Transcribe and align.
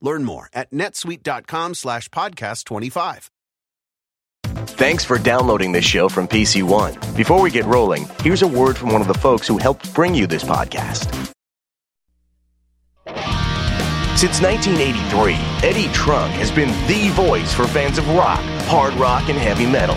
Learn 0.00 0.24
more 0.24 0.48
at 0.52 0.70
netsuite.com 0.70 1.74
slash 1.74 2.08
podcast 2.08 2.64
25. 2.64 3.30
Thanks 4.44 5.04
for 5.04 5.18
downloading 5.18 5.72
this 5.72 5.84
show 5.84 6.08
from 6.08 6.26
PC 6.26 6.62
One. 6.62 6.94
Before 7.14 7.40
we 7.42 7.50
get 7.50 7.66
rolling, 7.66 8.06
here's 8.22 8.42
a 8.42 8.48
word 8.48 8.76
from 8.78 8.92
one 8.92 9.00
of 9.02 9.08
the 9.08 9.14
folks 9.14 9.46
who 9.46 9.58
helped 9.58 9.92
bring 9.94 10.14
you 10.14 10.26
this 10.26 10.42
podcast. 10.42 11.32
Since 14.16 14.42
1983, 14.42 15.34
Eddie 15.66 15.92
Trunk 15.92 16.32
has 16.34 16.50
been 16.50 16.68
the 16.86 17.08
voice 17.14 17.54
for 17.54 17.66
fans 17.66 17.96
of 17.96 18.06
rock, 18.08 18.40
hard 18.68 18.92
rock, 18.94 19.28
and 19.28 19.38
heavy 19.38 19.66
metal. 19.66 19.96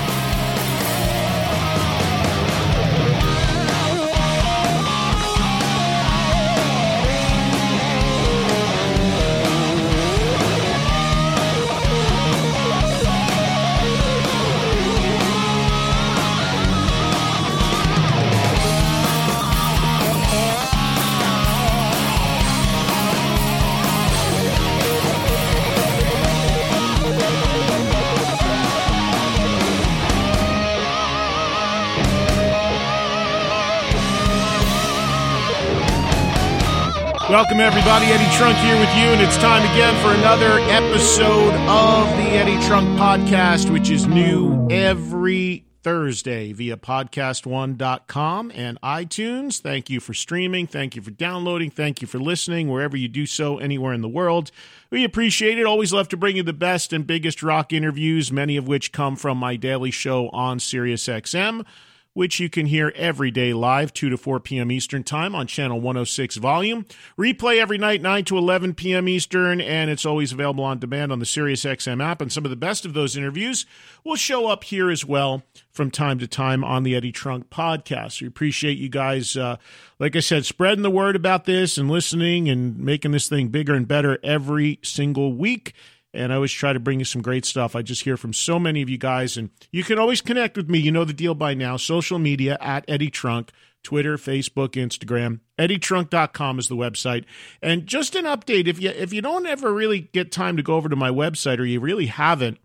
Welcome, 37.31 37.61
everybody. 37.61 38.07
Eddie 38.07 38.29
Trunk 38.35 38.57
here 38.57 38.77
with 38.77 38.89
you, 38.89 39.05
and 39.05 39.21
it's 39.21 39.37
time 39.37 39.63
again 39.71 39.95
for 40.03 40.13
another 40.19 40.59
episode 40.69 41.53
of 41.69 42.09
the 42.17 42.23
Eddie 42.23 42.61
Trunk 42.67 42.89
Podcast, 42.99 43.71
which 43.71 43.89
is 43.89 44.05
new 44.05 44.67
every 44.69 45.63
Thursday 45.81 46.51
via 46.51 46.75
podcast1.com 46.75 48.51
and 48.53 48.81
iTunes. 48.81 49.61
Thank 49.61 49.89
you 49.89 50.01
for 50.01 50.13
streaming. 50.13 50.67
Thank 50.67 50.97
you 50.97 51.01
for 51.01 51.11
downloading. 51.11 51.69
Thank 51.71 52.01
you 52.01 52.07
for 52.09 52.19
listening 52.19 52.67
wherever 52.67 52.97
you 52.97 53.07
do 53.07 53.25
so, 53.25 53.59
anywhere 53.59 53.93
in 53.93 54.01
the 54.01 54.09
world. 54.09 54.51
We 54.89 55.05
appreciate 55.05 55.57
it. 55.57 55.65
Always 55.65 55.93
love 55.93 56.09
to 56.09 56.17
bring 56.17 56.35
you 56.35 56.43
the 56.43 56.51
best 56.51 56.91
and 56.91 57.07
biggest 57.07 57.41
rock 57.41 57.71
interviews, 57.71 58.29
many 58.29 58.57
of 58.57 58.67
which 58.67 58.91
come 58.91 59.15
from 59.15 59.37
my 59.37 59.55
daily 59.55 59.91
show 59.91 60.27
on 60.31 60.59
SiriusXM 60.59 61.65
which 62.13 62.39
you 62.39 62.49
can 62.49 62.65
hear 62.65 62.91
every 62.95 63.31
day 63.31 63.53
live, 63.53 63.93
2 63.93 64.09
to 64.09 64.17
4 64.17 64.39
p.m. 64.39 64.71
Eastern 64.71 65.03
Time 65.03 65.33
on 65.33 65.47
Channel 65.47 65.79
106 65.79 66.35
Volume. 66.37 66.85
Replay 67.17 67.57
every 67.57 67.77
night, 67.77 68.01
9 68.01 68.25
to 68.25 68.37
11 68.37 68.73
p.m. 68.73 69.07
Eastern, 69.07 69.61
and 69.61 69.89
it's 69.89 70.05
always 70.05 70.31
available 70.31 70.63
on 70.63 70.79
demand 70.79 71.11
on 71.11 71.19
the 71.19 71.25
SiriusXM 71.25 72.03
app. 72.03 72.21
And 72.21 72.31
some 72.31 72.43
of 72.43 72.51
the 72.51 72.57
best 72.57 72.85
of 72.85 72.93
those 72.93 73.15
interviews 73.15 73.65
will 74.03 74.15
show 74.15 74.47
up 74.47 74.65
here 74.65 74.89
as 74.89 75.05
well 75.05 75.43
from 75.71 75.89
time 75.89 76.19
to 76.19 76.27
time 76.27 76.63
on 76.63 76.83
the 76.83 76.95
Eddie 76.95 77.13
Trunk 77.13 77.49
podcast. 77.49 78.21
We 78.21 78.27
appreciate 78.27 78.77
you 78.77 78.89
guys, 78.89 79.37
uh, 79.37 79.57
like 79.99 80.15
I 80.15 80.19
said, 80.19 80.45
spreading 80.45 80.83
the 80.83 80.89
word 80.89 81.15
about 81.15 81.45
this 81.45 81.77
and 81.77 81.89
listening 81.89 82.49
and 82.49 82.77
making 82.77 83.11
this 83.11 83.29
thing 83.29 83.47
bigger 83.47 83.73
and 83.73 83.87
better 83.87 84.19
every 84.23 84.79
single 84.83 85.33
week 85.33 85.73
and 86.13 86.31
I 86.31 86.35
always 86.35 86.51
try 86.51 86.73
to 86.73 86.79
bring 86.79 86.99
you 86.99 87.05
some 87.05 87.21
great 87.21 87.45
stuff. 87.45 87.75
I 87.75 87.81
just 87.81 88.03
hear 88.03 88.17
from 88.17 88.33
so 88.33 88.59
many 88.59 88.81
of 88.81 88.89
you 88.89 88.97
guys, 88.97 89.37
and 89.37 89.49
you 89.71 89.83
can 89.83 89.97
always 89.97 90.21
connect 90.21 90.57
with 90.57 90.69
me. 90.69 90.79
You 90.79 90.91
know 90.91 91.05
the 91.05 91.13
deal 91.13 91.35
by 91.35 91.53
now. 91.53 91.77
Social 91.77 92.19
media 92.19 92.57
at 92.59 92.85
Eddie 92.87 93.09
Trunk, 93.09 93.51
Twitter, 93.83 94.17
Facebook, 94.17 94.71
Instagram. 94.71 95.39
EddieTrunk.com 95.57 96.59
is 96.59 96.67
the 96.67 96.75
website. 96.75 97.25
And 97.61 97.85
just 97.85 98.15
an 98.15 98.25
update, 98.25 98.67
if 98.67 98.81
you 98.81 98.89
if 98.89 99.13
you 99.13 99.21
don't 99.21 99.45
ever 99.45 99.73
really 99.73 100.09
get 100.13 100.31
time 100.31 100.57
to 100.57 100.63
go 100.63 100.75
over 100.75 100.89
to 100.89 100.95
my 100.95 101.09
website, 101.09 101.59
or 101.59 101.65
you 101.65 101.79
really 101.79 102.07
haven't, 102.07 102.57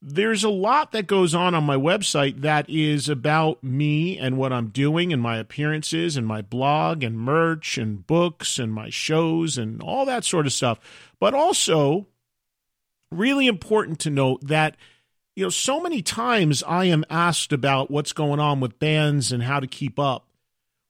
there's 0.00 0.42
a 0.42 0.50
lot 0.50 0.92
that 0.92 1.06
goes 1.06 1.32
on 1.34 1.54
on 1.54 1.64
my 1.64 1.76
website 1.76 2.40
that 2.40 2.68
is 2.68 3.08
about 3.08 3.62
me 3.62 4.18
and 4.18 4.36
what 4.36 4.52
I'm 4.52 4.68
doing 4.68 5.12
and 5.12 5.22
my 5.22 5.36
appearances 5.38 6.16
and 6.16 6.26
my 6.26 6.42
blog 6.42 7.04
and 7.04 7.18
merch 7.18 7.78
and 7.78 8.04
books 8.04 8.58
and 8.58 8.72
my 8.72 8.90
shows 8.90 9.58
and 9.58 9.80
all 9.80 10.04
that 10.06 10.24
sort 10.24 10.46
of 10.46 10.52
stuff. 10.52 10.80
But 11.20 11.34
also 11.34 12.08
really 13.12 13.46
important 13.46 13.98
to 14.00 14.10
note 14.10 14.46
that 14.46 14.76
you 15.36 15.44
know 15.44 15.50
so 15.50 15.80
many 15.80 16.02
times 16.02 16.62
i 16.64 16.84
am 16.84 17.04
asked 17.08 17.52
about 17.52 17.90
what's 17.90 18.12
going 18.12 18.40
on 18.40 18.60
with 18.60 18.78
bands 18.78 19.32
and 19.32 19.42
how 19.42 19.60
to 19.60 19.66
keep 19.66 19.98
up. 19.98 20.28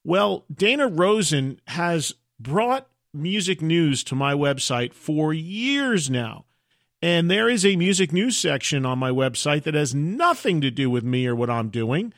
Well 0.04 0.44
dana 0.52 0.88
rosen 0.88 1.60
has 1.68 2.14
brought 2.40 2.88
music 3.14 3.60
news 3.60 4.02
to 4.04 4.14
my 4.14 4.34
website 4.34 4.94
for 4.94 5.32
years 5.32 6.10
now. 6.10 6.44
And 7.04 7.30
there 7.30 7.48
is 7.48 7.66
a 7.66 7.76
music 7.76 8.12
news 8.12 8.36
section 8.36 8.86
on 8.86 8.98
my 8.98 9.10
website 9.10 9.64
that 9.64 9.74
has 9.74 9.94
nothing 9.94 10.60
to 10.60 10.70
do 10.70 10.88
with 10.88 11.04
me 11.04 11.26
or 11.26 11.34
what 11.34 11.50
i'm 11.50 11.68
doing. 11.68 12.12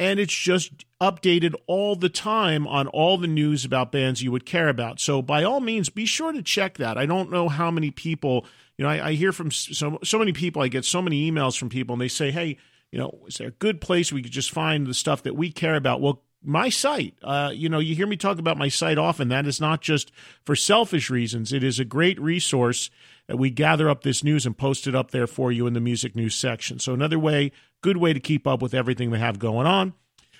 And 0.00 0.20
it's 0.20 0.34
just 0.34 0.84
updated 1.00 1.54
all 1.66 1.96
the 1.96 2.08
time 2.08 2.66
on 2.66 2.86
all 2.86 3.18
the 3.18 3.26
news 3.26 3.64
about 3.64 3.90
bands 3.90 4.22
you 4.22 4.30
would 4.30 4.46
care 4.46 4.68
about. 4.68 5.00
So 5.00 5.22
by 5.22 5.42
all 5.42 5.60
means 5.60 5.88
be 5.88 6.06
sure 6.06 6.32
to 6.32 6.42
check 6.42 6.78
that. 6.78 6.96
I 6.96 7.04
don't 7.06 7.32
know 7.32 7.48
how 7.48 7.70
many 7.70 7.90
people 7.90 8.46
you 8.78 8.84
know, 8.84 8.88
I, 8.90 9.08
I 9.08 9.12
hear 9.12 9.32
from 9.32 9.50
so 9.50 9.98
so 10.02 10.18
many 10.18 10.32
people. 10.32 10.62
I 10.62 10.68
get 10.68 10.84
so 10.84 11.02
many 11.02 11.30
emails 11.30 11.58
from 11.58 11.68
people, 11.68 11.94
and 11.94 12.00
they 12.00 12.08
say, 12.08 12.30
"Hey, 12.30 12.56
you 12.90 12.98
know, 12.98 13.18
is 13.26 13.34
there 13.34 13.48
a 13.48 13.52
good 13.52 13.80
place 13.80 14.12
we 14.12 14.22
could 14.22 14.32
just 14.32 14.50
find 14.50 14.86
the 14.86 14.94
stuff 14.94 15.22
that 15.24 15.36
we 15.36 15.50
care 15.50 15.74
about?" 15.74 16.00
Well, 16.00 16.22
my 16.42 16.68
site. 16.68 17.14
Uh, 17.22 17.50
you 17.52 17.68
know, 17.68 17.80
you 17.80 17.94
hear 17.94 18.06
me 18.06 18.16
talk 18.16 18.38
about 18.38 18.56
my 18.56 18.68
site 18.68 18.98
often. 18.98 19.28
That 19.28 19.46
is 19.46 19.60
not 19.60 19.80
just 19.82 20.12
for 20.44 20.54
selfish 20.54 21.10
reasons. 21.10 21.52
It 21.52 21.64
is 21.64 21.78
a 21.78 21.84
great 21.84 22.20
resource 22.20 22.90
that 23.26 23.36
we 23.36 23.50
gather 23.50 23.90
up 23.90 24.02
this 24.02 24.22
news 24.22 24.46
and 24.46 24.56
post 24.56 24.86
it 24.86 24.94
up 24.94 25.10
there 25.10 25.26
for 25.26 25.50
you 25.50 25.66
in 25.66 25.74
the 25.74 25.80
music 25.80 26.14
news 26.14 26.34
section. 26.34 26.78
So 26.78 26.94
another 26.94 27.18
way, 27.18 27.52
good 27.82 27.96
way 27.96 28.12
to 28.12 28.20
keep 28.20 28.46
up 28.46 28.62
with 28.62 28.72
everything 28.72 29.10
we 29.10 29.18
have 29.18 29.38
going 29.38 29.66
on. 29.66 29.94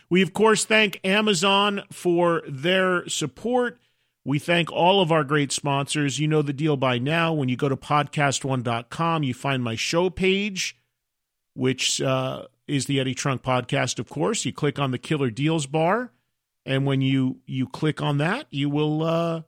We 0.08 0.22
of 0.22 0.32
course 0.32 0.64
thank 0.64 1.00
Amazon 1.04 1.82
for 1.92 2.42
their 2.48 3.06
support. 3.08 3.78
We 4.24 4.38
thank 4.38 4.70
all 4.70 5.00
of 5.00 5.10
our 5.10 5.24
great 5.24 5.52
sponsors. 5.52 6.18
You 6.18 6.28
know 6.28 6.42
the 6.42 6.52
deal 6.52 6.76
by 6.76 6.98
now. 6.98 7.32
When 7.32 7.48
you 7.48 7.56
go 7.56 7.68
to 7.68 7.76
podcast1.com, 7.76 9.22
you 9.22 9.32
find 9.32 9.62
my 9.62 9.74
show 9.74 10.10
page, 10.10 10.76
which 11.54 12.00
uh, 12.02 12.44
is 12.66 12.86
the 12.86 13.00
Eddie 13.00 13.14
Trunk 13.14 13.42
podcast, 13.42 13.98
of 13.98 14.08
course. 14.08 14.44
You 14.44 14.52
click 14.52 14.78
on 14.78 14.90
the 14.90 14.98
Killer 14.98 15.30
Deals 15.30 15.66
bar, 15.66 16.12
and 16.66 16.84
when 16.84 17.00
you 17.00 17.40
you 17.46 17.66
click 17.66 18.02
on 18.02 18.18
that, 18.18 18.46
you 18.50 18.68
will 18.68 19.02
uh, 19.02 19.42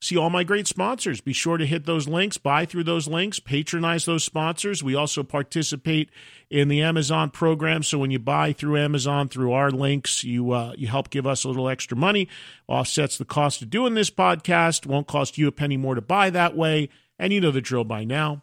see 0.00 0.16
all 0.16 0.30
my 0.30 0.44
great 0.44 0.66
sponsors. 0.66 1.20
Be 1.20 1.32
sure 1.32 1.56
to 1.56 1.66
hit 1.66 1.84
those 1.84 2.06
links, 2.06 2.38
buy 2.38 2.64
through 2.64 2.84
those 2.84 3.08
links, 3.08 3.40
patronize 3.40 4.04
those 4.04 4.24
sponsors. 4.24 4.82
We 4.82 4.94
also 4.94 5.22
participate 5.22 6.10
in 6.50 6.68
the 6.68 6.82
Amazon 6.82 7.30
program. 7.30 7.82
So 7.82 7.98
when 7.98 8.10
you 8.10 8.18
buy 8.18 8.52
through 8.52 8.78
Amazon 8.78 9.28
through 9.28 9.52
our 9.52 9.70
links, 9.70 10.24
you 10.24 10.52
uh, 10.52 10.72
you 10.76 10.86
help 10.88 11.10
give 11.10 11.26
us 11.26 11.44
a 11.44 11.48
little 11.48 11.68
extra 11.68 11.96
money, 11.96 12.28
offsets 12.68 13.18
the 13.18 13.24
cost 13.24 13.62
of 13.62 13.70
doing 13.70 13.94
this 13.94 14.10
podcast, 14.10 14.86
won't 14.86 15.06
cost 15.06 15.38
you 15.38 15.48
a 15.48 15.52
penny 15.52 15.76
more 15.76 15.94
to 15.94 16.00
buy 16.00 16.30
that 16.30 16.56
way. 16.56 16.88
And 17.18 17.32
you 17.32 17.40
know 17.40 17.50
the 17.50 17.60
drill 17.60 17.84
by 17.84 18.04
now. 18.04 18.42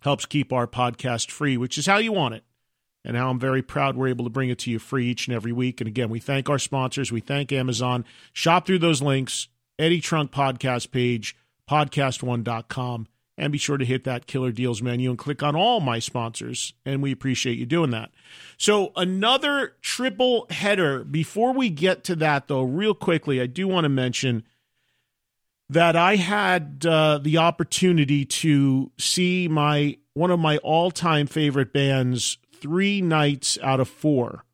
Helps 0.00 0.26
keep 0.26 0.52
our 0.52 0.66
podcast 0.66 1.30
free, 1.30 1.56
which 1.56 1.76
is 1.76 1.86
how 1.86 1.98
you 1.98 2.12
want 2.12 2.34
it. 2.34 2.44
And 3.04 3.16
how 3.16 3.30
I'm 3.30 3.38
very 3.38 3.62
proud 3.62 3.96
we're 3.96 4.08
able 4.08 4.24
to 4.24 4.30
bring 4.30 4.50
it 4.50 4.58
to 4.60 4.70
you 4.70 4.78
free 4.78 5.06
each 5.06 5.26
and 5.26 5.34
every 5.34 5.52
week. 5.52 5.80
And 5.80 5.88
again, 5.88 6.10
we 6.10 6.20
thank 6.20 6.50
our 6.50 6.58
sponsors. 6.58 7.10
We 7.10 7.20
thank 7.20 7.50
Amazon. 7.50 8.04
Shop 8.34 8.66
through 8.66 8.80
those 8.80 9.00
links, 9.00 9.48
Eddie 9.80 10.00
Trunk 10.00 10.30
podcast 10.30 10.90
page, 10.90 11.34
podcast1.com 11.68 13.08
and 13.40 13.52
be 13.52 13.58
sure 13.58 13.78
to 13.78 13.84
hit 13.86 14.04
that 14.04 14.26
killer 14.26 14.52
deals 14.52 14.82
menu 14.82 15.08
and 15.08 15.18
click 15.18 15.42
on 15.42 15.56
all 15.56 15.80
my 15.80 15.98
sponsors. 15.98 16.74
And 16.84 17.02
we 17.02 17.10
appreciate 17.10 17.58
you 17.58 17.64
doing 17.64 17.90
that. 17.90 18.10
So, 18.58 18.92
another 18.96 19.76
triple 19.80 20.46
header. 20.50 21.04
Before 21.04 21.52
we 21.52 21.70
get 21.70 22.04
to 22.04 22.16
that, 22.16 22.48
though, 22.48 22.62
real 22.62 22.94
quickly, 22.94 23.40
I 23.40 23.46
do 23.46 23.66
want 23.66 23.86
to 23.86 23.88
mention 23.88 24.44
that 25.70 25.96
I 25.96 26.16
had 26.16 26.84
uh, 26.86 27.18
the 27.18 27.38
opportunity 27.38 28.26
to 28.26 28.92
see 28.98 29.48
my 29.48 29.96
one 30.12 30.30
of 30.30 30.38
my 30.38 30.58
all 30.58 30.90
time 30.90 31.26
favorite 31.26 31.72
bands 31.72 32.36
three 32.52 33.00
nights 33.00 33.56
out 33.62 33.80
of 33.80 33.88
four 33.88 34.44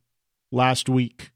last 0.52 0.88
week. 0.88 1.32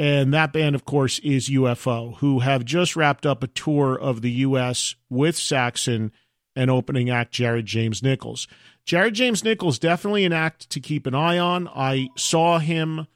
And 0.00 0.32
that 0.32 0.54
band, 0.54 0.74
of 0.74 0.86
course, 0.86 1.18
is 1.18 1.50
UFO, 1.50 2.16
who 2.16 2.38
have 2.38 2.64
just 2.64 2.96
wrapped 2.96 3.26
up 3.26 3.42
a 3.42 3.48
tour 3.48 3.94
of 3.94 4.22
the 4.22 4.30
U.S. 4.30 4.94
with 5.10 5.36
Saxon 5.36 6.10
and 6.56 6.70
opening 6.70 7.10
act 7.10 7.32
Jared 7.32 7.66
James 7.66 8.02
Nichols. 8.02 8.48
Jared 8.86 9.12
James 9.12 9.44
Nichols 9.44 9.78
definitely 9.78 10.24
an 10.24 10.32
act 10.32 10.70
to 10.70 10.80
keep 10.80 11.06
an 11.06 11.14
eye 11.14 11.36
on. 11.36 11.68
I 11.68 12.08
saw 12.16 12.58
him 12.58 13.08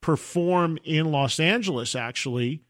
perform 0.00 0.78
in 0.84 1.10
Los 1.10 1.40
Angeles 1.40 1.96
actually. 1.96 2.62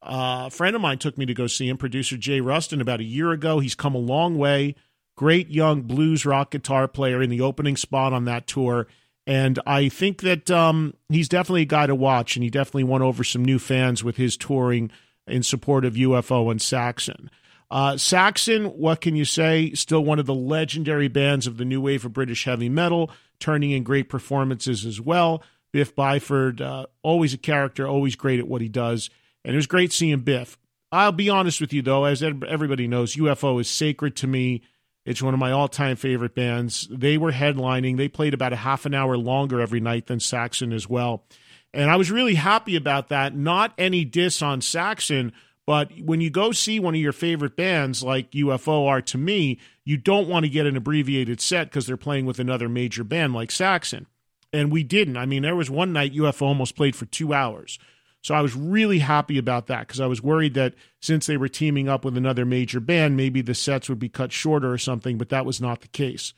Uh, 0.00 0.44
a 0.46 0.50
friend 0.50 0.76
of 0.76 0.80
mine 0.80 0.98
took 0.98 1.18
me 1.18 1.26
to 1.26 1.34
go 1.34 1.48
see 1.48 1.68
him, 1.68 1.78
producer 1.78 2.16
Jay 2.16 2.40
Ruston, 2.40 2.80
about 2.80 3.00
a 3.00 3.04
year 3.04 3.32
ago. 3.32 3.58
He's 3.58 3.74
come 3.74 3.96
a 3.96 3.98
long 3.98 4.38
way. 4.38 4.76
Great 5.16 5.50
young 5.50 5.82
blues 5.82 6.24
rock 6.24 6.52
guitar 6.52 6.86
player 6.86 7.20
in 7.20 7.28
the 7.28 7.40
opening 7.40 7.76
spot 7.76 8.12
on 8.12 8.26
that 8.26 8.46
tour. 8.46 8.86
And 9.30 9.60
I 9.64 9.88
think 9.88 10.22
that 10.22 10.50
um, 10.50 10.92
he's 11.08 11.28
definitely 11.28 11.62
a 11.62 11.66
guy 11.66 11.86
to 11.86 11.94
watch, 11.94 12.34
and 12.34 12.42
he 12.42 12.50
definitely 12.50 12.82
won 12.82 13.00
over 13.00 13.22
some 13.22 13.44
new 13.44 13.60
fans 13.60 14.02
with 14.02 14.16
his 14.16 14.36
touring 14.36 14.90
in 15.28 15.44
support 15.44 15.84
of 15.84 15.94
UFO 15.94 16.50
and 16.50 16.60
Saxon. 16.60 17.30
Uh, 17.70 17.96
Saxon, 17.96 18.64
what 18.64 19.00
can 19.00 19.14
you 19.14 19.24
say? 19.24 19.72
Still 19.74 20.04
one 20.04 20.18
of 20.18 20.26
the 20.26 20.34
legendary 20.34 21.06
bands 21.06 21.46
of 21.46 21.58
the 21.58 21.64
new 21.64 21.80
wave 21.80 22.04
of 22.04 22.12
British 22.12 22.44
heavy 22.44 22.68
metal, 22.68 23.08
turning 23.38 23.70
in 23.70 23.84
great 23.84 24.08
performances 24.08 24.84
as 24.84 25.00
well. 25.00 25.44
Biff 25.72 25.94
Byford, 25.94 26.60
uh, 26.60 26.86
always 27.04 27.32
a 27.32 27.38
character, 27.38 27.86
always 27.86 28.16
great 28.16 28.40
at 28.40 28.48
what 28.48 28.60
he 28.62 28.68
does. 28.68 29.10
And 29.44 29.54
it 29.54 29.56
was 29.56 29.68
great 29.68 29.92
seeing 29.92 30.22
Biff. 30.22 30.58
I'll 30.90 31.12
be 31.12 31.30
honest 31.30 31.60
with 31.60 31.72
you, 31.72 31.82
though, 31.82 32.04
as 32.04 32.20
everybody 32.20 32.88
knows, 32.88 33.14
UFO 33.14 33.60
is 33.60 33.70
sacred 33.70 34.16
to 34.16 34.26
me. 34.26 34.62
It's 35.04 35.22
one 35.22 35.34
of 35.34 35.40
my 35.40 35.50
all 35.50 35.68
time 35.68 35.96
favorite 35.96 36.34
bands. 36.34 36.88
They 36.90 37.18
were 37.18 37.32
headlining, 37.32 37.96
they 37.96 38.08
played 38.08 38.34
about 38.34 38.52
a 38.52 38.56
half 38.56 38.86
an 38.86 38.94
hour 38.94 39.16
longer 39.16 39.60
every 39.60 39.80
night 39.80 40.06
than 40.06 40.20
Saxon 40.20 40.72
as 40.72 40.88
well. 40.88 41.24
And 41.72 41.90
I 41.90 41.96
was 41.96 42.10
really 42.10 42.34
happy 42.34 42.76
about 42.76 43.08
that. 43.08 43.34
Not 43.34 43.72
any 43.78 44.04
diss 44.04 44.42
on 44.42 44.60
Saxon 44.60 45.32
but 45.70 45.92
when 46.00 46.20
you 46.20 46.30
go 46.30 46.50
see 46.50 46.80
one 46.80 46.96
of 46.96 47.00
your 47.00 47.12
favorite 47.12 47.54
bands 47.54 48.02
like 48.02 48.32
UFO 48.32 48.88
are 48.88 49.00
to 49.02 49.16
me, 49.16 49.60
you 49.84 49.96
don't 49.96 50.26
want 50.26 50.44
to 50.44 50.50
get 50.50 50.66
an 50.66 50.76
abbreviated 50.76 51.40
set 51.40 51.68
because 51.68 51.86
they're 51.86 51.96
playing 51.96 52.26
with 52.26 52.40
another 52.40 52.68
major 52.68 53.04
band 53.04 53.34
like 53.34 53.52
Saxon. 53.52 54.08
And 54.52 54.72
we 54.72 54.82
didn't. 54.82 55.16
I 55.16 55.26
mean, 55.26 55.42
there 55.42 55.54
was 55.54 55.70
one 55.70 55.92
night 55.92 56.12
UFO 56.12 56.42
almost 56.42 56.74
played 56.74 56.96
for 56.96 57.06
two 57.06 57.32
hours. 57.32 57.78
So 58.22 58.34
I 58.34 58.42
was 58.42 58.54
really 58.54 58.98
happy 58.98 59.38
about 59.38 59.66
that 59.68 59.86
because 59.86 60.00
I 60.00 60.06
was 60.06 60.22
worried 60.22 60.54
that 60.54 60.74
since 61.00 61.26
they 61.26 61.36
were 61.36 61.48
teaming 61.48 61.88
up 61.88 62.04
with 62.04 62.16
another 62.16 62.44
major 62.44 62.80
band, 62.80 63.16
maybe 63.16 63.40
the 63.40 63.54
sets 63.54 63.88
would 63.88 63.98
be 63.98 64.10
cut 64.10 64.30
shorter 64.30 64.70
or 64.70 64.78
something, 64.78 65.16
but 65.16 65.30
that 65.30 65.46
was 65.46 65.60
not 65.60 65.80
the 65.80 65.88
case. 65.88 66.34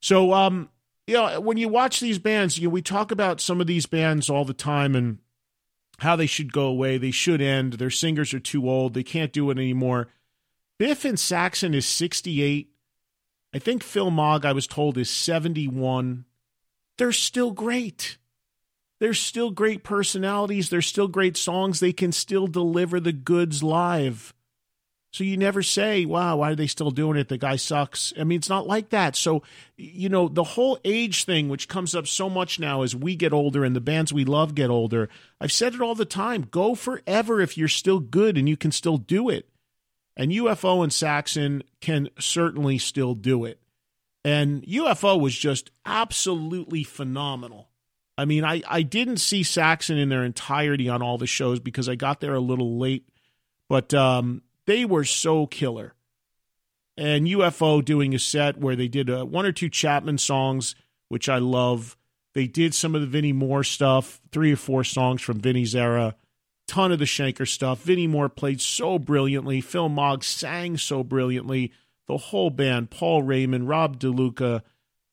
So, 0.00 0.32
um, 0.32 0.68
you 1.06 1.14
know, 1.14 1.40
when 1.40 1.58
you 1.58 1.68
watch 1.68 2.00
these 2.00 2.18
bands, 2.18 2.58
you 2.58 2.68
know, 2.68 2.72
we 2.72 2.82
talk 2.82 3.12
about 3.12 3.40
some 3.40 3.60
of 3.60 3.68
these 3.68 3.86
bands 3.86 4.28
all 4.28 4.44
the 4.44 4.52
time 4.52 4.96
and 4.96 5.18
how 5.98 6.16
they 6.16 6.26
should 6.26 6.52
go 6.52 6.66
away. 6.66 6.98
They 6.98 7.12
should 7.12 7.40
end. 7.40 7.74
Their 7.74 7.90
singers 7.90 8.34
are 8.34 8.40
too 8.40 8.68
old. 8.68 8.94
They 8.94 9.04
can't 9.04 9.32
do 9.32 9.50
it 9.50 9.58
anymore. 9.58 10.08
Biff 10.78 11.04
and 11.04 11.18
Saxon 11.18 11.72
is 11.72 11.86
68. 11.86 12.70
I 13.54 13.58
think 13.58 13.82
Phil 13.82 14.10
Mogg, 14.10 14.44
I 14.44 14.52
was 14.52 14.66
told, 14.66 14.98
is 14.98 15.08
71. 15.08 16.24
They're 16.98 17.12
still 17.12 17.52
great. 17.52 18.18
They're 18.98 19.14
still 19.14 19.50
great 19.50 19.84
personalities. 19.84 20.70
They're 20.70 20.82
still 20.82 21.08
great 21.08 21.36
songs. 21.36 21.80
They 21.80 21.92
can 21.92 22.12
still 22.12 22.46
deliver 22.46 22.98
the 22.98 23.12
goods 23.12 23.62
live. 23.62 24.32
So 25.12 25.24
you 25.24 25.38
never 25.38 25.62
say, 25.62 26.04
wow, 26.04 26.36
why 26.36 26.50
are 26.50 26.54
they 26.54 26.66
still 26.66 26.90
doing 26.90 27.16
it? 27.16 27.28
The 27.28 27.38
guy 27.38 27.56
sucks. 27.56 28.12
I 28.20 28.24
mean, 28.24 28.36
it's 28.36 28.50
not 28.50 28.66
like 28.66 28.90
that. 28.90 29.16
So, 29.16 29.42
you 29.76 30.10
know, 30.10 30.28
the 30.28 30.44
whole 30.44 30.78
age 30.84 31.24
thing, 31.24 31.48
which 31.48 31.68
comes 31.68 31.94
up 31.94 32.06
so 32.06 32.28
much 32.28 32.60
now 32.60 32.82
as 32.82 32.94
we 32.94 33.16
get 33.16 33.32
older 33.32 33.64
and 33.64 33.74
the 33.74 33.80
bands 33.80 34.12
we 34.12 34.26
love 34.26 34.54
get 34.54 34.68
older, 34.68 35.08
I've 35.40 35.52
said 35.52 35.74
it 35.74 35.80
all 35.80 35.94
the 35.94 36.04
time 36.04 36.48
go 36.50 36.74
forever 36.74 37.40
if 37.40 37.56
you're 37.56 37.66
still 37.66 37.98
good 37.98 38.36
and 38.36 38.46
you 38.46 38.58
can 38.58 38.72
still 38.72 38.98
do 38.98 39.30
it. 39.30 39.48
And 40.18 40.32
UFO 40.32 40.82
and 40.82 40.92
Saxon 40.92 41.62
can 41.80 42.10
certainly 42.18 42.76
still 42.76 43.14
do 43.14 43.46
it. 43.46 43.58
And 44.22 44.64
UFO 44.64 45.18
was 45.18 45.34
just 45.34 45.70
absolutely 45.86 46.82
phenomenal. 46.82 47.70
I 48.18 48.24
mean, 48.24 48.44
I, 48.44 48.62
I 48.66 48.82
didn't 48.82 49.18
see 49.18 49.42
Saxon 49.42 49.98
in 49.98 50.08
their 50.08 50.24
entirety 50.24 50.88
on 50.88 51.02
all 51.02 51.18
the 51.18 51.26
shows 51.26 51.60
because 51.60 51.88
I 51.88 51.96
got 51.96 52.20
there 52.20 52.34
a 52.34 52.40
little 52.40 52.78
late. 52.78 53.06
But 53.68 53.92
um, 53.92 54.42
they 54.64 54.84
were 54.84 55.04
so 55.04 55.46
killer. 55.46 55.94
And 56.96 57.26
UFO 57.26 57.84
doing 57.84 58.14
a 58.14 58.18
set 58.18 58.58
where 58.58 58.76
they 58.76 58.88
did 58.88 59.10
uh, 59.10 59.24
one 59.26 59.44
or 59.44 59.52
two 59.52 59.68
Chapman 59.68 60.18
songs, 60.18 60.74
which 61.08 61.28
I 61.28 61.38
love. 61.38 61.96
They 62.32 62.46
did 62.46 62.74
some 62.74 62.94
of 62.94 63.00
the 63.00 63.06
Vinnie 63.06 63.32
Moore 63.32 63.64
stuff, 63.64 64.20
three 64.32 64.52
or 64.52 64.56
four 64.56 64.84
songs 64.84 65.20
from 65.20 65.40
Vinnie's 65.40 65.74
era, 65.74 66.16
ton 66.66 66.92
of 66.92 66.98
the 66.98 67.04
Schenker 67.04 67.46
stuff. 67.46 67.82
Vinnie 67.82 68.06
Moore 68.06 68.28
played 68.28 68.60
so 68.60 68.98
brilliantly. 68.98 69.60
Phil 69.60 69.88
Mogg 69.88 70.24
sang 70.24 70.76
so 70.78 71.02
brilliantly. 71.02 71.72
The 72.08 72.16
whole 72.16 72.50
band, 72.50 72.90
Paul 72.90 73.22
Raymond, 73.22 73.68
Rob 73.68 73.98
DeLuca, 73.98 74.62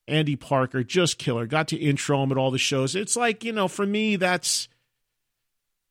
Andy 0.06 0.36
Parker, 0.36 0.82
just 0.82 1.18
killer. 1.18 1.46
Got 1.46 1.68
to 1.68 1.76
intro 1.76 2.22
him 2.22 2.32
at 2.32 2.38
all 2.38 2.50
the 2.50 2.58
shows. 2.58 2.94
It's 2.94 3.16
like, 3.16 3.44
you 3.44 3.52
know, 3.52 3.68
for 3.68 3.86
me, 3.86 4.16
that's 4.16 4.68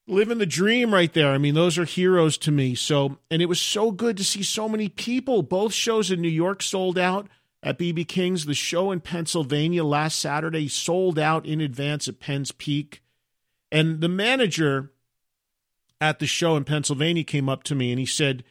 living 0.08 0.38
the 0.38 0.46
dream 0.46 0.94
right 0.94 1.12
there. 1.14 1.32
I 1.32 1.38
mean, 1.38 1.56
those 1.56 1.78
are 1.78 1.86
heroes 1.86 2.38
to 2.40 2.52
me. 2.52 2.76
So, 2.76 3.18
and 3.32 3.42
it 3.42 3.48
was 3.48 3.62
so 3.62 3.92
good 3.92 4.18
to 4.18 4.24
see 4.24 4.44
so 4.44 4.70
many 4.70 4.90
people. 4.90 5.42
Both 5.42 5.74
shows 5.74 6.12
in 6.12 6.22
New 6.22 6.28
York 6.30 6.62
sold 6.62 6.98
out 6.98 7.28
at 7.62 7.80
BB 7.80 8.08
King's. 8.08 8.46
The 8.46 8.54
show 8.54 8.92
in 8.92 9.00
Pennsylvania 9.00 9.84
last 9.84 10.20
Saturday 10.20 10.68
sold 10.68 11.18
out 11.18 11.46
in 11.46 11.62
advance 11.62 12.08
at 12.08 12.20
Penn's 12.20 12.52
Peak. 12.52 13.02
And 13.72 14.02
the 14.02 14.10
manager 14.10 14.92
at 16.00 16.20
the 16.20 16.28
show 16.28 16.56
in 16.56 16.66
Pennsylvania 16.66 17.24
came 17.24 17.50
up 17.50 17.64
to 17.64 17.76
me 17.76 17.92
and 17.92 18.00
he 18.00 18.06
said, 18.06 18.44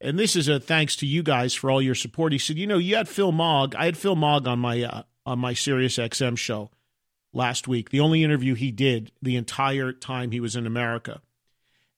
and 0.00 0.18
this 0.18 0.36
is 0.36 0.48
a 0.48 0.60
thanks 0.60 0.96
to 0.96 1.06
you 1.06 1.22
guys 1.22 1.54
for 1.54 1.70
all 1.70 1.82
your 1.82 1.94
support. 1.94 2.32
He 2.32 2.38
said, 2.38 2.58
"You 2.58 2.66
know, 2.66 2.78
you 2.78 2.96
had 2.96 3.08
Phil 3.08 3.32
Mogg. 3.32 3.74
I 3.74 3.86
had 3.86 3.96
Phil 3.96 4.16
Mogg 4.16 4.46
on 4.46 4.58
my 4.58 4.82
uh, 4.82 5.02
on 5.24 5.38
my 5.38 5.54
Sirius 5.54 5.96
XM 5.96 6.36
show, 6.38 6.70
last 7.36 7.68
week, 7.68 7.90
the 7.90 8.00
only 8.00 8.24
interview 8.24 8.54
he 8.54 8.72
did 8.72 9.12
the 9.22 9.36
entire 9.36 9.92
time 9.92 10.30
he 10.30 10.40
was 10.40 10.56
in 10.56 10.66
America. 10.66 11.20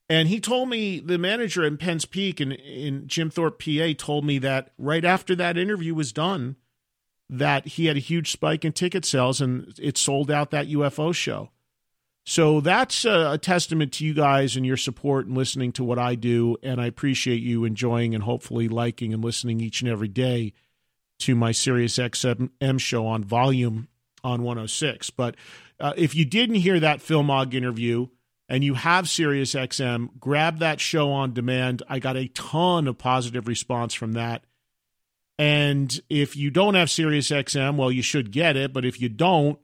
And 0.09 0.27
he 0.27 0.39
told 0.39 0.69
me, 0.69 0.99
the 0.99 1.17
manager 1.17 1.63
in 1.63 1.77
Penn's 1.77 2.05
Peak 2.05 2.41
in, 2.41 2.51
in 2.51 3.07
Jim 3.07 3.29
Thorpe, 3.29 3.63
PA, 3.63 3.93
told 3.97 4.25
me 4.25 4.39
that 4.39 4.71
right 4.77 5.05
after 5.05 5.35
that 5.35 5.57
interview 5.57 5.93
was 5.93 6.11
done, 6.11 6.55
that 7.29 7.67
he 7.67 7.85
had 7.85 7.95
a 7.95 8.01
huge 8.01 8.31
spike 8.31 8.65
in 8.65 8.73
ticket 8.73 9.05
sales 9.05 9.39
and 9.39 9.73
it 9.79 9.97
sold 9.97 10.31
out 10.31 10.51
that 10.51 10.67
UFO 10.67 11.13
show. 11.13 11.51
So 12.29 12.61
that's 12.61 13.05
a, 13.05 13.39
testament 13.41 13.93
to 13.93 14.05
you 14.05 14.13
guys 14.13 14.55
and 14.55 14.63
your 14.63 14.77
support 14.77 15.25
and 15.25 15.35
listening 15.35 15.71
to 15.71 15.83
what 15.83 15.97
I 15.97 16.13
do. 16.13 16.57
And 16.61 16.79
I 16.79 16.85
appreciate 16.85 17.41
you 17.41 17.65
enjoying 17.65 18.13
and 18.13 18.23
hopefully 18.23 18.67
liking 18.67 19.15
and 19.15 19.23
listening 19.23 19.59
each 19.59 19.81
and 19.81 19.89
every 19.89 20.09
day 20.09 20.53
to 21.21 21.33
my 21.33 21.51
Sirius 21.51 21.97
XM 21.97 22.79
show 22.79 23.07
on 23.07 23.23
volume 23.23 23.87
on 24.23 24.43
106. 24.43 25.09
But 25.09 25.37
uh, 25.79 25.93
if 25.97 26.13
you 26.13 26.23
didn't 26.23 26.57
hear 26.57 26.79
that 26.79 27.01
Phil 27.01 27.23
Mogg 27.23 27.55
interview 27.55 28.09
and 28.47 28.63
you 28.63 28.75
have 28.75 29.09
Sirius 29.09 29.55
XM, 29.55 30.09
grab 30.19 30.59
that 30.59 30.79
show 30.79 31.09
on 31.11 31.33
demand. 31.33 31.81
I 31.89 31.97
got 31.97 32.15
a 32.15 32.27
ton 32.27 32.87
of 32.87 32.99
positive 32.99 33.47
response 33.47 33.95
from 33.95 34.13
that. 34.13 34.43
And 35.39 35.99
if 36.11 36.35
you 36.35 36.51
don't 36.51 36.75
have 36.75 36.91
Sirius 36.91 37.31
XM, 37.31 37.75
well, 37.75 37.91
you 37.91 38.03
should 38.03 38.31
get 38.31 38.55
it. 38.55 38.71
But 38.71 38.85
if 38.85 39.01
you 39.01 39.09
don't, 39.09 39.57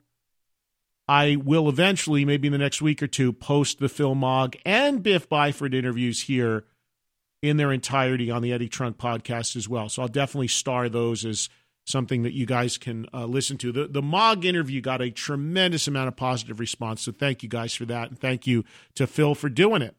I 1.08 1.36
will 1.36 1.70
eventually, 1.70 2.26
maybe 2.26 2.48
in 2.48 2.52
the 2.52 2.58
next 2.58 2.82
week 2.82 3.04
or 3.04 3.08
two, 3.08 3.32
post 3.32 3.80
the 3.80 3.90
Phil 3.90 4.16
Mogg 4.16 4.56
and 4.66 5.04
Biff 5.04 5.30
Byford 5.30 5.74
interviews 5.74 6.24
here 6.24 6.66
in 7.42 7.58
their 7.58 7.72
entirety 7.72 8.32
on 8.32 8.42
the 8.42 8.52
Eddie 8.52 8.70
Trunk 8.70 8.98
podcast 8.98 9.56
as 9.56 9.70
well. 9.70 9.88
So 9.88 10.02
I'll 10.02 10.08
definitely 10.08 10.48
star 10.48 10.90
those 10.90 11.24
as 11.26 11.50
something 11.86 12.24
that 12.24 12.34
you 12.34 12.48
guys 12.48 12.78
can 12.78 13.06
uh, 13.14 13.26
listen 13.26 13.58
to. 13.60 13.72
The 13.72 13.88
the 13.88 14.02
Mogg 14.02 14.46
interview 14.46 14.82
got 14.82 15.02
a 15.02 15.12
tremendous 15.12 15.88
amount 15.88 16.08
of 16.08 16.16
positive 16.16 16.60
response, 16.60 17.04
so 17.04 17.12
thank 17.12 17.44
you 17.44 17.50
guys 17.50 17.74
for 17.76 17.86
that, 17.86 18.10
and 18.10 18.20
thank 18.20 18.48
you 18.48 18.66
to 18.96 19.06
Phil 19.06 19.36
for 19.36 19.50
doing 19.50 19.82
it. 19.82 19.96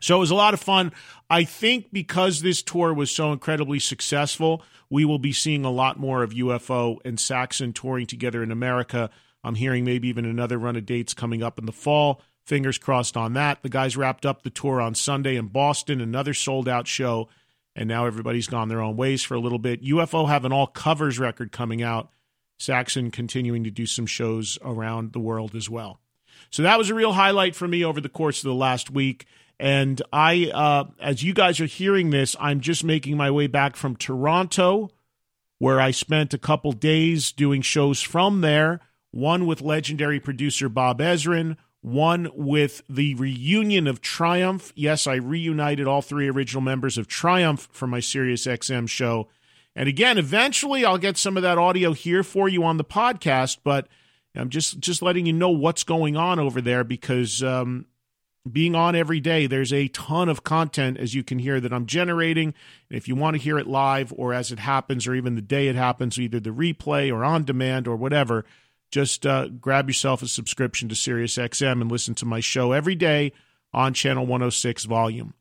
So 0.00 0.16
it 0.16 0.20
was 0.20 0.30
a 0.30 0.36
lot 0.36 0.54
of 0.54 0.60
fun. 0.60 0.92
I 1.28 1.44
think 1.44 1.92
because 1.92 2.40
this 2.40 2.62
tour 2.62 2.94
was 2.94 3.10
so 3.10 3.32
incredibly 3.32 3.78
successful, 3.78 4.62
we 4.88 5.04
will 5.04 5.18
be 5.18 5.32
seeing 5.32 5.64
a 5.64 5.70
lot 5.70 5.98
more 5.98 6.22
of 6.22 6.30
UFO 6.30 6.98
and 7.04 7.20
Saxon 7.20 7.72
touring 7.72 8.06
together 8.06 8.42
in 8.42 8.50
America. 8.50 9.10
I'm 9.42 9.54
hearing 9.54 9.84
maybe 9.84 10.08
even 10.08 10.24
another 10.24 10.58
run 10.58 10.76
of 10.76 10.86
dates 10.86 11.14
coming 11.14 11.42
up 11.42 11.58
in 11.58 11.66
the 11.66 11.72
fall. 11.72 12.20
Fingers 12.44 12.78
crossed 12.78 13.16
on 13.16 13.34
that. 13.34 13.62
The 13.62 13.68
guys 13.68 13.96
wrapped 13.96 14.26
up 14.26 14.42
the 14.42 14.50
tour 14.50 14.80
on 14.80 14.94
Sunday 14.94 15.36
in 15.36 15.46
Boston, 15.46 16.00
another 16.00 16.34
sold 16.34 16.68
out 16.68 16.86
show, 16.86 17.28
and 17.76 17.88
now 17.88 18.06
everybody's 18.06 18.48
gone 18.48 18.68
their 18.68 18.80
own 18.80 18.96
ways 18.96 19.22
for 19.22 19.34
a 19.34 19.40
little 19.40 19.58
bit. 19.58 19.84
UFO 19.84 20.28
have 20.28 20.44
an 20.44 20.52
all 20.52 20.66
covers 20.66 21.18
record 21.18 21.52
coming 21.52 21.82
out. 21.82 22.10
Saxon 22.58 23.10
continuing 23.10 23.64
to 23.64 23.70
do 23.70 23.86
some 23.86 24.06
shows 24.06 24.58
around 24.62 25.12
the 25.12 25.20
world 25.20 25.54
as 25.54 25.70
well. 25.70 26.00
So 26.50 26.62
that 26.62 26.78
was 26.78 26.90
a 26.90 26.94
real 26.94 27.12
highlight 27.12 27.54
for 27.54 27.66
me 27.66 27.84
over 27.84 28.00
the 28.00 28.08
course 28.08 28.38
of 28.38 28.48
the 28.48 28.54
last 28.54 28.90
week. 28.90 29.26
And 29.58 30.00
I, 30.12 30.50
uh, 30.52 30.84
as 31.00 31.22
you 31.22 31.32
guys 31.32 31.60
are 31.60 31.66
hearing 31.66 32.10
this, 32.10 32.34
I'm 32.40 32.60
just 32.60 32.82
making 32.82 33.16
my 33.16 33.30
way 33.30 33.46
back 33.46 33.76
from 33.76 33.96
Toronto, 33.96 34.90
where 35.58 35.80
I 35.80 35.90
spent 35.90 36.32
a 36.32 36.38
couple 36.38 36.72
days 36.72 37.32
doing 37.32 37.60
shows 37.60 38.00
from 38.00 38.40
there. 38.40 38.80
One 39.10 39.46
with 39.46 39.60
legendary 39.60 40.20
producer 40.20 40.68
Bob 40.68 41.00
Ezrin, 41.00 41.56
one 41.82 42.30
with 42.34 42.82
the 42.88 43.14
reunion 43.14 43.86
of 43.86 44.00
Triumph. 44.00 44.72
Yes, 44.76 45.06
I 45.06 45.14
reunited 45.14 45.86
all 45.86 46.02
three 46.02 46.28
original 46.28 46.60
members 46.60 46.98
of 46.98 47.08
Triumph 47.08 47.68
for 47.72 47.86
my 47.86 48.00
Sirius 48.00 48.46
XM 48.46 48.88
show. 48.88 49.28
And 49.74 49.88
again, 49.88 50.18
eventually 50.18 50.84
I'll 50.84 50.98
get 50.98 51.16
some 51.16 51.36
of 51.36 51.42
that 51.42 51.58
audio 51.58 51.92
here 51.92 52.22
for 52.22 52.48
you 52.48 52.64
on 52.64 52.76
the 52.76 52.84
podcast, 52.84 53.58
but 53.64 53.88
I'm 54.34 54.50
just 54.50 54.78
just 54.78 55.02
letting 55.02 55.26
you 55.26 55.32
know 55.32 55.50
what's 55.50 55.84
going 55.84 56.16
on 56.16 56.38
over 56.38 56.60
there 56.60 56.84
because 56.84 57.42
um, 57.42 57.86
being 58.50 58.74
on 58.74 58.94
every 58.94 59.20
day, 59.20 59.46
there's 59.46 59.72
a 59.72 59.88
ton 59.88 60.28
of 60.28 60.44
content, 60.44 60.98
as 60.98 61.14
you 61.14 61.22
can 61.22 61.38
hear, 61.38 61.60
that 61.60 61.72
I'm 61.72 61.86
generating. 61.86 62.54
And 62.88 62.96
if 62.96 63.08
you 63.08 63.14
want 63.16 63.34
to 63.36 63.42
hear 63.42 63.58
it 63.58 63.66
live 63.66 64.12
or 64.16 64.32
as 64.32 64.52
it 64.52 64.58
happens, 64.58 65.06
or 65.06 65.14
even 65.14 65.34
the 65.34 65.42
day 65.42 65.68
it 65.68 65.76
happens, 65.76 66.18
either 66.18 66.40
the 66.40 66.50
replay 66.50 67.12
or 67.12 67.24
on 67.24 67.44
demand 67.44 67.88
or 67.88 67.96
whatever, 67.96 68.44
just 68.90 69.26
uh, 69.26 69.48
grab 69.48 69.88
yourself 69.88 70.22
a 70.22 70.28
subscription 70.28 70.88
to 70.88 70.94
SiriusXM 70.94 71.80
and 71.80 71.90
listen 71.90 72.14
to 72.16 72.26
my 72.26 72.40
show 72.40 72.72
every 72.72 72.94
day 72.94 73.32
on 73.72 73.94
Channel 73.94 74.26
106 74.26 74.84
Volume. 74.84 75.34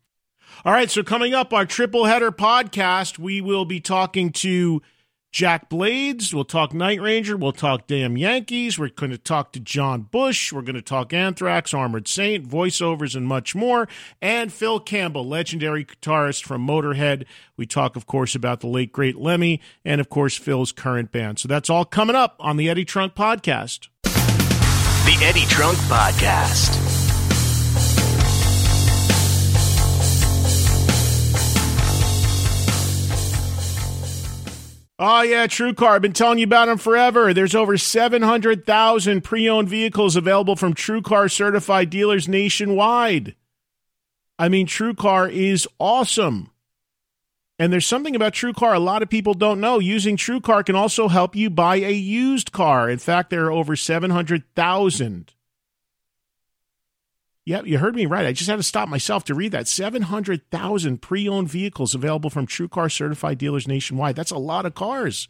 All 0.65 0.74
right, 0.74 0.89
so 0.89 1.03
coming 1.03 1.34
up, 1.34 1.53
our 1.53 1.65
triple 1.65 2.06
header 2.06 2.32
podcast, 2.32 3.18
we 3.20 3.39
will 3.41 3.65
be 3.65 3.79
talking 3.79 4.32
to 4.34 4.82
Jack 5.31 5.69
Blades. 5.69 6.33
We'll 6.33 6.43
talk 6.43 6.74
Night 6.74 7.01
Ranger. 7.01 7.38
We'll 7.38 7.51
talk 7.51 7.88
damn 7.88 8.17
Yankees. 8.17 8.79
We're 8.79 8.89
going 8.89 9.12
to 9.12 9.17
talk 9.17 9.51
to 9.53 9.59
John 9.59 10.03
Bush. 10.03 10.51
We're 10.51 10.63
going 10.63 10.75
to 10.75 10.81
talk 10.81 11.13
Anthrax, 11.13 11.74
Armored 11.74 12.07
Saint, 12.07 12.48
voiceovers, 12.48 13.15
and 13.15 13.27
much 13.27 13.55
more. 13.55 13.88
And 14.21 14.51
Phil 14.51 14.79
Campbell, 14.79 15.27
legendary 15.27 15.86
guitarist 15.86 16.43
from 16.43 16.65
Motorhead. 16.65 17.25
We 17.57 17.65
talk, 17.65 17.95
of 17.95 18.07
course, 18.07 18.36
about 18.36 18.62
the 18.62 18.67
late, 18.67 18.91
great 18.91 19.17
Lemmy, 19.17 19.62
and 19.86 20.01
of 20.01 20.09
course, 20.09 20.36
Phil's 20.36 20.71
current 20.71 21.12
band. 21.12 21.39
So 21.39 21.48
that's 21.48 21.69
all 21.69 21.86
coming 21.86 22.15
up 22.15 22.36
on 22.39 22.57
the 22.57 22.69
Eddie 22.69 22.86
Trunk 22.86 23.13
Podcast. 23.15 23.88
The 24.03 25.17
Eddie 25.21 25.45
Trunk 25.45 25.77
Podcast. 25.79 26.99
Oh, 35.01 35.22
yeah, 35.22 35.48
TrueCar. 35.48 35.91
I've 35.91 36.01
been 36.01 36.12
telling 36.12 36.39
you 36.39 36.44
about 36.44 36.65
them 36.65 36.77
forever. 36.77 37.34
There's 37.34 37.56
over 37.56 37.77
700,000 37.77 39.24
pre 39.24 39.48
owned 39.48 39.70
vehicles 39.70 40.18
available 40.18 40.58
from 40.58 40.74
TrueCar 40.74 41.32
certified 41.32 41.89
dealers 41.89 42.27
nationwide. 42.27 43.36
I 44.38 44.50
mean, 44.50 44.68
TrueCar 44.68 45.32
is 45.32 45.65
awesome. 45.79 46.51
And 47.58 47.72
there's 47.72 47.86
something 47.86 48.15
about 48.15 48.34
TrueCar 48.34 48.75
a 48.75 48.79
lot 48.79 49.01
of 49.01 49.10
people 49.10 49.34
don't 49.34 49.62
know. 49.62 49.79
Using 49.79 50.18
TrueCar 50.18 50.65
can 50.65 50.75
also 50.75 51.08
help 51.08 51.34
you 51.34 51.50
buy 51.50 51.77
a 51.77 51.94
used 51.94 52.51
car. 52.51 52.89
In 52.89 53.00
fact, 53.00 53.29
there 53.29 53.46
are 53.46 53.51
over 53.51 53.77
700,000 53.77 55.34
Yep, 57.50 57.65
you 57.65 57.79
heard 57.79 57.96
me 57.96 58.06
right. 58.06 58.27
I 58.27 58.32
just 58.32 58.48
had 58.48 58.58
to 58.58 58.63
stop 58.63 58.88
myself 58.89 59.24
to 59.24 59.34
read 59.34 59.53
that. 59.53 59.68
700,000 59.68 61.01
pre 61.01 61.27
owned 61.27 61.50
vehicles 61.50 61.96
available 61.96 62.29
from 62.29 62.46
True 62.46 62.68
Car 62.68 62.89
certified 62.89 63.39
dealers 63.39 63.68
nationwide. 63.68 64.15
That's 64.15 64.29
a 64.29 64.38
lot 64.38 64.68
of 64.68 64.75
cars. 64.75 65.29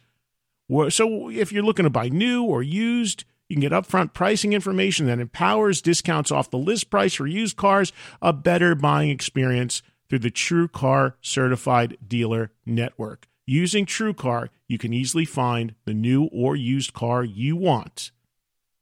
So 0.90 1.30
if 1.30 1.50
you're 1.50 1.62
looking 1.62 1.84
to 1.84 1.90
buy 1.90 2.10
new 2.10 2.44
or 2.44 2.62
used, 2.62 3.24
you 3.48 3.56
can 3.56 3.62
get 3.62 3.72
upfront 3.72 4.12
pricing 4.12 4.52
information 4.52 5.06
that 5.06 5.18
empowers 5.18 5.80
discounts 5.80 6.30
off 6.30 6.50
the 6.50 6.58
list 6.58 6.90
price 6.90 7.14
for 7.14 7.26
used 7.26 7.56
cars, 7.56 7.90
a 8.20 8.34
better 8.34 8.74
buying 8.74 9.08
experience 9.08 9.80
through 10.10 10.18
the 10.18 10.30
True 10.30 10.68
Car 10.68 11.16
certified 11.22 11.96
dealer 12.06 12.52
network. 12.66 13.28
Using 13.46 13.86
True 13.86 14.12
Car, 14.12 14.50
you 14.68 14.76
can 14.76 14.92
easily 14.92 15.24
find 15.24 15.74
the 15.86 15.94
new 15.94 16.24
or 16.24 16.54
used 16.54 16.92
car 16.92 17.24
you 17.24 17.56
want. 17.56 18.10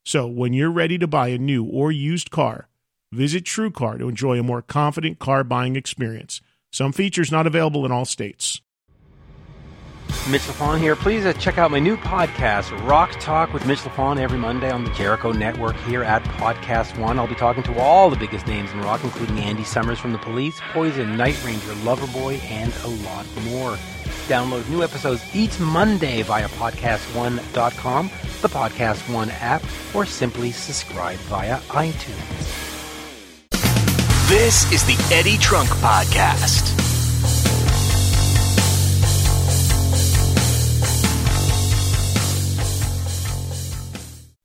So 0.04 0.26
when 0.26 0.54
you're 0.54 0.72
ready 0.72 0.98
to 0.98 1.06
buy 1.06 1.28
a 1.28 1.38
new 1.38 1.64
or 1.64 1.92
used 1.92 2.32
car, 2.32 2.67
Visit 3.12 3.44
TrueCar 3.44 3.98
to 3.98 4.08
enjoy 4.08 4.38
a 4.38 4.42
more 4.42 4.60
confident 4.60 5.18
car 5.18 5.42
buying 5.42 5.76
experience. 5.76 6.42
Some 6.70 6.92
features 6.92 7.32
not 7.32 7.46
available 7.46 7.86
in 7.86 7.92
all 7.92 8.04
states. 8.04 8.60
Mitch 10.28 10.42
Lafon 10.42 10.78
here. 10.78 10.94
Please 10.94 11.24
uh, 11.24 11.32
check 11.34 11.56
out 11.56 11.70
my 11.70 11.78
new 11.78 11.96
podcast, 11.96 12.70
Rock 12.86 13.12
Talk 13.18 13.54
with 13.54 13.66
Mitch 13.66 13.78
Lafon, 13.78 14.18
every 14.18 14.38
Monday 14.38 14.70
on 14.70 14.84
the 14.84 14.90
Jericho 14.90 15.32
Network 15.32 15.74
here 15.80 16.02
at 16.02 16.22
Podcast 16.22 16.98
One. 16.98 17.18
I'll 17.18 17.26
be 17.26 17.34
talking 17.34 17.62
to 17.62 17.80
all 17.80 18.10
the 18.10 18.16
biggest 18.16 18.46
names 18.46 18.70
in 18.72 18.80
rock, 18.80 19.02
including 19.02 19.38
Andy 19.38 19.64
Summers 19.64 19.98
from 19.98 20.12
The 20.12 20.18
Police, 20.18 20.60
Poison, 20.72 21.16
Night 21.16 21.42
Ranger, 21.46 21.72
Loverboy, 21.82 22.42
and 22.44 22.72
a 22.84 22.88
lot 23.06 23.26
more. 23.44 23.78
Download 24.28 24.68
new 24.68 24.82
episodes 24.82 25.22
each 25.34 25.58
Monday 25.58 26.20
via 26.22 26.48
PodcastOne.com, 26.48 28.10
the 28.42 28.48
Podcast 28.48 29.14
One 29.14 29.30
app, 29.30 29.62
or 29.94 30.04
simply 30.04 30.50
subscribe 30.52 31.18
via 31.20 31.58
iTunes. 31.68 32.67
This 34.28 34.70
is 34.70 34.84
the 34.84 35.08
Eddie 35.10 35.38
Trunk 35.38 35.70
Podcast. 35.70 36.68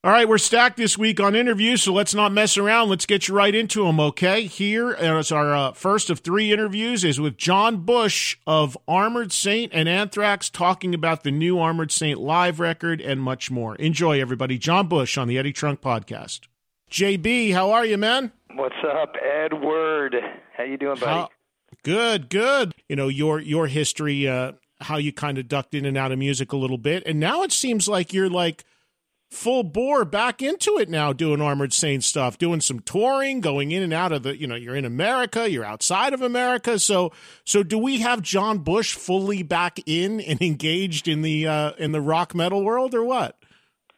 All 0.05 0.11
right, 0.11 0.25
we're 0.25 0.37
stacked 0.37 0.77
this 0.77 0.97
week 0.97 1.19
on 1.19 1.35
interviews, 1.35 1.83
so 1.83 1.91
let's 1.91 2.15
not 2.15 2.31
mess 2.31 2.57
around. 2.57 2.87
Let's 2.87 3.05
get 3.05 3.27
you 3.27 3.35
right 3.35 3.53
into 3.53 3.83
them, 3.83 3.99
okay? 3.99 4.45
Here 4.45 4.93
is 4.93 5.33
our 5.33 5.53
uh, 5.53 5.71
first 5.73 6.09
of 6.09 6.19
three 6.19 6.53
interviews 6.53 7.03
is 7.03 7.19
with 7.19 7.35
John 7.35 7.81
Bush 7.81 8.37
of 8.47 8.77
Armored 8.87 9.33
Saint 9.33 9.73
and 9.73 9.89
Anthrax 9.89 10.49
talking 10.49 10.95
about 10.95 11.23
the 11.23 11.31
new 11.31 11.59
Armored 11.59 11.91
Saint 11.91 12.21
live 12.21 12.61
record 12.61 13.01
and 13.01 13.21
much 13.21 13.51
more. 13.51 13.75
Enjoy, 13.75 14.21
everybody. 14.21 14.57
John 14.57 14.87
Bush 14.87 15.17
on 15.17 15.27
the 15.27 15.37
Eddie 15.37 15.51
Trunk 15.51 15.81
Podcast. 15.81 16.47
JB, 16.89 17.51
how 17.53 17.71
are 17.71 17.85
you, 17.85 17.97
man? 17.97 18.31
What's 18.55 18.75
up, 18.87 19.15
Edward? 19.19 20.15
How 20.55 20.63
you 20.63 20.77
doing, 20.77 20.99
buddy? 20.99 21.11
How, 21.11 21.29
good, 21.83 22.29
good. 22.29 22.73
You 22.87 22.95
know 22.95 23.07
your 23.07 23.39
your 23.39 23.65
history, 23.65 24.27
uh, 24.27 24.51
how 24.79 24.97
you 24.97 25.11
kind 25.11 25.39
of 25.39 25.47
ducked 25.47 25.73
in 25.73 25.85
and 25.85 25.97
out 25.97 26.11
of 26.11 26.19
music 26.19 26.51
a 26.51 26.57
little 26.57 26.77
bit, 26.77 27.01
and 27.07 27.19
now 27.19 27.41
it 27.41 27.51
seems 27.51 27.87
like 27.87 28.13
you're 28.13 28.29
like 28.29 28.63
full 29.31 29.63
bore 29.63 30.05
back 30.05 30.43
into 30.43 30.77
it 30.77 30.87
now, 30.87 31.11
doing 31.11 31.41
Armored 31.41 31.73
Saint 31.73 32.03
stuff, 32.03 32.37
doing 32.37 32.61
some 32.61 32.79
touring, 32.79 33.41
going 33.41 33.71
in 33.71 33.81
and 33.81 33.91
out 33.91 34.11
of 34.11 34.21
the. 34.21 34.39
You 34.39 34.45
know, 34.45 34.55
you're 34.55 34.75
in 34.75 34.85
America, 34.85 35.49
you're 35.49 35.65
outside 35.65 36.13
of 36.13 36.21
America. 36.21 36.77
So, 36.77 37.11
so 37.43 37.63
do 37.63 37.79
we 37.79 38.01
have 38.01 38.21
John 38.21 38.59
Bush 38.59 38.93
fully 38.93 39.41
back 39.41 39.79
in 39.87 40.21
and 40.21 40.39
engaged 40.43 41.07
in 41.07 41.23
the 41.23 41.47
uh, 41.47 41.71
in 41.79 41.91
the 41.91 42.01
rock 42.01 42.35
metal 42.35 42.63
world, 42.63 42.93
or 42.93 43.03
what? 43.03 43.35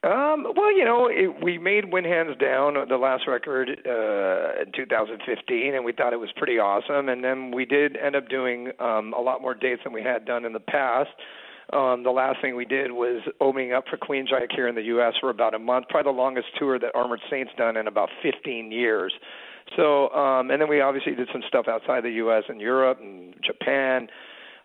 Um, 0.05 0.45
well, 0.55 0.71
you 0.77 0.85
know, 0.85 1.09
it, 1.11 1.43
we 1.43 1.57
made 1.57 1.91
Win 1.91 2.03
Hands 2.03 2.37
Down, 2.37 2.75
the 2.87 2.97
last 2.97 3.23
record, 3.27 3.69
uh, 3.69 4.61
in 4.61 4.71
2015, 4.71 5.73
and 5.73 5.83
we 5.83 5.93
thought 5.93 6.13
it 6.13 6.19
was 6.19 6.29
pretty 6.37 6.59
awesome. 6.59 7.09
And 7.09 7.23
then 7.23 7.49
we 7.49 7.65
did 7.65 7.97
end 7.97 8.15
up 8.15 8.29
doing 8.29 8.71
um, 8.79 9.13
a 9.17 9.21
lot 9.21 9.41
more 9.41 9.55
dates 9.55 9.81
than 9.83 9.93
we 9.93 10.03
had 10.03 10.25
done 10.25 10.45
in 10.45 10.53
the 10.53 10.59
past. 10.59 11.09
Um, 11.73 12.03
the 12.03 12.11
last 12.11 12.39
thing 12.39 12.55
we 12.55 12.65
did 12.65 12.91
was 12.91 13.23
opening 13.41 13.73
up 13.73 13.85
for 13.89 13.97
Queensryche 13.97 14.51
here 14.55 14.67
in 14.67 14.75
the 14.75 14.83
U.S. 14.83 15.15
for 15.19 15.31
about 15.31 15.55
a 15.55 15.59
month, 15.59 15.87
probably 15.89 16.11
the 16.11 16.17
longest 16.17 16.49
tour 16.59 16.77
that 16.77 16.91
Armored 16.93 17.21
Saints 17.31 17.51
done 17.57 17.75
in 17.75 17.87
about 17.87 18.09
15 18.21 18.71
years. 18.71 19.11
So, 19.75 20.09
um, 20.09 20.51
and 20.51 20.61
then 20.61 20.69
we 20.69 20.81
obviously 20.81 21.15
did 21.15 21.29
some 21.33 21.41
stuff 21.47 21.65
outside 21.67 22.03
the 22.03 22.11
U.S. 22.11 22.43
and 22.47 22.61
Europe 22.61 22.99
and 23.01 23.33
Japan 23.43 24.07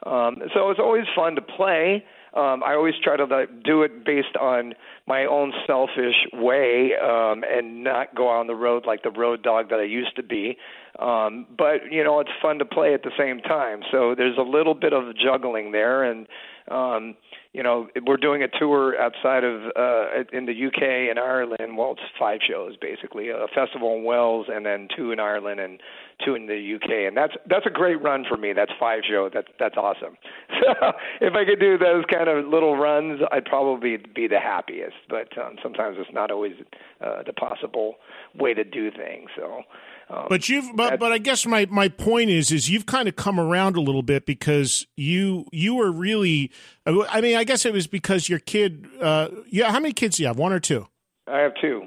Um, 0.05 0.37
so 0.55 0.71
it's 0.71 0.81
always 0.81 1.05
fun 1.17 1.35
to 1.37 1.43
play. 1.43 2.05
Um, 2.35 2.63
I 2.65 2.75
always 2.75 2.95
try 3.03 3.17
to 3.17 3.25
like, 3.25 3.63
do 3.65 3.83
it 3.83 4.05
based 4.05 4.37
on 4.41 4.75
my 5.07 5.25
own 5.25 5.53
selfish 5.67 6.15
way 6.33 6.93
um, 7.03 7.43
and 7.49 7.83
not 7.83 8.15
go 8.15 8.29
on 8.29 8.47
the 8.47 8.55
road 8.55 8.85
like 8.87 9.03
the 9.03 9.11
road 9.11 9.43
dog 9.43 9.71
that 9.71 9.81
I 9.81 9.85
used 9.85 10.15
to 10.17 10.23
be. 10.23 10.57
Um, 10.99 11.47
but 11.57 11.91
you 11.91 12.05
know, 12.05 12.21
it's 12.21 12.31
fun 12.41 12.59
to 12.59 12.65
play 12.65 12.95
at 12.95 13.03
the 13.03 13.11
same 13.19 13.41
time. 13.41 13.81
So 13.91 14.15
there's 14.17 14.39
a 14.39 14.43
little 14.43 14.75
bit 14.75 14.93
of 14.93 15.17
juggling 15.17 15.73
there, 15.73 16.05
and 16.05 16.27
um, 16.71 17.17
you 17.53 17.63
know, 17.63 17.89
we're 18.07 18.17
doing 18.17 18.43
a 18.43 18.49
tour 18.49 19.01
outside 19.01 19.43
of 19.43 19.63
uh, 19.77 20.25
in 20.33 20.47
the 20.47 20.67
UK 20.67 21.11
and 21.11 21.19
Ireland. 21.19 21.77
Well, 21.77 21.93
it's 21.93 22.01
five 22.19 22.41
shows 22.49 22.77
basically, 22.81 23.31
a 23.31 23.47
festival 23.55 23.97
in 23.97 24.05
Wales, 24.05 24.47
and 24.49 24.65
then 24.65 24.89
two 24.97 25.11
in 25.11 25.19
Ireland 25.19 25.59
and 25.59 25.81
two 26.25 26.35
in 26.35 26.47
the 26.47 26.75
UK, 26.77 27.07
and 27.09 27.17
that's 27.17 27.35
that's 27.49 27.67
a 27.67 27.71
great 27.71 28.00
run 28.03 28.25
for 28.29 28.37
me. 28.37 28.53
That's 28.53 28.73
five 28.79 29.00
shows. 29.09 29.33
That's 29.35 29.49
that's 29.59 29.77
awesome. 29.77 30.17
So 30.61 30.93
if 31.23 31.35
I 31.35 31.47
could 31.47 31.59
do 31.59 31.79
those 31.79 32.05
kind 32.12 32.29
of 32.29 32.45
little 32.47 32.77
runs, 32.77 33.21
I'd 33.33 33.47
probably 33.47 33.97
be 33.97 34.29
the 34.29 34.39
happiest. 34.39 34.97
But 35.09 35.37
um, 35.39 35.57
sometimes 35.62 35.97
it's 35.99 36.12
not 36.12 36.31
always 36.31 36.53
uh, 37.00 37.23
the 37.23 37.33
possible 37.33 37.95
way 38.35 38.53
to 38.53 38.62
do 38.62 38.91
things. 38.91 39.31
So 39.35 39.62
um, 40.11 40.27
but 40.29 40.49
you've, 40.49 40.75
but, 40.75 40.99
but 40.99 41.12
I 41.12 41.19
guess 41.19 41.47
my, 41.47 41.67
my 41.71 41.89
point 41.89 42.31
is, 42.31 42.50
is 42.50 42.69
you've 42.69 42.87
kind 42.87 43.07
of 43.09 43.15
come 43.15 43.39
around 43.39 43.77
a 43.77 43.81
little 43.81 44.03
bit 44.03 44.27
because 44.27 44.87
you, 44.97 45.47
you 45.53 45.77
were 45.77 45.93
really, 45.93 46.50
I 46.85 47.21
mean, 47.21 47.37
I 47.37 47.45
guess 47.45 47.65
it 47.65 47.73
was 47.73 47.87
because 47.87 48.29
your 48.29 48.41
kid, 48.41 48.89
uh, 49.00 49.29
yeah, 49.49 49.71
how 49.71 49.79
many 49.79 49.93
kids 49.93 50.17
do 50.17 50.25
you 50.25 50.27
have? 50.27 50.39
One 50.39 50.53
or 50.53 50.59
two? 50.59 50.89
I 51.29 51.39
have 51.39 51.53
two. 51.61 51.87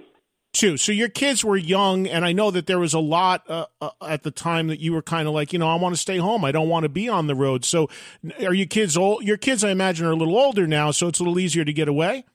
Two. 0.53 0.77
So 0.77 0.91
your 0.91 1.09
kids 1.09 1.43
were 1.43 1.57
young, 1.57 2.05
and 2.05 2.23
I 2.23 2.31
know 2.31 2.51
that 2.51 2.67
there 2.67 2.77
was 2.77 2.93
a 2.93 2.99
lot 2.99 3.43
uh, 3.49 3.65
uh, 3.81 3.89
at 4.07 4.21
the 4.21 4.29
time 4.29 4.67
that 4.67 4.79
you 4.79 4.93
were 4.93 5.01
kind 5.01 5.27
of 5.27 5.33
like, 5.33 5.51
you 5.51 5.57
know, 5.57 5.67
I 5.67 5.75
want 5.75 5.95
to 5.95 5.99
stay 5.99 6.17
home. 6.17 6.45
I 6.45 6.51
don't 6.51 6.69
want 6.69 6.83
to 6.83 6.89
be 6.89 7.09
on 7.09 7.25
the 7.25 7.33
road. 7.33 7.65
So, 7.65 7.89
are 8.45 8.53
your 8.53 8.67
kids 8.67 8.95
old? 8.95 9.23
Your 9.23 9.37
kids, 9.37 9.63
I 9.63 9.71
imagine, 9.71 10.05
are 10.05 10.11
a 10.11 10.15
little 10.15 10.37
older 10.37 10.67
now, 10.67 10.91
so 10.91 11.07
it's 11.07 11.19
a 11.19 11.23
little 11.23 11.39
easier 11.39 11.65
to 11.65 11.73
get 11.73 11.87
away. 11.87 12.25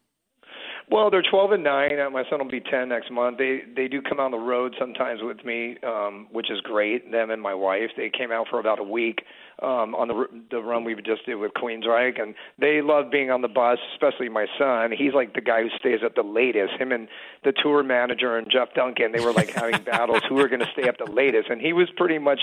Well, 0.90 1.10
they're 1.10 1.22
12 1.22 1.52
and 1.52 1.64
9. 1.64 2.00
Uh, 2.00 2.10
my 2.10 2.24
son 2.28 2.40
will 2.40 2.50
be 2.50 2.60
10 2.60 2.88
next 2.88 3.10
month. 3.10 3.38
They 3.38 3.60
they 3.76 3.88
do 3.88 4.00
come 4.00 4.18
on 4.18 4.30
the 4.30 4.38
road 4.38 4.74
sometimes 4.78 5.20
with 5.22 5.44
me, 5.44 5.76
um, 5.86 6.26
which 6.32 6.50
is 6.50 6.60
great. 6.62 7.12
Them 7.12 7.30
and 7.30 7.40
my 7.40 7.54
wife. 7.54 7.90
They 7.96 8.10
came 8.10 8.32
out 8.32 8.48
for 8.50 8.58
about 8.58 8.80
a 8.80 8.84
week 8.84 9.20
um, 9.62 9.94
on 9.94 10.08
the 10.08 10.26
the 10.50 10.62
run 10.62 10.84
we 10.84 10.94
just 10.94 11.26
did 11.26 11.36
with 11.36 11.52
Queensryche, 11.54 12.20
and 12.20 12.34
they 12.58 12.80
love 12.80 13.10
being 13.10 13.30
on 13.30 13.42
the 13.42 13.48
bus. 13.48 13.78
Especially 13.92 14.28
my 14.28 14.46
son. 14.58 14.92
He's 14.92 15.14
like 15.14 15.34
the 15.34 15.40
guy 15.40 15.62
who 15.62 15.68
stays 15.78 16.00
up 16.04 16.14
the 16.14 16.22
latest. 16.22 16.74
Him 16.74 16.92
and 16.92 17.08
the 17.44 17.52
tour 17.52 17.82
manager 17.82 18.36
and 18.36 18.50
Jeff 18.50 18.74
Duncan. 18.74 19.12
They 19.12 19.24
were 19.24 19.32
like 19.32 19.50
having 19.50 19.82
battles 19.84 20.22
who 20.28 20.38
are 20.40 20.48
going 20.48 20.60
to 20.60 20.70
stay 20.72 20.88
up 20.88 20.98
the 20.98 21.10
latest, 21.10 21.50
and 21.50 21.60
he 21.60 21.72
was 21.72 21.88
pretty 21.96 22.18
much 22.18 22.40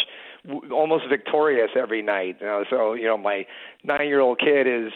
almost 0.72 1.05
victorious 1.10 1.72
every 1.75 2.01
night. 2.01 2.38
You 2.41 2.48
know, 2.48 2.65
so 2.69 2.93
you 2.93 3.05
know, 3.05 3.17
my 3.17 3.45
nine 3.84 4.07
year 4.07 4.19
old 4.19 4.39
kid 4.39 4.67
is 4.67 4.91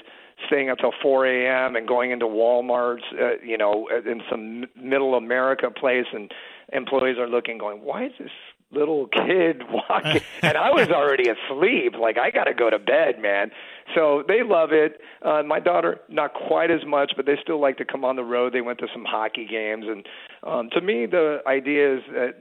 staying 0.47 0.69
until 0.69 0.91
4 1.01 1.25
a.m. 1.25 1.75
and 1.75 1.87
going 1.87 2.11
into 2.11 2.25
Walmart's, 2.25 3.03
uh, 3.19 3.37
you 3.43 3.57
know, 3.57 3.89
in 4.05 4.21
some 4.29 4.65
middle 4.75 5.15
America 5.15 5.69
place, 5.69 6.05
and 6.13 6.31
employees 6.71 7.17
are 7.17 7.27
looking, 7.27 7.57
going, 7.57 7.81
"Why 7.83 8.05
is 8.05 8.13
this 8.19 8.31
little 8.71 9.07
kid 9.07 9.63
walking?" 9.69 10.21
and 10.41 10.57
I 10.57 10.71
was 10.71 10.89
already 10.89 11.29
asleep. 11.29 11.95
Like 11.99 12.17
I 12.17 12.31
got 12.31 12.45
to 12.45 12.53
go 12.53 12.69
to 12.69 12.79
bed, 12.79 13.21
man. 13.21 13.51
So 13.95 14.23
they 14.27 14.43
love 14.43 14.71
it. 14.71 15.01
Uh, 15.23 15.41
my 15.43 15.59
daughter, 15.59 15.99
not 16.09 16.33
quite 16.33 16.69
as 16.69 16.85
much, 16.85 17.13
but 17.15 17.25
they 17.25 17.35
still 17.41 17.59
like 17.59 17.77
to 17.77 17.85
come 17.85 18.05
on 18.05 18.15
the 18.15 18.23
road. 18.23 18.53
They 18.53 18.61
went 18.61 18.79
to 18.79 18.87
some 18.93 19.03
hockey 19.05 19.47
games, 19.49 19.85
and 19.87 20.05
um, 20.43 20.69
to 20.71 20.81
me, 20.81 21.05
the 21.05 21.39
idea 21.47 21.95
is 21.97 22.03
that 22.13 22.35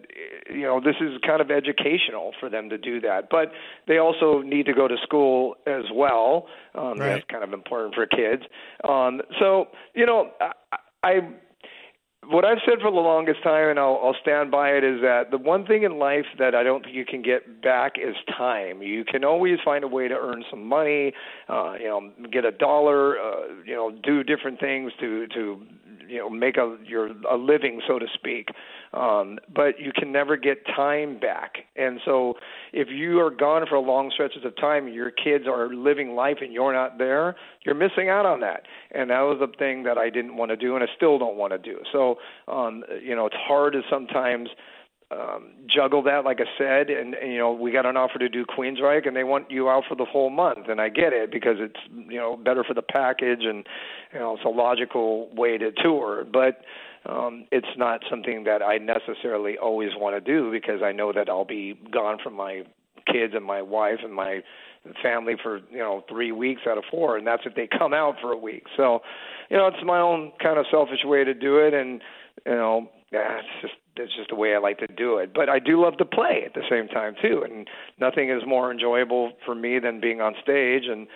you 0.50 0.62
know 0.62 0.80
this 0.80 0.96
is 1.00 1.18
kind 1.26 1.40
of 1.40 1.50
educational 1.50 2.32
for 2.38 2.48
them 2.48 2.68
to 2.70 2.78
do 2.78 3.00
that, 3.00 3.28
but 3.30 3.52
they 3.86 3.98
also 3.98 4.42
need 4.42 4.66
to 4.66 4.74
go 4.74 4.88
to 4.88 4.96
school 5.02 5.56
as 5.66 5.84
well. 5.92 6.46
Um, 6.74 6.98
right. 6.98 7.14
That's 7.14 7.24
kind 7.30 7.44
of 7.44 7.52
important 7.52 7.94
for 7.94 8.06
kids. 8.06 8.42
Um, 8.88 9.22
so 9.38 9.68
you 9.94 10.06
know, 10.06 10.30
I, 10.40 10.52
I 11.02 11.20
what 12.30 12.44
I've 12.44 12.58
said 12.66 12.80
for 12.80 12.90
the 12.90 12.96
longest 12.96 13.42
time, 13.42 13.70
and 13.70 13.78
I'll, 13.78 14.00
I'll 14.02 14.16
stand 14.20 14.50
by 14.50 14.70
it, 14.70 14.84
is 14.84 15.00
that 15.00 15.30
the 15.30 15.38
one 15.38 15.66
thing 15.66 15.82
in 15.82 15.98
life 15.98 16.26
that 16.38 16.54
I 16.54 16.62
don't 16.62 16.84
think 16.84 16.94
you 16.94 17.04
can 17.04 17.22
get 17.22 17.62
back 17.62 17.92
is 17.96 18.14
time. 18.36 18.82
You 18.82 19.04
can 19.04 19.24
always 19.24 19.58
find 19.64 19.84
a 19.84 19.88
way 19.88 20.08
to 20.08 20.14
earn 20.14 20.44
some 20.50 20.66
money, 20.66 21.12
uh, 21.48 21.74
you 21.80 21.86
know, 21.86 22.10
get 22.30 22.44
a 22.44 22.52
dollar, 22.52 23.18
uh, 23.18 23.46
you 23.64 23.74
know, 23.74 23.90
do 24.02 24.22
different 24.22 24.60
things 24.60 24.92
to 25.00 25.26
to 25.28 25.62
you 26.08 26.18
know 26.18 26.30
make 26.30 26.56
a 26.56 26.76
your 26.84 27.10
a 27.30 27.36
living 27.36 27.80
so 27.86 27.98
to 27.98 28.06
speak 28.14 28.48
um 28.92 29.38
but 29.54 29.78
you 29.78 29.92
can 29.94 30.12
never 30.12 30.36
get 30.36 30.66
time 30.66 31.18
back. 31.18 31.58
And 31.76 32.00
so 32.04 32.34
if 32.72 32.88
you 32.90 33.20
are 33.20 33.30
gone 33.30 33.64
for 33.68 33.78
long 33.78 34.10
stretches 34.12 34.44
of 34.44 34.56
time 34.56 34.88
your 34.88 35.10
kids 35.10 35.44
are 35.46 35.72
living 35.74 36.14
life 36.14 36.38
and 36.40 36.52
you're 36.52 36.72
not 36.72 36.98
there 36.98 37.36
you're 37.64 37.74
missing 37.74 38.08
out 38.08 38.26
on 38.26 38.40
that. 38.40 38.62
And 38.92 39.10
that 39.10 39.20
was 39.20 39.38
the 39.40 39.54
thing 39.58 39.82
that 39.84 39.98
I 39.98 40.10
didn't 40.10 40.36
want 40.36 40.50
to 40.50 40.56
do 40.56 40.74
and 40.74 40.84
I 40.84 40.88
still 40.96 41.18
don't 41.18 41.36
want 41.36 41.52
to 41.52 41.58
do. 41.58 41.80
So 41.92 42.16
um 42.46 42.84
you 43.02 43.14
know 43.14 43.26
it's 43.26 43.36
hard 43.36 43.74
to 43.74 43.82
sometimes 43.90 44.48
um, 45.10 45.52
juggle 45.66 46.02
that, 46.02 46.24
like 46.24 46.38
I 46.40 46.58
said, 46.58 46.90
and, 46.90 47.14
and 47.14 47.32
you 47.32 47.38
know 47.38 47.52
we 47.52 47.72
got 47.72 47.86
an 47.86 47.96
offer 47.96 48.18
to 48.18 48.28
do 48.28 48.44
Queensryche, 48.44 49.06
and 49.06 49.16
they 49.16 49.24
want 49.24 49.50
you 49.50 49.70
out 49.70 49.84
for 49.88 49.94
the 49.94 50.04
whole 50.04 50.28
month, 50.28 50.68
and 50.68 50.80
I 50.80 50.90
get 50.90 51.12
it 51.14 51.32
because 51.32 51.56
it's 51.58 51.80
you 51.90 52.18
know 52.18 52.36
better 52.36 52.62
for 52.62 52.74
the 52.74 52.82
package, 52.82 53.40
and 53.42 53.66
you 54.12 54.18
know 54.18 54.34
it's 54.34 54.44
a 54.44 54.50
logical 54.50 55.34
way 55.34 55.56
to 55.56 55.72
tour, 55.72 56.26
but 56.30 56.60
um, 57.08 57.46
it's 57.50 57.76
not 57.76 58.02
something 58.10 58.44
that 58.44 58.62
I 58.62 58.78
necessarily 58.78 59.56
always 59.56 59.90
want 59.96 60.14
to 60.16 60.20
do 60.20 60.50
because 60.50 60.82
I 60.82 60.92
know 60.92 61.12
that 61.12 61.28
I'll 61.28 61.44
be 61.44 61.78
gone 61.90 62.18
from 62.22 62.34
my 62.34 62.64
kids 63.10 63.32
and 63.34 63.44
my 63.44 63.62
wife 63.62 64.00
and 64.04 64.12
my 64.12 64.42
family 65.02 65.34
for 65.42 65.60
you 65.70 65.78
know 65.78 66.04
three 66.08 66.32
weeks 66.32 66.62
out 66.68 66.78
of 66.78 66.84
four, 66.90 67.16
and 67.16 67.26
that's 67.26 67.42
if 67.46 67.54
they 67.54 67.68
come 67.78 67.94
out 67.94 68.16
for 68.20 68.32
a 68.32 68.36
week. 68.36 68.64
So, 68.76 69.00
you 69.50 69.56
know, 69.56 69.66
it's 69.66 69.84
my 69.84 69.98
own 69.98 70.32
kind 70.42 70.58
of 70.58 70.66
selfish 70.70 71.00
way 71.04 71.24
to 71.24 71.34
do 71.34 71.58
it, 71.58 71.74
and 71.74 72.00
you 72.46 72.52
know, 72.52 72.88
yeah, 73.12 73.38
it's 73.38 73.62
just 73.62 73.74
it's 73.96 74.14
just 74.14 74.28
the 74.30 74.36
way 74.36 74.54
I 74.54 74.58
like 74.58 74.78
to 74.78 74.86
do 74.86 75.18
it. 75.18 75.32
But 75.34 75.48
I 75.48 75.58
do 75.58 75.82
love 75.82 75.96
to 75.98 76.04
play 76.04 76.42
at 76.44 76.54
the 76.54 76.62
same 76.70 76.88
time 76.88 77.14
too, 77.20 77.42
and 77.42 77.68
nothing 77.98 78.30
is 78.30 78.42
more 78.46 78.70
enjoyable 78.70 79.32
for 79.44 79.54
me 79.54 79.78
than 79.78 80.00
being 80.00 80.20
on 80.20 80.34
stage. 80.42 80.84
And 80.86 81.06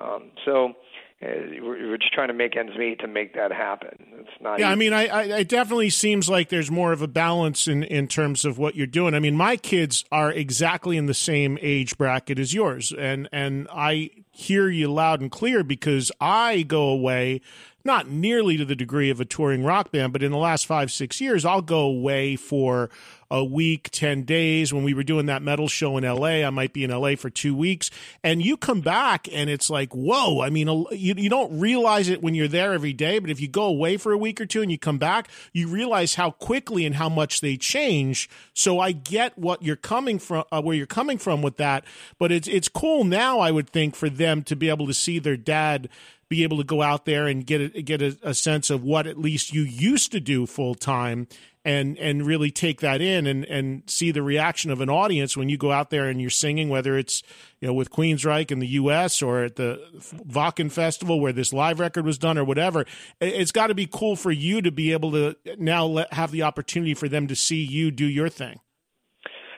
um, 0.00 0.30
so 0.44 0.72
Uh, 1.22 1.28
we're 1.62 1.98
just 1.98 2.12
trying 2.12 2.28
to 2.28 2.34
make 2.34 2.56
ends 2.56 2.76
meet 2.76 2.98
to 2.98 3.06
make 3.06 3.34
that 3.34 3.52
happen. 3.52 3.96
It's 4.18 4.30
not. 4.40 4.58
Yeah, 4.58 4.66
easy. 4.66 4.72
I 4.72 4.74
mean, 4.74 4.92
I, 4.92 5.06
I, 5.06 5.22
it 5.38 5.48
definitely 5.48 5.90
seems 5.90 6.28
like 6.28 6.48
there's 6.48 6.70
more 6.70 6.92
of 6.92 7.00
a 7.00 7.06
balance 7.06 7.68
in 7.68 7.84
in 7.84 8.08
terms 8.08 8.44
of 8.44 8.58
what 8.58 8.74
you're 8.74 8.88
doing. 8.88 9.14
I 9.14 9.20
mean, 9.20 9.36
my 9.36 9.56
kids 9.56 10.04
are 10.10 10.32
exactly 10.32 10.96
in 10.96 11.06
the 11.06 11.14
same 11.14 11.58
age 11.62 11.96
bracket 11.96 12.40
as 12.40 12.52
yours, 12.52 12.92
and 12.98 13.28
and 13.30 13.68
I 13.72 14.10
hear 14.32 14.68
you 14.68 14.90
loud 14.90 15.20
and 15.20 15.30
clear 15.30 15.62
because 15.62 16.10
I 16.20 16.62
go 16.62 16.88
away 16.88 17.40
not 17.84 18.08
nearly 18.08 18.56
to 18.56 18.64
the 18.64 18.76
degree 18.76 19.10
of 19.10 19.20
a 19.20 19.24
touring 19.24 19.64
rock 19.64 19.90
band, 19.90 20.12
but 20.12 20.22
in 20.22 20.32
the 20.32 20.38
last 20.38 20.66
five, 20.66 20.92
six 20.92 21.20
years, 21.20 21.44
I'll 21.44 21.62
go 21.62 21.80
away 21.80 22.36
for 22.36 22.90
a 23.32 23.42
week, 23.42 23.88
10 23.90 24.24
days. 24.24 24.74
When 24.74 24.84
we 24.84 24.92
were 24.92 25.02
doing 25.02 25.26
that 25.26 25.42
metal 25.42 25.66
show 25.66 25.96
in 25.96 26.04
LA, 26.04 26.44
I 26.44 26.50
might 26.50 26.74
be 26.74 26.84
in 26.84 26.90
LA 26.90 27.16
for 27.16 27.30
two 27.30 27.54
weeks. 27.56 27.90
And 28.22 28.44
you 28.44 28.58
come 28.58 28.82
back 28.82 29.26
and 29.32 29.48
it's 29.48 29.70
like, 29.70 29.94
whoa. 29.94 30.42
I 30.42 30.50
mean, 30.50 30.68
you, 30.90 31.14
you 31.16 31.30
don't 31.30 31.58
realize 31.58 32.10
it 32.10 32.22
when 32.22 32.34
you're 32.34 32.46
there 32.46 32.74
every 32.74 32.92
day, 32.92 33.18
but 33.18 33.30
if 33.30 33.40
you 33.40 33.48
go 33.48 33.64
away 33.64 33.96
for 33.96 34.12
a 34.12 34.18
week 34.18 34.38
or 34.38 34.44
two 34.44 34.60
and 34.60 34.70
you 34.70 34.78
come 34.78 34.98
back, 34.98 35.28
you 35.54 35.66
realize 35.66 36.16
how 36.16 36.30
quickly 36.30 36.84
and 36.84 36.96
how 36.96 37.08
much 37.08 37.40
they 37.40 37.56
change. 37.56 38.28
So 38.52 38.78
I 38.78 38.92
get 38.92 39.38
what 39.38 39.62
you're 39.62 39.76
coming 39.76 40.18
from, 40.18 40.44
uh, 40.52 40.60
where 40.60 40.76
you're 40.76 40.86
coming 40.86 41.16
from 41.16 41.40
with 41.40 41.56
that. 41.56 41.84
But 42.18 42.32
it's, 42.32 42.46
it's 42.46 42.68
cool 42.68 43.02
now, 43.02 43.40
I 43.40 43.50
would 43.50 43.70
think, 43.70 43.96
for 43.96 44.10
them 44.10 44.42
to 44.42 44.54
be 44.54 44.68
able 44.68 44.86
to 44.88 44.94
see 44.94 45.18
their 45.18 45.38
dad 45.38 45.88
be 46.32 46.44
able 46.44 46.56
to 46.56 46.64
go 46.64 46.80
out 46.80 47.04
there 47.04 47.26
and 47.26 47.46
get 47.46 47.60
a, 47.60 47.82
get 47.82 48.00
a, 48.00 48.16
a 48.22 48.32
sense 48.32 48.70
of 48.70 48.82
what 48.82 49.06
at 49.06 49.18
least 49.18 49.52
you 49.52 49.60
used 49.60 50.10
to 50.12 50.18
do 50.18 50.46
full 50.46 50.74
time 50.74 51.28
and 51.62 51.98
and 51.98 52.24
really 52.24 52.50
take 52.50 52.80
that 52.80 53.02
in 53.02 53.26
and 53.26 53.44
and 53.44 53.82
see 53.86 54.10
the 54.12 54.22
reaction 54.22 54.70
of 54.70 54.80
an 54.80 54.88
audience 54.88 55.36
when 55.36 55.50
you 55.50 55.58
go 55.58 55.70
out 55.70 55.90
there 55.90 56.08
and 56.08 56.22
you're 56.22 56.30
singing, 56.30 56.70
whether 56.70 56.96
it's 56.96 57.22
you 57.60 57.68
know 57.68 57.74
with 57.74 57.90
Queensryche 57.90 58.50
in 58.50 58.60
the 58.60 58.66
U.S. 58.68 59.20
or 59.20 59.44
at 59.44 59.56
the 59.56 59.78
Wacken 60.26 60.72
Festival 60.72 61.20
where 61.20 61.34
this 61.34 61.52
live 61.52 61.78
record 61.78 62.06
was 62.06 62.16
done 62.16 62.38
or 62.38 62.44
whatever. 62.44 62.86
It's 63.20 63.52
got 63.52 63.66
to 63.66 63.74
be 63.74 63.86
cool 63.86 64.16
for 64.16 64.32
you 64.32 64.62
to 64.62 64.72
be 64.72 64.92
able 64.92 65.12
to 65.12 65.36
now 65.58 65.84
let, 65.84 66.14
have 66.14 66.30
the 66.30 66.44
opportunity 66.44 66.94
for 66.94 67.08
them 67.10 67.26
to 67.26 67.36
see 67.36 67.62
you 67.62 67.90
do 67.90 68.06
your 68.06 68.30
thing. 68.30 68.58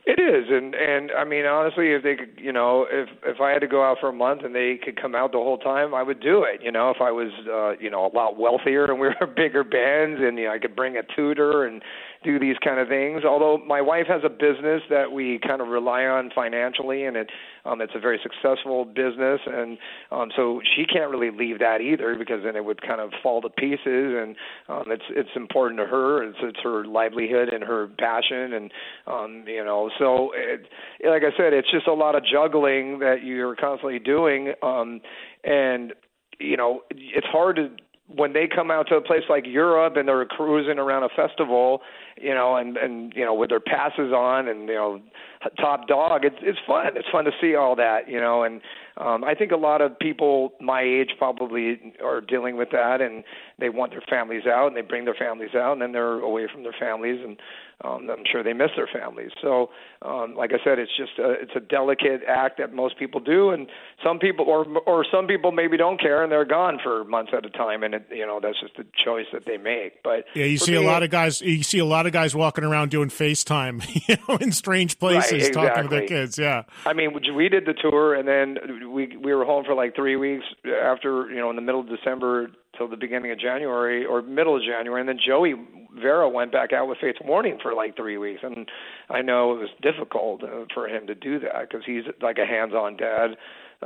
It 0.07 0.21
is, 0.21 0.51
and 0.51 0.75
and 0.75 1.11
I 1.13 1.25
mean 1.25 1.47
honestly, 1.47 1.93
if 1.93 2.03
they 2.03 2.15
could, 2.15 2.39
you 2.39 2.53
know, 2.53 2.87
if 2.91 3.09
if 3.25 3.41
I 3.41 3.53
had 3.53 3.61
to 3.61 3.67
go 3.67 3.83
out 3.83 3.97
for 4.01 4.11
a 4.11 4.13
month 4.13 4.43
and 4.45 4.55
they 4.55 4.79
could 4.83 5.01
come 5.01 5.15
out 5.15 5.33
the 5.33 5.39
whole 5.39 5.57
time, 5.57 5.95
I 5.95 6.03
would 6.03 6.21
do 6.21 6.43
it. 6.43 6.63
You 6.63 6.71
know, 6.71 6.91
if 6.91 6.99
I 7.01 7.11
was, 7.11 7.33
uh, 7.51 7.83
you 7.83 7.89
know, 7.89 8.05
a 8.05 8.13
lot 8.15 8.39
wealthier 8.39 8.85
and 8.85 9.01
we 9.01 9.09
were 9.09 9.27
bigger 9.37 9.65
bands, 9.65 10.21
and 10.23 10.37
you 10.39 10.45
know, 10.45 10.53
I 10.53 10.59
could 10.59 10.77
bring 10.77 10.99
a 10.99 11.03
tutor 11.17 11.65
and 11.65 11.81
do 12.25 12.39
these 12.39 12.57
kind 12.65 12.81
of 12.81 12.89
things. 12.89 13.23
Although 13.25 13.63
my 13.65 13.81
wife 13.81 14.07
has 14.09 14.23
a 14.25 14.29
business 14.29 14.83
that 14.91 15.13
we 15.13 15.39
kind 15.47 15.61
of 15.61 15.69
rely 15.69 16.05
on 16.05 16.31
financially, 16.35 17.05
and 17.05 17.17
it 17.17 17.31
um, 17.65 17.81
it's 17.81 17.93
a 17.95 18.01
very 18.01 18.19
successful 18.23 18.85
business, 18.85 19.41
and 19.47 19.79
um, 20.11 20.31
so 20.35 20.61
she 20.75 20.85
can't 20.85 21.11
really 21.11 21.31
leave 21.31 21.59
that 21.61 21.81
either 21.81 22.17
because 22.19 22.43
then 22.45 22.57
it 22.57 22.65
would 22.65 22.83
kind 22.83 23.01
of 23.01 23.11
fall 23.23 23.41
to 23.43 23.49
pieces. 23.49 23.79
And 23.87 24.37
um, 24.69 24.85
it's 24.89 25.05
it's 25.11 25.31
important 25.37 25.79
to 25.81 25.87
her. 25.87 26.25
It's 26.25 26.39
it's 26.43 26.61
her 26.63 26.85
livelihood 26.85 27.51
and 27.53 27.63
her 27.63 27.89
passion, 27.99 28.53
and 28.55 28.73
um, 29.07 29.45
you 29.47 29.65
know, 29.65 29.91
so 29.99 30.33
it, 30.35 30.67
like 31.07 31.23
I 31.23 31.37
said, 31.37 31.53
it's 31.53 31.71
just 31.71 31.87
a 31.87 31.95
lot 31.95 32.15
of 32.15 32.23
juggling 32.25 32.99
that 33.01 33.23
you're 33.23 33.57
constantly 33.57 33.99
doing, 33.99 34.55
um, 34.63 35.01
and 35.45 35.93
you 36.41 36.57
know, 36.57 36.83
it's 36.91 37.27
hard 37.27 37.57
to 37.57 37.71
when 38.09 38.33
they 38.33 38.47
come 38.47 38.71
out 38.71 38.89
to 38.89 38.97
a 38.97 39.01
place 39.01 39.23
like 39.29 39.45
Europe 39.47 39.97
and 39.97 40.09
they're 40.09 40.25
cruising 40.27 40.79
around 40.79 41.05
a 41.05 41.09
festival, 41.09 41.81
you 42.21 42.35
know, 42.35 42.57
and 42.57 42.77
and 42.77 43.13
you 43.15 43.25
know 43.25 43.35
with 43.35 43.51
their 43.51 43.61
passes 43.61 44.13
on 44.13 44.49
and 44.49 44.69
you 44.69 44.75
know 44.75 45.01
top 45.61 45.89
dog, 45.89 46.25
it's 46.25 46.37
it's 46.41 46.59
fun. 46.67 46.97
It's 46.97 47.09
fun 47.11 47.25
to 47.25 47.33
see 47.41 47.55
all 47.55 47.77
that, 47.77 48.09
you 48.09 48.21
know, 48.21 48.43
and 48.43 48.61
um 48.97 49.25
I 49.25 49.35
think 49.35 49.53
a 49.53 49.57
lot 49.57 49.81
of 49.81 49.99
people 49.99 50.53
my 50.61 50.83
age 50.83 51.11
probably 51.19 51.95
are 52.03 52.21
dealing 52.21 52.57
with 52.57 52.71
that 52.71 53.01
and 53.01 53.25
they 53.59 53.69
want 53.69 53.93
their 53.93 54.05
families 54.09 54.47
out 54.47 54.69
and 54.69 54.77
they 54.77 54.83
bring 54.83 55.05
their 55.05 55.15
families 55.15 55.55
out 55.55 55.73
and 55.73 55.83
then 55.83 55.93
they're 55.93 56.21
away 56.21 56.47
from 56.53 56.63
their 56.63 56.77
families 56.79 57.21
and 57.25 57.39
um, 57.83 58.09
I'm 58.11 58.25
sure 58.31 58.43
they 58.43 58.53
miss 58.53 58.71
their 58.77 58.87
families. 58.87 59.31
So, 59.43 59.71
um, 60.03 60.35
like 60.37 60.53
I 60.53 60.63
said, 60.63 60.79
it's 60.79 60.97
just 60.97 61.19
a, 61.19 61.33
it's 61.33 61.53
a 61.57 61.61
delicate 61.61 62.23
act 62.27 62.59
that 62.59 62.73
most 62.73 62.99
people 62.99 63.21
do, 63.21 63.51
and 63.51 63.67
some 64.03 64.19
people 64.19 64.45
or 64.47 64.65
or 64.87 65.05
some 65.11 65.27
people 65.27 65.51
maybe 65.51 65.77
don't 65.77 66.01
care 66.01 66.23
and 66.23 66.31
they're 66.31 66.45
gone 66.45 66.79
for 66.83 67.05
months 67.05 67.33
at 67.37 67.45
a 67.45 67.51
time, 67.51 67.83
and 67.83 67.95
it, 67.95 68.07
you 68.11 68.25
know 68.25 68.39
that's 68.41 68.61
just 68.61 68.79
a 68.79 68.85
choice 69.05 69.27
that 69.33 69.45
they 69.45 69.57
make. 69.57 70.03
But 70.03 70.25
yeah, 70.35 70.45
you 70.45 70.57
see 70.57 70.73
me, 70.73 70.79
a 70.79 70.83
lot 70.83 71.03
of 71.03 71.11
guys. 71.11 71.41
You 71.41 71.63
see 71.63 71.79
a 71.79 71.85
lot 71.85 72.07
of 72.07 72.13
guys 72.13 72.35
walking 72.35 72.65
around 72.65 72.91
doing 72.91 73.09
FaceTime, 73.09 73.83
you 74.09 74.17
know, 74.29 74.37
in 74.37 74.53
strange 74.53 74.99
places, 74.99 75.33
right, 75.33 75.41
exactly. 75.41 75.69
talking 75.69 75.83
to 75.85 75.89
their 75.89 76.07
kids. 76.07 76.39
Yeah, 76.39 76.63
I 76.87 76.93
mean, 76.93 77.13
we 77.35 77.49
did 77.49 77.67
the 77.67 77.75
tour, 77.75 78.15
and 78.15 78.29
then 78.29 78.59
we 78.85 79.17
we 79.17 79.35
were 79.35 79.45
home 79.45 79.65
for 79.65 79.75
like 79.75 79.95
three 79.95 80.17
weeks 80.17 80.45
after 80.65 81.29
you 81.31 81.37
know 81.37 81.51
in 81.51 81.57
the 81.57 81.63
middle 81.63 81.81
of 81.81 81.89
December 81.89 82.49
till 82.77 82.89
the 82.89 82.97
beginning 82.97 83.31
of 83.31 83.39
January 83.39 84.05
or 84.05 84.23
middle 84.23 84.57
of 84.57 84.63
January, 84.63 85.01
and 85.01 85.09
then 85.09 85.19
Joey 85.25 85.55
Vera 86.01 86.29
went 86.29 86.53
back 86.53 86.73
out 86.73 86.89
with 86.89 86.99
Fates 86.99 87.19
Warning 87.25 87.59
for 87.63 87.75
like 87.75 87.97
three 87.97 88.19
weeks, 88.19 88.41
and 88.43 88.69
I 89.11 89.23
know 89.23 89.53
it 89.55 89.59
was 89.59 89.69
difficult 89.81 90.43
uh, 90.43 90.65
for 90.73 90.89
him 90.89 91.07
to 91.07 91.15
do 91.15 91.39
that 91.41 91.69
because 91.69 91.85
he's 91.87 92.05
like 92.21 92.39
a 92.39 92.47
hands-on 92.47 92.97
dad, 92.97 93.37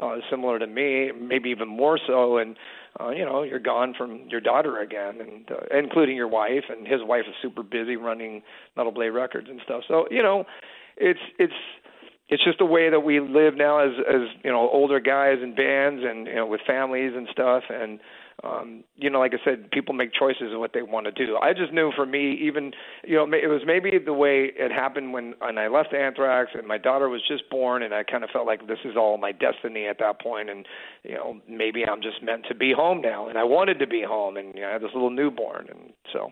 uh, 0.00 0.16
similar 0.30 0.58
to 0.58 0.66
me, 0.66 1.10
maybe 1.12 1.50
even 1.50 1.68
more 1.68 1.98
so. 2.06 2.38
And 2.38 2.56
uh, 2.98 3.10
you 3.10 3.24
know, 3.24 3.42
you're 3.42 3.58
gone 3.58 3.94
from 3.96 4.26
your 4.30 4.40
daughter 4.40 4.80
again, 4.80 5.20
and 5.20 5.50
uh, 5.50 5.76
including 5.76 6.16
your 6.16 6.28
wife, 6.28 6.64
and 6.70 6.86
his 6.86 7.00
wife 7.02 7.24
is 7.28 7.34
super 7.42 7.62
busy 7.62 7.96
running 7.96 8.42
Metal 8.76 8.92
Blade 8.92 9.10
Records 9.10 9.48
and 9.50 9.60
stuff. 9.64 9.82
So 9.86 10.06
you 10.10 10.22
know, 10.22 10.44
it's 10.96 11.20
it's 11.38 11.52
it's 12.28 12.44
just 12.44 12.58
the 12.58 12.64
way 12.64 12.90
that 12.90 13.00
we 13.00 13.20
live 13.20 13.54
now 13.56 13.78
as 13.78 13.92
as 14.08 14.28
you 14.44 14.50
know 14.50 14.68
older 14.70 15.00
guys 15.00 15.38
and 15.42 15.56
bands 15.56 16.02
and 16.04 16.26
you 16.26 16.34
know 16.34 16.46
with 16.46 16.60
families 16.66 17.12
and 17.16 17.28
stuff 17.32 17.64
and 17.70 18.00
um, 18.44 18.84
you 18.96 19.10
know, 19.10 19.18
like 19.18 19.32
I 19.34 19.44
said, 19.44 19.70
people 19.72 19.94
make 19.94 20.12
choices 20.12 20.52
of 20.52 20.60
what 20.60 20.72
they 20.72 20.82
want 20.82 21.06
to 21.06 21.26
do. 21.26 21.36
I 21.42 21.52
just 21.52 21.72
knew 21.72 21.90
for 21.96 22.06
me, 22.06 22.38
even 22.40 22.70
you 23.04 23.16
know, 23.16 23.24
it 23.24 23.48
was 23.48 23.62
maybe 23.66 23.98
the 23.98 24.12
way 24.12 24.52
it 24.54 24.70
happened 24.70 25.12
when 25.12 25.34
when 25.40 25.58
I 25.58 25.66
left 25.66 25.92
Anthrax 25.92 26.52
and 26.54 26.66
my 26.66 26.78
daughter 26.78 27.08
was 27.08 27.20
just 27.26 27.50
born, 27.50 27.82
and 27.82 27.92
I 27.92 28.04
kind 28.04 28.22
of 28.22 28.30
felt 28.30 28.46
like 28.46 28.68
this 28.68 28.78
is 28.84 28.96
all 28.96 29.18
my 29.18 29.32
destiny 29.32 29.86
at 29.86 29.98
that 29.98 30.20
point, 30.20 30.50
and 30.50 30.66
you 31.02 31.14
know, 31.14 31.40
maybe 31.48 31.84
I'm 31.84 32.00
just 32.00 32.22
meant 32.22 32.44
to 32.48 32.54
be 32.54 32.72
home 32.72 33.00
now, 33.00 33.28
and 33.28 33.36
I 33.36 33.44
wanted 33.44 33.80
to 33.80 33.88
be 33.88 34.04
home, 34.06 34.36
and 34.36 34.54
you 34.54 34.60
know, 34.60 34.68
I 34.68 34.72
had 34.74 34.82
this 34.82 34.94
little 34.94 35.10
newborn, 35.10 35.66
and 35.68 35.92
so 36.12 36.30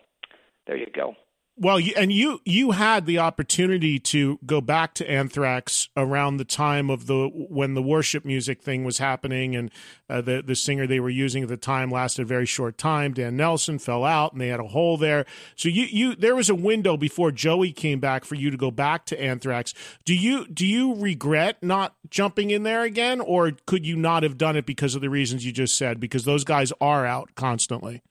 there 0.69 0.77
you 0.77 0.87
go. 0.95 1.17
Well, 1.59 1.81
and 1.97 2.13
you 2.13 2.43
you 2.45 2.73
had 2.73 3.07
the 3.07 3.19
opportunity 3.19 3.99
to 3.99 4.39
go 4.45 4.61
back 4.61 4.93
to 4.95 5.11
Anthrax 5.11 5.89
around 5.97 6.37
the 6.37 6.45
time 6.45 6.91
of 6.91 7.07
the 7.07 7.31
when 7.33 7.73
the 7.73 7.81
worship 7.81 8.27
music 8.27 8.61
thing 8.61 8.85
was 8.85 8.99
happening, 8.99 9.57
and 9.57 9.71
uh, 10.11 10.21
the 10.21 10.43
the 10.43 10.55
singer 10.55 10.87
they 10.87 11.01
were 11.01 11.09
using 11.09 11.43
at 11.43 11.49
the 11.49 11.57
time 11.57 11.91
lasted 11.91 12.23
a 12.23 12.25
very 12.27 12.45
short 12.45 12.77
time. 12.77 13.15
Dan 13.15 13.39
Nelson 13.39 13.79
fell 13.79 14.05
out, 14.05 14.33
and 14.33 14.41
they 14.43 14.49
had 14.49 14.61
a 14.61 14.67
hole 14.67 14.99
there. 14.99 15.25
So 15.55 15.71
you 15.71 15.85
you 15.85 16.15
there 16.15 16.37
was 16.37 16.51
a 16.51 16.55
window 16.55 16.99
before 16.99 17.33
Joey 17.33 17.73
came 17.73 18.01
back 18.01 18.27
for 18.27 18.35
you 18.35 18.51
to 18.51 18.59
go 18.59 18.71
back 18.71 19.07
to 19.07 19.19
Anthrax. 19.19 19.73
Do 20.05 20.15
you 20.15 20.47
do 20.49 20.67
you 20.67 20.95
regret 20.95 21.63
not 21.63 21.97
jumping 22.11 22.51
in 22.51 22.65
there 22.65 22.83
again, 22.83 23.19
or 23.19 23.53
could 23.65 23.87
you 23.87 23.97
not 23.97 24.25
have 24.25 24.37
done 24.37 24.57
it 24.57 24.67
because 24.67 24.95
of 24.95 25.01
the 25.01 25.09
reasons 25.09 25.47
you 25.47 25.53
just 25.53 25.79
said? 25.79 26.01
Because 26.01 26.27
those 26.27 26.45
guys 26.45 26.71
are 26.83 27.07
out 27.07 27.35
constantly. 27.35 28.03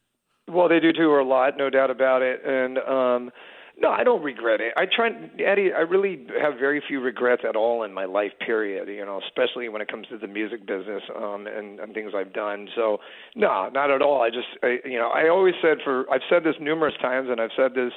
Well, 0.48 0.70
they 0.70 0.80
do 0.80 0.94
tour 0.94 1.20
a 1.20 1.26
lot, 1.26 1.58
no 1.58 1.70
doubt 1.70 1.90
about 1.90 2.22
it. 2.22 2.42
And 2.46 2.78
um 2.80 3.32
no, 3.78 3.90
I 3.90 4.04
don't 4.06 4.24
regret 4.24 4.62
it. 4.62 4.74
I 4.78 4.86
try, 4.86 5.10
Eddie. 5.46 5.74
I 5.74 5.82
really 5.82 6.26
have 6.42 6.54
very 6.58 6.82
few 6.88 7.02
regrets 7.02 7.44
at 7.48 7.58
all 7.58 7.84
in 7.84 7.94
my 7.94 8.06
life. 8.06 8.32
Period. 8.40 8.88
You 8.88 9.06
know, 9.06 9.20
especially 9.26 9.68
when 9.68 9.82
it 9.82 9.90
comes 9.90 10.08
to 10.08 10.18
the 10.18 10.28
music 10.28 10.66
business 10.66 11.04
um, 11.14 11.46
and, 11.46 11.80
and 11.82 11.94
things 11.94 12.14
I've 12.16 12.32
done. 12.32 12.70
So, 12.74 13.00
no, 13.36 13.70
not 13.74 13.92
at 13.92 14.02
all. 14.02 14.22
I 14.22 14.30
just, 14.30 14.48
I, 14.64 14.78
you 14.86 14.98
know, 14.98 15.10
I 15.10 15.28
always 15.28 15.56
said 15.62 15.80
for. 15.84 16.06
I've 16.10 16.22
said 16.30 16.44
this 16.46 16.56
numerous 16.62 16.96
times, 17.02 17.28
and 17.30 17.42
I've 17.42 17.52
said 17.58 17.74
this 17.76 17.92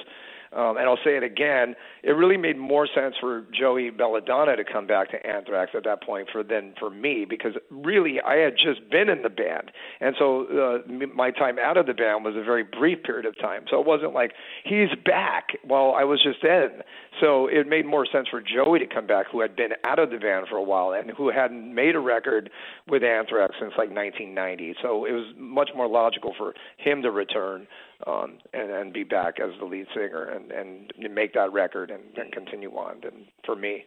um, 0.51 0.77
and 0.77 0.87
I'll 0.87 0.99
say 1.03 1.15
it 1.15 1.23
again, 1.23 1.75
it 2.03 2.11
really 2.11 2.37
made 2.37 2.57
more 2.57 2.87
sense 2.87 3.15
for 3.19 3.45
Joey 3.57 3.89
Belladonna 3.91 4.55
to 4.55 4.63
come 4.63 4.87
back 4.87 5.11
to 5.11 5.25
Anthrax 5.25 5.71
at 5.75 5.83
that 5.83 6.01
point 6.01 6.29
for 6.31 6.43
than 6.43 6.73
for 6.79 6.89
me 6.89 7.25
because 7.29 7.53
really 7.69 8.19
I 8.21 8.35
had 8.35 8.53
just 8.53 8.89
been 8.89 9.09
in 9.09 9.21
the 9.21 9.29
band, 9.29 9.71
and 9.99 10.15
so 10.17 10.81
uh, 10.87 10.91
my 11.13 11.31
time 11.31 11.57
out 11.59 11.77
of 11.77 11.85
the 11.85 11.93
band 11.93 12.25
was 12.25 12.35
a 12.35 12.43
very 12.43 12.63
brief 12.63 13.03
period 13.03 13.25
of 13.25 13.37
time. 13.37 13.65
So 13.69 13.79
it 13.79 13.85
wasn't 13.85 14.13
like 14.13 14.31
he's 14.63 14.89
back 15.05 15.49
while 15.63 15.93
I 15.97 16.03
was 16.03 16.21
just 16.23 16.43
in. 16.43 16.81
So 17.19 17.47
it 17.47 17.67
made 17.67 17.85
more 17.85 18.05
sense 18.05 18.27
for 18.29 18.41
Joey 18.41 18.79
to 18.79 18.87
come 18.87 19.05
back, 19.05 19.27
who 19.31 19.41
had 19.41 19.55
been 19.55 19.71
out 19.83 19.99
of 19.99 20.09
the 20.09 20.17
band 20.17 20.47
for 20.49 20.57
a 20.57 20.63
while 20.63 20.93
and 20.93 21.11
who 21.11 21.29
hadn't 21.29 21.73
made 21.73 21.95
a 21.95 21.99
record 21.99 22.49
with 22.87 23.03
Anthrax 23.03 23.55
since 23.59 23.73
like 23.77 23.89
1990. 23.89 24.75
So 24.81 25.05
it 25.05 25.11
was 25.11 25.33
much 25.37 25.69
more 25.75 25.87
logical 25.87 26.33
for 26.37 26.53
him 26.77 27.01
to 27.01 27.11
return 27.11 27.67
um, 28.07 28.37
and, 28.53 28.71
and 28.71 28.93
be 28.93 29.03
back 29.03 29.39
as 29.39 29.51
the 29.59 29.65
lead 29.65 29.87
singer 29.93 30.23
and, 30.23 30.51
and 30.51 30.91
make 31.13 31.33
that 31.33 31.51
record 31.51 31.91
and, 31.91 32.03
and 32.17 32.31
continue 32.31 32.71
on. 32.71 33.01
And 33.03 33.25
for 33.45 33.55
me. 33.55 33.85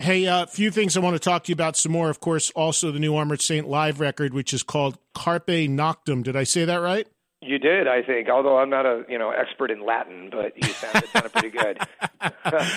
Hey, 0.00 0.24
a 0.24 0.34
uh, 0.34 0.46
few 0.46 0.70
things 0.70 0.96
I 0.96 1.00
want 1.00 1.14
to 1.14 1.20
talk 1.20 1.44
to 1.44 1.50
you 1.50 1.54
about 1.54 1.76
some 1.76 1.92
more. 1.92 2.10
Of 2.10 2.20
course, 2.20 2.50
also 2.50 2.90
the 2.90 2.98
new 2.98 3.14
Armored 3.14 3.40
Saint 3.40 3.68
live 3.68 4.00
record, 4.00 4.34
which 4.34 4.52
is 4.52 4.62
called 4.62 4.98
Carpe 5.14 5.46
Noctum. 5.46 6.22
Did 6.22 6.36
I 6.36 6.44
say 6.44 6.64
that 6.64 6.76
right? 6.76 7.06
You 7.40 7.58
did, 7.58 7.86
I 7.86 8.02
think. 8.02 8.28
Although 8.28 8.58
I'm 8.58 8.70
not 8.70 8.86
a 8.86 9.04
you 9.08 9.18
know 9.18 9.30
expert 9.30 9.70
in 9.70 9.84
Latin, 9.84 10.30
but 10.30 10.56
you 10.56 10.72
sounded, 10.72 11.08
sounded 11.10 11.32
pretty 11.32 11.50
good. 11.50 11.78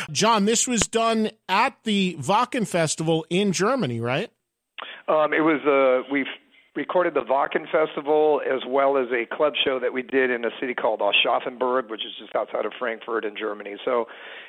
John, 0.11 0.45
this 0.45 0.67
was 0.67 0.81
done 0.81 1.31
at 1.47 1.75
the 1.85 2.17
Wacken 2.19 2.67
Festival 2.67 3.25
in 3.29 3.53
Germany, 3.53 3.99
right? 3.99 4.29
Um, 5.07 5.33
it 5.33 5.41
was. 5.41 5.61
Uh, 5.65 6.07
we 6.11 6.25
recorded 6.77 7.15
the 7.15 7.21
Wacken 7.21 7.65
Festival 7.71 8.39
as 8.45 8.61
well 8.67 8.97
as 8.97 9.07
a 9.11 9.25
club 9.35 9.53
show 9.65 9.79
that 9.79 9.91
we 9.91 10.03
did 10.03 10.29
in 10.29 10.45
a 10.45 10.51
city 10.61 10.75
called 10.75 10.99
Aschaffenburg, 10.99 11.89
which 11.89 12.05
is 12.05 12.11
just 12.19 12.35
outside 12.35 12.67
of 12.67 12.71
Frankfurt 12.77 13.25
in 13.25 13.35
Germany. 13.35 13.77
So 13.83 14.05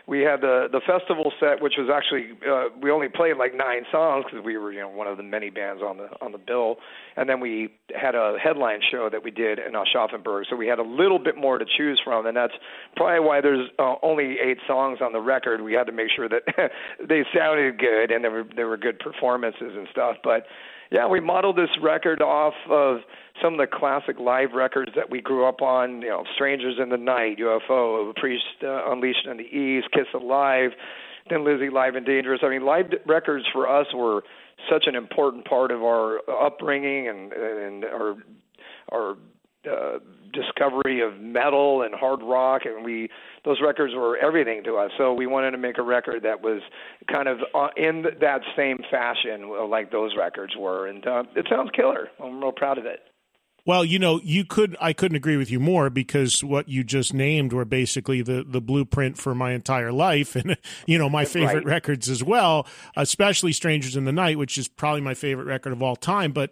we 0.06 0.20
had 0.20 0.42
the 0.42 0.68
the 0.70 0.82
festival 0.86 1.32
set, 1.40 1.62
which 1.62 1.74
was 1.78 1.88
actually 1.88 2.36
uh, 2.46 2.68
we 2.82 2.90
only 2.90 3.08
played 3.08 3.38
like 3.38 3.54
nine 3.56 3.84
songs 3.90 4.26
because 4.26 4.44
we 4.44 4.58
were 4.58 4.70
you 4.72 4.80
know 4.80 4.90
one 4.90 5.06
of 5.06 5.16
the 5.16 5.22
many 5.22 5.48
bands 5.48 5.82
on 5.82 5.96
the 5.96 6.08
on 6.20 6.32
the 6.32 6.38
bill, 6.38 6.76
and 7.16 7.30
then 7.30 7.40
we 7.40 7.70
had 7.98 8.14
a 8.14 8.36
headline 8.38 8.80
show 8.90 9.08
that 9.10 9.24
we 9.24 9.30
did 9.30 9.58
in 9.58 9.72
Aschaffenburg. 9.72 10.44
So 10.50 10.54
we 10.54 10.66
had 10.66 10.78
a 10.78 10.82
little 10.84 11.18
bit 11.18 11.34
more 11.34 11.56
to 11.56 11.64
choose 11.64 11.98
from, 12.04 12.26
and 12.26 12.36
that's 12.36 12.54
probably 12.94 13.26
why 13.26 13.40
there's 13.40 13.70
uh, 13.78 13.94
only 14.02 14.36
eight 14.38 14.58
songs 14.66 14.98
on 15.00 15.14
the 15.14 15.20
record. 15.20 15.62
We 15.62 15.72
had 15.72 15.86
to 15.86 15.92
make 15.92 16.10
sure 16.14 16.28
that 16.28 16.42
they 17.08 17.24
sounded 17.34 17.78
good 17.78 18.10
and 18.10 18.22
there 18.22 18.30
were 18.30 18.44
there 18.54 18.68
were 18.68 18.76
good 18.76 18.98
performances 18.98 19.72
and 19.74 19.88
stuff, 19.90 20.16
but 20.22 20.44
yeah, 20.90 21.06
we 21.06 21.20
modeled 21.20 21.56
this 21.56 21.70
record 21.82 22.22
off 22.22 22.54
of 22.70 22.98
some 23.42 23.54
of 23.54 23.58
the 23.58 23.66
classic 23.66 24.18
live 24.18 24.52
records 24.52 24.92
that 24.96 25.10
we 25.10 25.20
grew 25.20 25.46
up 25.46 25.60
on. 25.60 26.02
You 26.02 26.08
know, 26.08 26.24
Strangers 26.34 26.76
in 26.82 26.88
the 26.88 26.96
Night, 26.96 27.38
UFO, 27.38 28.14
Priest 28.16 28.44
uh, 28.62 28.90
Unleashed 28.90 29.26
in 29.30 29.36
the 29.36 29.44
East, 29.44 29.88
Kiss 29.92 30.06
Alive, 30.14 30.70
Thin 31.28 31.44
Lizzy 31.44 31.70
Live 31.70 31.94
and 31.94 32.06
Dangerous. 32.06 32.40
I 32.42 32.48
mean, 32.48 32.64
live 32.64 32.86
records 33.06 33.44
for 33.52 33.68
us 33.68 33.86
were 33.94 34.22
such 34.70 34.84
an 34.86 34.94
important 34.94 35.44
part 35.44 35.70
of 35.70 35.82
our 35.82 36.20
upbringing 36.30 37.08
and 37.08 37.32
and 37.32 37.84
our 37.84 38.16
our 38.90 39.16
uh, 39.70 39.98
discovery 40.32 41.00
of 41.00 41.20
metal 41.20 41.82
and 41.82 41.94
hard 41.94 42.20
rock, 42.22 42.62
and 42.64 42.84
we 42.84 43.08
those 43.44 43.60
records 43.62 43.94
were 43.94 44.16
everything 44.18 44.62
to 44.64 44.76
us. 44.76 44.90
So 44.98 45.14
we 45.14 45.26
wanted 45.26 45.52
to 45.52 45.58
make 45.58 45.78
a 45.78 45.82
record 45.82 46.22
that 46.24 46.42
was 46.42 46.60
kind 47.12 47.28
of 47.28 47.38
uh, 47.54 47.68
in 47.76 48.04
that 48.20 48.40
same 48.56 48.78
fashion, 48.90 49.44
uh, 49.44 49.66
like 49.66 49.90
those 49.90 50.12
records 50.16 50.54
were, 50.56 50.86
and 50.86 51.06
uh, 51.06 51.24
it 51.36 51.46
sounds 51.50 51.70
killer. 51.74 52.08
I'm 52.22 52.40
real 52.40 52.52
proud 52.52 52.78
of 52.78 52.86
it. 52.86 53.00
Well, 53.68 53.84
you 53.84 53.98
know, 53.98 54.18
you 54.24 54.46
could 54.46 54.78
I 54.80 54.94
couldn't 54.94 55.16
agree 55.16 55.36
with 55.36 55.50
you 55.50 55.60
more 55.60 55.90
because 55.90 56.42
what 56.42 56.70
you 56.70 56.82
just 56.82 57.12
named 57.12 57.52
were 57.52 57.66
basically 57.66 58.22
the 58.22 58.42
the 58.42 58.62
blueprint 58.62 59.18
for 59.18 59.34
my 59.34 59.52
entire 59.52 59.92
life 59.92 60.34
and 60.36 60.56
you 60.86 60.96
know, 60.96 61.10
my 61.10 61.26
favorite 61.26 61.56
right. 61.56 61.66
records 61.66 62.08
as 62.08 62.24
well, 62.24 62.66
especially 62.96 63.52
Strangers 63.52 63.94
in 63.94 64.06
the 64.06 64.12
Night, 64.12 64.38
which 64.38 64.56
is 64.56 64.68
probably 64.68 65.02
my 65.02 65.12
favorite 65.12 65.44
record 65.44 65.74
of 65.74 65.82
all 65.82 65.96
time, 65.96 66.32
but 66.32 66.50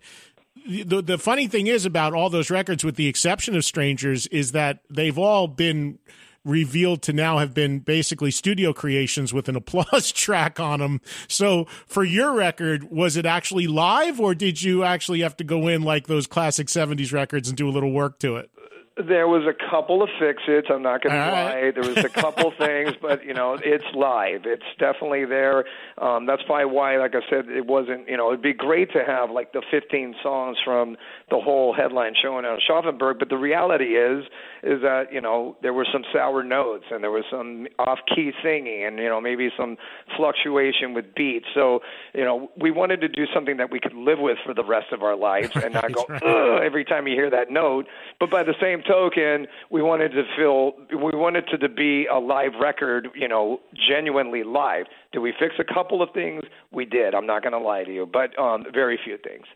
the 0.66 1.02
the 1.02 1.18
funny 1.18 1.46
thing 1.46 1.66
is 1.66 1.84
about 1.84 2.14
all 2.14 2.30
those 2.30 2.50
records, 2.50 2.84
with 2.84 2.96
the 2.96 3.08
exception 3.08 3.56
of 3.56 3.64
Strangers, 3.64 4.26
is 4.28 4.52
that 4.52 4.80
they've 4.90 5.18
all 5.18 5.48
been 5.48 5.98
revealed 6.46 7.02
to 7.02 7.12
now 7.12 7.38
have 7.38 7.52
been 7.52 7.80
basically 7.80 8.30
studio 8.30 8.72
creations 8.72 9.34
with 9.34 9.48
an 9.48 9.56
applause 9.56 10.12
track 10.12 10.58
on 10.60 10.78
them. 10.78 11.00
So 11.28 11.66
for 11.86 12.04
your 12.04 12.32
record, 12.32 12.90
was 12.90 13.16
it 13.16 13.26
actually 13.26 13.66
live 13.66 14.20
or 14.20 14.34
did 14.34 14.62
you 14.62 14.84
actually 14.84 15.20
have 15.20 15.36
to 15.38 15.44
go 15.44 15.66
in 15.66 15.82
like 15.82 16.06
those 16.06 16.26
classic 16.26 16.68
70s 16.68 17.12
records 17.12 17.48
and 17.48 17.58
do 17.58 17.68
a 17.68 17.72
little 17.72 17.92
work 17.92 18.20
to 18.20 18.36
it? 18.36 18.50
There 18.96 19.28
was 19.28 19.42
a 19.44 19.70
couple 19.70 20.02
of 20.02 20.08
fix-its. 20.18 20.68
I'm 20.70 20.82
not 20.82 21.02
going 21.02 21.14
to 21.14 21.18
lie. 21.20 21.62
Right. 21.64 21.74
There 21.74 21.86
was 21.86 21.98
a 21.98 22.08
couple 22.08 22.50
things, 22.58 22.92
but 23.00 23.24
you 23.24 23.34
know, 23.34 23.58
it's 23.62 23.84
live. 23.94 24.46
It's 24.46 24.64
definitely 24.78 25.26
there. 25.26 25.66
Um, 25.98 26.24
that's 26.24 26.42
probably 26.44 26.72
why, 26.74 26.96
like 26.96 27.14
I 27.14 27.20
said, 27.28 27.48
it 27.50 27.66
wasn't. 27.66 28.08
You 28.08 28.16
know, 28.16 28.28
it'd 28.28 28.40
be 28.40 28.54
great 28.54 28.92
to 28.92 29.04
have 29.04 29.30
like 29.30 29.52
the 29.52 29.62
15 29.70 30.14
songs 30.22 30.56
from 30.64 30.96
the 31.28 31.40
whole 31.40 31.74
headline 31.74 32.14
showing 32.20 32.44
on 32.44 32.58
Schaffenburg. 32.68 33.18
But 33.18 33.30
the 33.30 33.36
reality 33.36 33.96
is, 33.96 34.24
is 34.62 34.80
that 34.82 35.12
you 35.12 35.20
know 35.20 35.56
there 35.62 35.72
were 35.72 35.86
some 35.92 36.04
sour 36.12 36.44
notes 36.44 36.84
and 36.90 37.02
there 37.02 37.10
was 37.10 37.24
some 37.30 37.66
off-key 37.78 38.32
singing 38.42 38.84
and 38.86 38.98
you 38.98 39.08
know 39.08 39.20
maybe 39.20 39.50
some 39.56 39.76
fluctuation 40.16 40.94
with 40.94 41.14
beats. 41.14 41.46
So 41.54 41.80
you 42.14 42.24
know, 42.24 42.50
we 42.56 42.70
wanted 42.70 43.00
to 43.00 43.08
do 43.08 43.24
something 43.34 43.56
that 43.56 43.70
we 43.70 43.80
could 43.80 43.94
live 43.94 44.18
with 44.20 44.38
for 44.44 44.54
the 44.54 44.64
rest 44.64 44.92
of 44.92 45.02
our 45.02 45.16
lives 45.16 45.50
and 45.56 45.74
not 45.74 45.92
go 45.92 46.06
right. 46.08 46.64
every 46.64 46.84
time 46.84 47.08
you 47.08 47.14
hear 47.14 47.30
that 47.30 47.50
note. 47.50 47.86
But 48.20 48.30
by 48.30 48.44
the 48.44 48.54
same 48.60 48.82
token, 48.82 49.48
we 49.70 49.82
wanted 49.82 50.10
to 50.12 50.22
feel 50.36 50.74
we 50.90 51.16
wanted 51.18 51.36
it 51.36 51.58
to 51.58 51.68
be 51.68 52.06
a 52.06 52.18
live 52.18 52.52
record, 52.60 53.08
you 53.14 53.28
know, 53.28 53.60
genuinely 53.88 54.44
live. 54.44 54.86
Did 55.12 55.20
we 55.20 55.32
fix 55.38 55.54
a 55.58 55.64
couple 55.64 56.02
of 56.02 56.10
things? 56.12 56.42
We 56.72 56.84
did. 56.84 57.14
I'm 57.14 57.26
not 57.26 57.42
going 57.42 57.52
to 57.52 57.58
lie 57.58 57.84
to 57.84 57.92
you, 57.92 58.06
but 58.10 58.38
um, 58.38 58.64
very 58.72 58.98
few 59.02 59.18
things. 59.18 59.46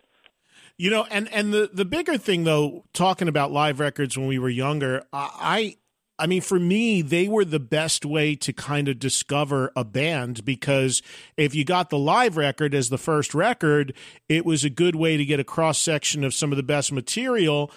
You 0.80 0.88
know, 0.88 1.04
and 1.10 1.30
and 1.30 1.52
the 1.52 1.68
the 1.70 1.84
bigger 1.84 2.16
thing 2.16 2.44
though, 2.44 2.86
talking 2.94 3.28
about 3.28 3.52
live 3.52 3.80
records 3.80 4.16
when 4.16 4.26
we 4.26 4.38
were 4.38 4.48
younger, 4.48 5.04
I 5.12 5.76
I 6.18 6.26
mean, 6.26 6.40
for 6.40 6.58
me, 6.58 7.02
they 7.02 7.28
were 7.28 7.44
the 7.44 7.60
best 7.60 8.06
way 8.06 8.34
to 8.36 8.54
kind 8.54 8.88
of 8.88 8.98
discover 8.98 9.72
a 9.76 9.84
band 9.84 10.42
because 10.42 11.02
if 11.36 11.54
you 11.54 11.66
got 11.66 11.90
the 11.90 11.98
live 11.98 12.38
record 12.38 12.74
as 12.74 12.88
the 12.88 12.96
first 12.96 13.34
record, 13.34 13.92
it 14.26 14.46
was 14.46 14.64
a 14.64 14.70
good 14.70 14.96
way 14.96 15.18
to 15.18 15.24
get 15.26 15.38
a 15.38 15.44
cross 15.44 15.78
section 15.78 16.24
of 16.24 16.32
some 16.32 16.50
of 16.50 16.56
the 16.56 16.62
best 16.62 16.92
material 16.92 17.70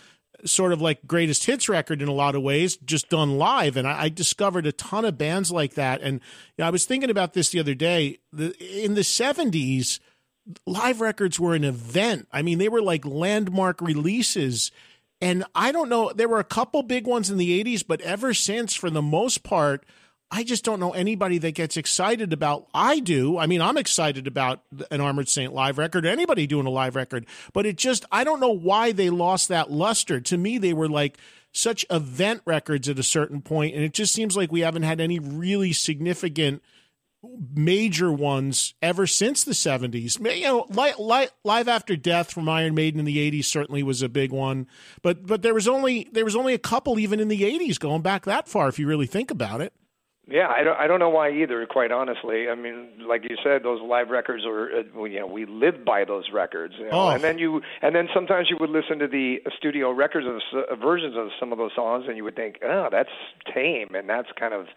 sort 0.46 0.72
of 0.72 0.82
like 0.82 1.06
greatest 1.06 1.46
hits 1.46 1.68
record 1.68 2.02
in 2.02 2.08
a 2.08 2.14
lot 2.14 2.36
of 2.36 2.42
ways, 2.42 2.78
just 2.78 3.10
done 3.10 3.38
live. 3.38 3.76
And 3.76 3.86
I, 3.86 4.04
I 4.04 4.10
discovered 4.10 4.66
a 4.66 4.72
ton 4.72 5.04
of 5.04 5.18
bands 5.18 5.52
like 5.52 5.74
that. 5.74 6.02
And 6.02 6.22
you 6.58 6.62
know, 6.62 6.68
I 6.68 6.70
was 6.70 6.86
thinking 6.86 7.10
about 7.10 7.34
this 7.34 7.50
the 7.50 7.60
other 7.60 7.76
day. 7.76 8.20
The, 8.32 8.56
in 8.84 8.94
the 8.94 9.02
70s, 9.02 10.00
live 10.66 11.02
records 11.02 11.40
were 11.40 11.56
an 11.56 11.64
event. 11.64 12.28
I 12.32 12.42
mean, 12.42 12.58
they 12.58 12.70
were 12.70 12.82
like 12.82 13.06
landmark 13.06 13.82
releases. 13.82 14.72
And 15.22 15.46
I 15.56 15.72
don't 15.72 15.90
know, 15.90 16.12
there 16.14 16.28
were 16.28 16.40
a 16.40 16.44
couple 16.44 16.84
big 16.84 17.08
ones 17.08 17.30
in 17.30 17.38
the 17.38 17.64
80s, 17.64 17.84
but 17.88 18.02
ever 18.02 18.34
since, 18.34 18.74
for 18.74 18.90
the 18.90 19.02
most 19.02 19.44
part, 19.44 19.86
I 20.30 20.44
just 20.44 20.66
don't 20.66 20.80
know 20.80 20.92
anybody 20.92 21.38
that 21.38 21.52
gets 21.52 21.78
excited 21.78 22.34
about. 22.34 22.68
I 22.74 23.00
do. 23.00 23.38
I 23.38 23.46
mean, 23.46 23.62
I'm 23.62 23.78
excited 23.78 24.26
about 24.26 24.64
an 24.90 25.00
Armored 25.00 25.30
Saint 25.30 25.54
live 25.54 25.78
record, 25.78 26.06
anybody 26.06 26.48
doing 26.48 26.66
a 26.66 26.72
live 26.72 26.96
record, 26.96 27.28
but 27.54 27.66
it 27.66 27.78
just, 27.78 28.04
I 28.12 28.24
don't 28.24 28.40
know 28.40 28.50
why 28.50 28.92
they 28.92 29.12
lost 29.12 29.48
that 29.50 29.70
luster. 29.70 30.20
To 30.20 30.38
me, 30.38 30.58
they 30.58 30.74
were 30.74 30.90
like 30.90 31.20
such 31.52 31.86
event 31.92 32.42
records 32.46 32.90
at 32.90 32.98
a 32.98 33.04
certain 33.04 33.42
point, 33.42 33.76
and 33.76 33.84
it 33.84 33.94
just 33.94 34.12
seems 34.12 34.36
like 34.36 34.52
we 34.52 34.62
haven't 34.62 34.84
had 34.84 35.00
any 35.00 35.20
really 35.20 35.72
significant 35.72 36.64
major 37.54 38.12
ones 38.12 38.74
ever 38.82 39.08
since 39.08 39.44
the 39.44 39.54
70s. 39.54 40.20
You 40.36 40.44
know, 40.44 40.66
li- 40.70 40.94
li- 41.00 41.30
Live 41.44 41.68
After 41.68 41.96
Death 41.96 42.32
from 42.32 42.50
Iron 42.50 42.76
Maiden 42.76 43.00
in 43.00 43.06
the 43.06 43.32
80s 43.32 43.46
certainly 43.46 43.84
was 43.84 44.02
a 44.02 44.10
big 44.10 44.32
one, 44.32 44.68
but 45.02 45.26
but 45.26 45.42
there 45.42 45.54
was 45.54 45.68
only 45.68 46.10
there 46.12 46.26
was 46.26 46.36
only 46.36 46.54
a 46.54 46.60
couple 46.60 47.00
even 47.00 47.20
in 47.20 47.28
the 47.28 47.42
80s 47.42 47.80
going 47.80 48.02
back 48.02 48.26
that 48.26 48.48
far 48.48 48.68
if 48.68 48.78
you 48.80 48.88
really 48.88 49.08
think 49.08 49.32
about 49.32 49.62
it. 49.62 49.74
Yeah, 50.26 50.48
I 50.48 50.64
don't. 50.64 50.80
I 50.80 50.88
don't 50.88 51.00
know 51.00 51.10
why 51.10 51.32
either. 51.32 51.66
Quite 51.66 51.92
honestly, 51.92 52.48
I 52.48 52.56
mean, 52.56 52.88
like 53.06 53.24
you 53.30 53.36
said, 53.44 53.62
those 53.62 53.82
live 53.82 54.10
records 54.10 54.46
are. 54.46 54.70
Uh, 54.72 55.04
you 55.04 55.20
know, 55.20 55.28
we 55.28 55.46
lived 55.46 55.84
by 55.84 56.06
those 56.06 56.30
records. 56.32 56.76
You 56.78 56.86
know? 56.86 56.92
oh. 56.94 57.10
And 57.10 57.22
then 57.22 57.38
you, 57.38 57.62
and 57.82 57.94
then 57.94 58.08
sometimes 58.14 58.48
you 58.50 58.56
would 58.58 58.70
listen 58.70 59.00
to 59.00 59.08
the 59.08 59.40
studio 59.58 59.92
records 59.92 60.26
of 60.26 60.40
uh, 60.58 60.76
versions 60.78 61.18
of 61.18 61.28
some 61.38 61.52
of 61.52 61.58
those 61.58 61.72
songs, 61.76 62.06
and 62.08 62.16
you 62.16 62.24
would 62.24 62.38
think, 62.38 62.60
oh, 62.64 62.88
that's 62.90 63.10
tame, 63.54 63.90
and 63.96 64.08
that's 64.08 64.30
kind 64.40 64.54
of 64.54 64.68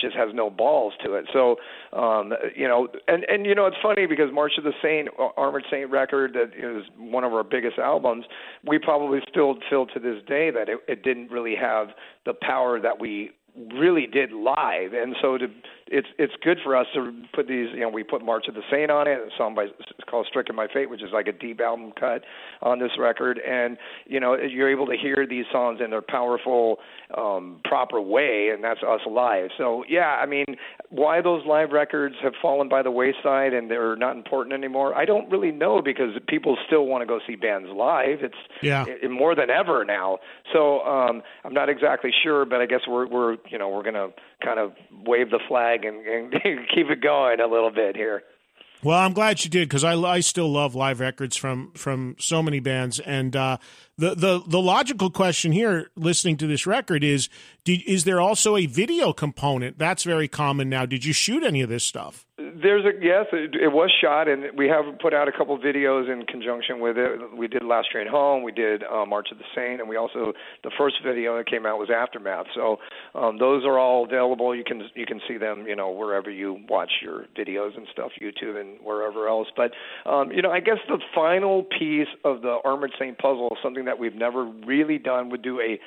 just 0.00 0.16
has 0.16 0.28
no 0.34 0.50
balls 0.50 0.94
to 1.04 1.14
it. 1.14 1.26
So, 1.32 1.56
um, 1.92 2.32
you 2.54 2.66
know, 2.66 2.88
and 3.08 3.24
and 3.24 3.46
you 3.46 3.54
know, 3.54 3.66
it's 3.66 3.76
funny 3.82 4.06
because 4.06 4.32
March 4.32 4.52
of 4.58 4.64
the 4.64 4.72
Saint, 4.82 5.08
uh, 5.18 5.28
Armored 5.36 5.64
Saint 5.70 5.90
record, 5.90 6.34
that 6.34 6.52
is 6.56 6.84
one 6.98 7.24
of 7.24 7.32
our 7.32 7.44
biggest 7.44 7.78
albums. 7.78 8.24
We 8.66 8.78
probably 8.78 9.20
still 9.28 9.56
feel 9.68 9.86
to 9.86 10.00
this 10.00 10.22
day 10.26 10.50
that 10.50 10.68
it, 10.68 10.78
it 10.88 11.02
didn't 11.02 11.30
really 11.30 11.56
have 11.56 11.88
the 12.26 12.34
power 12.34 12.80
that 12.80 13.00
we 13.00 13.30
really 13.74 14.06
did 14.06 14.32
live, 14.32 14.92
and 14.92 15.16
so 15.20 15.36
to 15.38 15.46
it's 15.90 16.08
it's 16.18 16.32
good 16.42 16.58
for 16.62 16.76
us 16.76 16.86
to 16.94 17.12
put 17.34 17.48
these. 17.48 17.68
You 17.74 17.80
know, 17.80 17.88
we 17.88 18.04
put 18.04 18.24
March 18.24 18.46
of 18.48 18.54
the 18.54 18.62
Saint 18.70 18.90
on 18.90 19.08
it, 19.08 19.18
a 19.18 19.28
song 19.36 19.54
by 19.54 19.64
it's 19.64 20.08
called 20.08 20.26
"Stricken 20.28 20.54
by 20.54 20.68
Fate," 20.72 20.88
which 20.88 21.02
is 21.02 21.10
like 21.12 21.26
a 21.26 21.32
deep 21.32 21.60
album 21.60 21.92
cut 21.98 22.22
on 22.62 22.78
this 22.78 22.92
record, 22.98 23.38
and 23.38 23.76
you 24.06 24.20
know 24.20 24.36
you're 24.36 24.70
able 24.70 24.86
to 24.86 24.96
hear 24.96 25.26
these 25.28 25.46
songs 25.50 25.80
in 25.84 25.90
their 25.90 26.02
powerful, 26.02 26.78
um, 27.16 27.60
proper 27.64 28.00
way, 28.00 28.50
and 28.54 28.62
that's 28.62 28.80
us 28.82 29.00
live. 29.10 29.50
So 29.58 29.84
yeah, 29.88 30.20
I 30.22 30.26
mean, 30.26 30.46
why 30.90 31.20
those 31.20 31.44
live 31.44 31.70
records 31.70 32.14
have 32.22 32.34
fallen 32.40 32.68
by 32.68 32.82
the 32.82 32.90
wayside 32.90 33.52
and 33.52 33.70
they're 33.70 33.96
not 33.96 34.16
important 34.16 34.54
anymore, 34.54 34.96
I 34.96 35.04
don't 35.04 35.30
really 35.30 35.52
know 35.52 35.82
because 35.82 36.10
people 36.28 36.56
still 36.66 36.86
want 36.86 37.02
to 37.02 37.06
go 37.06 37.18
see 37.26 37.36
bands 37.36 37.68
live. 37.74 38.22
It's 38.22 38.34
yeah. 38.62 38.84
It, 38.86 39.10
more 39.10 39.34
than 39.34 39.50
ever 39.50 39.84
now. 39.84 40.18
So 40.52 40.80
um, 40.82 41.22
I'm 41.44 41.52
not 41.52 41.68
exactly 41.68 42.10
sure, 42.22 42.44
but 42.44 42.60
I 42.60 42.66
guess 42.66 42.80
we're 42.88 43.06
we're 43.06 43.36
you 43.48 43.58
know 43.58 43.68
we're 43.68 43.82
gonna 43.82 44.08
kind 44.44 44.58
of 44.58 44.72
wave 45.04 45.30
the 45.30 45.40
flag 45.48 45.79
and, 45.84 46.06
and 46.06 46.32
keep 46.74 46.90
it 46.90 47.00
going 47.00 47.40
a 47.40 47.46
little 47.46 47.70
bit 47.70 47.96
here. 47.96 48.22
Well, 48.82 48.98
I'm 48.98 49.12
glad 49.12 49.44
you 49.44 49.50
did 49.50 49.68
because 49.68 49.84
I, 49.84 49.94
I 49.94 50.20
still 50.20 50.50
love 50.50 50.74
live 50.74 51.00
records 51.00 51.36
from 51.36 51.72
from 51.72 52.16
so 52.18 52.42
many 52.42 52.60
bands, 52.60 52.98
and 52.98 53.36
uh, 53.36 53.58
the 54.00 54.14
the 54.14 54.42
the 54.46 54.60
logical 54.60 55.10
question 55.10 55.52
here, 55.52 55.90
listening 55.94 56.38
to 56.38 56.46
this 56.46 56.66
record, 56.66 57.04
is: 57.04 57.28
did, 57.64 57.82
is 57.86 58.04
there 58.04 58.20
also 58.20 58.56
a 58.56 58.66
video 58.66 59.12
component? 59.12 59.78
That's 59.78 60.02
very 60.02 60.26
common 60.26 60.68
now. 60.68 60.86
Did 60.86 61.04
you 61.04 61.12
shoot 61.12 61.44
any 61.44 61.60
of 61.60 61.68
this 61.68 61.84
stuff? 61.84 62.26
There's 62.38 62.84
a 62.86 62.92
yes, 63.02 63.26
it, 63.32 63.54
it 63.54 63.68
was 63.68 63.92
shot, 64.00 64.26
and 64.26 64.56
we 64.56 64.66
have 64.68 64.98
put 64.98 65.12
out 65.12 65.28
a 65.28 65.32
couple 65.32 65.58
videos 65.58 66.10
in 66.10 66.24
conjunction 66.24 66.80
with 66.80 66.96
it. 66.96 67.36
We 67.36 67.48
did 67.48 67.62
Last 67.62 67.90
Train 67.90 68.06
Home, 68.06 68.42
we 68.42 68.52
did 68.52 68.82
uh, 68.82 69.04
March 69.04 69.28
of 69.30 69.38
the 69.38 69.44
Saint, 69.54 69.80
and 69.80 69.88
we 69.88 69.96
also 69.96 70.32
the 70.64 70.70
first 70.78 70.96
video 71.04 71.36
that 71.36 71.46
came 71.46 71.66
out 71.66 71.78
was 71.78 71.90
Aftermath. 71.90 72.46
So 72.54 72.78
um, 73.14 73.38
those 73.38 73.64
are 73.66 73.78
all 73.78 74.04
available. 74.04 74.56
You 74.56 74.64
can 74.64 74.88
you 74.94 75.04
can 75.04 75.20
see 75.28 75.36
them, 75.36 75.66
you 75.66 75.76
know, 75.76 75.90
wherever 75.90 76.30
you 76.30 76.60
watch 76.68 76.90
your 77.02 77.26
videos 77.38 77.76
and 77.76 77.86
stuff, 77.92 78.12
YouTube 78.20 78.58
and 78.58 78.78
wherever 78.82 79.28
else. 79.28 79.48
But 79.54 79.72
um, 80.10 80.32
you 80.32 80.40
know, 80.40 80.50
I 80.50 80.60
guess 80.60 80.78
the 80.88 80.98
final 81.14 81.64
piece 81.64 82.08
of 82.24 82.40
the 82.40 82.56
Armored 82.64 82.92
Saint 82.98 83.18
puzzle, 83.18 83.56
something 83.62 83.84
that 83.84 83.89
we've 83.98 84.14
never 84.14 84.44
really 84.44 84.98
done, 84.98 85.30
would 85.30 85.42
do 85.42 85.60
a 85.60 85.80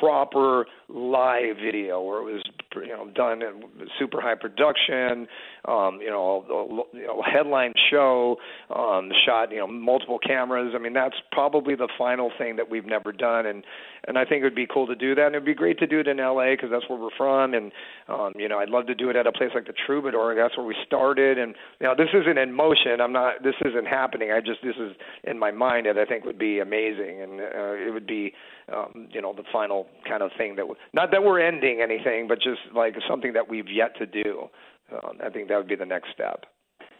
proper 0.00 0.66
live 0.88 1.56
video 1.62 2.00
where 2.00 2.18
it 2.18 2.24
was 2.24 2.42
you 2.76 2.88
know 2.88 3.08
done 3.14 3.42
in 3.42 3.62
super 3.98 4.20
high 4.20 4.34
production 4.34 5.26
um 5.66 5.98
you 6.00 6.10
know 6.10 6.44
a, 6.50 6.96
you 6.96 7.06
know 7.06 7.22
headline 7.22 7.72
show 7.90 8.36
um 8.74 9.10
shot 9.24 9.50
you 9.50 9.58
know 9.58 9.66
multiple 9.66 10.18
cameras. 10.18 10.72
I 10.74 10.78
mean 10.78 10.92
that's 10.92 11.16
probably 11.32 11.74
the 11.74 11.88
final 11.96 12.30
thing 12.36 12.56
that 12.56 12.70
we've 12.70 12.86
never 12.86 13.12
done. 13.12 13.46
And 13.46 13.64
and 14.06 14.18
i 14.18 14.24
think 14.24 14.40
it 14.40 14.44
would 14.44 14.54
be 14.54 14.66
cool 14.66 14.86
to 14.86 14.94
do 14.94 15.14
that. 15.14 15.26
And 15.26 15.34
it'd 15.34 15.46
be 15.46 15.54
great 15.54 15.78
to 15.78 15.86
do 15.86 16.00
it 16.00 16.08
in 16.08 16.16
la 16.18 16.50
because 16.50 16.70
that's 16.70 16.88
where 16.88 16.98
we're 16.98 17.16
from. 17.16 17.54
And 17.54 17.72
um 18.08 18.32
you 18.36 18.48
know 18.48 18.58
i'd 18.58 18.70
love 18.70 18.86
to 18.86 18.94
do 18.94 19.10
it 19.10 19.16
at 19.16 19.26
a 19.26 19.32
place 19.32 19.50
like 19.54 19.66
the 19.66 19.74
troubadour. 19.86 20.34
That's 20.34 20.56
where 20.56 20.66
we 20.66 20.76
started. 20.86 21.38
And 21.38 21.54
you 21.80 21.86
know 21.86 21.94
this 21.96 22.08
isn't 22.14 22.38
in 22.38 22.52
motion. 22.52 23.00
I'm 23.00 23.12
not 23.12 23.42
this 23.42 23.54
isn't 23.64 23.86
happening. 23.86 24.32
I 24.32 24.40
just 24.40 24.60
this 24.62 24.76
is 24.76 24.96
in 25.24 25.38
my 25.38 25.50
mind 25.50 25.86
that 25.86 25.98
i 25.98 26.04
think 26.04 26.24
would 26.24 26.38
be 26.38 26.58
amazing. 26.58 27.20
And 27.22 27.40
uh, 27.40 27.74
it 27.74 27.92
would 27.92 28.06
be 28.06 28.32
um, 28.72 29.08
you 29.10 29.20
know, 29.20 29.34
the 29.34 29.42
final 29.52 29.73
kind 30.08 30.22
of 30.22 30.30
thing 30.38 30.56
that 30.56 30.66
not 30.92 31.10
that 31.10 31.22
we're 31.22 31.40
ending 31.40 31.80
anything, 31.82 32.28
but 32.28 32.38
just 32.38 32.60
like 32.74 32.94
something 33.08 33.32
that 33.34 33.48
we've 33.48 33.70
yet 33.70 33.96
to 33.98 34.06
do. 34.06 34.48
Um, 34.92 35.18
I 35.24 35.30
think 35.30 35.48
that 35.48 35.56
would 35.56 35.68
be 35.68 35.76
the 35.76 35.86
next 35.86 36.08
step. 36.12 36.44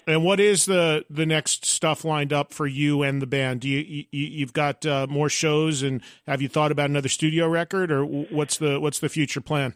And 0.07 0.23
what 0.23 0.39
is 0.39 0.67
the 0.67 1.05
the 1.09 1.25
next 1.25 1.65
stuff 1.65 2.05
lined 2.05 2.33
up 2.33 2.53
for 2.53 2.67
you 2.67 3.03
and 3.03 3.23
the 3.23 3.27
band? 3.27 3.63
Do 3.63 3.69
you, 3.69 4.05
you 4.11 4.45
have 4.45 4.53
got 4.53 4.85
uh, 4.85 5.07
more 5.09 5.31
shows, 5.31 5.83
and 5.83 6.03
have 6.27 6.43
you 6.43 6.49
thought 6.49 6.73
about 6.73 6.91
another 6.91 7.09
studio 7.09 7.49
record, 7.49 7.91
or 7.91 8.05
what's 8.05 8.59
the 8.59 8.79
what's 8.79 8.99
the 8.99 9.09
future 9.09 9.41
plan? 9.41 9.75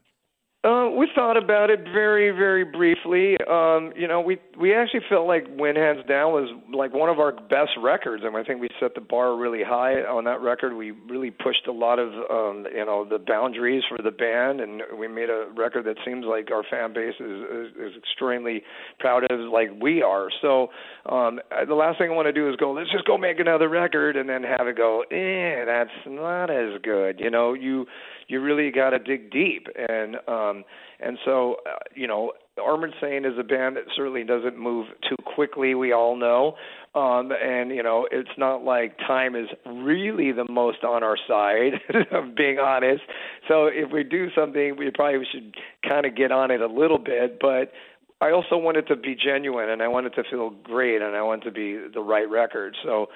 Uh, 0.89 0.93
Uh, 0.93 0.99
we 0.99 1.09
thought 1.15 1.37
about 1.37 1.71
it 1.71 1.81
very, 1.85 2.31
very 2.31 2.65
briefly. 2.65 3.37
Um, 3.49 3.93
you 3.97 4.07
know, 4.09 4.21
we 4.21 4.39
we 4.59 4.75
actually 4.75 5.01
felt 5.09 5.27
like 5.27 5.47
"Win 5.57 5.77
Hands 5.77 6.05
Down" 6.09 6.33
was 6.33 6.51
like 6.73 6.93
one 6.93 7.09
of 7.09 7.19
our 7.19 7.33
best 7.33 7.71
records, 7.83 8.23
and 8.25 8.37
I 8.37 8.45
think 8.45 8.61
we 8.61 8.69
set 8.81 8.95
the 8.95 9.01
bar 9.01 9.37
really 9.37 9.63
high 9.63 10.03
on 10.03 10.25
that 10.25 10.41
record. 10.41 10.75
We 10.75 10.91
really 10.91 11.31
pushed 11.31 11.67
a 11.67 11.73
lot 11.73 11.99
of 11.99 12.09
um, 12.31 12.67
you 12.75 12.85
know 12.85 13.07
the 13.09 13.19
boundaries 13.19 13.83
for 13.89 14.03
the 14.03 14.11
band, 14.11 14.61
and 14.61 14.83
we 14.99 15.09
made 15.09 15.31
a 15.31 15.47
record 15.57 15.85
that 15.87 15.97
seems 16.05 16.25
like 16.27 16.51
our 16.51 16.63
fan 16.69 16.93
base 16.93 17.15
is 17.21 17.43
is, 17.43 17.93
is 17.93 17.97
extremely 17.97 18.63
proud 18.99 19.25
of, 19.31 19.41
like 19.53 19.71
we 19.81 20.03
are. 20.03 20.29
So 20.41 20.69
um, 21.07 21.41
the 21.67 21.75
last 21.75 21.99
thing 21.99 22.11
I 22.11 22.15
want 22.15 22.27
to 22.27 22.33
do 22.33 22.49
is 22.49 22.57
go, 22.57 22.73
let's 22.73 22.91
just 22.91 23.07
go 23.07 23.19
make 23.19 23.39
another 23.39 23.69
record, 23.69 24.17
and 24.17 24.29
then 24.29 24.43
have 24.43 24.67
it 24.67 24.77
go, 24.77 25.03
eh, 25.11 25.65
that's 25.65 25.91
not 26.07 26.51
as 26.51 26.81
good. 26.83 27.21
You 27.21 27.31
know, 27.31 27.55
you 27.55 27.87
you 28.29 28.41
really 28.41 28.71
got 28.71 28.91
to 28.91 28.99
dig 28.99 29.31
deep 29.31 29.67
and 29.89 30.17
um 30.29 30.65
and 31.01 31.19
so 31.25 31.57
uh, 31.67 31.79
you 31.95 32.07
know 32.07 32.33
Armored 32.63 32.95
Saint 33.01 33.25
is 33.25 33.35
a 33.39 33.45
band 33.45 33.77
that 33.77 33.85
certainly 33.95 34.25
doesn't 34.25 34.59
move 34.59 34.89
too 35.09 35.17
quickly 35.35 35.75
we 35.75 35.93
all 35.93 36.17
know. 36.17 36.55
Um 36.95 37.31
and 37.33 37.71
you 37.71 37.83
know 37.83 38.09
it's 38.11 38.31
not 38.37 38.65
like 38.65 38.99
time 38.99 39.37
is 39.37 39.49
really 39.67 40.33
the 40.33 40.47
most 40.51 40.85
on 40.85 41.03
our 41.03 41.17
side 41.29 41.75
of 42.13 42.35
being 42.35 42.59
honest. 42.59 43.03
So 43.47 43.67
if 43.67 43.93
we 43.93 44.05
do 44.05 44.29
something 44.35 44.77
we 44.77 44.91
probably 44.91 45.27
should 45.33 45.55
kind 45.89 46.07
of 46.07 46.17
get 46.17 46.33
on 46.33 46.51
it 46.51 46.61
a 46.61 46.67
little 46.67 46.99
bit 46.99 47.39
but 47.41 47.73
I 48.21 48.33
also 48.33 48.57
want 48.57 48.77
it 48.77 48.89
to 48.89 48.97
be 48.97 49.15
genuine 49.15 49.69
and 49.69 49.81
I 49.81 49.89
want 49.89 50.07
it 50.07 50.15
to 50.17 50.25
feel 50.29 50.51
great 50.51 51.03
and 51.03 51.15
I 51.15 51.23
want 51.23 51.43
it 51.43 51.45
to 51.45 51.53
be 51.53 51.79
the 51.93 52.01
right 52.01 52.29
record. 52.29 52.77
So 52.83 53.07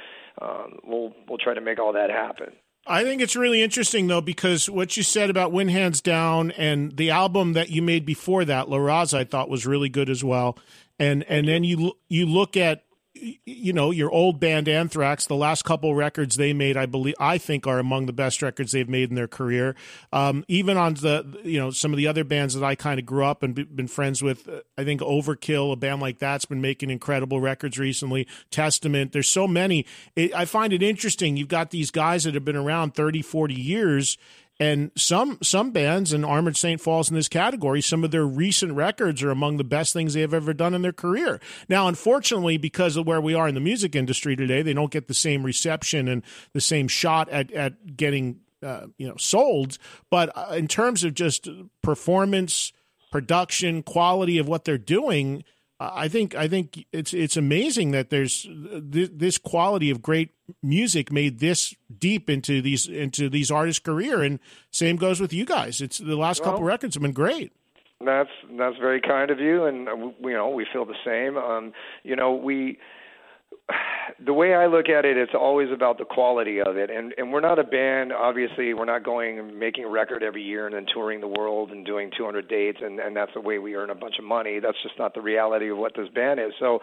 um 0.41 0.79
we'll 0.85 1.13
we'll 1.29 1.39
try 1.39 1.55
to 1.55 1.61
make 1.61 1.79
all 1.79 1.93
that 1.95 2.11
happen 2.11 2.53
I 2.87 3.05
think 3.05 3.23
it's 3.23 3.37
really 3.37 3.63
interesting 3.63 4.09
though 4.09 4.21
because 4.21 4.69
what 4.69 4.97
you 4.97 5.03
said 5.03 5.31
about 5.31 5.53
Win 5.53 5.69
Hands 5.69 6.01
Down 6.01 6.51
and 6.53 6.97
the 6.97 7.11
album 7.11 7.53
that 7.53 7.71
you 7.71 7.81
made 7.81 8.05
before 8.05 8.45
that, 8.45 8.69
La 8.69 8.79
Raza, 8.79 9.19
I 9.19 9.25
thought 9.25 9.49
was 9.49 9.67
really 9.67 9.89
good 9.89 10.11
as 10.11 10.25
well. 10.25 10.59
And 10.99 11.25
and 11.29 11.47
then 11.47 11.65
you 11.65 11.93
you 12.09 12.27
look 12.27 12.57
at 12.57 12.85
you 13.15 13.73
know 13.73 13.91
your 13.91 14.11
old 14.11 14.41
band 14.41 14.69
Anthrax. 14.69 15.27
The 15.27 15.37
last 15.37 15.65
couple 15.65 15.95
records 15.95 16.37
they 16.37 16.53
made, 16.53 16.77
I 16.77 16.87
believe, 16.87 17.15
I 17.21 17.39
think 17.39 17.67
are 17.67 17.79
among 17.79 18.07
the 18.07 18.13
best 18.13 18.43
records 18.43 18.73
they've 18.73 18.89
made 18.89 19.11
in 19.11 19.17
their 19.17 19.29
career. 19.29 19.75
Um, 20.13 20.45
even 20.49 20.77
on 20.77 20.95
the 20.95 21.41
you 21.45 21.59
know 21.59 21.71
some 21.71 21.93
of 21.93 21.99
the 21.99 22.07
other 22.07 22.25
bands 22.25 22.55
that 22.55 22.65
I 22.65 22.75
kind 22.75 22.99
of 22.99 23.07
grew 23.07 23.25
up 23.25 23.43
and 23.43 23.55
been 23.55 23.89
friends 23.89 24.23
with, 24.23 24.49
uh, 24.49 24.61
I 24.79 24.85
think 24.85 25.01
Overkill, 25.01 25.73
a 25.73 25.77
band 25.77 26.01
like 26.01 26.19
that's 26.19 26.47
been 26.47 26.61
making 26.61 26.91
incredible 26.91 27.41
records 27.41 27.79
recently. 27.79 28.27
Testament, 28.51 29.13
there's 29.13 29.29
so 29.29 29.47
many. 29.47 29.85
It, 30.17 30.35
I 30.35 30.45
find 30.45 30.73
it 30.73 30.83
interesting. 30.83 31.37
You've 31.37 31.49
got 31.49 31.71
these 31.71 31.91
guys 31.91 32.25
that 32.25 32.35
have 32.35 32.45
been 32.45 32.57
around 32.57 32.95
30, 32.95 33.23
40 33.23 33.55
years 33.55 34.17
and 34.63 34.93
some 34.97 35.39
some 35.43 35.73
bands, 35.73 36.13
and 36.13 36.25
Armored 36.25 36.57
Saint 36.57 36.81
falls 36.81 37.11
in 37.11 37.17
this 37.17 37.29
category. 37.29 37.81
Some 37.81 38.05
of 38.05 38.13
their 38.13 38.25
recent 38.25 38.75
records 38.75 39.21
are 39.21 39.33
among 39.33 39.57
the 39.57 39.65
best 39.65 39.93
things 39.93 40.15
they 40.15 40.21
have 40.21 40.33
ever 40.33 40.55
done 40.55 40.73
in 40.73 40.83
their 40.83 40.93
career. 40.93 41.41
Now, 41.69 41.89
unfortunately, 41.89 42.59
because 42.59 42.97
of 42.97 43.05
where 43.05 43.21
we 43.21 43.35
are 43.35 43.49
in 43.49 43.57
the 43.57 43.61
music 43.61 43.97
industry 43.97 44.37
today, 44.37 44.63
they 44.63 44.73
don't 44.73 44.93
get 44.93 45.09
the 45.09 45.15
same 45.15 45.43
reception 45.43 46.07
and 46.07 46.23
the 46.53 46.61
same 46.61 46.87
shot 46.87 47.29
at 47.31 47.51
at 47.51 47.97
getting 47.97 48.39
uh, 48.63 48.87
you 48.99 49.09
know 49.09 49.17
sold. 49.17 49.79
But 50.11 50.31
uh, 50.37 50.55
in 50.55 50.69
terms 50.69 51.03
of 51.03 51.15
just 51.15 51.49
performance, 51.83 52.73
production, 53.11 53.83
quality 53.83 54.39
of 54.39 54.47
what 54.47 54.65
they're 54.65 54.79
doing. 54.79 55.43
I 55.95 56.09
think 56.09 56.35
I 56.35 56.49
think 56.49 56.87
it's 56.93 57.13
it's 57.15 57.37
amazing 57.37 57.93
that 57.93 58.11
there's 58.11 58.47
this 58.51 59.39
quality 59.39 59.91
of 59.91 60.03
great 60.03 60.31
music 60.63 61.11
made 61.11 61.41
this 61.41 61.75
deep 61.99 62.29
into 62.29 62.61
these 62.63 62.87
into 62.87 63.29
these 63.29 63.51
artists' 63.51 63.81
career, 63.81 64.23
and 64.23 64.39
same 64.71 64.97
goes 64.97 65.21
with 65.21 65.33
you 65.33 65.45
guys. 65.45 65.81
It's 65.81 65.99
the 65.99 66.17
last 66.17 66.41
well, 66.41 66.53
couple 66.53 66.65
records 66.65 66.95
have 66.95 67.03
been 67.03 67.13
great. 67.13 67.53
That's 68.05 68.31
that's 68.59 68.77
very 68.79 69.01
kind 69.01 69.31
of 69.31 69.41
you, 69.41 69.65
and 69.65 69.89
uh, 69.89 69.97
you 70.21 70.33
know 70.33 70.51
we 70.51 70.67
feel 70.73 70.85
the 70.85 70.95
same. 71.05 71.37
Um, 71.37 71.73
you 72.03 72.17
know 72.17 72.33
we 72.33 72.79
the 74.25 74.33
way 74.33 74.55
I 74.55 74.67
look 74.67 74.89
at 74.89 75.05
it, 75.05 75.17
it's 75.17 75.33
always 75.35 75.69
about 75.73 75.99
the 75.99 76.05
quality 76.05 76.61
of 76.61 76.77
it. 76.77 76.91
And 76.91 77.15
and 77.19 77.33
we're 77.33 77.41
not 77.41 77.59
a 77.59 77.65
band. 77.65 78.13
Obviously, 78.13 78.75
we're 78.75 78.85
not 78.85 79.05
going 79.05 79.39
and 79.39 79.59
making 79.59 79.85
a 79.85 79.89
record 79.89 80.23
every 80.23 80.43
year 80.43 80.67
and 80.67 80.75
then 80.75 80.87
touring 80.93 81.21
the 81.21 81.29
world 81.29 81.71
and 81.71 81.85
doing 81.85 82.11
200 82.17 82.49
dates 82.49 82.79
and 82.83 83.01
and 83.01 83.17
that's 83.17 83.33
the 83.35 83.41
way 83.41 83.59
we 83.59 83.75
earn 83.75 83.91
a 83.91 83.95
bunch 83.95 84.17
of 84.19 84.25
money. 84.25 84.59
That's 84.61 84.81
just 84.83 84.99
not 84.99 85.15
the 85.15 85.21
reality 85.21 85.71
of 85.71 85.79
what 85.79 85.93
this 85.97 86.09
band 86.15 86.41
is. 86.41 86.53
So 86.59 86.81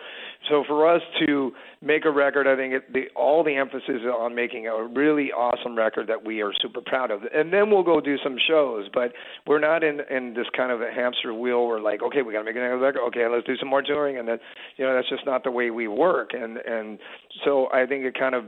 so 0.49 0.63
for 0.67 0.89
us 0.93 1.01
to 1.25 1.51
make 1.81 2.05
a 2.05 2.11
record, 2.11 2.47
I 2.47 2.55
think 2.55 2.73
it, 2.73 2.93
the 2.93 3.07
all 3.15 3.43
the 3.43 3.55
emphasis 3.55 3.89
is 3.89 4.05
on 4.05 4.35
making 4.35 4.67
a 4.67 4.83
really 4.83 5.31
awesome 5.31 5.77
record 5.77 6.07
that 6.07 6.25
we 6.25 6.41
are 6.41 6.51
super 6.61 6.81
proud 6.81 7.11
of. 7.11 7.21
And 7.33 7.53
then 7.53 7.69
we'll 7.69 7.83
go 7.83 8.01
do 8.01 8.17
some 8.23 8.37
shows. 8.47 8.87
But 8.93 9.13
we're 9.47 9.59
not 9.59 9.83
in 9.83 10.01
in 10.09 10.33
this 10.33 10.47
kind 10.55 10.71
of 10.71 10.81
a 10.81 10.91
hamster 10.91 11.33
wheel. 11.33 11.67
We're 11.67 11.81
like, 11.81 12.01
okay, 12.03 12.21
we 12.21 12.33
got 12.33 12.39
to 12.39 12.45
make 12.45 12.55
another 12.55 12.77
record. 12.77 13.01
Okay, 13.07 13.27
let's 13.27 13.45
do 13.45 13.55
some 13.57 13.69
more 13.69 13.81
touring. 13.81 14.17
And 14.17 14.27
then 14.27 14.39
you 14.77 14.85
know 14.85 14.93
that's 14.95 15.09
just 15.09 15.25
not 15.25 15.43
the 15.43 15.51
way 15.51 15.69
we 15.69 15.87
work. 15.87 16.31
And 16.33 16.57
and 16.69 16.99
so 17.43 17.67
I 17.73 17.85
think 17.85 18.05
it 18.05 18.17
kind 18.17 18.35
of 18.35 18.45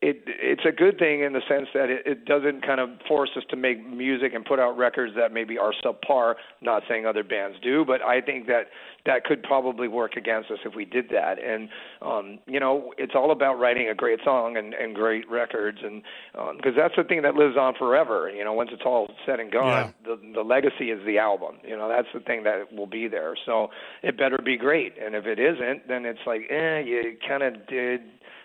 it 0.00 0.22
it's 0.26 0.64
a 0.66 0.72
good 0.72 0.98
thing 0.98 1.22
in 1.22 1.32
the 1.32 1.40
sense 1.48 1.68
that 1.74 1.88
it, 1.88 2.06
it 2.06 2.24
doesn't 2.26 2.64
kind 2.64 2.80
of 2.80 2.90
force 3.08 3.30
us 3.36 3.42
to 3.50 3.56
make 3.56 3.84
music 3.86 4.34
and 4.34 4.44
put 4.44 4.58
out 4.58 4.76
records 4.76 5.14
that 5.16 5.32
maybe 5.32 5.58
are 5.58 5.72
subpar. 5.84 6.34
Not 6.60 6.82
saying 6.88 7.06
other 7.06 7.24
bands 7.24 7.56
do, 7.62 7.84
but 7.84 8.02
I 8.02 8.20
think 8.20 8.46
that 8.46 8.66
that 9.06 9.24
could 9.24 9.42
probably 9.42 9.88
work 9.88 10.16
against 10.16 10.50
us 10.50 10.58
if 10.64 10.74
we 10.74 10.84
did 10.84 11.08
that. 11.10 11.42
And 11.42 11.68
um, 12.02 12.38
you 12.46 12.58
know, 12.58 12.92
it's 12.98 13.14
all 13.14 13.30
about 13.30 13.58
writing 13.58 13.88
a 13.88 13.94
great 13.94 14.20
song 14.24 14.56
and, 14.56 14.74
and 14.74 14.94
great 14.94 15.28
records, 15.30 15.78
and 15.82 16.02
because 16.32 16.72
um, 16.72 16.76
that's 16.76 16.96
the 16.96 17.04
thing 17.04 17.22
that 17.22 17.34
lives 17.34 17.56
on 17.56 17.74
forever. 17.78 18.30
You 18.30 18.44
know, 18.44 18.52
once 18.52 18.70
it's 18.72 18.82
all 18.84 19.08
said 19.26 19.40
and 19.40 19.52
gone, 19.52 19.94
yeah. 20.06 20.16
the 20.16 20.32
the 20.34 20.42
legacy 20.42 20.90
is 20.90 21.04
the 21.06 21.18
album. 21.18 21.56
You 21.66 21.76
know, 21.76 21.88
that's 21.88 22.08
the 22.14 22.20
thing 22.20 22.44
that 22.44 22.72
will 22.72 22.86
be 22.86 23.08
there. 23.08 23.34
So 23.44 23.68
it 24.02 24.16
better 24.16 24.38
be 24.44 24.56
great. 24.56 24.94
And 25.02 25.14
if 25.14 25.26
it 25.26 25.38
isn't, 25.38 25.88
then 25.88 26.06
it's 26.06 26.20
like, 26.26 26.42
eh, 26.50 26.80
you 26.80 27.16
kind 27.26 27.42
of 27.42 27.66
did 27.66 28.00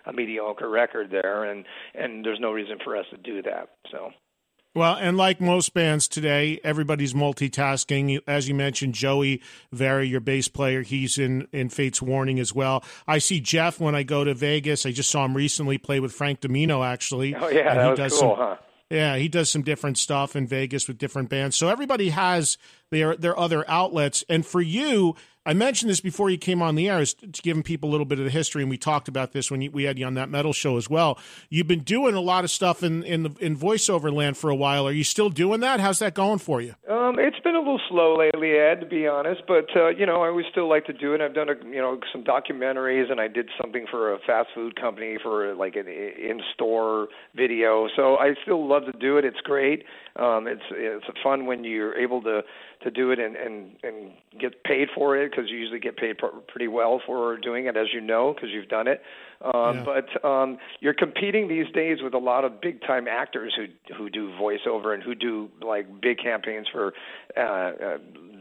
a 0.05 0.13
mediocre 0.13 0.69
record 0.69 1.11
there, 1.11 1.45
and 1.45 1.65
and 1.95 2.25
there's 2.25 2.39
no 2.39 2.51
reason 2.51 2.77
for 2.83 2.97
us 2.97 3.05
to 3.11 3.17
do 3.17 3.41
that. 3.43 3.69
So. 3.91 4.11
Well, 4.75 4.95
and 4.95 5.17
like 5.17 5.41
most 5.41 5.73
bands 5.73 6.07
today, 6.07 6.59
everybody's 6.63 7.13
multitasking. 7.13 8.19
As 8.27 8.47
you 8.47 8.53
mentioned, 8.53 8.93
Joey 8.93 9.41
Vera, 9.71 10.05
your 10.05 10.19
bass 10.19 10.47
player, 10.47 10.83
he's 10.83 11.17
in, 11.17 11.47
in 11.51 11.69
Fates 11.69 12.01
Warning 12.01 12.39
as 12.39 12.53
well. 12.53 12.83
I 13.07 13.17
see 13.17 13.39
Jeff 13.39 13.79
when 13.79 13.95
I 13.95 14.03
go 14.03 14.23
to 14.23 14.35
Vegas. 14.35 14.85
I 14.85 14.91
just 14.91 15.09
saw 15.09 15.25
him 15.25 15.35
recently 15.35 15.79
play 15.79 15.99
with 15.99 16.13
Frank 16.13 16.41
Domino, 16.41 16.83
actually. 16.83 17.33
Oh, 17.35 17.49
yeah, 17.49 17.73
that 17.73 17.99
was 17.99 18.11
cool, 18.11 18.35
some, 18.35 18.37
huh? 18.37 18.55
Yeah, 18.91 19.17
he 19.17 19.27
does 19.27 19.49
some 19.49 19.61
different 19.61 19.97
stuff 19.97 20.35
in 20.35 20.47
Vegas 20.47 20.87
with 20.87 20.97
different 20.97 21.29
bands. 21.29 21.55
So 21.55 21.67
everybody 21.67 22.09
has 22.09 22.57
their 22.89 23.15
their 23.15 23.37
other 23.37 23.63
outlets. 23.69 24.23
And 24.29 24.43
for 24.45 24.61
you, 24.61 25.15
I 25.49 25.53
mentioned 25.53 25.89
this 25.89 25.99
before 25.99 26.29
you 26.29 26.37
came 26.37 26.61
on 26.61 26.75
the 26.75 26.87
air, 26.87 26.99
is 26.99 27.15
to 27.15 27.41
giving 27.41 27.63
people 27.63 27.89
a 27.89 27.91
little 27.91 28.05
bit 28.05 28.19
of 28.19 28.25
the 28.25 28.29
history, 28.29 28.61
and 28.61 28.69
we 28.69 28.77
talked 28.77 29.07
about 29.07 29.31
this 29.31 29.49
when 29.49 29.61
you, 29.61 29.71
we 29.71 29.85
had 29.85 29.97
you 29.97 30.05
on 30.05 30.13
that 30.13 30.29
metal 30.29 30.53
show 30.53 30.77
as 30.77 30.91
well. 30.91 31.17
You've 31.49 31.67
been 31.67 31.81
doing 31.81 32.13
a 32.13 32.21
lot 32.21 32.43
of 32.43 32.51
stuff 32.51 32.83
in 32.83 33.01
in, 33.01 33.23
the, 33.23 33.31
in 33.39 33.57
voiceover 33.57 34.13
land 34.13 34.37
for 34.37 34.51
a 34.51 34.55
while. 34.55 34.87
Are 34.87 34.91
you 34.91 35.03
still 35.03 35.31
doing 35.31 35.61
that? 35.61 35.79
How's 35.79 35.97
that 35.99 36.13
going 36.13 36.37
for 36.37 36.61
you? 36.61 36.75
Um, 36.87 37.17
it's 37.17 37.39
been 37.39 37.55
a 37.55 37.59
little 37.59 37.81
slow 37.89 38.15
lately, 38.15 38.51
Ed, 38.51 38.81
to 38.81 38.85
be 38.85 39.07
honest. 39.07 39.41
But 39.47 39.75
uh, 39.75 39.87
you 39.87 40.05
know, 40.05 40.21
I 40.21 40.27
always 40.27 40.45
still 40.51 40.69
like 40.69 40.85
to 40.85 40.93
do 40.93 41.15
it. 41.15 41.21
I've 41.21 41.33
done 41.33 41.49
a, 41.49 41.55
you 41.65 41.81
know 41.81 41.99
some 42.11 42.23
documentaries, 42.23 43.09
and 43.09 43.19
I 43.19 43.27
did 43.27 43.49
something 43.59 43.87
for 43.89 44.13
a 44.13 44.19
fast 44.19 44.49
food 44.53 44.79
company 44.79 45.17
for 45.19 45.55
like 45.55 45.75
an 45.75 45.87
in-store 45.87 47.07
video. 47.35 47.87
So 47.95 48.17
I 48.17 48.35
still 48.43 48.67
love 48.67 48.85
to 48.85 48.95
do 48.99 49.17
it. 49.17 49.25
It's 49.25 49.41
great. 49.41 49.83
Um, 50.15 50.45
it's 50.45 50.61
it's 50.69 51.05
fun 51.23 51.47
when 51.47 51.63
you're 51.63 51.97
able 51.97 52.21
to 52.21 52.41
to 52.81 52.91
do 52.91 53.11
it 53.11 53.19
and 53.19 53.35
and 53.35 53.75
and 53.83 54.11
get 54.39 54.63
paid 54.63 54.87
for 54.95 55.17
it 55.17 55.31
because 55.31 55.49
you 55.49 55.57
usually 55.57 55.79
get 55.79 55.97
paid 55.97 56.17
pr- 56.17 56.27
pretty 56.47 56.67
well 56.67 57.01
for 57.05 57.37
doing 57.37 57.65
it, 57.65 57.75
as 57.75 57.87
you 57.93 57.99
know, 57.99 58.33
because 58.33 58.49
you've 58.51 58.69
done 58.69 58.87
it. 58.87 59.01
Um, 59.43 59.77
yeah. 59.77 59.85
But 59.85 60.25
um, 60.27 60.57
you're 60.79 60.93
competing 60.93 61.47
these 61.47 61.67
days 61.73 61.99
with 62.01 62.13
a 62.13 62.19
lot 62.19 62.45
of 62.45 62.61
big 62.61 62.81
time 62.81 63.07
actors 63.07 63.53
who 63.55 63.95
who 63.95 64.09
do 64.09 64.29
voiceover 64.39 64.93
and 64.93 65.03
who 65.03 65.13
do 65.13 65.49
like 65.61 66.01
big 66.01 66.19
campaigns 66.19 66.67
for 66.71 66.93
uh, 67.35 67.41
uh, 67.41 67.97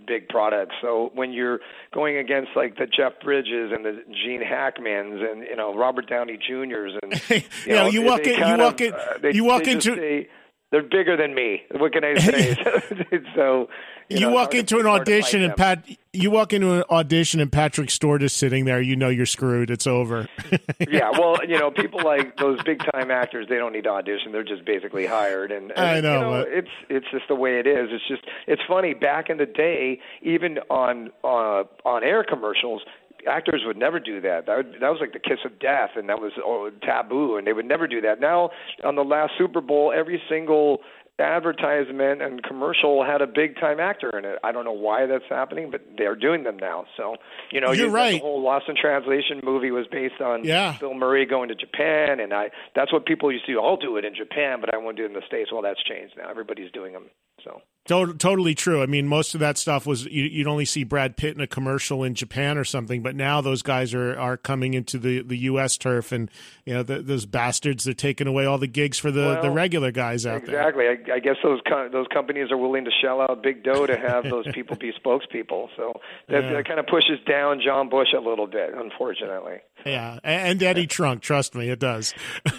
big 0.06 0.28
products. 0.28 0.74
So 0.80 1.10
when 1.14 1.32
you're 1.32 1.58
going 1.92 2.16
against 2.16 2.50
like 2.54 2.76
the 2.76 2.86
Jeff 2.86 3.14
Bridges 3.22 3.72
and 3.74 3.84
the 3.84 4.02
Gene 4.24 4.42
Hackmans 4.42 5.28
and 5.28 5.42
you 5.42 5.56
know 5.56 5.74
Robert 5.74 6.08
Downey 6.08 6.38
Juniors 6.38 6.92
and 7.02 7.12
you, 7.30 7.42
you 7.66 7.72
know, 7.72 7.86
you 7.86 8.02
walk 8.02 8.20
in, 8.20 8.34
you 8.34 8.56
walk 8.56 8.80
in, 8.80 8.92
uh, 8.92 9.18
they, 9.20 9.34
you 9.34 9.44
walk 9.44 9.66
into. 9.66 9.96
Say, 9.96 10.28
they're 10.70 10.82
bigger 10.82 11.16
than 11.16 11.34
me. 11.34 11.62
What 11.72 11.92
can 11.92 12.04
I 12.04 12.14
say? 12.18 12.56
so 13.34 13.68
you, 14.08 14.18
you 14.18 14.26
know, 14.26 14.32
walk 14.32 14.54
into 14.54 14.78
an 14.78 14.86
audition 14.86 15.42
and 15.42 15.54
Pat, 15.56 15.84
you 16.12 16.30
walk 16.30 16.52
into 16.52 16.72
an 16.72 16.84
audition 16.90 17.40
and 17.40 17.52
Patrick 17.52 17.90
Stewart 17.90 18.22
is 18.22 18.32
sitting 18.32 18.64
there. 18.64 18.80
You 18.80 18.96
know 18.96 19.08
you're 19.08 19.26
screwed. 19.26 19.70
It's 19.70 19.86
over. 19.86 20.26
yeah, 20.88 21.10
well, 21.10 21.36
you 21.46 21.58
know, 21.58 21.70
people 21.70 22.00
like 22.02 22.36
those 22.38 22.62
big 22.64 22.80
time 22.92 23.10
actors. 23.10 23.46
They 23.48 23.56
don't 23.56 23.72
need 23.72 23.84
to 23.84 23.90
audition. 23.90 24.32
They're 24.32 24.44
just 24.44 24.64
basically 24.64 25.06
hired. 25.06 25.52
And, 25.52 25.72
and 25.72 25.80
I 25.80 26.00
know, 26.00 26.14
you 26.14 26.20
know 26.20 26.44
it's 26.48 26.70
it's 26.88 27.06
just 27.10 27.28
the 27.28 27.34
way 27.34 27.58
it 27.58 27.66
is. 27.66 27.88
It's 27.90 28.08
just 28.08 28.22
it's 28.46 28.62
funny. 28.66 28.94
Back 28.94 29.28
in 29.28 29.36
the 29.36 29.46
day, 29.46 30.00
even 30.22 30.58
on 30.70 31.10
uh, 31.22 31.64
on 31.84 32.02
air 32.02 32.24
commercials, 32.24 32.82
actors 33.26 33.62
would 33.64 33.76
never 33.76 33.98
do 33.98 34.20
that. 34.20 34.46
That, 34.46 34.56
would, 34.56 34.72
that 34.80 34.88
was 34.88 34.98
like 35.00 35.12
the 35.12 35.18
kiss 35.18 35.38
of 35.44 35.58
death, 35.58 35.90
and 35.96 36.08
that 36.08 36.20
was 36.20 36.32
oh, 36.44 36.70
taboo, 36.82 37.36
and 37.36 37.46
they 37.46 37.52
would 37.52 37.66
never 37.66 37.86
do 37.86 38.00
that. 38.02 38.20
Now, 38.20 38.50
on 38.84 38.96
the 38.96 39.04
last 39.04 39.32
Super 39.38 39.60
Bowl, 39.60 39.92
every 39.94 40.22
single 40.28 40.78
advertisement 41.18 42.22
and 42.22 42.42
commercial 42.42 43.04
had 43.04 43.20
a 43.20 43.26
big 43.26 43.56
time 43.56 43.80
actor 43.80 44.16
in 44.18 44.24
it. 44.24 44.38
I 44.44 44.52
don't 44.52 44.64
know 44.64 44.72
why 44.72 45.06
that's 45.06 45.24
happening, 45.28 45.70
but 45.70 45.82
they're 45.96 46.16
doing 46.16 46.44
them 46.44 46.56
now. 46.58 46.84
So 46.96 47.16
you 47.50 47.60
know, 47.60 47.72
you're 47.72 47.90
right. 47.90 48.12
The 48.12 48.18
whole 48.18 48.42
Lost 48.42 48.68
in 48.68 48.76
Translation 48.76 49.40
movie 49.42 49.70
was 49.70 49.86
based 49.90 50.20
on 50.20 50.44
yeah. 50.44 50.76
Bill 50.78 50.94
Murray 50.94 51.26
going 51.26 51.48
to 51.48 51.54
Japan, 51.54 52.20
and 52.20 52.32
I 52.32 52.50
that's 52.74 52.92
what 52.92 53.06
people 53.06 53.32
used 53.32 53.46
to 53.46 53.52
do. 53.52 53.60
I'll 53.60 53.76
do 53.76 53.96
it 53.96 54.04
in 54.04 54.14
Japan, 54.14 54.60
but 54.60 54.72
I 54.72 54.78
won't 54.78 54.96
do 54.96 55.04
it 55.04 55.08
in 55.08 55.14
the 55.14 55.26
states. 55.26 55.52
Well, 55.52 55.62
that's 55.62 55.82
changed 55.82 56.14
now. 56.16 56.30
Everybody's 56.30 56.70
doing 56.72 56.92
them. 56.92 57.06
So 57.44 57.60
totally 57.88 58.54
true. 58.54 58.82
I 58.82 58.86
mean, 58.86 59.08
most 59.08 59.34
of 59.34 59.40
that 59.40 59.58
stuff 59.58 59.86
was 59.86 60.04
you, 60.04 60.44
would 60.44 60.50
only 60.50 60.64
see 60.64 60.84
Brad 60.84 61.16
Pitt 61.16 61.34
in 61.34 61.40
a 61.40 61.46
commercial 61.46 62.04
in 62.04 62.14
Japan 62.14 62.58
or 62.58 62.64
something, 62.64 63.02
but 63.02 63.16
now 63.16 63.40
those 63.40 63.62
guys 63.62 63.94
are, 63.94 64.16
are 64.18 64.36
coming 64.36 64.74
into 64.74 64.98
the, 64.98 65.22
the 65.22 65.36
U.S. 65.38 65.76
turf, 65.76 66.12
and 66.12 66.30
you 66.64 66.74
know 66.74 66.82
the, 66.82 67.00
those 67.00 67.26
bastards 67.26 67.84
they're 67.84 67.94
taking 67.94 68.26
away 68.26 68.44
all 68.44 68.58
the 68.58 68.66
gigs 68.66 68.98
for 68.98 69.10
the, 69.10 69.20
well, 69.20 69.42
the 69.42 69.50
regular 69.50 69.90
guys 69.90 70.26
out 70.26 70.42
exactly. 70.42 70.52
there. 70.52 70.68
Exactly. 70.68 71.12
I, 71.12 71.16
I, 71.16 71.18
guess 71.20 71.36
those 71.42 71.60
co- 71.66 71.88
those 71.90 72.06
companies 72.12 72.50
are 72.50 72.58
willing 72.58 72.84
to 72.84 72.90
shell 73.02 73.20
out 73.20 73.42
big 73.42 73.64
dough 73.64 73.86
to 73.86 73.96
have 73.96 74.24
those 74.30 74.46
people 74.52 74.76
be 74.76 74.92
spokespeople. 74.92 75.68
So 75.76 75.94
that, 76.28 76.44
yeah. 76.44 76.52
that 76.52 76.68
kind 76.68 76.78
of 76.78 76.86
pushes 76.86 77.18
down 77.26 77.60
John 77.64 77.88
Bush 77.88 78.08
a 78.16 78.20
little 78.20 78.46
bit, 78.46 78.74
unfortunately. 78.74 79.58
Yeah, 79.86 80.18
and 80.22 80.62
Eddie 80.62 80.86
Trunk. 80.86 81.22
Trust 81.22 81.54
me, 81.54 81.68
it 81.68 81.78
does. 81.78 82.14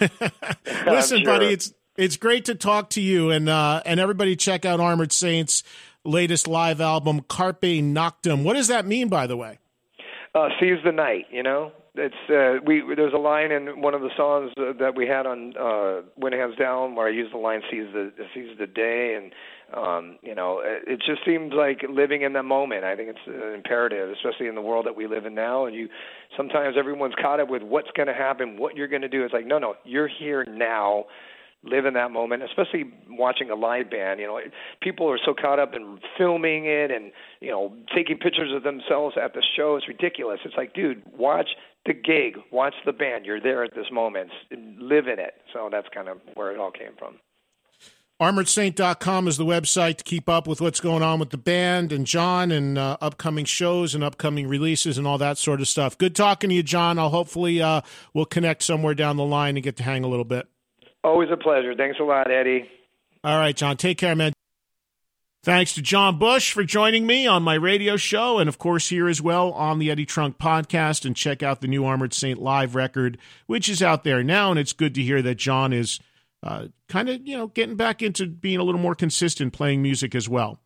Listen, 0.86 1.18
sure. 1.18 1.24
buddy, 1.24 1.46
it's 1.46 1.72
it's 2.00 2.16
great 2.16 2.46
to 2.46 2.54
talk 2.54 2.90
to 2.90 3.00
you, 3.00 3.30
and 3.30 3.48
uh, 3.48 3.82
and 3.84 4.00
everybody 4.00 4.34
check 4.34 4.64
out 4.64 4.80
Armored 4.80 5.12
Saints' 5.12 5.62
latest 6.02 6.48
live 6.48 6.80
album, 6.80 7.20
Carpe 7.28 7.60
Noctum. 7.60 8.42
What 8.42 8.54
does 8.54 8.68
that 8.68 8.86
mean, 8.86 9.08
by 9.08 9.26
the 9.26 9.36
way? 9.36 9.58
Uh, 10.34 10.48
seize 10.58 10.78
the 10.82 10.92
night. 10.92 11.26
You 11.30 11.42
know, 11.42 11.72
it's 11.94 12.14
uh, 12.30 12.64
we. 12.64 12.82
There's 12.96 13.12
a 13.12 13.18
line 13.18 13.52
in 13.52 13.82
one 13.82 13.92
of 13.92 14.00
the 14.00 14.10
songs 14.16 14.50
uh, 14.56 14.72
that 14.78 14.96
we 14.96 15.06
had 15.06 15.26
on 15.26 15.54
uh, 15.58 16.00
"Win 16.16 16.32
Hands 16.32 16.56
Down" 16.56 16.94
where 16.94 17.06
I 17.06 17.10
use 17.10 17.30
the 17.32 17.38
line 17.38 17.60
"seize 17.70 17.92
the 17.92 18.10
seize 18.34 18.56
the 18.58 18.66
day," 18.66 19.18
and 19.20 19.32
um, 19.76 20.18
you 20.22 20.34
know, 20.34 20.62
it, 20.64 20.84
it 20.86 21.02
just 21.06 21.24
seems 21.26 21.52
like 21.52 21.84
living 21.88 22.22
in 22.22 22.32
the 22.32 22.42
moment. 22.42 22.84
I 22.84 22.96
think 22.96 23.10
it's 23.10 23.26
an 23.26 23.54
imperative, 23.54 24.10
especially 24.10 24.46
in 24.46 24.54
the 24.54 24.62
world 24.62 24.86
that 24.86 24.96
we 24.96 25.06
live 25.06 25.26
in 25.26 25.34
now. 25.34 25.66
And 25.66 25.76
you, 25.76 25.88
sometimes 26.34 26.76
everyone's 26.78 27.14
caught 27.20 27.40
up 27.40 27.50
with 27.50 27.62
what's 27.62 27.90
going 27.94 28.08
to 28.08 28.14
happen, 28.14 28.56
what 28.56 28.74
you're 28.76 28.88
going 28.88 29.02
to 29.02 29.08
do. 29.08 29.22
It's 29.22 29.34
like, 29.34 29.46
no, 29.46 29.58
no, 29.58 29.74
you're 29.84 30.08
here 30.08 30.44
now 30.44 31.04
live 31.62 31.84
in 31.84 31.94
that 31.94 32.10
moment, 32.10 32.42
especially 32.42 32.84
watching 33.08 33.50
a 33.50 33.54
live 33.54 33.90
band. 33.90 34.20
You 34.20 34.26
know, 34.26 34.40
people 34.80 35.08
are 35.10 35.18
so 35.24 35.34
caught 35.34 35.58
up 35.58 35.74
in 35.74 35.98
filming 36.16 36.66
it 36.66 36.90
and 36.90 37.12
you 37.40 37.50
know 37.50 37.74
taking 37.94 38.18
pictures 38.18 38.52
of 38.54 38.62
themselves 38.62 39.16
at 39.22 39.34
the 39.34 39.42
show. 39.56 39.76
It's 39.76 39.88
ridiculous. 39.88 40.40
It's 40.44 40.56
like, 40.56 40.74
dude, 40.74 41.02
watch 41.16 41.48
the 41.86 41.94
gig, 41.94 42.36
watch 42.50 42.74
the 42.84 42.92
band. 42.92 43.26
You're 43.26 43.40
there 43.40 43.64
at 43.64 43.74
this 43.74 43.86
moment, 43.92 44.30
live 44.50 45.06
in 45.06 45.18
it. 45.18 45.34
So 45.52 45.68
that's 45.70 45.88
kind 45.94 46.08
of 46.08 46.18
where 46.34 46.52
it 46.52 46.58
all 46.58 46.70
came 46.70 46.92
from. 46.98 47.16
ArmoredSaint.com 48.20 49.28
is 49.28 49.38
the 49.38 49.46
website 49.46 49.96
to 49.96 50.04
keep 50.04 50.28
up 50.28 50.46
with 50.46 50.60
what's 50.60 50.78
going 50.78 51.02
on 51.02 51.18
with 51.18 51.30
the 51.30 51.38
band 51.38 51.90
and 51.90 52.06
John 52.06 52.50
and 52.50 52.76
uh, 52.76 52.98
upcoming 53.00 53.46
shows 53.46 53.94
and 53.94 54.04
upcoming 54.04 54.46
releases 54.46 54.98
and 54.98 55.06
all 55.06 55.16
that 55.16 55.38
sort 55.38 55.62
of 55.62 55.68
stuff. 55.68 55.96
Good 55.96 56.14
talking 56.14 56.50
to 56.50 56.54
you, 56.54 56.62
John. 56.62 56.98
I'll 56.98 57.08
hopefully 57.08 57.62
uh, 57.62 57.80
we'll 58.12 58.26
connect 58.26 58.62
somewhere 58.62 58.92
down 58.94 59.16
the 59.16 59.24
line 59.24 59.56
and 59.56 59.64
get 59.64 59.76
to 59.78 59.82
hang 59.82 60.04
a 60.04 60.06
little 60.06 60.26
bit. 60.26 60.46
Always 61.02 61.30
a 61.30 61.36
pleasure. 61.36 61.74
Thanks 61.74 61.98
a 61.98 62.04
lot, 62.04 62.30
Eddie. 62.30 62.68
All 63.24 63.38
right, 63.38 63.56
John. 63.56 63.76
Take 63.76 63.98
care, 63.98 64.14
man. 64.14 64.32
Thanks 65.42 65.72
to 65.74 65.82
John 65.82 66.18
Bush 66.18 66.52
for 66.52 66.64
joining 66.64 67.06
me 67.06 67.26
on 67.26 67.42
my 67.42 67.54
radio 67.54 67.96
show, 67.96 68.38
and 68.38 68.46
of 68.46 68.58
course, 68.58 68.90
here 68.90 69.08
as 69.08 69.22
well 69.22 69.52
on 69.52 69.78
the 69.78 69.90
Eddie 69.90 70.04
Trunk 70.04 70.36
podcast. 70.36 71.06
And 71.06 71.16
check 71.16 71.42
out 71.42 71.62
the 71.62 71.66
new 71.66 71.86
Armored 71.86 72.12
Saint 72.12 72.42
live 72.42 72.74
record, 72.74 73.16
which 73.46 73.66
is 73.66 73.82
out 73.82 74.04
there 74.04 74.22
now. 74.22 74.50
And 74.50 74.60
it's 74.60 74.74
good 74.74 74.94
to 74.96 75.02
hear 75.02 75.22
that 75.22 75.36
John 75.36 75.72
is 75.72 75.98
uh, 76.42 76.66
kind 76.88 77.08
of, 77.08 77.26
you 77.26 77.38
know, 77.38 77.46
getting 77.46 77.76
back 77.76 78.02
into 78.02 78.26
being 78.26 78.58
a 78.58 78.62
little 78.62 78.80
more 78.80 78.94
consistent 78.94 79.54
playing 79.54 79.80
music 79.80 80.14
as 80.14 80.28
well. 80.28 80.58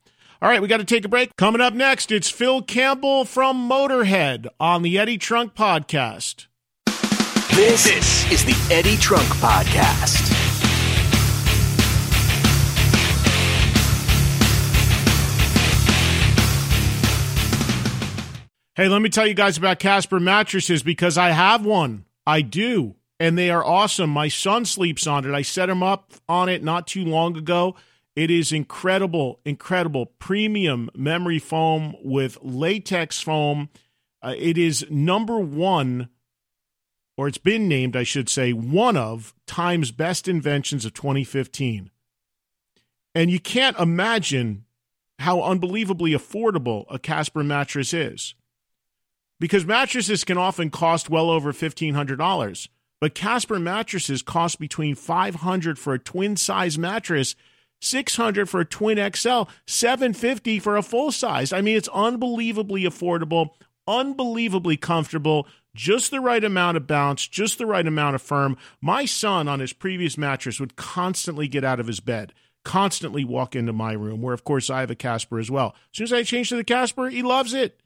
All 0.43 0.49
right, 0.49 0.61
we 0.61 0.67
got 0.67 0.79
to 0.79 0.85
take 0.85 1.05
a 1.05 1.09
break. 1.09 1.37
Coming 1.37 1.61
up 1.61 1.75
next, 1.75 2.11
it's 2.11 2.29
Phil 2.29 2.61
Campbell 2.61 3.25
from 3.25 3.69
Motorhead 3.69 4.49
on 4.59 4.83
the 4.83 4.99
Eddie 4.99 5.19
Trunk 5.19 5.55
podcast. 5.55 6.47
This, 7.55 7.85
this 7.85 8.33
is 8.33 8.45
the 8.45 8.75
Eddie 8.75 8.97
Trunk 8.97 9.29
Podcast. 9.35 10.29
Hey, 18.75 18.89
let 18.89 19.01
me 19.03 19.09
tell 19.09 19.25
you 19.25 19.35
guys 19.35 19.57
about 19.57 19.79
Casper 19.79 20.19
mattresses 20.19 20.83
because 20.83 21.17
I 21.17 21.31
have 21.31 21.65
one. 21.65 22.07
I 22.27 22.41
do. 22.41 22.97
And 23.21 23.39
they 23.39 23.51
are 23.51 23.65
awesome. 23.65 24.11
My 24.11 24.27
son 24.27 24.65
sleeps 24.65 25.07
on 25.07 25.25
it. 25.25 25.33
I 25.33 25.43
set 25.43 25.71
him 25.71 25.81
up 25.81 26.13
on 26.29 26.49
it 26.49 26.65
not 26.65 26.89
too 26.89 27.05
long 27.05 27.37
ago. 27.37 27.77
It 28.17 28.33
is 28.33 28.51
incredible, 28.51 29.39
incredible 29.45 30.07
premium 30.19 30.91
memory 30.97 31.39
foam 31.39 31.95
with 32.03 32.37
latex 32.43 33.21
foam. 33.21 33.69
Uh, 34.21 34.35
it 34.37 34.59
is 34.59 34.85
number 34.91 35.39
one 35.39 36.09
or 37.17 37.29
it's 37.29 37.39
been 37.39 37.69
named, 37.69 37.97
I 37.97 38.03
should 38.03 38.29
say, 38.29 38.53
one 38.53 38.97
of 38.97 39.35
Time's 39.47 39.91
best 39.93 40.27
inventions 40.27 40.85
of 40.85 40.95
2015. 40.95 41.91
And 43.15 43.31
you 43.31 43.39
can't 43.39 43.79
imagine 43.79 44.65
how 45.21 45.43
unbelievably 45.43 46.11
affordable 46.11 46.87
a 46.91 46.99
Casper 46.99 47.45
mattress 47.45 47.95
is. 47.95 48.35
Because 49.39 49.65
mattresses 49.65 50.25
can 50.25 50.39
often 50.39 50.71
cost 50.71 51.11
well 51.11 51.31
over 51.31 51.53
$1,500, 51.53 52.69
but 53.01 53.15
Casper 53.15 53.61
mattresses 53.61 54.23
cost 54.23 54.59
between 54.59 54.95
500 54.95 55.79
for 55.79 55.95
a 55.95 55.99
twin 55.99 56.37
size 56.37 56.79
mattress, 56.79 57.37
600 57.81 58.49
for 58.49 58.61
a 58.61 58.65
twin 58.65 58.97
XL, 59.15 59.43
750 59.67 60.59
for 60.59 60.77
a 60.77 60.83
full 60.83 61.13
size. 61.13 61.53
I 61.53 61.61
mean, 61.61 61.77
it's 61.77 61.89
unbelievably 61.89 62.85
affordable, 62.85 63.51
unbelievably 63.87 64.79
comfortable 64.79 65.47
just 65.75 66.11
the 66.11 66.21
right 66.21 66.43
amount 66.43 66.77
of 66.77 66.87
bounce, 66.87 67.27
just 67.27 67.59
the 67.59 67.67
right 67.67 67.87
amount 67.87 68.15
of 68.15 68.23
firm. 68.23 68.57
My 68.81 69.05
son 69.05 69.49
on 69.49 69.61
his 69.61 69.73
previous 69.73 70.17
mattress 70.17 70.61
would 70.61 70.77
constantly 70.77 71.49
get 71.49 71.65
out 71.65 71.81
of 71.81 71.87
his 71.87 72.01
bed, 72.01 72.33
constantly 72.65 73.25
walk 73.25 73.57
into 73.57 73.73
my 73.73 73.93
room, 73.93 74.23
where 74.23 74.35
of 74.35 74.45
course 74.45 74.71
I 74.71 74.81
have 74.81 74.91
a 74.91 74.95
Casper 74.95 75.39
as 75.39 75.51
well. 75.51 75.75
As 75.93 75.99
soon 75.99 76.05
as 76.05 76.13
I 76.13 76.23
change 76.23 76.49
to 76.51 76.57
the 76.57 76.65
Casper, 76.65 77.09
he 77.09 77.23
loves 77.23 77.53
it. 77.53 77.81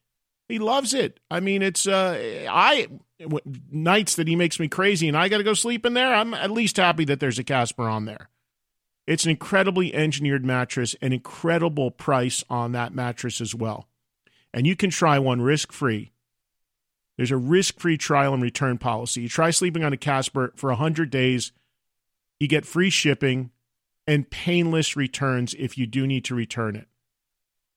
He 0.49 0.59
loves 0.59 0.95
it. 0.95 1.20
I 1.30 1.41
mean, 1.41 1.62
it's 1.62 1.86
uh, 1.86 2.47
I 2.49 2.89
nights 3.70 4.14
that 4.16 4.28
he 4.28 4.36
makes 4.36 4.61
me 4.61 4.68
crazy, 4.68 5.09
and 5.09 5.16
I 5.16 5.28
got 5.28 5.39
to 5.39 5.45
go 5.45 5.55
sleep 5.55 5.84
in 5.84 5.95
there. 5.95 6.14
I'm 6.14 6.32
at 6.34 6.51
least 6.51 6.76
happy 6.76 7.05
that 7.07 7.20
there's 7.20 7.39
a 7.39 7.45
Casper 7.45 7.89
on 7.89 8.05
there. 8.05 8.30
It's 9.07 9.24
an 9.24 9.30
incredibly 9.30 9.95
engineered 9.95 10.45
mattress, 10.45 10.95
an 11.01 11.12
incredible 11.14 11.91
price 11.91 12.45
on 12.51 12.72
that 12.72 12.95
mattress 12.95 13.41
as 13.41 13.55
well, 13.55 13.89
and 14.53 14.66
you 14.66 14.76
can 14.76 14.91
try 14.91 15.18
one 15.18 15.43
risk 15.43 15.72
free 15.72 16.12
there's 17.19 17.31
a 17.33 17.37
risk 17.37 17.81
free 17.81 17.99
trial 17.99 18.33
and 18.33 18.43
return 18.43 18.79
policy. 18.79 19.23
You 19.23 19.29
try 19.29 19.51
sleeping 19.51 19.83
on 19.83 19.93
a 19.93 19.97
Casper 19.97 20.53
for 20.55 20.71
100 20.71 21.11
days, 21.11 21.51
you 22.39 22.47
get 22.47 22.64
free 22.64 22.91
shipping 22.91 23.51
and 24.07 24.31
painless 24.31 24.95
returns 24.97 25.53
if 25.59 25.77
you 25.77 25.85
do 25.87 26.07
need 26.07 26.25
to 26.27 26.37
return 26.37 26.77
it. 26.77 26.87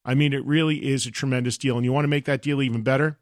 I 0.06 0.14
mean, 0.14 0.32
it 0.32 0.46
really 0.46 0.92
is 0.92 1.08
a 1.08 1.12
tremendous 1.12 1.58
deal. 1.58 1.76
And 1.76 1.84
you 1.84 1.92
want 1.92 2.04
to 2.04 2.10
make 2.10 2.26
that 2.26 2.44
deal 2.44 2.62
even 2.62 2.84
better? 2.84 3.18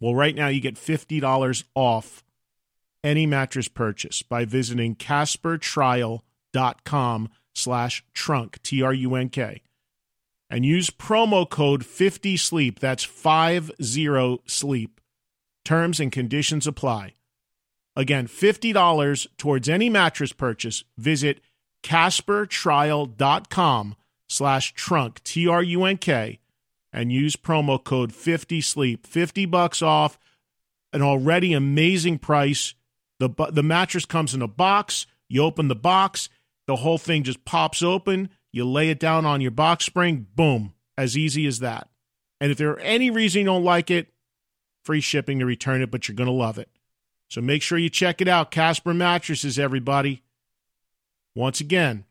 Well, 0.00 0.16
right 0.16 0.34
now 0.34 0.48
you 0.48 0.60
get 0.60 0.74
$50 0.74 1.64
off 1.76 2.24
any 3.04 3.24
mattress 3.24 3.68
purchase 3.68 4.22
by 4.22 4.44
visiting 4.44 4.96
caspertrial.com 4.96 7.28
slash 7.54 8.04
trunk, 8.12 8.60
T-R-U-N-K, 8.62 9.62
and 10.50 10.66
use 10.66 10.90
promo 10.90 11.48
code 11.48 11.82
50SLEEP. 11.82 12.80
That's 12.80 13.06
50SLEEP 13.06 14.88
Terms 15.64 16.00
and 16.00 16.10
conditions 16.10 16.66
apply. 16.66 17.14
Again, 17.94 18.26
$50 18.26 19.26
towards 19.36 19.68
any 19.68 19.90
mattress 19.90 20.32
purchase. 20.32 20.82
Visit 20.96 21.40
CasperTrial.com 21.82 23.96
slash 24.28 24.74
trunk, 24.74 25.22
T-R-U-N-K, 25.24 26.38
and 26.92 27.12
use 27.12 27.36
promo 27.36 27.82
code 27.82 28.12
50SLEEP. 28.12 29.06
50 29.06 29.46
bucks 29.46 29.82
off, 29.82 30.18
an 30.92 31.02
already 31.02 31.52
amazing 31.52 32.18
price. 32.18 32.74
The, 33.18 33.30
the 33.50 33.62
mattress 33.62 34.04
comes 34.04 34.34
in 34.34 34.42
a 34.42 34.48
box. 34.48 35.06
You 35.28 35.44
open 35.44 35.68
the 35.68 35.74
box, 35.74 36.28
the 36.66 36.76
whole 36.76 36.98
thing 36.98 37.22
just 37.22 37.44
pops 37.44 37.82
open. 37.82 38.28
You 38.52 38.66
lay 38.66 38.90
it 38.90 39.00
down 39.00 39.24
on 39.24 39.40
your 39.40 39.50
box 39.50 39.86
spring, 39.86 40.26
boom, 40.34 40.74
as 40.98 41.16
easy 41.16 41.46
as 41.46 41.60
that. 41.60 41.88
And 42.40 42.52
if 42.52 42.58
there 42.58 42.70
are 42.70 42.80
any 42.80 43.10
reason 43.10 43.40
you 43.40 43.46
don't 43.46 43.64
like 43.64 43.90
it, 43.90 44.11
free 44.82 45.00
shipping 45.00 45.38
to 45.38 45.46
return 45.46 45.82
it, 45.82 45.90
but 45.90 46.08
you're 46.08 46.16
going 46.16 46.26
to 46.26 46.32
love 46.32 46.58
it. 46.58 46.68
So 47.28 47.40
make 47.40 47.62
sure 47.62 47.78
you 47.78 47.88
check 47.88 48.20
it 48.20 48.28
out. 48.28 48.50
Casper 48.50 48.92
Mattresses, 48.92 49.58
everybody. 49.58 50.22
Once 51.34 51.60
again, 51.60 52.04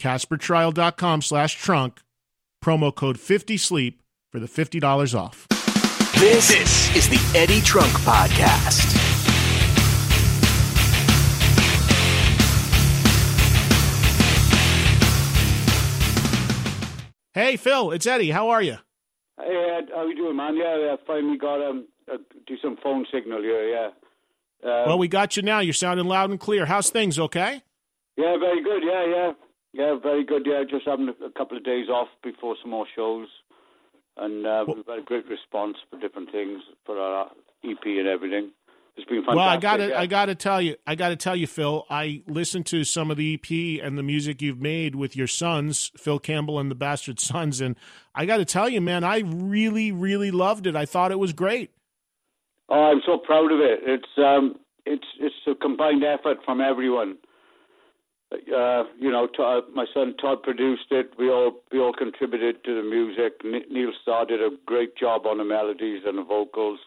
CasperTrial.com 0.00 1.22
slash 1.22 1.54
trunk, 1.54 2.02
promo 2.62 2.94
code 2.94 3.16
50SLEEP 3.16 3.94
for 4.30 4.38
the 4.38 4.46
$50 4.46 5.18
off. 5.18 5.46
This, 6.18 6.48
this 6.48 6.96
is 6.96 7.08
the 7.08 7.38
Eddie 7.38 7.60
Trunk 7.60 7.92
Podcast. 8.00 8.94
Hey, 17.32 17.56
Phil, 17.56 17.90
it's 17.90 18.06
Eddie. 18.06 18.30
How 18.30 18.48
are 18.48 18.62
you? 18.62 18.78
Hey, 19.38 19.76
Ed, 19.78 19.90
how 19.94 20.06
you 20.06 20.16
doing, 20.16 20.36
man? 20.36 20.56
Yeah, 20.56 20.94
I 20.94 20.96
finally 21.06 21.36
got 21.36 21.60
um, 21.62 21.86
a 22.08 22.18
decent 22.46 22.82
phone 22.82 23.06
signal 23.12 23.42
here, 23.42 23.68
yeah. 23.68 23.90
Um, 24.64 24.86
well, 24.86 24.98
we 24.98 25.08
got 25.08 25.36
you 25.36 25.42
now. 25.42 25.60
You're 25.60 25.74
sounding 25.74 26.06
loud 26.06 26.30
and 26.30 26.40
clear. 26.40 26.66
How's 26.66 26.90
things, 26.90 27.18
okay? 27.18 27.62
Yeah, 28.16 28.36
very 28.38 28.62
good, 28.62 28.82
yeah, 28.84 29.06
yeah. 29.06 29.32
Yeah, 29.72 29.98
very 30.02 30.24
good, 30.24 30.46
yeah. 30.46 30.62
Just 30.68 30.86
having 30.86 31.08
a, 31.08 31.24
a 31.26 31.30
couple 31.30 31.56
of 31.56 31.64
days 31.64 31.88
off 31.88 32.08
before 32.22 32.56
some 32.62 32.70
more 32.70 32.86
shows. 32.94 33.28
And 34.16 34.46
uh, 34.46 34.64
well, 34.66 34.76
we've 34.76 34.86
had 34.86 35.00
a 35.00 35.02
great 35.02 35.26
response 35.28 35.76
for 35.90 35.98
different 36.00 36.32
things, 36.32 36.62
for 36.86 36.98
our 36.98 37.30
EP 37.62 37.84
and 37.84 38.08
everything. 38.08 38.52
It's 38.96 39.06
been 39.06 39.18
fantastic. 39.18 39.36
Well, 39.36 39.48
I 39.48 39.56
got 39.58 39.76
to 39.76 39.88
yeah. 39.88 40.00
I 40.00 40.06
got 40.06 40.26
to 40.26 40.34
tell 40.34 40.62
you, 40.62 40.76
I 40.86 40.94
got 40.94 41.10
to 41.10 41.16
tell 41.16 41.36
you, 41.36 41.46
Phil. 41.46 41.84
I 41.90 42.22
listened 42.26 42.64
to 42.66 42.82
some 42.84 43.10
of 43.10 43.18
the 43.18 43.34
EP 43.34 43.84
and 43.84 43.98
the 43.98 44.02
music 44.02 44.40
you've 44.40 44.60
made 44.60 44.94
with 44.94 45.14
your 45.14 45.26
sons, 45.26 45.92
Phil 45.98 46.18
Campbell 46.18 46.58
and 46.58 46.70
the 46.70 46.74
Bastard 46.74 47.20
Sons, 47.20 47.60
and 47.60 47.76
I 48.14 48.24
got 48.24 48.38
to 48.38 48.46
tell 48.46 48.70
you, 48.70 48.80
man, 48.80 49.04
I 49.04 49.18
really, 49.18 49.92
really 49.92 50.30
loved 50.30 50.66
it. 50.66 50.74
I 50.74 50.86
thought 50.86 51.12
it 51.12 51.18
was 51.18 51.34
great. 51.34 51.72
Oh, 52.68 52.90
I'm 52.90 53.00
so 53.06 53.18
proud 53.18 53.52
of 53.52 53.60
it. 53.60 53.80
It's 53.82 54.18
um, 54.18 54.56
it's 54.84 55.06
it's 55.20 55.34
a 55.46 55.54
combined 55.54 56.04
effort 56.04 56.38
from 56.44 56.60
everyone. 56.60 57.18
Uh, 58.32 58.82
you 58.98 59.10
know, 59.10 59.28
Todd, 59.28 59.64
my 59.72 59.86
son 59.94 60.14
Todd 60.20 60.42
produced 60.42 60.90
it. 60.90 61.12
We 61.18 61.30
all 61.30 61.60
we 61.70 61.78
all 61.78 61.92
contributed 61.92 62.64
to 62.64 62.74
the 62.74 62.82
music. 62.82 63.40
Neil 63.70 63.92
Starr 64.02 64.26
did 64.26 64.42
a 64.42 64.50
great 64.66 64.96
job 64.96 65.26
on 65.26 65.38
the 65.38 65.44
melodies 65.44 66.02
and 66.04 66.18
the 66.18 66.24
vocals 66.24 66.80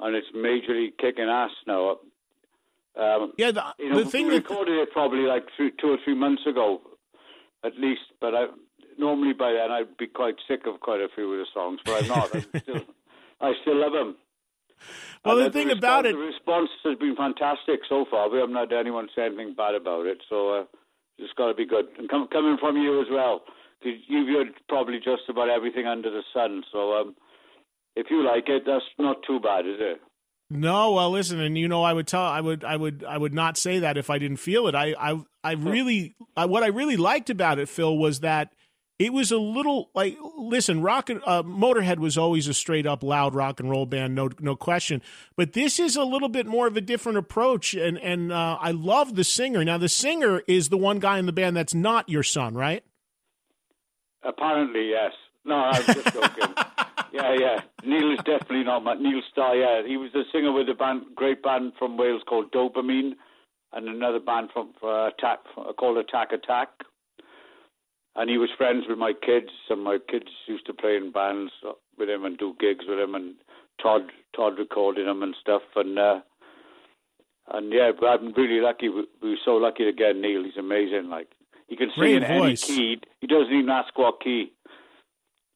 and 0.00 0.16
it's 0.16 0.28
majorly 0.34 0.96
kicking 0.98 1.28
ass 1.28 1.50
now. 1.66 1.98
Um, 2.98 3.32
yeah, 3.36 3.52
the, 3.52 3.62
you 3.78 3.90
know, 3.90 4.02
the 4.02 4.10
thing 4.10 4.26
we 4.26 4.34
recorded 4.34 4.78
it 4.78 4.90
probably 4.92 5.20
like 5.20 5.46
two, 5.56 5.70
two 5.80 5.88
or 5.88 5.98
three 6.04 6.14
months 6.14 6.42
ago, 6.46 6.80
at 7.64 7.78
least. 7.78 8.02
But 8.20 8.34
I 8.34 8.46
normally 8.98 9.32
by 9.32 9.52
then 9.52 9.70
I'd 9.70 9.96
be 9.96 10.06
quite 10.06 10.36
sick 10.48 10.66
of 10.66 10.80
quite 10.80 11.00
a 11.00 11.08
few 11.14 11.32
of 11.32 11.38
the 11.38 11.46
songs, 11.52 11.80
but 11.84 12.02
I'm 12.02 12.08
not. 12.08 12.34
I'm 12.34 12.46
still, 12.62 12.84
I 13.40 13.52
still 13.62 13.80
love 13.80 13.92
them. 13.92 14.16
Well, 15.24 15.36
the 15.36 15.50
thing 15.50 15.70
about 15.70 16.06
it, 16.06 16.14
the 16.14 16.18
response 16.18 16.70
has 16.84 16.98
been 16.98 17.16
fantastic 17.16 17.80
so 17.88 18.04
far. 18.10 18.30
We 18.30 18.38
haven't 18.38 18.56
had 18.56 18.72
anyone 18.72 19.08
say 19.14 19.26
anything 19.26 19.54
bad 19.54 19.74
about 19.74 20.06
it, 20.06 20.18
so 20.28 20.50
uh, 20.50 20.64
it's 21.18 21.32
got 21.36 21.48
to 21.48 21.54
be 21.54 21.66
good. 21.66 21.86
And 21.98 22.08
com- 22.08 22.28
coming 22.28 22.56
from 22.60 22.76
you 22.76 23.00
as 23.00 23.08
well, 23.10 23.42
because 23.80 23.98
you've 24.06 24.28
heard 24.28 24.48
probably 24.68 24.98
just 24.98 25.28
about 25.28 25.50
everything 25.50 25.86
under 25.86 26.10
the 26.10 26.22
sun. 26.32 26.62
So 26.72 26.94
um, 26.94 27.16
if 27.96 28.06
you 28.10 28.24
like 28.24 28.48
it, 28.48 28.62
that's 28.66 28.84
not 28.98 29.18
too 29.26 29.40
bad, 29.40 29.66
is 29.66 29.76
it? 29.78 30.00
No, 30.50 30.92
well, 30.92 31.10
listen, 31.10 31.40
and 31.40 31.58
you 31.58 31.68
know, 31.68 31.82
I 31.82 31.92
would 31.92 32.06
tell, 32.06 32.22
I 32.22 32.40
would, 32.40 32.64
I 32.64 32.74
would, 32.74 33.04
I 33.06 33.18
would 33.18 33.34
not 33.34 33.58
say 33.58 33.80
that 33.80 33.98
if 33.98 34.08
I 34.08 34.18
didn't 34.18 34.38
feel 34.38 34.66
it. 34.66 34.74
I, 34.74 34.94
I, 34.98 35.20
I 35.44 35.52
really, 35.52 36.16
I, 36.36 36.46
what 36.46 36.62
I 36.62 36.68
really 36.68 36.96
liked 36.96 37.28
about 37.28 37.58
it, 37.58 37.68
Phil, 37.68 37.98
was 37.98 38.20
that 38.20 38.54
it 38.98 39.12
was 39.12 39.30
a 39.30 39.38
little 39.38 39.90
like, 39.94 40.18
listen, 40.36 40.82
rock, 40.82 41.08
uh, 41.10 41.42
Motorhead 41.42 41.98
was 41.98 42.18
always 42.18 42.48
a 42.48 42.54
straight 42.54 42.86
up 42.86 43.02
loud 43.02 43.34
rock 43.34 43.60
and 43.60 43.70
roll 43.70 43.86
band, 43.86 44.14
no, 44.14 44.28
no 44.40 44.56
question. 44.56 45.02
But 45.36 45.52
this 45.52 45.78
is 45.78 45.94
a 45.94 46.02
little 46.02 46.28
bit 46.28 46.46
more 46.46 46.66
of 46.66 46.76
a 46.76 46.80
different 46.80 47.18
approach, 47.18 47.74
and 47.74 47.98
and 47.98 48.32
uh, 48.32 48.58
I 48.60 48.72
love 48.72 49.14
the 49.14 49.24
singer. 49.24 49.64
Now, 49.64 49.78
the 49.78 49.88
singer 49.88 50.42
is 50.48 50.68
the 50.68 50.76
one 50.76 50.98
guy 50.98 51.18
in 51.18 51.26
the 51.26 51.32
band 51.32 51.56
that's 51.56 51.74
not 51.74 52.08
your 52.08 52.24
son, 52.24 52.54
right? 52.54 52.84
Apparently, 54.22 54.90
yes. 54.90 55.12
No, 55.44 55.54
I'm 55.54 55.84
just 55.84 56.12
joking. 56.12 56.54
yeah, 57.12 57.34
yeah. 57.38 57.60
Neil 57.84 58.12
is 58.12 58.18
definitely 58.18 58.64
not 58.64 58.82
my 58.82 58.94
Neil 58.94 59.22
Starr. 59.30 59.54
Yeah, 59.54 59.86
he 59.86 59.96
was 59.96 60.10
the 60.12 60.24
singer 60.32 60.52
with 60.52 60.68
a 60.68 60.74
band, 60.74 61.02
great 61.14 61.42
band 61.42 61.72
from 61.78 61.96
Wales 61.96 62.22
called 62.28 62.50
Dopamine, 62.50 63.12
and 63.72 63.88
another 63.88 64.18
band 64.18 64.50
from 64.52 64.70
uh, 64.82 65.08
Attack 65.08 65.38
called 65.78 65.98
Attack 65.98 66.32
Attack. 66.32 66.68
And 68.16 68.28
he 68.28 68.38
was 68.38 68.50
friends 68.56 68.84
with 68.88 68.98
my 68.98 69.12
kids, 69.12 69.50
and 69.70 69.82
my 69.84 69.98
kids 70.10 70.26
used 70.46 70.66
to 70.66 70.74
play 70.74 70.96
in 70.96 71.12
bands 71.12 71.52
with 71.98 72.08
him 72.08 72.24
and 72.24 72.36
do 72.36 72.54
gigs 72.58 72.84
with 72.88 72.98
him, 72.98 73.14
and 73.14 73.34
Todd 73.80 74.02
Todd 74.34 74.58
recorded 74.58 75.06
him 75.06 75.22
and 75.22 75.34
stuff, 75.40 75.62
and. 75.76 75.98
uh 75.98 76.20
and 77.50 77.72
yeah, 77.72 77.92
I'm 78.06 78.34
really 78.34 78.60
lucky. 78.60 78.90
We 78.90 79.06
were 79.22 79.36
so 79.42 79.52
lucky 79.52 79.84
to 79.84 79.92
get 79.92 80.16
Neil. 80.16 80.44
He's 80.44 80.58
amazing. 80.58 81.08
Like 81.08 81.28
he 81.66 81.76
can 81.76 81.88
sing 81.94 82.00
Great 82.00 82.22
in 82.22 82.38
voice. 82.38 82.68
any 82.68 82.76
key. 82.78 83.00
He 83.22 83.26
doesn't 83.26 83.50
even 83.52 83.70
ask 83.70 83.96
what 83.96 84.20
key 84.22 84.52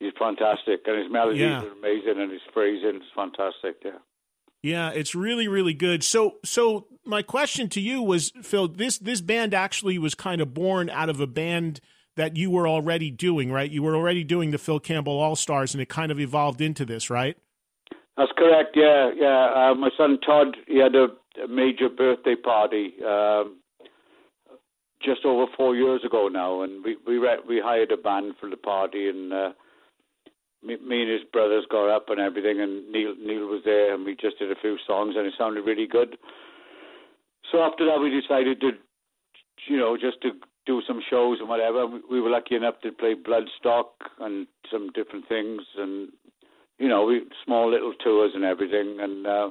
he's 0.01 0.13
fantastic, 0.19 0.81
and 0.87 0.99
his 1.03 1.13
melodies 1.13 1.43
Yeah. 1.43 1.63
are 1.63 1.71
amazing, 1.73 2.15
and 2.19 2.33
his 2.33 2.41
phrasing 2.55 2.97
is 2.97 3.09
fantastic. 3.15 3.77
Yeah. 3.85 3.99
Yeah, 4.63 4.91
it's 4.91 5.15
really 5.15 5.49
really 5.49 5.75
good. 5.75 6.03
So 6.03 6.37
so 6.47 6.87
my 7.05 7.21
question 7.21 7.69
to 7.69 7.81
you 7.81 8.01
was 8.03 8.33
Phil, 8.43 8.69
this 8.69 8.97
this 8.97 9.21
band 9.21 9.53
actually 9.53 9.99
was 9.99 10.15
kind 10.15 10.41
of 10.41 10.55
born 10.55 10.89
out 10.89 11.11
of 11.11 11.21
a 11.21 11.27
band 11.27 11.81
that 12.17 12.37
you 12.37 12.51
were 12.51 12.69
already 12.69 13.11
doing, 13.11 13.51
right? 13.51 13.71
You 13.71 13.83
were 13.83 13.97
already 13.97 14.25
doing 14.25 14.51
the 14.51 14.59
Phil 14.59 14.81
Campbell 14.81 15.19
All 15.19 15.37
Stars 15.37 15.75
and 15.75 15.81
it 15.81 15.89
kind 15.89 16.13
of 16.13 16.21
evolved 16.21 16.61
into 16.61 16.85
this, 16.85 17.09
right? 17.09 17.37
That's 18.17 18.33
correct. 18.37 18.77
Yeah, 18.77 19.11
yeah. 19.17 19.71
Uh, 19.71 19.75
my 19.75 19.91
son 19.97 20.19
Todd, 20.25 20.57
he 20.67 20.79
had 20.79 20.95
a, 20.95 21.09
a 21.43 21.49
major 21.49 21.89
birthday 21.89 22.35
party 22.37 22.95
um, 23.07 23.57
just 25.03 25.25
over 25.25 25.51
four 25.57 25.75
years 25.75 26.05
ago 26.05 26.29
now, 26.29 26.63
and 26.63 26.85
we 26.85 26.97
we 27.07 27.17
re- 27.17 27.43
we 27.49 27.61
hired 27.61 27.91
a 27.91 27.97
band 27.97 28.35
for 28.39 28.51
the 28.51 28.57
party, 28.57 29.09
and 29.09 29.33
uh, 29.33 29.53
me, 30.63 30.77
me 30.87 31.03
and 31.03 31.11
his 31.11 31.23
brothers 31.33 31.65
got 31.71 31.89
up 31.89 32.11
and 32.11 32.21
everything, 32.21 32.61
and 32.61 32.91
Neil 32.93 33.15
Neil 33.19 33.47
was 33.47 33.63
there, 33.65 33.95
and 33.95 34.05
we 34.05 34.15
just 34.15 34.39
did 34.39 34.53
a 34.53 34.61
few 34.61 34.77
songs, 34.87 35.15
and 35.17 35.27
it 35.27 35.35
sounded 35.39 35.63
really 35.63 35.87
good. 35.87 36.19
So 37.51 37.63
after 37.63 37.85
that, 37.87 37.99
we 38.01 38.11
decided 38.11 38.61
to, 38.61 38.71
you 39.69 39.79
know, 39.79 39.97
just 39.97 40.21
to 40.23 40.33
do 40.67 40.81
some 40.87 41.01
shows 41.09 41.39
and 41.41 41.49
whatever. 41.49 41.87
We, 41.87 42.01
we 42.11 42.21
were 42.21 42.31
lucky 42.31 42.55
enough 42.55 42.81
to 42.83 42.93
play 42.93 43.15
Bloodstock 43.15 43.87
and 44.21 44.47
some 44.71 44.91
different 44.95 45.29
things, 45.29 45.63
and 45.77 46.09
you 46.79 46.89
know, 46.89 47.05
we 47.05 47.23
small 47.45 47.71
little 47.71 47.95
tours 47.95 48.33
and 48.35 48.45
everything. 48.45 48.99
And 49.01 49.27
uh, 49.27 49.51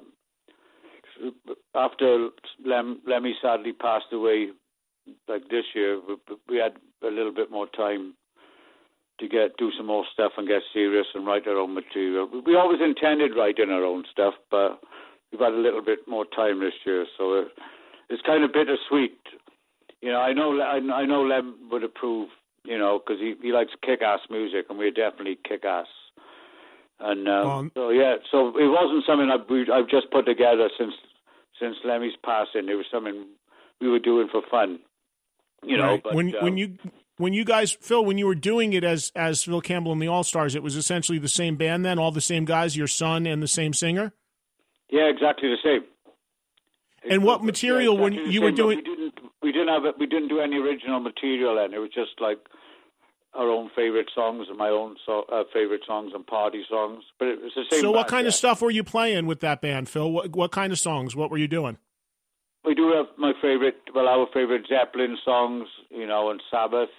after 1.76 2.30
Lem, 2.66 3.02
Lemmy 3.08 3.36
sadly 3.42 3.74
passed 3.74 4.12
away, 4.12 4.50
like 5.28 5.50
this 5.50 5.66
year, 5.74 6.00
we, 6.08 6.16
we 6.50 6.58
had 6.58 6.74
a 7.04 7.12
little 7.12 7.34
bit 7.34 7.52
more 7.52 7.68
time 7.68 8.16
to 9.20 9.28
get 9.28 9.56
do 9.58 9.72
some 9.78 9.86
more 9.86 10.04
stuff 10.12 10.34
and 10.38 10.48
get 10.48 10.64
serious 10.74 11.06
and 11.14 11.26
write 11.26 11.48
our 11.48 11.58
own 11.58 11.74
material. 11.74 12.28
We, 12.46 12.56
always 12.56 12.82
intended 12.82 13.32
writing 13.36 13.70
our 13.70 13.86
own 13.86 14.04
stuff, 14.12 14.34
but 14.50 14.82
we've 15.32 15.40
had 15.40 15.54
a 15.54 15.58
little 15.58 15.84
bit 15.84 16.00
more 16.08 16.26
time 16.26 16.60
this 16.60 16.74
year, 16.86 17.06
so 17.18 17.34
it, 17.40 17.48
it's 18.10 18.22
kind 18.24 18.44
of 18.44 18.52
bittersweet. 18.52 19.20
You 20.02 20.12
know, 20.12 20.20
I 20.20 20.34
know 20.34 20.60
I, 20.62 21.06
know 21.06 21.22
Lem 21.24 21.56
would 21.72 21.84
approve. 21.84 22.30
You 22.64 22.78
know, 22.78 23.00
because 23.00 23.20
he 23.20 23.34
he 23.42 23.52
likes 23.52 23.72
kick-ass 23.84 24.20
music, 24.30 24.66
and 24.70 24.78
we're 24.78 24.92
definitely 24.92 25.40
kick-ass. 25.48 25.88
And 27.00 27.28
um, 27.28 27.48
Um, 27.50 27.72
so 27.74 27.90
yeah, 27.90 28.18
so 28.32 28.50
it 28.50 28.68
wasn't 28.68 29.04
something 29.08 29.30
I, 29.32 29.38
we, 29.52 29.62
I've 29.72 29.90
just 29.90 30.12
put 30.12 30.26
together 30.28 30.70
since 30.78 30.94
since 31.60 31.76
Lemmy's 31.84 32.14
passing. 32.24 32.70
It 32.70 32.76
was 32.76 32.86
something 32.92 33.26
we 33.80 33.90
were 33.90 33.98
doing 34.00 34.28
for 34.32 34.42
fun. 34.50 34.80
You 35.64 35.78
know, 35.78 35.84
Right. 35.84 36.04
but, 36.04 36.14
when 36.14 36.36
um, 36.36 36.44
when 36.44 36.58
you 36.58 36.78
when 37.18 37.34
you 37.34 37.44
guys 37.44 37.72
Phil, 37.72 38.06
when 38.06 38.20
you 38.20 38.28
were 38.28 38.36
doing 38.36 38.74
it 38.74 38.84
as 38.84 39.12
as 39.16 39.44
Phil 39.44 39.62
Campbell 39.62 39.92
and 39.92 40.02
the 40.02 40.08
All 40.08 40.24
Stars, 40.24 40.54
it 40.54 40.62
was 40.62 40.76
essentially 40.76 41.18
the 41.18 41.30
same 41.30 41.56
band 41.56 41.84
then, 41.84 41.98
all 41.98 42.12
the 42.12 42.22
same 42.22 42.46
guys, 42.46 42.78
your 42.78 42.88
son 42.88 43.26
and 43.26 43.42
the 43.42 43.48
same 43.48 43.74
singer. 43.74 44.14
yeah, 44.92 45.06
exactly 45.10 45.50
the 45.50 45.58
same. 45.64 45.84
And 47.10 47.24
what 47.24 47.44
material 47.44 47.98
when 47.98 48.14
exactly 48.14 48.28
the 48.28 48.34
you 48.34 48.42
were 48.44 48.52
doing- 48.52 48.84
We 49.78 49.84
didn't. 49.84 50.00
We 50.00 50.08
didn't. 50.08 50.30
Do 50.30 50.40
any 50.40 50.58
original 50.58 51.00
material, 51.00 51.56
then 51.56 51.74
it 51.74 51.80
was 51.80 51.90
just 51.94 52.20
like 52.20 52.40
our 53.34 53.50
own 53.50 53.70
favorite 53.76 54.10
songs 54.14 54.48
and 54.50 54.58
my 54.58 54.70
own 54.70 54.98
so, 55.06 55.24
uh, 55.32 55.44
favorite 55.54 55.82
songs 55.88 56.12
and 56.14 56.26
party 56.26 56.64
songs. 56.70 57.04
But 57.18 57.30
it 57.30 57.42
was 57.42 57.52
the 57.56 57.64
same. 57.70 57.82
So 57.82 57.92
what 57.92 58.08
kind 58.08 58.26
yeah. 58.26 58.30
of 58.30 58.34
stuff 58.34 58.62
were 58.62 58.72
you 58.72 58.84
playing 58.84 59.26
with 59.26 59.40
that 59.42 59.62
band, 59.62 59.90
Phil? 59.90 60.12
What 60.12 60.36
what 60.36 60.52
kind 60.52 60.72
of 60.72 60.80
songs? 60.80 61.16
What 61.16 61.32
were 61.32 61.38
you 61.38 61.48
doing? 61.48 61.78
We 62.64 62.76
do 62.76 62.92
have 62.92 63.08
my 63.18 63.34
favorite, 63.42 63.78
well, 63.96 64.08
our 64.08 64.28
favorite 64.32 64.68
Zeppelin 64.70 65.18
songs, 65.26 65.68
you 65.90 66.06
know, 66.06 66.30
and 66.30 66.40
Sabbath, 66.52 66.90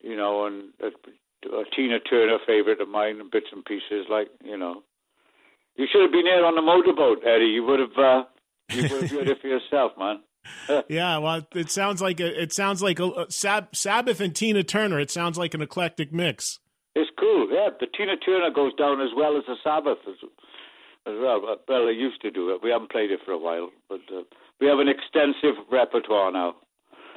you 0.00 0.16
know, 0.16 0.46
and 0.46 0.68
uh, 0.80 0.90
uh, 1.52 1.64
Tina 1.74 1.98
Turner 1.98 2.38
favorite 2.46 2.80
of 2.80 2.88
mine, 2.88 3.20
and 3.20 3.30
bits 3.30 3.48
and 3.52 3.64
pieces, 3.64 4.06
like 4.08 4.28
you 4.44 4.56
know. 4.56 4.82
You 5.76 5.86
should 5.90 6.02
have 6.02 6.12
been 6.12 6.26
here 6.26 6.44
on 6.44 6.56
the 6.56 6.62
motorboat, 6.62 7.24
Eddie. 7.24 7.46
You 7.46 7.64
would 7.64 7.80
have, 7.80 7.96
uh, 7.96 8.24
you 8.70 8.82
would 8.82 9.02
have 9.02 9.10
heard 9.10 9.28
it 9.28 9.40
for 9.40 9.48
yourself, 9.48 9.92
man. 9.98 10.20
Yeah, 10.88 11.18
well, 11.18 11.46
it 11.54 11.70
sounds 11.70 12.00
like 12.00 12.20
a, 12.20 12.42
it 12.42 12.52
sounds 12.52 12.82
like 12.82 12.98
a, 12.98 13.04
a 13.10 13.26
Sab- 13.30 13.74
Sabbath 13.74 14.20
and 14.20 14.34
Tina 14.34 14.62
Turner. 14.62 14.98
It 15.00 15.10
sounds 15.10 15.36
like 15.38 15.54
an 15.54 15.62
eclectic 15.62 16.12
mix. 16.12 16.58
It's 16.94 17.10
cool, 17.18 17.48
yeah. 17.52 17.68
The 17.78 17.86
Tina 17.96 18.16
Turner 18.16 18.50
goes 18.50 18.74
down 18.74 19.00
as 19.00 19.10
well 19.16 19.36
as 19.36 19.44
the 19.46 19.56
Sabbath 19.62 19.98
as, 20.08 20.14
as 21.06 21.14
well. 21.20 21.40
But- 21.40 21.64
Well, 21.68 21.86
they 21.86 21.92
used 21.92 22.20
to 22.22 22.30
do 22.30 22.50
it. 22.50 22.62
We 22.62 22.70
haven't 22.70 22.90
played 22.90 23.10
it 23.10 23.20
for 23.24 23.32
a 23.32 23.38
while, 23.38 23.70
but 23.88 24.00
uh, 24.14 24.22
we 24.60 24.66
have 24.66 24.78
an 24.78 24.88
extensive 24.88 25.56
repertoire 25.70 26.32
now. 26.32 26.56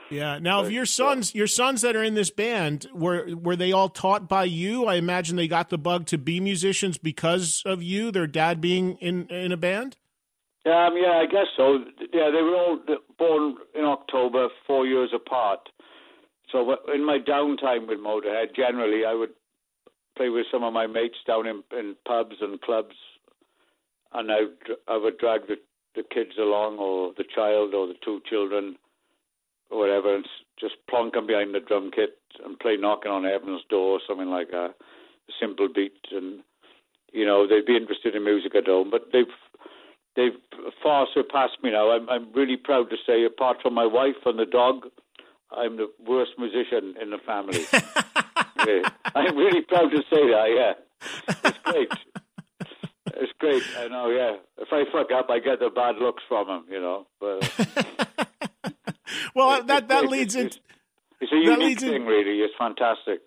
Yeah. 0.09 0.37
Now, 0.39 0.63
if 0.63 0.71
your 0.71 0.83
uh, 0.83 0.85
sons, 0.85 1.33
your 1.33 1.47
sons 1.47 1.81
that 1.81 1.95
are 1.95 2.03
in 2.03 2.13
this 2.13 2.29
band, 2.29 2.87
were 2.93 3.35
were 3.35 3.55
they 3.55 3.71
all 3.71 3.89
taught 3.89 4.27
by 4.27 4.43
you? 4.43 4.85
I 4.85 4.95
imagine 4.95 5.37
they 5.37 5.47
got 5.47 5.69
the 5.69 5.77
bug 5.77 6.05
to 6.07 6.17
be 6.19 6.39
musicians 6.39 6.97
because 6.99 7.63
of 7.65 7.81
you. 7.81 8.11
Their 8.11 8.27
dad 8.27 8.61
being 8.61 8.97
in 8.97 9.27
in 9.29 9.51
a 9.51 9.57
band. 9.57 9.97
Um, 10.65 10.95
yeah, 10.95 11.19
I 11.21 11.25
guess 11.29 11.47
so. 11.57 11.79
Yeah, 12.13 12.29
they 12.31 12.41
were 12.41 12.55
all 12.55 12.79
born 13.17 13.55
in 13.75 13.83
October, 13.83 14.47
four 14.65 14.85
years 14.85 15.09
apart. 15.13 15.59
So 16.51 16.77
in 16.93 17.05
my 17.05 17.19
downtime 17.19 17.87
with 17.87 17.99
Motorhead, 17.99 18.55
generally 18.55 19.05
I 19.05 19.13
would 19.13 19.31
play 20.15 20.29
with 20.29 20.45
some 20.51 20.63
of 20.63 20.73
my 20.73 20.87
mates 20.87 21.17
down 21.27 21.47
in, 21.47 21.63
in 21.77 21.95
pubs 22.07 22.35
and 22.41 22.61
clubs, 22.61 22.95
and 24.13 24.31
I 24.31 24.41
I 24.87 24.97
would 24.97 25.17
drag 25.17 25.47
the 25.47 25.55
the 25.95 26.03
kids 26.03 26.37
along 26.39 26.77
or 26.77 27.13
the 27.17 27.25
child 27.35 27.73
or 27.73 27.87
the 27.87 27.95
two 28.03 28.21
children 28.29 28.77
or 29.69 29.79
whatever, 29.79 30.15
and 30.15 30.25
just 30.59 30.75
plonk 30.89 31.13
them 31.13 31.27
behind 31.27 31.53
the 31.53 31.59
drum 31.59 31.91
kit 31.93 32.17
and 32.45 32.59
play 32.59 32.77
knocking 32.77 33.11
on 33.11 33.23
heaven's 33.23 33.61
door 33.69 33.97
or 33.97 34.01
something 34.07 34.29
like 34.29 34.49
that, 34.51 34.73
a 35.29 35.33
simple 35.41 35.67
beat, 35.73 35.97
and 36.11 36.41
you 37.11 37.25
know 37.25 37.47
they'd 37.47 37.65
be 37.65 37.75
interested 37.75 38.15
in 38.15 38.23
music 38.23 38.55
at 38.55 38.67
home, 38.67 38.89
but 38.89 39.09
they've 39.11 39.25
they've 40.15 40.37
far 40.81 41.07
surpassed 41.13 41.57
me 41.63 41.71
now. 41.71 41.91
I'm 41.91 42.09
I'm 42.09 42.31
really 42.33 42.57
proud 42.57 42.89
to 42.89 42.97
say, 43.05 43.25
apart 43.25 43.57
from 43.61 43.73
my 43.73 43.85
wife 43.85 44.15
and 44.25 44.39
the 44.39 44.45
dog, 44.45 44.87
I'm 45.51 45.77
the 45.77 45.89
worst 46.05 46.31
musician 46.37 46.95
in 47.01 47.11
the 47.11 47.19
family. 47.19 47.65
yeah. 48.67 48.89
I'm 49.15 49.35
really 49.37 49.61
proud 49.61 49.89
to 49.91 50.01
say 50.09 50.27
that. 50.27 50.47
Yeah, 50.55 50.73
it's 51.45 51.57
great. 51.63 51.91
It's 53.15 53.33
great. 53.39 53.63
I 53.77 53.87
know. 53.87 54.09
Yeah, 54.09 54.37
if 54.57 54.69
I 54.71 54.83
fuck 54.91 55.11
up, 55.11 55.29
I 55.29 55.39
get 55.39 55.59
the 55.59 55.69
bad 55.69 55.97
looks 55.97 56.23
from 56.27 56.49
him. 56.49 56.63
You 56.69 56.81
know, 56.81 57.07
but. 57.19 57.51
well, 59.35 59.63
that 59.63 59.87
that 59.87 60.09
leads 60.09 60.35
into. 60.35 60.59
It's 61.21 61.31
a 61.31 61.37
unique 61.37 61.79
thing, 61.79 61.93
in, 61.93 62.05
really. 62.05 62.39
It's 62.39 62.53
fantastic. 62.57 63.21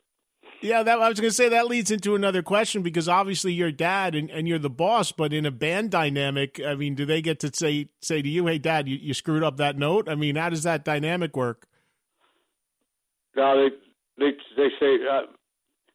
Yeah, 0.60 0.82
that 0.82 1.00
I 1.00 1.08
was 1.08 1.20
going 1.20 1.30
to 1.30 1.34
say 1.34 1.48
that 1.50 1.66
leads 1.66 1.90
into 1.90 2.14
another 2.14 2.42
question 2.42 2.82
because 2.82 3.08
obviously 3.08 3.52
you're 3.52 3.70
dad 3.70 4.14
and, 4.14 4.30
and 4.30 4.48
you're 4.48 4.58
the 4.58 4.70
boss, 4.70 5.12
but 5.12 5.32
in 5.32 5.44
a 5.44 5.50
band 5.50 5.90
dynamic, 5.90 6.60
I 6.66 6.74
mean, 6.74 6.94
do 6.94 7.04
they 7.04 7.20
get 7.20 7.40
to 7.40 7.50
say 7.54 7.90
say 8.00 8.22
to 8.22 8.28
you, 8.28 8.46
"Hey, 8.46 8.58
Dad, 8.58 8.88
you, 8.88 8.96
you 8.96 9.14
screwed 9.14 9.42
up 9.42 9.58
that 9.58 9.76
note"? 9.78 10.08
I 10.08 10.14
mean, 10.14 10.36
how 10.36 10.48
does 10.48 10.62
that 10.62 10.84
dynamic 10.84 11.36
work? 11.36 11.66
No, 13.36 13.54
they 13.56 13.76
they 14.18 14.32
they 14.56 14.68
say 14.80 14.96
uh, 15.06 15.22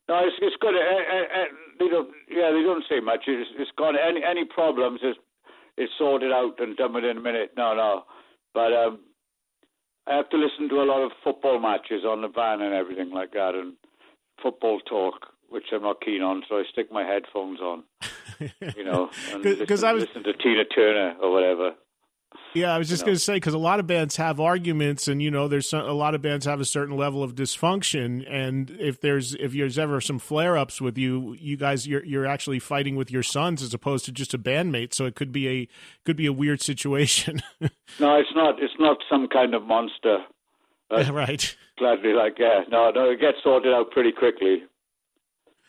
no. 0.08 0.20
It's 0.26 0.36
it's 0.42 0.56
good. 0.62 0.76
Uh, 0.76 1.46
they 1.80 1.88
don't. 1.88 2.10
Yeah, 2.30 2.52
they 2.52 2.62
don't 2.62 2.84
say 2.88 3.00
much. 3.00 3.24
It's, 3.28 3.50
it's 3.58 3.72
gone. 3.78 3.96
Any 3.98 4.22
any 4.24 4.46
problems 4.46 5.02
is 5.02 5.16
it's 5.78 5.92
sorted 5.98 6.32
out 6.32 6.60
and 6.60 6.78
done 6.78 6.94
within 6.94 7.18
a 7.18 7.22
minute. 7.22 7.52
No, 7.58 7.74
no. 7.74 8.04
But 8.54 8.74
um, 8.74 9.00
I 10.08 10.16
have 10.18 10.30
to 10.30 10.38
listen 10.38 10.70
to 10.70 10.82
a 10.82 10.86
lot 10.86 11.04
of 11.04 11.12
football 11.24 11.60
matches 11.60 12.04
on 12.06 12.22
the 12.22 12.28
van 12.28 12.62
and 12.62 12.74
everything 12.76 13.12
like 13.12 13.32
that, 13.32 13.56
and 13.56 13.74
football 14.42 14.80
talk, 14.82 15.28
which 15.50 15.66
I'm 15.74 15.84
not 15.84 16.02
keen 16.02 16.22
on. 16.22 16.44
So 16.50 16.56
I 16.56 16.64
stick 16.72 16.92
my 16.92 17.04
headphones 17.04 17.60
on, 17.60 17.84
you 18.76 18.84
know, 18.84 19.10
because 19.42 19.84
I 19.84 19.94
was 19.94 20.04
listen 20.04 20.24
to 20.24 20.34
Tina 20.34 20.66
Turner 20.66 21.16
or 21.22 21.32
whatever. 21.32 21.72
Yeah, 22.54 22.74
I 22.74 22.78
was 22.78 22.90
just 22.90 23.06
going 23.06 23.16
to 23.16 23.20
say 23.20 23.36
because 23.36 23.54
a 23.54 23.60
lot 23.60 23.80
of 23.80 23.88
bands 23.88 24.18
have 24.18 24.40
arguments, 24.40 25.08
and 25.08 25.22
you 25.22 25.32
know, 25.32 25.48
there's 25.48 25.72
a 25.72 25.80
lot 25.94 26.16
of 26.16 26.22
bands 26.22 26.46
have 26.46 26.60
a 26.60 26.66
certain 26.66 26.98
level 26.98 27.24
of 27.24 27.34
dysfunction, 27.34 28.26
and 28.30 28.70
if 28.80 29.00
there's 29.00 29.36
if 29.36 29.54
there's 29.54 29.80
ever 29.80 30.02
some 30.02 30.20
flare 30.20 30.58
ups 30.58 30.82
with 30.82 30.98
you, 30.98 31.36
you 31.40 31.56
guys 31.56 31.88
you're 31.88 32.04
you're 32.04 32.26
actually 32.26 32.60
fighting 32.60 32.96
with 32.96 33.10
your 33.10 33.24
sons 33.24 33.62
as 33.62 33.74
opposed 33.74 34.06
to 34.06 34.12
just 34.12 34.34
a 34.34 34.38
bandmate, 34.38 34.94
so 34.94 35.06
it 35.06 35.16
could 35.16 35.32
be 35.32 35.48
a 35.48 35.68
could 36.06 36.18
be 36.18 36.26
a 36.26 36.34
weird 36.34 36.62
situation. 36.62 37.42
no, 37.62 38.16
it's 38.16 38.34
not. 38.36 38.62
It's 38.62 38.74
not 38.80 38.98
some 39.10 39.28
kind 39.28 39.54
of 39.54 39.64
monster. 39.64 40.20
Right. 41.12 41.56
Gladly, 41.78 42.14
like 42.14 42.38
yeah, 42.38 42.62
no, 42.70 42.92
no, 42.92 43.10
it 43.10 43.20
gets 43.20 43.38
sorted 43.44 43.74
out 43.74 43.92
pretty 43.92 44.12
quickly. 44.12 44.64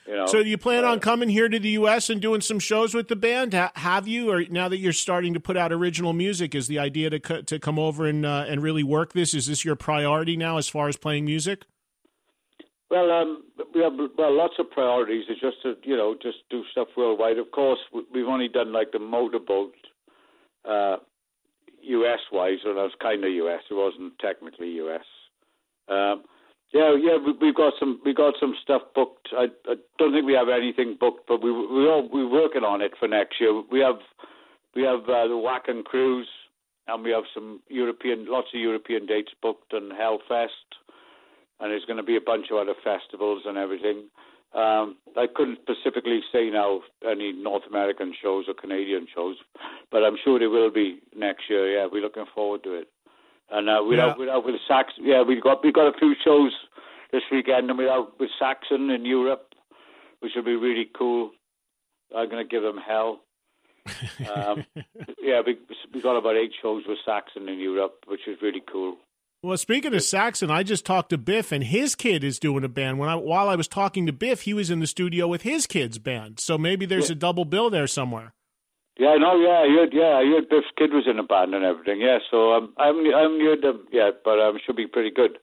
You 0.07 0.17
know, 0.17 0.27
so 0.27 0.39
you 0.39 0.59
plan 0.59 0.85
uh, 0.85 0.89
on 0.89 1.01
coming 1.01 1.29
here 1.29 1.49
to 1.49 1.59
the 1.61 1.71
U.S. 1.71 2.11
and 2.11 2.21
doing 2.21 2.41
some 2.41 2.59
shows 2.59 2.93
with 2.93 3.07
the 3.07 3.15
band? 3.15 3.55
Ha- 3.55 3.71
have 3.77 4.09
you, 4.09 4.31
or 4.33 4.45
now 4.51 4.69
that 4.69 4.79
you're 4.79 4.93
starting 4.93 5.33
to 5.35 5.41
put 5.41 5.57
out 5.57 5.73
original 5.73 6.13
music, 6.13 6.57
is 6.57 6.67
the 6.67 6.79
idea 6.79 7.09
to 7.11 7.21
co- 7.21 7.43
to 7.43 7.59
come 7.61 7.79
over 7.79 8.07
and 8.07 8.27
uh, 8.27 8.45
and 8.49 8.63
really 8.63 8.83
work 8.83 9.13
this? 9.13 9.33
Is 9.33 9.47
this 9.47 9.65
your 9.65 9.77
priority 9.77 10.37
now 10.37 10.59
as 10.59 10.69
far 10.69 10.89
as 10.89 10.97
playing 10.97 11.25
music? 11.25 11.67
Well, 12.91 13.11
um, 13.11 13.45
we 13.75 13.81
have 13.81 13.93
well 14.19 14.37
lots 14.37 14.55
of 14.59 14.71
priorities. 14.71 15.25
It's 15.29 15.41
just 15.41 15.63
to 15.63 15.77
you 15.85 15.97
know 15.97 16.17
just 16.21 16.39
do 16.51 16.63
stuff 16.73 16.89
worldwide. 16.97 17.39
Of 17.39 17.53
course, 17.53 17.79
we've 18.13 18.27
only 18.27 18.49
done 18.49 18.73
like 18.73 18.91
the 18.93 18.99
motorboat, 18.99 19.75
uh, 20.69 20.97
U.S. 21.83 22.21
wise, 22.31 22.59
and 22.65 22.77
that 22.77 22.83
was 22.83 22.93
kind 23.01 23.25
of 23.25 23.31
U.S. 23.31 23.63
It 23.71 23.75
wasn't 23.75 24.19
technically 24.19 24.69
U.S. 24.83 25.05
Um, 25.89 26.25
yeah, 26.73 26.97
yeah, 26.97 27.19
we, 27.19 27.49
have 27.49 27.55
got 27.55 27.75
some 27.79 28.01
we 28.05 28.15
got 28.15 28.35
some 28.41 28.55
stuff 28.63 28.83
booked. 28.95 29.29
I, 29.33 29.49
I 29.69 29.75
don't 29.99 30.13
think 30.13 30.25
we 30.25 30.33
have 30.33 30.49
anything 30.49 30.97
booked, 30.99 31.29
but 31.29 31.43
we 31.43 31.53
we 31.53 31.87
all 31.87 32.09
we're 32.11 32.29
working 32.29 32.65
on 32.65 32.81
it 32.81 32.93
for 32.99 33.09
next 33.09 33.41
year. 33.41 33.63
We 33.71 33.81
have 33.81 34.01
we 34.75 34.83
have 34.83 35.01
uh, 35.05 35.29
the 35.29 35.37
Wacken 35.37 35.85
cruise, 35.85 36.29
and 36.89 37.05
we 37.05 37.11
have 37.11 37.25
some 37.35 37.61
European 37.69 38.27
lots 38.27 38.49
of 38.55 38.61
European 38.61 39.05
dates 39.05 39.33
booked 39.43 39.75
and 39.75 39.93
Hellfest, 39.93 40.81
and 41.61 41.71
there's 41.71 41.85
going 41.85 41.99
to 41.99 42.03
be 42.03 42.17
a 42.17 42.23
bunch 42.25 42.47
of 42.51 42.57
other 42.57 42.75
festivals 42.83 43.43
and 43.45 43.59
everything. 43.59 44.05
Um, 44.55 44.97
I 45.17 45.27
couldn't 45.35 45.61
specifically 45.63 46.21
say 46.31 46.51
now 46.51 46.83
any 47.09 47.33
North 47.33 47.63
American 47.69 48.13
shows 48.21 48.45
or 48.49 48.55
Canadian 48.55 49.07
shows, 49.15 49.37
but 49.91 50.05
I'm 50.05 50.17
sure 50.23 50.39
there 50.39 50.51
will 50.51 50.71
be 50.71 51.01
next 51.17 51.45
year. 51.49 51.79
Yeah, 51.79 51.87
we're 51.91 52.03
looking 52.03 52.27
forward 52.35 52.63
to 52.65 52.75
it. 52.75 52.89
And 53.51 53.69
uh, 53.69 53.81
we're, 53.83 53.97
yeah. 53.97 54.11
out, 54.11 54.19
we're 54.19 54.31
out 54.31 54.45
with 54.45 54.57
Sax. 54.69 54.93
Yeah, 54.99 55.23
we've 55.23 55.43
got 55.43 55.65
we've 55.65 55.75
got 55.75 55.95
a 55.95 55.99
few 55.99 56.15
shows 56.23 56.53
this 57.13 57.23
weekend, 57.31 57.71
and 57.71 57.79
we're 57.79 57.91
out 57.93 58.19
with 58.21 58.31
Saxon 58.39 58.91
in 58.91 59.05
Europe, 59.05 59.55
which 60.21 60.33
will 60.35 60.45
be 60.45 60.57
really 60.57 60.89
cool. 60.97 61.31
I'm 62.15 62.29
going 62.29 62.47
to 62.47 62.49
give 62.49 62.63
them 62.63 62.79
hell. 62.79 63.21
um, 64.35 64.65
yeah, 65.21 65.41
we 65.47 65.59
we 65.95 66.01
got 66.03 66.17
about 66.17 66.37
eight 66.37 66.53
shows 66.61 66.85
with 66.87 66.99
Saxon 67.05 67.49
in 67.49 67.59
Europe, 67.59 68.05
which 68.07 68.27
is 68.27 68.39
really 68.43 68.63
cool. 68.71 68.97
Well, 69.45 69.57
speaking 69.57 69.93
of 69.93 70.03
Saxon, 70.05 70.53
I 70.53 70.63
just 70.63 70.87
talked 70.87 71.11
to 71.11 71.19
Biff, 71.19 71.51
and 71.51 71.65
his 71.65 71.97
kid 71.97 72.23
is 72.23 72.39
doing 72.39 72.63
a 72.63 72.69
band. 72.69 73.01
When 73.01 73.09
I 73.09 73.17
while 73.17 73.49
I 73.49 73.57
was 73.57 73.67
talking 73.67 74.07
to 74.07 74.13
Biff, 74.13 74.43
he 74.43 74.55
was 74.55 74.71
in 74.71 74.79
the 74.79 74.87
studio 74.87 75.27
with 75.27 75.43
his 75.43 75.67
kid's 75.67 75.99
band. 75.99 76.39
So 76.39 76.57
maybe 76.57 76.87
there's 76.87 77.09
yeah. 77.09 77.17
a 77.17 77.19
double 77.19 77.45
bill 77.45 77.69
there 77.69 77.89
somewhere. 77.89 78.35
Yeah, 78.99 79.17
no, 79.19 79.41
yeah, 79.41 79.65
I 79.65 79.69
heard, 79.69 79.89
yeah, 79.93 80.19
I 80.19 80.25
heard 80.25 80.49
Biff's 80.49 80.67
kid 80.79 80.93
was 80.93 81.09
in 81.11 81.19
a 81.19 81.25
band 81.25 81.55
and 81.55 81.65
everything. 81.65 82.01
Yeah, 82.01 82.19
so 82.31 82.53
um, 82.53 82.75
I 82.79 82.87
haven't, 82.87 83.13
I 83.13 83.23
haven't 83.23 83.41
heard 83.41 83.63
them 83.63 83.87
yet, 83.91 84.21
but 84.25 84.39
um, 84.39 84.59
should 84.65 84.77
be 84.77 84.87
pretty 84.87 85.11
good. 85.11 85.39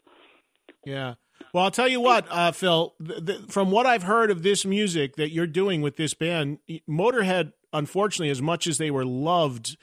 Yeah. 0.85 1.15
Well, 1.51 1.65
I'll 1.65 1.71
tell 1.71 1.87
you 1.87 1.99
what, 1.99 2.25
uh, 2.29 2.51
Phil. 2.51 2.93
Th- 3.05 3.25
th- 3.25 3.39
from 3.49 3.71
what 3.71 3.85
I've 3.85 4.03
heard 4.03 4.29
of 4.31 4.43
this 4.43 4.65
music 4.65 5.15
that 5.15 5.31
you're 5.31 5.47
doing 5.47 5.81
with 5.81 5.97
this 5.97 6.13
band, 6.13 6.59
Motorhead, 6.87 7.53
unfortunately, 7.73 8.29
as 8.29 8.41
much 8.41 8.67
as 8.67 8.77
they 8.77 8.91
were 8.91 9.05
loved 9.05 9.75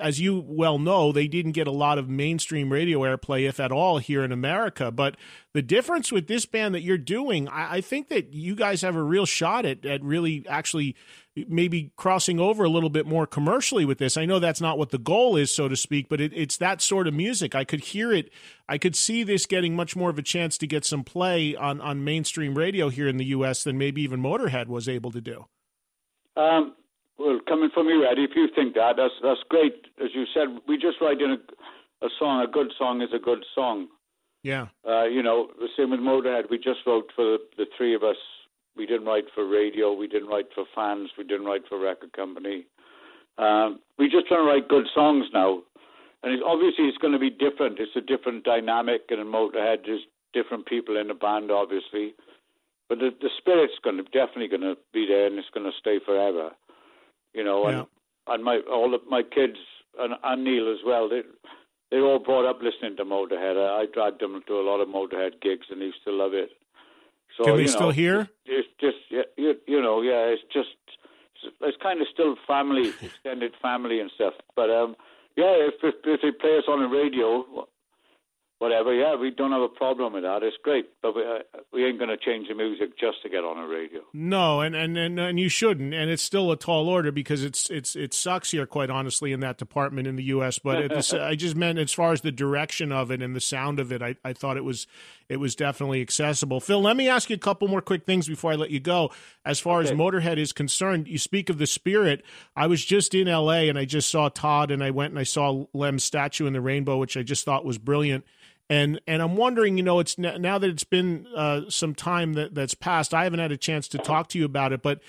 as 0.00 0.18
you 0.18 0.42
well 0.46 0.78
know, 0.78 1.12
they 1.12 1.28
didn't 1.28 1.52
get 1.52 1.66
a 1.66 1.72
lot 1.72 1.98
of 1.98 2.08
mainstream 2.08 2.72
radio 2.72 3.00
airplay, 3.00 3.46
if 3.46 3.60
at 3.60 3.70
all, 3.70 3.98
here 3.98 4.24
in 4.24 4.32
America. 4.32 4.90
But 4.90 5.16
the 5.52 5.60
difference 5.60 6.10
with 6.10 6.26
this 6.26 6.46
band 6.46 6.74
that 6.74 6.82
you're 6.82 6.96
doing, 6.96 7.48
I, 7.48 7.76
I 7.76 7.80
think 7.80 8.08
that 8.08 8.32
you 8.32 8.54
guys 8.54 8.80
have 8.80 8.96
a 8.96 9.02
real 9.02 9.26
shot 9.26 9.66
at, 9.66 9.84
at 9.84 10.02
really 10.02 10.44
actually 10.48 10.96
maybe 11.46 11.92
crossing 11.96 12.40
over 12.40 12.64
a 12.64 12.68
little 12.68 12.90
bit 12.90 13.06
more 13.06 13.26
commercially 13.26 13.84
with 13.84 13.98
this. 13.98 14.16
I 14.16 14.24
know 14.24 14.38
that's 14.38 14.60
not 14.60 14.78
what 14.78 14.90
the 14.90 14.98
goal 14.98 15.36
is, 15.36 15.54
so 15.54 15.68
to 15.68 15.76
speak, 15.76 16.08
but 16.08 16.20
it, 16.20 16.32
it's 16.34 16.56
that 16.56 16.80
sort 16.80 17.06
of 17.06 17.14
music. 17.14 17.54
I 17.54 17.64
could 17.64 17.80
hear 17.80 18.12
it. 18.12 18.30
I 18.68 18.78
could 18.78 18.96
see 18.96 19.22
this 19.22 19.46
getting 19.46 19.76
much 19.76 19.94
more 19.94 20.10
of 20.10 20.18
a 20.18 20.22
chance 20.22 20.58
to 20.58 20.66
get 20.66 20.84
some 20.84 21.04
play 21.04 21.54
on, 21.54 21.80
on 21.80 22.02
mainstream 22.02 22.56
radio 22.56 22.88
here 22.88 23.06
in 23.06 23.18
the 23.18 23.26
U.S. 23.26 23.62
than 23.62 23.78
maybe 23.78 24.02
even 24.02 24.20
Motorhead 24.20 24.66
was 24.66 24.88
able 24.88 25.12
to 25.12 25.20
do. 25.20 25.44
Um, 26.36 26.74
well, 27.18 27.40
coming 27.48 27.70
from 27.74 27.88
you, 27.88 28.06
Eddie, 28.10 28.24
if 28.24 28.30
you 28.36 28.48
think 28.54 28.74
that, 28.74 28.94
that's 28.96 29.14
that's 29.22 29.40
great. 29.48 29.86
As 30.02 30.10
you 30.14 30.24
said, 30.32 30.62
we 30.68 30.76
just 30.76 31.00
write 31.00 31.20
in 31.20 31.32
a, 31.32 32.06
a 32.06 32.08
song. 32.18 32.42
A 32.42 32.46
good 32.46 32.72
song 32.78 33.02
is 33.02 33.10
a 33.12 33.18
good 33.18 33.44
song. 33.54 33.88
Yeah. 34.44 34.68
Uh, 34.86 35.04
you 35.04 35.22
know, 35.22 35.48
the 35.58 35.68
same 35.76 35.90
with 35.90 36.00
Motorhead. 36.00 36.48
We 36.48 36.58
just 36.58 36.86
wrote 36.86 37.10
for 37.14 37.24
the, 37.24 37.38
the 37.56 37.66
three 37.76 37.94
of 37.94 38.04
us. 38.04 38.16
We 38.76 38.86
didn't 38.86 39.06
write 39.06 39.24
for 39.34 39.46
radio. 39.46 39.92
We 39.92 40.06
didn't 40.06 40.28
write 40.28 40.46
for 40.54 40.64
fans. 40.74 41.10
We 41.18 41.24
didn't 41.24 41.46
write 41.46 41.62
for 41.68 41.80
record 41.80 42.12
company. 42.12 42.66
Um, 43.36 43.80
we 43.98 44.08
just 44.08 44.28
trying 44.28 44.44
to 44.44 44.50
write 44.50 44.68
good 44.68 44.86
songs 44.94 45.26
now, 45.32 45.62
and 46.22 46.32
it's, 46.32 46.42
obviously 46.44 46.84
it's 46.86 46.98
going 46.98 47.12
to 47.12 47.18
be 47.18 47.30
different. 47.30 47.78
It's 47.78 47.94
a 47.94 48.00
different 48.00 48.44
dynamic, 48.44 49.02
and 49.10 49.20
in 49.20 49.26
Motorhead 49.26 49.86
there's 49.86 50.02
different 50.32 50.66
people 50.66 50.96
in 50.96 51.06
the 51.06 51.14
band, 51.14 51.50
obviously, 51.50 52.14
but 52.88 52.98
the, 52.98 53.10
the 53.20 53.30
spirit's 53.38 53.78
going 53.82 53.96
to 53.98 54.02
definitely 54.04 54.48
going 54.48 54.62
to 54.62 54.76
be 54.92 55.06
there, 55.06 55.26
and 55.26 55.38
it's 55.38 55.50
going 55.54 55.70
to 55.70 55.78
stay 55.78 55.98
forever 56.04 56.50
you 57.34 57.44
know, 57.44 57.66
and 57.66 57.78
yeah. 57.78 58.34
and 58.34 58.44
my 58.44 58.60
all 58.70 58.94
of 58.94 59.02
my 59.08 59.22
kids 59.22 59.58
and, 59.98 60.14
and 60.22 60.44
Neil 60.44 60.72
as 60.72 60.78
well. 60.84 61.08
They 61.08 61.22
they're 61.90 62.04
all 62.04 62.18
brought 62.18 62.48
up 62.48 62.60
listening 62.62 62.96
to 62.96 63.04
Motorhead. 63.04 63.56
I, 63.56 63.82
I 63.82 63.86
dragged 63.92 64.20
them 64.20 64.42
to 64.46 64.54
a 64.54 64.64
lot 64.64 64.80
of 64.80 64.88
Motorhead 64.88 65.40
gigs, 65.40 65.66
and 65.70 65.80
they 65.80 65.90
still 66.00 66.18
love 66.18 66.34
it. 66.34 66.50
So 67.36 67.44
can 67.44 67.56
they 67.56 67.62
you 67.62 67.68
know, 67.68 67.74
still 67.74 67.90
hear? 67.90 68.28
It's 68.46 68.68
just 68.80 68.98
yeah, 69.10 69.22
you, 69.36 69.54
you 69.66 69.80
know, 69.80 70.02
yeah, 70.02 70.32
it's 70.32 70.42
just 70.52 70.68
it's 71.60 71.78
kind 71.82 72.00
of 72.00 72.06
still 72.12 72.36
family, 72.46 72.88
extended 73.02 73.52
family 73.62 74.00
and 74.00 74.10
stuff. 74.14 74.34
But 74.56 74.70
um, 74.70 74.96
yeah, 75.36 75.54
if, 75.68 75.74
if 75.82 75.94
if 76.04 76.20
they 76.22 76.32
play 76.32 76.58
us 76.58 76.64
on 76.68 76.80
the 76.80 76.88
radio, 76.88 77.66
whatever. 78.58 78.94
Yeah, 78.94 79.16
we 79.16 79.30
don't 79.30 79.52
have 79.52 79.62
a 79.62 79.68
problem 79.68 80.12
with 80.12 80.22
that. 80.22 80.42
It's 80.42 80.56
great, 80.62 80.86
but 81.02 81.14
we 81.14 81.22
uh, 81.22 81.60
we 81.72 81.84
ain't 81.84 81.98
going 81.98 82.10
to 82.10 82.16
change 82.16 82.48
the 82.48 82.54
music 82.54 82.98
just 82.98 83.22
to 83.22 83.28
get 83.28 83.44
on 83.44 83.58
a 83.58 83.66
radio. 83.66 84.00
No, 84.12 84.60
and, 84.60 84.74
and 84.74 84.96
and 84.96 85.18
and 85.18 85.40
you 85.40 85.48
shouldn't. 85.48 85.94
And 85.94 86.10
it's 86.10 86.22
still 86.22 86.50
a 86.50 86.56
tall 86.56 86.88
order 86.88 87.12
because 87.12 87.42
it's 87.42 87.70
it's 87.70 87.96
it 87.96 88.12
sucks 88.12 88.50
here, 88.50 88.66
quite 88.66 88.90
honestly, 88.90 89.32
in 89.32 89.40
that 89.40 89.58
department 89.58 90.06
in 90.06 90.16
the 90.16 90.24
U.S. 90.24 90.58
But 90.58 90.92
I 91.14 91.34
just 91.34 91.56
meant 91.56 91.78
as 91.78 91.92
far 91.92 92.12
as 92.12 92.20
the 92.20 92.32
direction 92.32 92.92
of 92.92 93.10
it 93.10 93.22
and 93.22 93.34
the 93.34 93.40
sound 93.40 93.80
of 93.80 93.92
it, 93.92 94.02
I, 94.02 94.16
I 94.24 94.32
thought 94.32 94.56
it 94.56 94.64
was 94.64 94.86
it 95.28 95.38
was 95.38 95.54
definitely 95.54 96.00
accessible. 96.00 96.60
Phil, 96.60 96.80
let 96.80 96.96
me 96.96 97.08
ask 97.08 97.28
you 97.28 97.36
a 97.36 97.38
couple 97.38 97.68
more 97.68 97.82
quick 97.82 98.06
things 98.06 98.26
before 98.26 98.52
I 98.52 98.54
let 98.54 98.70
you 98.70 98.80
go. 98.80 99.10
As 99.44 99.60
far 99.60 99.80
okay. 99.80 99.90
as 99.90 99.96
Motorhead 99.96 100.38
is 100.38 100.52
concerned, 100.52 101.06
you 101.06 101.18
speak 101.18 101.50
of 101.50 101.58
the 101.58 101.66
spirit. 101.66 102.24
I 102.56 102.66
was 102.66 102.84
just 102.84 103.14
in 103.14 103.28
L.A. 103.28 103.68
and 103.68 103.78
I 103.78 103.84
just 103.84 104.10
saw 104.10 104.28
Todd, 104.28 104.70
and 104.70 104.82
I 104.82 104.90
went 104.90 105.12
and 105.12 105.18
I 105.18 105.24
saw 105.24 105.66
Lem's 105.74 106.04
statue 106.04 106.46
in 106.46 106.54
the 106.54 106.60
rainbow, 106.60 106.96
which 106.96 107.16
I 107.16 107.22
just 107.22 107.44
thought 107.44 107.64
was 107.64 107.78
brilliant 107.78 108.24
and 108.70 109.00
and 109.06 109.22
I'm 109.22 109.36
wondering, 109.36 109.76
you 109.76 109.82
know, 109.82 109.98
it's 109.98 110.18
now 110.18 110.58
that 110.58 110.68
it's 110.68 110.84
been 110.84 111.26
uh, 111.34 111.62
some 111.68 111.94
time 111.94 112.34
that 112.34 112.54
that's 112.54 112.74
passed. 112.74 113.14
I 113.14 113.24
haven't 113.24 113.40
had 113.40 113.52
a 113.52 113.56
chance 113.56 113.88
to 113.88 113.98
talk 113.98 114.28
to 114.28 114.38
you 114.38 114.44
about 114.44 114.72
it, 114.72 114.82
but 114.82 115.00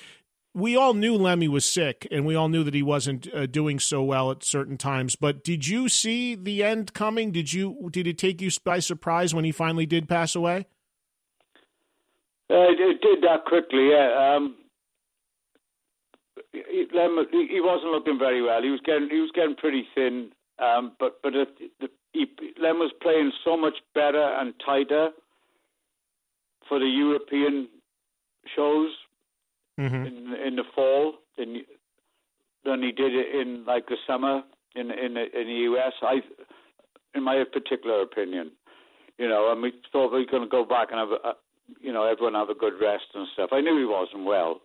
we 0.53 0.75
all 0.75 0.93
knew 0.93 1.15
Lemmy 1.15 1.47
was 1.47 1.65
sick, 1.65 2.07
and 2.11 2.25
we 2.25 2.35
all 2.35 2.49
knew 2.49 2.63
that 2.63 2.73
he 2.73 2.81
wasn't 2.81 3.31
uh, 3.33 3.45
doing 3.45 3.79
so 3.79 4.01
well 4.01 4.31
at 4.31 4.43
certain 4.43 4.77
times. 4.77 5.15
But 5.15 5.43
did 5.43 5.67
you 5.67 5.89
see 5.89 6.35
the 6.35 6.63
end 6.63 6.93
coming? 6.93 7.31
Did 7.31 7.53
you 7.53 7.89
did 7.91 8.07
it 8.07 8.17
take 8.17 8.41
you 8.41 8.49
by 8.63 8.79
surprise 8.79 9.33
when 9.33 9.45
he 9.45 9.51
finally 9.51 9.85
did 9.85 10.07
pass 10.07 10.35
away? 10.35 10.65
Uh, 12.49 12.71
it 12.71 13.01
did 13.01 13.21
that 13.23 13.45
quickly. 13.45 13.89
Yeah. 13.91 14.35
Um, 14.35 14.55
he, 16.51 17.47
he 17.49 17.61
wasn't 17.61 17.91
looking 17.91 18.17
very 18.17 18.41
well. 18.41 18.61
He 18.63 18.69
was 18.69 18.81
getting 18.83 19.09
he 19.09 19.19
was 19.19 19.31
getting 19.35 19.55
pretty 19.55 19.87
thin. 19.93 20.31
Um, 20.57 20.93
but 20.99 21.21
but 21.21 21.33
the, 21.79 21.89
he, 22.13 22.25
Lem 22.61 22.79
was 22.79 22.91
playing 23.01 23.31
so 23.43 23.55
much 23.55 23.75
better 23.93 24.23
and 24.39 24.53
tighter 24.65 25.09
for 26.67 26.79
the 26.79 26.85
European 26.85 27.67
shows 28.55 28.89
mm-hmm. 29.79 30.05
in 30.05 30.35
in 30.47 30.55
the 30.55 30.63
fall 30.75 31.13
than 31.37 31.63
than 32.65 32.83
he 32.83 32.91
did 32.91 33.13
in 33.13 33.65
like 33.65 33.87
the 33.87 33.97
summer 34.07 34.43
in 34.75 34.91
in 34.91 35.17
in 35.17 35.47
the 35.47 35.59
US. 35.71 35.93
I, 36.01 36.21
in 37.15 37.23
my 37.23 37.43
particular 37.51 38.01
opinion, 38.01 38.51
you 39.17 39.27
know, 39.27 39.51
and 39.51 39.61
we 39.61 39.73
thought 39.91 40.11
we 40.11 40.19
were 40.19 40.31
going 40.31 40.43
to 40.43 40.49
go 40.49 40.63
back 40.63 40.89
and 40.91 40.99
have 40.99 41.11
a, 41.11 41.33
you 41.81 41.91
know 41.91 42.05
everyone 42.05 42.35
have 42.35 42.49
a 42.49 42.55
good 42.55 42.73
rest 42.79 43.05
and 43.13 43.27
stuff. 43.33 43.49
I 43.51 43.61
knew 43.61 43.77
he 43.77 43.85
wasn't 43.85 44.25
well, 44.25 44.61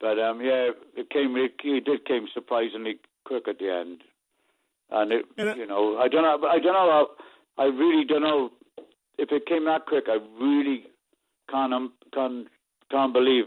but 0.00 0.18
um, 0.18 0.40
yeah, 0.40 0.70
it 0.96 1.10
came. 1.10 1.36
It, 1.36 1.52
it 1.64 1.84
did 1.84 2.04
came 2.04 2.26
surprisingly 2.32 2.98
quick 3.24 3.48
at 3.48 3.58
the 3.58 3.70
end. 3.70 4.02
And 4.90 5.12
it, 5.12 5.24
and 5.38 5.56
you 5.58 5.66
know, 5.66 5.98
I 5.98 6.08
don't 6.08 6.22
know. 6.22 6.48
I 6.48 6.58
don't 6.58 6.72
know. 6.72 7.06
How, 7.56 7.64
I 7.64 7.66
really 7.66 8.04
don't 8.04 8.22
know 8.22 8.50
if 9.18 9.30
it 9.30 9.46
came 9.46 9.66
that 9.66 9.86
quick. 9.86 10.04
I 10.08 10.18
really 10.42 10.84
can't 11.50 11.72
um, 11.72 11.92
can't 12.12 12.48
can't 12.90 13.12
believe 13.12 13.44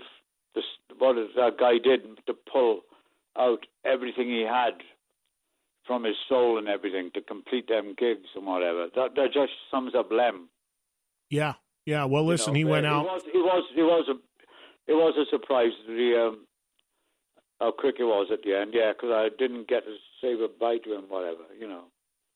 this, 0.56 0.64
what 0.98 1.16
that 1.36 1.58
guy 1.60 1.74
did 1.84 2.02
to 2.28 2.34
pull 2.34 2.82
out 3.38 3.66
everything 3.86 4.30
he 4.30 4.46
had 4.48 4.74
from 5.86 6.04
his 6.04 6.16
soul 6.30 6.58
and 6.58 6.68
everything 6.68 7.12
to 7.14 7.22
complete 7.22 7.68
them 7.68 7.96
gigs 7.98 8.30
and 8.36 8.46
whatever. 8.46 8.88
That 8.96 9.16
that 9.16 9.34
just 9.34 9.52
sums 9.70 9.94
up 9.96 10.10
Lem. 10.12 10.50
Yeah, 11.30 11.54
yeah. 11.86 12.06
Well, 12.06 12.26
listen, 12.26 12.56
you 12.56 12.66
know, 12.66 12.68
he 12.68 12.72
went 12.72 12.86
out. 12.86 13.06
It 13.06 13.08
was 13.08 13.24
it 13.34 13.38
was 13.38 13.64
it 13.76 13.82
was 13.82 14.08
a 14.10 14.92
it 14.92 14.96
was 14.96 15.16
a 15.18 15.30
surprise. 15.30 15.72
The 15.88 16.28
um, 16.28 16.46
how 17.60 17.72
quick 17.72 17.96
it 18.00 18.04
was 18.04 18.28
at 18.32 18.44
the 18.44 18.56
end. 18.56 18.72
Yeah, 18.74 18.94
because 18.94 19.12
I 19.12 19.30
didn't 19.38 19.68
get 19.68 19.84
to 20.32 20.44
a 20.46 20.48
bite 20.48 20.84
to 20.86 20.96
him, 20.96 21.04
whatever, 21.10 21.44
you 21.60 21.68
know. 21.68 21.84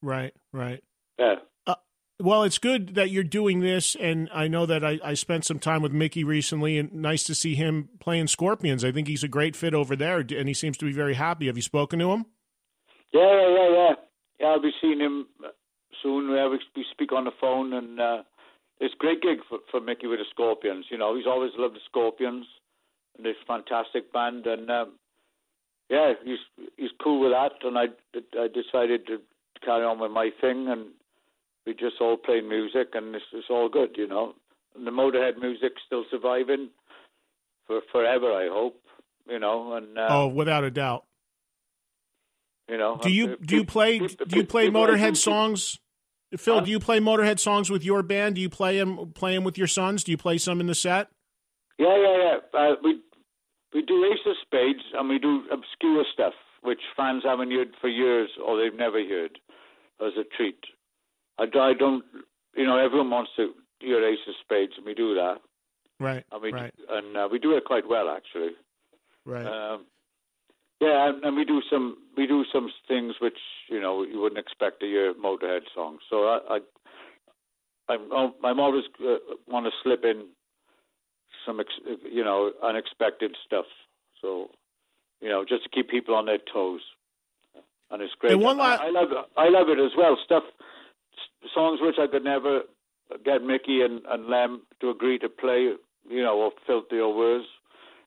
Right, 0.02 0.32
right. 0.52 0.82
Yeah. 1.18 1.36
Uh, 1.66 1.74
well, 2.20 2.44
it's 2.44 2.58
good 2.58 2.94
that 2.94 3.10
you're 3.10 3.24
doing 3.24 3.60
this, 3.60 3.96
and 3.98 4.28
I 4.32 4.48
know 4.48 4.66
that 4.66 4.84
I, 4.84 4.98
I 5.04 5.14
spent 5.14 5.44
some 5.44 5.58
time 5.58 5.82
with 5.82 5.92
Mikkey 5.92 6.24
recently, 6.24 6.78
and 6.78 6.92
nice 6.92 7.24
to 7.24 7.34
see 7.34 7.54
him 7.54 7.88
playing 8.00 8.28
Scorpions. 8.28 8.84
I 8.84 8.92
think 8.92 9.08
he's 9.08 9.24
a 9.24 9.28
great 9.28 9.56
fit 9.56 9.74
over 9.74 9.96
there, 9.96 10.20
and 10.20 10.48
he 10.48 10.54
seems 10.54 10.76
to 10.78 10.84
be 10.84 10.92
very 10.92 11.14
happy. 11.14 11.46
Have 11.46 11.56
you 11.56 11.62
spoken 11.62 11.98
to 11.98 12.12
him? 12.12 12.26
Yeah, 13.12 13.22
yeah, 13.22 13.48
yeah, 13.48 13.70
yeah. 13.70 13.94
Yeah, 14.40 14.46
I'll 14.46 14.62
be 14.62 14.70
seeing 14.80 15.00
him 15.00 15.26
soon. 16.02 16.30
We 16.30 16.84
speak 16.92 17.12
on 17.12 17.24
the 17.24 17.32
phone, 17.40 17.72
and 17.72 17.98
uh, 17.98 18.22
it's 18.78 18.94
a 18.94 18.98
great 18.98 19.20
gig 19.20 19.38
for, 19.48 19.58
for 19.70 19.80
Mikkey 19.80 20.06
with 20.06 20.20
the 20.20 20.26
Scorpions. 20.30 20.86
You 20.90 20.98
know, 20.98 21.16
he's 21.16 21.26
always 21.26 21.50
loved 21.56 21.74
the 21.74 21.80
Scorpions, 21.86 22.46
and 23.16 23.26
this 23.26 23.36
fantastic 23.46 24.12
band, 24.12 24.46
and 24.46 24.70
um, 24.70 24.92
yeah, 25.88 26.12
he's 26.24 26.38
he's 26.76 26.90
cool 27.02 27.20
with 27.20 27.32
that, 27.32 27.52
and 27.62 27.78
I 27.78 27.86
I 28.38 28.48
decided 28.48 29.06
to 29.06 29.18
carry 29.64 29.84
on 29.84 29.98
with 29.98 30.10
my 30.10 30.30
thing, 30.40 30.68
and 30.68 30.86
we 31.66 31.74
just 31.74 31.96
all 32.00 32.16
play 32.16 32.40
music, 32.40 32.88
and 32.94 33.14
it's, 33.14 33.24
it's 33.32 33.48
all 33.50 33.68
good, 33.68 33.90
you 33.96 34.06
know. 34.06 34.34
And 34.74 34.86
the 34.86 34.90
Motorhead 34.90 35.38
music's 35.40 35.82
still 35.86 36.04
surviving 36.10 36.70
for 37.66 37.80
forever, 37.92 38.32
I 38.32 38.48
hope, 38.50 38.80
you 39.28 39.38
know. 39.38 39.74
And 39.74 39.98
uh, 39.98 40.06
oh, 40.08 40.26
without 40.28 40.64
a 40.64 40.70
doubt. 40.70 41.04
You 42.68 42.76
know, 42.76 42.98
do 43.00 43.10
you 43.10 43.36
do 43.38 43.56
you 43.56 43.64
play 43.64 43.98
do 43.98 44.36
you 44.36 44.44
play 44.44 44.68
Motorhead 44.68 45.16
songs? 45.16 45.78
Phil, 46.36 46.60
do 46.60 46.70
you 46.70 46.78
play 46.78 47.00
Motorhead 47.00 47.38
songs 47.38 47.70
with 47.70 47.82
your 47.82 48.02
band? 48.02 48.34
Do 48.34 48.42
you 48.42 48.50
play 48.50 48.76
them 48.76 49.12
play 49.14 49.34
them 49.34 49.44
with 49.44 49.56
your 49.56 49.66
sons? 49.66 50.04
Do 50.04 50.10
you 50.10 50.18
play 50.18 50.36
some 50.36 50.60
in 50.60 50.66
the 50.66 50.74
set? 50.74 51.08
Yeah, 51.78 51.96
yeah, 51.96 52.16
yeah. 52.54 52.60
Uh, 52.60 52.74
we 52.84 53.00
we 53.72 53.82
do 53.82 54.04
Ace 54.04 54.26
of 54.26 54.36
Spades 54.42 54.84
and 54.94 55.08
we 55.08 55.18
do 55.18 55.42
obscure 55.52 56.04
stuff 56.12 56.34
which 56.62 56.80
fans 56.96 57.22
haven't 57.24 57.50
heard 57.50 57.68
for 57.80 57.88
years 57.88 58.30
or 58.44 58.56
they've 58.56 58.78
never 58.78 59.02
heard 59.04 59.38
as 60.00 60.12
a 60.18 60.24
treat. 60.36 60.58
I, 61.38 61.44
I 61.44 61.72
don't, 61.78 62.04
you 62.56 62.66
know, 62.66 62.78
everyone 62.78 63.10
wants 63.10 63.30
to 63.36 63.52
hear 63.80 64.04
Ace 64.04 64.18
of 64.26 64.34
Spades 64.42 64.72
and 64.76 64.86
we 64.86 64.94
do 64.94 65.14
that. 65.14 65.38
Right. 66.00 66.24
And 66.32 66.42
we, 66.42 66.52
right. 66.52 66.74
and 66.88 67.16
uh, 67.16 67.28
we 67.30 67.38
do 67.38 67.56
it 67.56 67.64
quite 67.64 67.88
well 67.88 68.08
actually. 68.08 68.50
Right. 69.24 69.46
Um, 69.46 69.86
yeah, 70.80 71.08
and, 71.08 71.24
and, 71.24 71.36
we 71.36 71.44
do 71.44 71.60
some 71.68 71.96
we 72.16 72.28
do 72.28 72.44
some 72.52 72.70
things 72.86 73.14
which 73.20 73.38
you 73.68 73.80
know 73.80 74.04
you 74.04 74.20
wouldn't 74.20 74.38
expect 74.38 74.78
to 74.80 74.86
hear 74.86 75.12
Motorhead 75.12 75.62
songs. 75.74 76.00
So 76.08 76.28
I, 76.28 76.38
I 76.50 76.58
I'm 77.88 78.32
I'm 78.44 78.60
always 78.60 78.84
uh, 79.00 79.16
want 79.48 79.66
to 79.66 79.72
slip 79.82 80.04
in 80.04 80.26
some 81.48 81.60
you 82.12 82.22
know 82.22 82.52
unexpected 82.62 83.34
stuff. 83.44 83.64
So 84.20 84.50
you 85.20 85.28
know, 85.28 85.44
just 85.48 85.64
to 85.64 85.68
keep 85.70 85.88
people 85.88 86.14
on 86.14 86.26
their 86.26 86.38
toes, 86.38 86.82
and 87.90 88.02
it's 88.02 88.14
great. 88.18 88.34
And 88.34 88.42
one 88.42 88.60
I, 88.60 88.76
I 88.76 88.90
love 88.90 89.08
I 89.36 89.48
love 89.48 89.68
it 89.68 89.80
as 89.80 89.92
well. 89.96 90.16
Stuff 90.24 90.44
songs 91.54 91.80
which 91.80 91.96
I 91.98 92.06
could 92.06 92.24
never 92.24 92.62
get 93.24 93.42
Mikkey 93.42 93.82
and, 93.82 94.02
and 94.08 94.26
Lem 94.26 94.62
to 94.80 94.90
agree 94.90 95.18
to 95.18 95.28
play, 95.28 95.72
you 96.08 96.22
know, 96.22 96.38
or 96.38 96.52
filthy 96.66 96.98
or 96.98 97.16
worse 97.16 97.46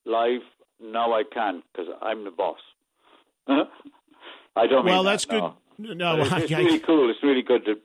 live. 0.05 0.41
Now 0.83 1.13
I 1.13 1.23
can 1.23 1.63
because 1.71 1.91
I'm 2.01 2.23
the 2.23 2.31
boss. 2.31 2.59
I 3.47 4.67
don't. 4.67 4.85
Well, 4.85 5.03
that's 5.03 5.25
that, 5.25 5.55
good. 5.77 5.95
No, 5.95 6.15
no 6.15 6.21
it's, 6.21 6.31
it's 6.33 6.51
really 6.51 6.79
cool. 6.79 7.09
It's 7.09 7.23
really 7.23 7.43
good 7.43 7.65
to 7.65 7.75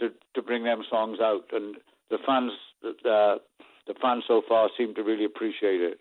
to 0.00 0.14
to 0.34 0.42
bring 0.42 0.64
them 0.64 0.82
songs 0.88 1.18
out, 1.20 1.44
and 1.52 1.76
the 2.10 2.18
fans 2.26 2.52
uh, 3.04 3.36
the 3.86 3.94
fans 4.00 4.24
so 4.26 4.42
far 4.48 4.70
seem 4.76 4.94
to 4.94 5.02
really 5.02 5.24
appreciate 5.24 5.80
it. 5.80 6.00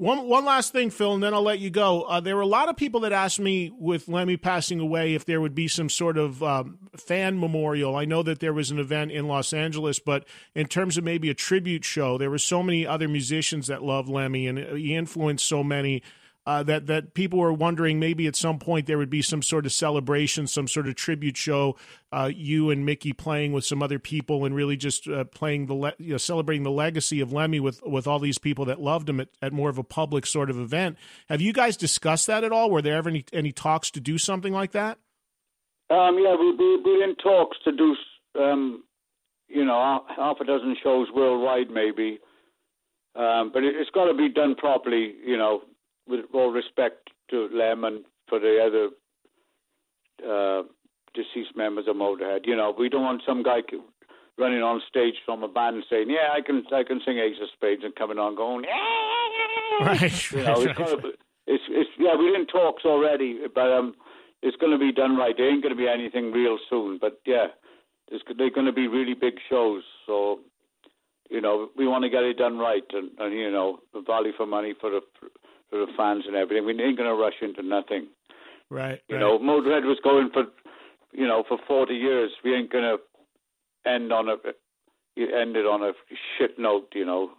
One 0.00 0.28
one 0.28 0.46
last 0.46 0.72
thing, 0.72 0.88
Phil, 0.88 1.12
and 1.12 1.22
then 1.22 1.34
I'll 1.34 1.42
let 1.42 1.58
you 1.58 1.68
go. 1.68 2.04
Uh, 2.04 2.20
there 2.20 2.34
were 2.34 2.40
a 2.40 2.46
lot 2.46 2.70
of 2.70 2.76
people 2.78 3.00
that 3.00 3.12
asked 3.12 3.38
me, 3.38 3.70
with 3.78 4.08
Lemmy 4.08 4.38
passing 4.38 4.80
away, 4.80 5.12
if 5.12 5.26
there 5.26 5.42
would 5.42 5.54
be 5.54 5.68
some 5.68 5.90
sort 5.90 6.16
of 6.16 6.42
um, 6.42 6.78
fan 6.96 7.38
memorial. 7.38 7.94
I 7.96 8.06
know 8.06 8.22
that 8.22 8.40
there 8.40 8.54
was 8.54 8.70
an 8.70 8.78
event 8.78 9.12
in 9.12 9.28
Los 9.28 9.52
Angeles, 9.52 9.98
but 9.98 10.26
in 10.54 10.68
terms 10.68 10.96
of 10.96 11.04
maybe 11.04 11.28
a 11.28 11.34
tribute 11.34 11.84
show, 11.84 12.16
there 12.16 12.30
were 12.30 12.38
so 12.38 12.62
many 12.62 12.86
other 12.86 13.08
musicians 13.08 13.66
that 13.66 13.82
loved 13.82 14.08
Lemmy, 14.08 14.46
and 14.46 14.58
he 14.58 14.96
influenced 14.96 15.46
so 15.46 15.62
many 15.62 16.02
uh, 16.50 16.64
that 16.64 16.88
that 16.88 17.14
people 17.14 17.38
were 17.38 17.52
wondering 17.52 18.00
maybe 18.00 18.26
at 18.26 18.34
some 18.34 18.58
point 18.58 18.86
there 18.86 18.98
would 18.98 19.08
be 19.08 19.22
some 19.22 19.40
sort 19.40 19.66
of 19.66 19.72
celebration, 19.72 20.48
some 20.48 20.66
sort 20.66 20.88
of 20.88 20.96
tribute 20.96 21.36
show, 21.36 21.76
uh, 22.10 22.28
you 22.34 22.70
and 22.70 22.84
Mikkey 22.84 23.12
playing 23.12 23.52
with 23.52 23.64
some 23.64 23.84
other 23.84 24.00
people 24.00 24.44
and 24.44 24.52
really 24.52 24.76
just 24.76 25.06
uh, 25.06 25.22
playing 25.22 25.66
the 25.66 25.74
le- 25.74 25.94
you 25.98 26.10
know, 26.10 26.16
celebrating 26.16 26.64
the 26.64 26.70
legacy 26.72 27.20
of 27.20 27.32
Lemmy 27.32 27.60
with 27.60 27.80
with 27.84 28.08
all 28.08 28.18
these 28.18 28.38
people 28.38 28.64
that 28.64 28.80
loved 28.80 29.08
him 29.08 29.20
at, 29.20 29.28
at 29.40 29.52
more 29.52 29.70
of 29.70 29.78
a 29.78 29.84
public 29.84 30.26
sort 30.26 30.50
of 30.50 30.58
event. 30.58 30.98
Have 31.28 31.40
you 31.40 31.52
guys 31.52 31.76
discussed 31.76 32.26
that 32.26 32.42
at 32.42 32.50
all? 32.50 32.68
Were 32.68 32.82
there 32.82 32.96
ever 32.96 33.10
any, 33.10 33.24
any 33.32 33.52
talks 33.52 33.88
to 33.92 34.00
do 34.00 34.18
something 34.18 34.52
like 34.52 34.72
that? 34.72 34.98
Um, 35.88 36.18
yeah, 36.18 36.34
we, 36.34 36.50
we, 36.56 36.82
we're 36.84 37.04
in 37.04 37.14
talks 37.14 37.58
to 37.62 37.70
do, 37.70 37.94
um, 38.40 38.82
you 39.46 39.64
know, 39.64 40.02
half 40.16 40.38
a 40.40 40.44
dozen 40.44 40.74
shows 40.82 41.06
worldwide, 41.14 41.70
maybe. 41.70 42.18
Um, 43.14 43.52
but 43.52 43.62
it, 43.62 43.76
has 43.76 43.86
got 43.94 44.06
to 44.06 44.14
be 44.14 44.28
done 44.28 44.56
properly, 44.56 45.14
you 45.24 45.36
know, 45.36 45.62
with 46.10 46.26
all 46.34 46.50
respect 46.50 47.10
to 47.30 47.48
Lem 47.52 47.84
and 47.84 48.04
for 48.28 48.38
the 48.38 48.58
other 48.66 48.88
uh, 50.28 50.62
deceased 51.14 51.56
members 51.56 51.86
of 51.88 51.96
Motorhead, 51.96 52.40
you 52.44 52.56
know, 52.56 52.74
we 52.76 52.88
don't 52.88 53.02
want 53.02 53.22
some 53.26 53.42
guy 53.42 53.60
running 54.38 54.62
on 54.62 54.80
stage 54.88 55.14
from 55.24 55.42
a 55.42 55.48
band 55.48 55.84
saying, 55.88 56.10
"Yeah, 56.10 56.32
I 56.36 56.40
can, 56.40 56.64
I 56.72 56.82
can 56.82 57.00
sing 57.04 57.18
Ace 57.18 57.36
of 57.40 57.48
Spades," 57.54 57.84
and 57.84 57.94
coming 57.94 58.18
on 58.18 58.34
going, 58.34 58.64
"Yeah." 58.64 59.86
Right. 59.86 60.32
You 60.32 60.42
know, 60.42 60.60
it's, 60.60 60.78
right. 60.78 61.14
it's, 61.46 61.64
it's, 61.70 61.90
yeah, 61.98 62.14
we're 62.14 62.34
in 62.34 62.46
talks 62.46 62.84
already, 62.84 63.40
but 63.54 63.72
um, 63.72 63.94
it's 64.42 64.56
going 64.56 64.72
to 64.72 64.78
be 64.78 64.92
done 64.92 65.16
right. 65.16 65.34
There 65.36 65.50
ain't 65.50 65.62
going 65.62 65.74
to 65.74 65.80
be 65.80 65.88
anything 65.88 66.32
real 66.32 66.58
soon, 66.68 66.98
but 67.00 67.20
yeah, 67.26 67.46
they're 68.10 68.50
going 68.50 68.66
to 68.66 68.72
be 68.72 68.88
really 68.88 69.14
big 69.14 69.34
shows. 69.48 69.82
So, 70.06 70.40
you 71.30 71.40
know, 71.40 71.68
we 71.76 71.86
want 71.86 72.04
to 72.04 72.10
get 72.10 72.24
it 72.24 72.36
done 72.36 72.58
right, 72.58 72.84
and, 72.92 73.10
and 73.18 73.34
you 73.34 73.50
know, 73.50 73.78
the 73.94 74.02
value 74.02 74.32
for 74.36 74.46
money 74.46 74.74
for 74.78 74.90
the 74.90 75.00
for 75.70 75.78
the 75.78 75.92
fans 75.96 76.24
and 76.26 76.36
everything. 76.36 76.66
We 76.66 76.72
ain't 76.72 76.98
going 76.98 77.08
to 77.08 77.14
rush 77.14 77.40
into 77.40 77.62
nothing. 77.62 78.08
Right. 78.68 79.00
You 79.08 79.16
right. 79.16 79.20
know, 79.20 79.38
Motorhead 79.38 79.84
was 79.84 79.98
going 80.02 80.30
for, 80.32 80.44
you 81.12 81.26
know, 81.26 81.44
for 81.48 81.58
40 81.66 81.94
years. 81.94 82.30
We 82.44 82.54
ain't 82.54 82.70
going 82.70 82.84
to 82.84 83.90
end 83.90 84.12
on 84.12 84.28
a, 84.28 84.36
end 85.16 85.56
it 85.56 85.66
on 85.66 85.82
a 85.82 85.92
shit 86.38 86.58
note, 86.58 86.88
you 86.94 87.04
know, 87.04 87.30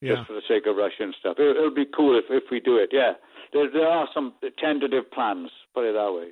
yeah. 0.00 0.16
just 0.16 0.26
for 0.28 0.34
the 0.34 0.42
sake 0.46 0.66
of 0.66 0.76
Russian 0.76 1.14
stuff. 1.18 1.36
It, 1.38 1.56
it'll 1.56 1.74
be 1.74 1.86
cool 1.86 2.18
if 2.18 2.24
if 2.30 2.50
we 2.50 2.60
do 2.60 2.76
it. 2.76 2.90
Yeah, 2.92 3.12
there 3.52 3.70
there 3.70 3.88
are 3.88 4.08
some 4.14 4.34
tentative 4.58 5.10
plans. 5.10 5.50
Put 5.74 5.84
it 5.84 5.92
that 5.94 6.12
way. 6.12 6.30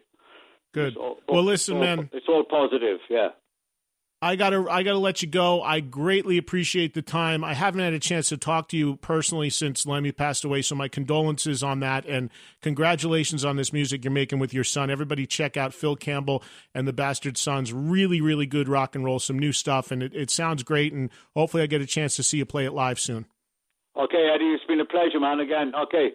Good. 0.72 0.96
All- 0.96 1.18
well, 1.28 1.44
listen, 1.44 1.76
all- 1.76 1.82
man. 1.82 2.10
It's 2.12 2.26
all 2.28 2.44
positive. 2.44 2.98
Yeah. 3.10 3.28
I 4.20 4.34
gotta 4.34 4.66
I 4.68 4.82
gotta 4.82 4.98
let 4.98 5.22
you 5.22 5.28
go. 5.28 5.62
I 5.62 5.78
greatly 5.78 6.38
appreciate 6.38 6.92
the 6.92 7.02
time. 7.02 7.44
I 7.44 7.54
haven't 7.54 7.80
had 7.80 7.92
a 7.92 8.00
chance 8.00 8.28
to 8.30 8.36
talk 8.36 8.68
to 8.70 8.76
you 8.76 8.96
personally 8.96 9.48
since 9.48 9.86
Lemmy 9.86 10.10
passed 10.10 10.44
away, 10.44 10.60
so 10.62 10.74
my 10.74 10.88
condolences 10.88 11.62
on 11.62 11.78
that 11.80 12.04
and 12.04 12.28
congratulations 12.60 13.44
on 13.44 13.54
this 13.54 13.72
music 13.72 14.02
you're 14.02 14.10
making 14.10 14.40
with 14.40 14.52
your 14.52 14.64
son. 14.64 14.90
Everybody 14.90 15.24
check 15.24 15.56
out 15.56 15.72
Phil 15.72 15.94
Campbell 15.94 16.42
and 16.74 16.88
the 16.88 16.92
Bastard 16.92 17.36
Sons. 17.36 17.72
Really, 17.72 18.20
really 18.20 18.46
good 18.46 18.68
rock 18.68 18.96
and 18.96 19.04
roll, 19.04 19.20
some 19.20 19.38
new 19.38 19.52
stuff, 19.52 19.92
and 19.92 20.02
it, 20.02 20.12
it 20.16 20.30
sounds 20.30 20.64
great. 20.64 20.92
And 20.92 21.10
hopefully, 21.36 21.62
I 21.62 21.66
get 21.66 21.80
a 21.80 21.86
chance 21.86 22.16
to 22.16 22.24
see 22.24 22.38
you 22.38 22.44
play 22.44 22.64
it 22.64 22.72
live 22.72 22.98
soon. 22.98 23.26
Okay, 23.96 24.30
Eddie, 24.34 24.46
it's 24.46 24.64
been 24.64 24.80
a 24.80 24.84
pleasure, 24.84 25.20
man. 25.20 25.38
Again, 25.38 25.72
okay, 25.84 26.10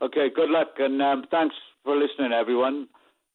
okay. 0.00 0.28
Good 0.32 0.50
luck, 0.50 0.68
and 0.78 1.02
um, 1.02 1.24
thanks 1.32 1.56
for 1.82 1.96
listening, 1.96 2.32
everyone. 2.32 2.86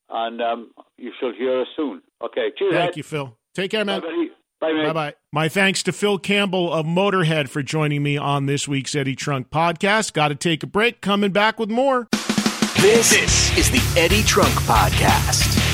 And 0.10 0.42
um, 0.42 0.72
you 0.98 1.12
shall 1.20 1.34
hear 1.34 1.62
us 1.62 1.68
soon. 1.76 2.02
Okay, 2.24 2.52
cheers. 2.58 2.74
Thank 2.74 2.92
Ed. 2.92 2.98
you, 2.98 3.04
Phil. 3.04 3.38
Take 3.56 3.72
care, 3.72 3.86
man. 3.86 4.02
Bye, 4.02 4.08
buddy. 4.08 4.32
Bye, 4.60 4.88
bye. 4.88 4.94
bye. 4.94 5.14
My 5.32 5.50
thanks 5.50 5.84
to 5.84 5.92
Phil 5.92 6.20
Campbell 6.20 6.72
of 6.72 6.86
Motorhead 6.86 7.50
for 7.50 7.64
joining 7.64 8.04
me 8.04 8.18
on 8.18 8.46
this 8.46 8.68
week's 8.68 8.96
Eddie 8.96 9.16
Trunk 9.16 9.50
podcast. 9.50 10.14
Got 10.14 10.30
to 10.30 10.36
take 10.36 10.64
a 10.64 10.68
break. 10.68 11.02
Coming 11.02 11.32
back 11.32 11.60
with 11.60 11.70
more. 11.70 12.08
This, 12.78 13.58
is 13.58 13.72
the 13.72 14.00
Eddie 14.00 14.22
Trunk 14.24 14.54
Podcast. 14.54 15.65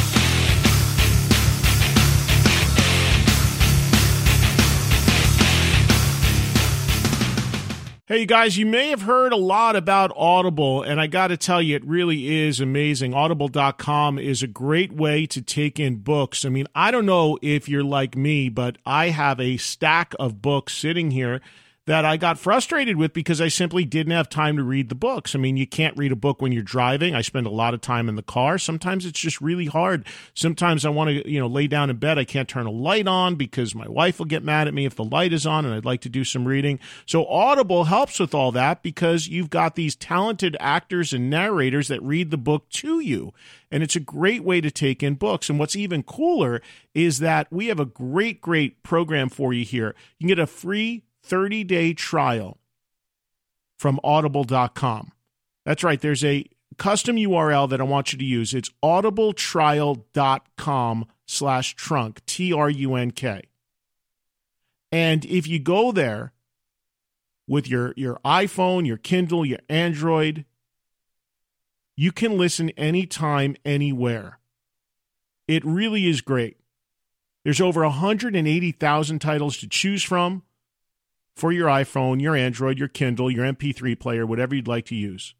Hey, 8.12 8.20
you 8.20 8.26
guys, 8.26 8.57
you 8.57 8.66
may 8.66 8.89
have 8.89 9.03
heard 9.03 9.32
a 9.32 9.38
lot 9.38 9.78
about 9.78 10.12
Audible, 10.18 10.84
and 10.84 10.99
I 10.99 11.07
got 11.07 11.28
to 11.28 11.38
tell 11.38 11.62
you, 11.62 11.78
it 11.78 11.86
really 11.86 12.43
is 12.43 12.59
amazing. 12.59 13.14
Audible.com 13.14 14.20
is 14.20 14.43
a 14.43 14.47
great 14.47 14.91
way 14.91 15.26
to 15.28 15.41
take 15.41 15.80
in 15.80 15.95
books. 15.95 16.43
I 16.43 16.49
mean, 16.49 16.68
I 16.76 16.91
don't 16.91 17.05
know 17.05 17.39
if 17.41 17.70
you're 17.70 17.86
like 17.86 18.18
me, 18.18 18.49
but 18.49 18.78
I 18.86 19.12
have 19.12 19.39
a 19.39 19.55
stack 19.55 20.14
of 20.20 20.41
books 20.41 20.76
sitting 20.76 21.12
here 21.12 21.39
that 21.88 22.06
I 22.06 22.16
got 22.18 22.38
frustrated 22.38 22.98
with 22.98 23.12
because 23.12 23.42
I 23.42 23.48
simply 23.48 23.86
didn't 23.86 24.14
have 24.14 24.30
time 24.30 24.56
to 24.58 24.64
read 24.64 24.90
the 24.90 24.96
books. 24.96 25.34
I 25.34 25.40
mean, 25.40 25.58
you 25.58 25.66
can't 25.66 25.98
read 25.98 26.12
a 26.12 26.16
book 26.16 26.40
when 26.40 26.52
you're 26.52 26.62
driving. 26.62 27.16
I 27.16 27.22
spend 27.22 27.48
a 27.48 27.52
lot 27.52 27.74
of 27.74 27.82
time 27.82 28.08
in 28.08 28.16
the 28.16 28.22
car. 28.22 28.60
Sometimes 28.60 29.04
it's 29.04 29.20
just 29.20 29.42
really 29.42 29.66
hard. 29.66 30.06
Sometimes 30.36 30.86
I 30.86 30.90
want 30.90 31.10
to, 31.10 31.30
you 31.30 31.40
know, 31.40 31.48
lay 31.48 31.66
down 31.66 31.90
in 31.90 31.98
bed. 31.98 32.20
I 32.20 32.24
can't 32.24 32.48
turn 32.48 32.68
a 32.68 32.72
light 32.72 33.08
on 33.08 33.36
because 33.36 33.74
my 33.74 33.88
wife 33.88 34.20
will 34.20 34.28
get 34.28 34.44
mad 34.44 34.68
at 34.68 34.76
me 34.76 34.86
if 34.86 34.96
the 34.96 35.04
light 35.04 35.34
is 35.34 35.48
on 35.48 35.66
and 35.66 35.74
I'd 35.74 35.86
like 35.86 36.02
to 36.02 36.10
do 36.10 36.24
some 36.24 36.48
reading. 36.48 36.80
So 37.08 37.26
Audible 37.26 37.86
helps 37.86 38.20
with 38.20 38.36
all 38.36 38.52
that 38.52 38.84
because 38.84 39.28
you've 39.28 39.50
got 39.50 39.76
these 39.76 39.96
talented 39.96 40.56
actors 40.60 41.14
and 41.14 41.32
narrators 41.32 41.88
that 41.88 42.04
read 42.04 42.30
the 42.30 42.38
book 42.38 42.70
to 42.70 43.00
you. 43.00 43.34
And 43.72 43.82
it's 43.82 43.96
a 43.96 44.02
great 44.02 44.44
way 44.44 44.62
to 44.62 44.70
take 44.70 45.02
in 45.02 45.16
books. 45.16 45.50
And 45.50 45.58
what's 45.58 45.76
even 45.76 46.04
cooler 46.04 46.62
is 46.94 47.20
that 47.20 47.48
we 47.52 47.68
have 47.68 47.80
a 47.80 47.86
great, 47.86 48.40
great 48.40 48.84
program 48.84 49.30
for 49.30 49.52
you 49.52 49.66
here. 49.66 49.96
You 50.20 50.28
can 50.28 50.36
get 50.36 50.40
a 50.40 50.48
free 50.48 51.06
30 51.24 51.63
day 51.63 51.93
trial 51.93 52.59
from 53.78 53.99
audible.com. 54.03 55.11
That's 55.65 55.84
right. 55.84 55.99
There's 55.99 56.24
a 56.24 56.45
custom 56.78 57.15
URL 57.15 57.67
that 57.69 57.82
I 57.82 57.84
want 57.84 58.13
you 58.13 58.19
to 58.19 58.26
use. 58.26 58.53
It's 58.53 58.69
audibletrial.com 58.84 61.05
slash 61.26 61.76
trunk, 61.76 62.24
T 62.26 62.53
R 62.53 62.69
U 62.69 62.95
N 62.95 63.11
K. 63.11 63.41
And 64.91 65.26
if 65.26 65.47
you 65.47 65.59
go 65.59 65.91
there 65.91 66.34
with 67.47 67.67
your, 67.67 67.93
your 67.95 68.19
iPhone, 68.26 68.86
your 68.86 68.97
Kindle, 68.97 69.45
your 69.45 69.59
Android, 69.69 70.45
you 71.95 72.11
can 72.11 72.38
listen 72.38 72.72
anytime, 72.72 73.55
anywhere. 73.63 74.39
It 75.47 75.63
really 75.65 76.07
is 76.07 76.22
great. 76.22 76.57
There's 77.43 77.61
over 77.61 77.82
180,000 77.82 79.19
titles 79.19 79.57
to 79.57 79.67
choose 79.67 80.03
from 80.03 80.43
for 81.36 81.52
your 81.52 81.68
iPhone, 81.68 82.22
your 82.22 82.36
Android, 82.36 82.78
your 82.78 82.88
Kindle, 82.88 83.32
your 83.32 83.46
MP3 83.46 84.00
player, 84.00 84.26
whatever 84.26 84.56
you'd 84.56 84.68
like 84.68 84.86
to 84.88 84.96
use. 84.96 85.34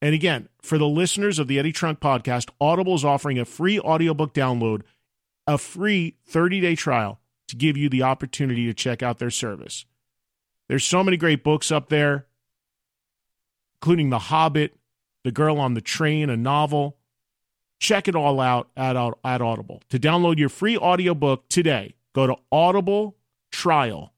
And 0.00 0.14
again, 0.14 0.48
for 0.60 0.78
the 0.78 0.88
listeners 0.88 1.38
of 1.38 1.46
the 1.46 1.58
Eddie 1.58 1.72
Trunk 1.72 2.00
podcast, 2.00 2.50
Audible 2.60 2.94
is 2.94 3.04
offering 3.04 3.38
a 3.38 3.44
free 3.44 3.78
audiobook 3.78 4.34
download, 4.34 4.82
a 5.46 5.58
free 5.58 6.16
30 6.26 6.60
day 6.60 6.74
trial 6.74 7.20
to 7.48 7.56
give 7.56 7.76
you 7.76 7.88
the 7.88 8.02
opportunity 8.02 8.66
to 8.66 8.74
check 8.74 9.02
out 9.02 9.18
their 9.18 9.30
service. 9.30 9.84
There's 10.68 10.84
so 10.84 11.04
many 11.04 11.16
great 11.16 11.44
books 11.44 11.70
up 11.70 11.88
there, 11.88 12.26
including 13.76 14.10
The 14.10 14.18
Hobbit, 14.18 14.74
The 15.22 15.32
Girl 15.32 15.58
on 15.58 15.74
the 15.74 15.80
Train, 15.80 16.30
a 16.30 16.36
novel. 16.36 16.96
Check 17.78 18.08
it 18.08 18.16
all 18.16 18.40
out 18.40 18.70
at, 18.76 18.96
at 18.96 19.40
Audible. 19.40 19.82
To 19.90 19.98
download 19.98 20.38
your 20.38 20.48
free 20.48 20.76
audiobook 20.76 21.48
today, 21.48 21.94
go 22.12 22.26
to 22.26 22.36
audibletrial.com 22.52 24.11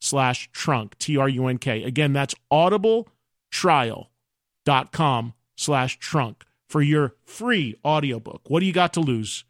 slash 0.00 0.50
trunk, 0.52 0.98
T 0.98 1.16
R 1.16 1.28
U 1.28 1.46
N 1.46 1.58
K. 1.58 1.84
Again, 1.84 2.12
that's 2.12 2.34
audibletrial.com 2.52 5.34
slash 5.56 5.98
trunk 5.98 6.44
for 6.68 6.82
your 6.82 7.14
free 7.24 7.76
audiobook. 7.84 8.42
What 8.48 8.58
do 8.60 8.66
you 8.66 8.72
got 8.72 8.92
to 8.94 9.00
lose? 9.00 9.44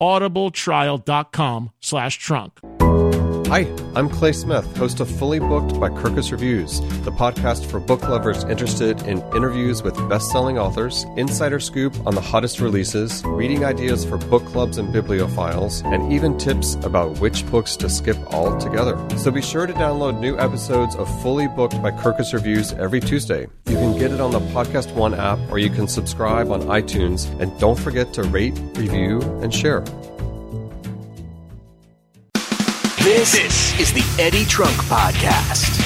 audibletrial.com 0.00 1.70
slash 1.80 2.16
trunk. 2.16 2.60
Hi, 3.50 3.66
I'm 3.96 4.08
Clay 4.08 4.30
Smith, 4.30 4.76
host 4.76 5.00
of 5.00 5.10
Fully 5.10 5.40
Booked 5.40 5.80
by 5.80 5.88
Kirkus 5.88 6.30
Reviews, 6.30 6.78
the 7.02 7.10
podcast 7.10 7.68
for 7.68 7.80
book 7.80 8.00
lovers 8.08 8.44
interested 8.44 9.02
in 9.08 9.20
interviews 9.34 9.82
with 9.82 9.96
best-selling 10.08 10.56
authors, 10.56 11.04
insider 11.16 11.58
scoop 11.58 11.92
on 12.06 12.14
the 12.14 12.20
hottest 12.20 12.60
releases, 12.60 13.24
reading 13.24 13.64
ideas 13.64 14.04
for 14.04 14.18
book 14.18 14.46
clubs 14.46 14.78
and 14.78 14.94
bibliophiles, 14.94 15.84
and 15.92 16.12
even 16.12 16.38
tips 16.38 16.76
about 16.84 17.18
which 17.18 17.44
books 17.50 17.74
to 17.78 17.90
skip 17.90 18.16
altogether. 18.32 18.96
So 19.18 19.32
be 19.32 19.42
sure 19.42 19.66
to 19.66 19.72
download 19.72 20.20
new 20.20 20.38
episodes 20.38 20.94
of 20.94 21.08
Fully 21.20 21.48
Booked 21.48 21.82
by 21.82 21.90
Kirkus 21.90 22.32
Reviews 22.32 22.72
every 22.74 23.00
Tuesday. 23.00 23.48
You 23.66 23.74
can 23.74 23.98
get 23.98 24.12
it 24.12 24.20
on 24.20 24.30
the 24.30 24.38
Podcast 24.54 24.94
One 24.94 25.12
app 25.12 25.40
or 25.50 25.58
you 25.58 25.70
can 25.70 25.88
subscribe 25.88 26.52
on 26.52 26.62
iTunes, 26.68 27.26
and 27.40 27.50
don't 27.58 27.80
forget 27.80 28.12
to 28.12 28.22
rate, 28.22 28.56
review, 28.76 29.20
and 29.42 29.52
share. 29.52 29.82
This, 33.02 33.32
this 33.32 33.80
is 33.80 33.92
the 33.94 34.22
Eddie 34.22 34.44
Trunk 34.44 34.76
Podcast. 34.82 35.80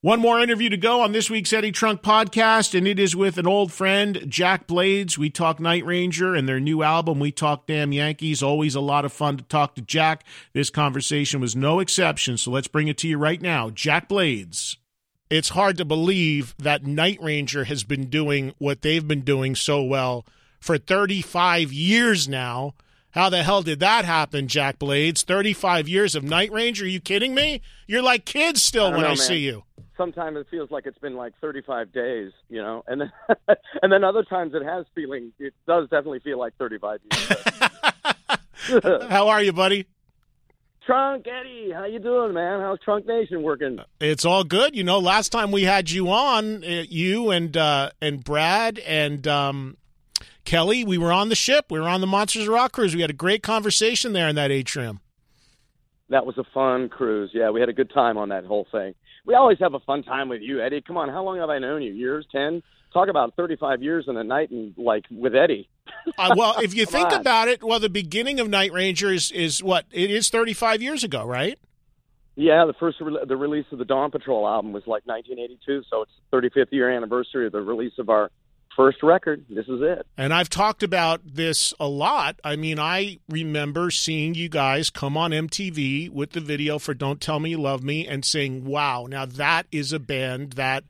One 0.00 0.20
more 0.20 0.38
interview 0.38 0.68
to 0.68 0.76
go 0.76 1.00
on 1.00 1.10
this 1.10 1.28
week's 1.28 1.52
Eddie 1.52 1.72
Trunk 1.72 2.02
podcast, 2.02 2.78
and 2.78 2.86
it 2.86 3.00
is 3.00 3.16
with 3.16 3.36
an 3.36 3.48
old 3.48 3.72
friend, 3.72 4.24
Jack 4.28 4.68
Blades. 4.68 5.18
We 5.18 5.28
talk 5.28 5.58
Night 5.58 5.84
Ranger 5.84 6.36
and 6.36 6.48
their 6.48 6.60
new 6.60 6.84
album, 6.84 7.18
We 7.18 7.32
Talk 7.32 7.66
Damn 7.66 7.90
Yankees. 7.90 8.44
Always 8.44 8.76
a 8.76 8.80
lot 8.80 9.04
of 9.04 9.12
fun 9.12 9.38
to 9.38 9.42
talk 9.42 9.74
to 9.74 9.82
Jack. 9.82 10.24
This 10.52 10.70
conversation 10.70 11.40
was 11.40 11.56
no 11.56 11.80
exception, 11.80 12.36
so 12.36 12.52
let's 12.52 12.68
bring 12.68 12.86
it 12.86 12.96
to 12.98 13.08
you 13.08 13.18
right 13.18 13.42
now. 13.42 13.70
Jack 13.70 14.08
Blades. 14.08 14.76
It's 15.30 15.50
hard 15.50 15.76
to 15.76 15.84
believe 15.84 16.54
that 16.58 16.86
Night 16.86 17.18
Ranger 17.20 17.64
has 17.64 17.84
been 17.84 18.06
doing 18.06 18.54
what 18.58 18.80
they've 18.80 19.06
been 19.06 19.20
doing 19.20 19.54
so 19.54 19.82
well 19.82 20.24
for 20.58 20.78
35 20.78 21.72
years 21.72 22.28
now. 22.28 22.74
How 23.10 23.28
the 23.28 23.42
hell 23.42 23.62
did 23.62 23.80
that 23.80 24.04
happen, 24.04 24.48
Jack 24.48 24.78
Blades? 24.78 25.22
35 25.22 25.88
years 25.88 26.14
of 26.14 26.24
Night 26.24 26.50
Ranger? 26.52 26.84
Are 26.84 26.88
you 26.88 27.00
kidding 27.00 27.34
me? 27.34 27.60
You're 27.86 28.02
like 28.02 28.24
kids 28.24 28.62
still 28.62 28.86
I 28.86 28.90
when 28.90 29.00
know, 29.00 29.06
I 29.06 29.10
man. 29.10 29.16
see 29.16 29.38
you. 29.38 29.64
Sometimes 29.96 30.36
it 30.38 30.46
feels 30.50 30.70
like 30.70 30.86
it's 30.86 30.98
been 30.98 31.16
like 31.16 31.32
35 31.40 31.92
days, 31.92 32.32
you 32.48 32.62
know, 32.62 32.84
and 32.86 33.00
then 33.00 33.12
and 33.82 33.92
then 33.92 34.04
other 34.04 34.22
times 34.22 34.54
it 34.54 34.64
has 34.64 34.86
feeling. 34.94 35.32
It 35.38 35.52
does 35.66 35.88
definitely 35.90 36.20
feel 36.20 36.38
like 36.38 36.54
35 36.56 37.00
years. 37.10 39.02
How 39.08 39.28
are 39.28 39.42
you, 39.42 39.52
buddy? 39.52 39.86
Trunk 40.88 41.26
Eddie, 41.28 41.70
how 41.70 41.84
you 41.84 41.98
doing, 41.98 42.32
man? 42.32 42.60
How's 42.60 42.80
Trunk 42.80 43.06
Nation 43.06 43.42
working? 43.42 43.78
It's 44.00 44.24
all 44.24 44.42
good. 44.42 44.74
You 44.74 44.84
know, 44.84 44.98
last 44.98 45.28
time 45.28 45.50
we 45.50 45.64
had 45.64 45.90
you 45.90 46.08
on, 46.08 46.64
uh, 46.64 46.84
you 46.88 47.30
and 47.30 47.54
uh, 47.54 47.90
and 48.00 48.24
Brad 48.24 48.78
and 48.78 49.28
um, 49.28 49.76
Kelly, 50.46 50.84
we 50.84 50.96
were 50.96 51.12
on 51.12 51.28
the 51.28 51.34
ship. 51.34 51.66
We 51.68 51.78
were 51.78 51.90
on 51.90 52.00
the 52.00 52.06
Monsters 52.06 52.44
of 52.44 52.54
Rock 52.54 52.72
cruise. 52.72 52.94
We 52.94 53.02
had 53.02 53.10
a 53.10 53.12
great 53.12 53.42
conversation 53.42 54.14
there 54.14 54.28
in 54.28 54.36
that 54.36 54.50
atrium. 54.50 55.00
That 56.08 56.24
was 56.24 56.38
a 56.38 56.44
fun 56.54 56.88
cruise. 56.88 57.32
Yeah, 57.34 57.50
we 57.50 57.60
had 57.60 57.68
a 57.68 57.74
good 57.74 57.90
time 57.92 58.16
on 58.16 58.30
that 58.30 58.46
whole 58.46 58.66
thing. 58.72 58.94
we 59.26 59.34
always 59.34 59.58
have 59.58 59.74
a 59.74 59.80
fun 59.80 60.02
time 60.04 60.30
with 60.30 60.40
you, 60.40 60.62
Eddie. 60.62 60.80
Come 60.80 60.96
on, 60.96 61.10
how 61.10 61.22
long 61.22 61.36
have 61.36 61.50
I 61.50 61.58
known 61.58 61.82
you? 61.82 61.92
Years, 61.92 62.26
ten? 62.32 62.62
Talk 62.94 63.10
about 63.10 63.36
thirty-five 63.36 63.82
years 63.82 64.06
in 64.08 64.16
a 64.16 64.24
night 64.24 64.50
and 64.50 64.72
like 64.78 65.04
with 65.10 65.34
Eddie. 65.34 65.68
uh, 66.18 66.34
well, 66.36 66.58
if 66.60 66.74
you 66.74 66.86
think 66.86 67.08
on. 67.08 67.20
about 67.20 67.48
it, 67.48 67.62
well, 67.62 67.80
the 67.80 67.88
beginning 67.88 68.40
of 68.40 68.48
Night 68.48 68.72
Ranger 68.72 69.12
is 69.12 69.30
is 69.30 69.62
what 69.62 69.86
it 69.90 70.10
is 70.10 70.28
thirty-five 70.28 70.82
years 70.82 71.04
ago, 71.04 71.24
right? 71.24 71.58
Yeah, 72.36 72.66
the 72.66 72.74
first 72.74 73.00
re- 73.00 73.18
the 73.26 73.36
release 73.36 73.66
of 73.72 73.78
the 73.78 73.84
Dawn 73.84 74.12
Patrol 74.12 74.46
album 74.46 74.72
was 74.72 74.84
like 74.86 75.04
1982, 75.06 75.82
so 75.90 76.02
it's 76.02 76.12
35th 76.32 76.70
year 76.70 76.88
anniversary 76.88 77.46
of 77.46 77.52
the 77.52 77.60
release 77.60 77.94
of 77.98 78.08
our 78.08 78.30
first 78.78 79.02
record. 79.02 79.44
This 79.50 79.66
is 79.66 79.80
it. 79.82 80.06
And 80.16 80.32
I've 80.32 80.48
talked 80.48 80.84
about 80.84 81.20
this 81.24 81.74
a 81.80 81.88
lot. 81.88 82.38
I 82.44 82.54
mean, 82.54 82.78
I 82.78 83.18
remember 83.28 83.90
seeing 83.90 84.36
you 84.36 84.48
guys 84.48 84.88
come 84.88 85.16
on 85.16 85.32
MTV 85.32 86.10
with 86.10 86.30
the 86.30 86.40
video 86.40 86.78
for 86.78 86.94
Don't 86.94 87.20
Tell 87.20 87.40
Me 87.40 87.50
You 87.50 87.58
Love 87.58 87.82
Me 87.82 88.06
and 88.06 88.24
saying, 88.24 88.64
wow, 88.64 89.06
now 89.10 89.26
that 89.26 89.66
is 89.72 89.92
a 89.92 89.98
band 89.98 90.52
that 90.52 90.84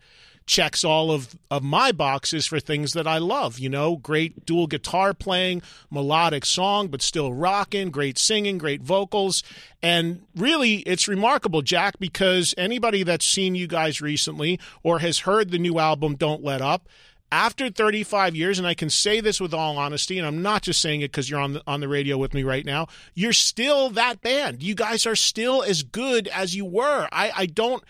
checks 0.48 0.82
all 0.82 1.12
of, 1.12 1.38
of 1.50 1.62
my 1.62 1.92
boxes 1.92 2.46
for 2.46 2.58
things 2.58 2.94
that 2.94 3.06
I 3.06 3.18
love. 3.18 3.58
You 3.58 3.68
know, 3.68 3.96
great 3.96 4.44
dual 4.44 4.66
guitar 4.66 5.14
playing, 5.14 5.62
melodic 5.90 6.44
song, 6.44 6.88
but 6.88 7.02
still 7.02 7.32
rocking, 7.32 7.90
great 7.90 8.18
singing, 8.18 8.58
great 8.58 8.82
vocals. 8.82 9.44
And 9.82 10.22
really, 10.34 10.76
it's 10.78 11.06
remarkable, 11.06 11.62
Jack, 11.62 12.00
because 12.00 12.54
anybody 12.58 13.04
that's 13.04 13.26
seen 13.26 13.54
you 13.54 13.68
guys 13.68 14.00
recently 14.00 14.58
or 14.82 14.98
has 14.98 15.20
heard 15.20 15.50
the 15.50 15.58
new 15.58 15.78
album, 15.78 16.16
Don't 16.16 16.42
Let 16.42 16.62
Up, 16.62 16.88
after 17.30 17.68
35 17.68 18.34
years, 18.34 18.58
and 18.58 18.66
I 18.66 18.72
can 18.72 18.88
say 18.88 19.20
this 19.20 19.40
with 19.40 19.52
all 19.52 19.76
honesty, 19.76 20.18
and 20.18 20.26
I'm 20.26 20.40
not 20.40 20.62
just 20.62 20.80
saying 20.80 21.02
it 21.02 21.12
because 21.12 21.28
you're 21.28 21.40
on 21.40 21.52
the, 21.54 21.62
on 21.66 21.80
the 21.80 21.88
radio 21.88 22.16
with 22.16 22.32
me 22.32 22.42
right 22.42 22.64
now, 22.64 22.86
you're 23.14 23.34
still 23.34 23.90
that 23.90 24.22
band. 24.22 24.62
You 24.62 24.74
guys 24.74 25.04
are 25.06 25.14
still 25.14 25.62
as 25.62 25.82
good 25.82 26.26
as 26.28 26.56
you 26.56 26.64
were. 26.64 27.06
I, 27.12 27.30
I 27.36 27.46
don't 27.46 27.84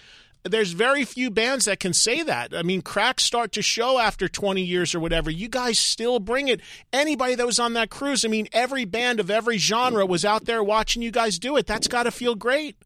there's 0.49 0.73
very 0.73 1.05
few 1.05 1.31
bands 1.31 1.67
that 1.67 1.81
can 1.81 1.93
say 1.93 2.23
that. 2.23 2.55
I 2.55 2.63
mean, 2.63 2.83
cracks 2.83 3.25
start 3.25 3.53
to 3.53 3.63
show 3.63 3.99
after 3.99 4.29
20 4.29 4.63
years 4.63 4.95
or 4.95 5.01
whatever. 5.01 5.31
You 5.31 5.49
guys 5.49 5.79
still 5.79 6.19
bring 6.19 6.49
it. 6.49 6.61
Anybody 6.93 7.35
that 7.35 7.47
was 7.47 7.59
on 7.59 7.75
that 7.75 7.91
cruise, 7.91 8.25
I 8.25 8.29
mean, 8.29 8.49
every 8.53 8.85
band 8.85 9.21
of 9.21 9.31
every 9.31 9.59
genre 9.59 10.05
was 10.07 10.25
out 10.25 10.45
there 10.45 10.63
watching 10.63 11.03
you 11.03 11.11
guys 11.11 11.39
do 11.39 11.57
it. 11.57 11.67
That's 11.67 11.89
got 11.89 12.05
to 12.05 12.11
feel 12.11 12.35
great. 12.35 12.77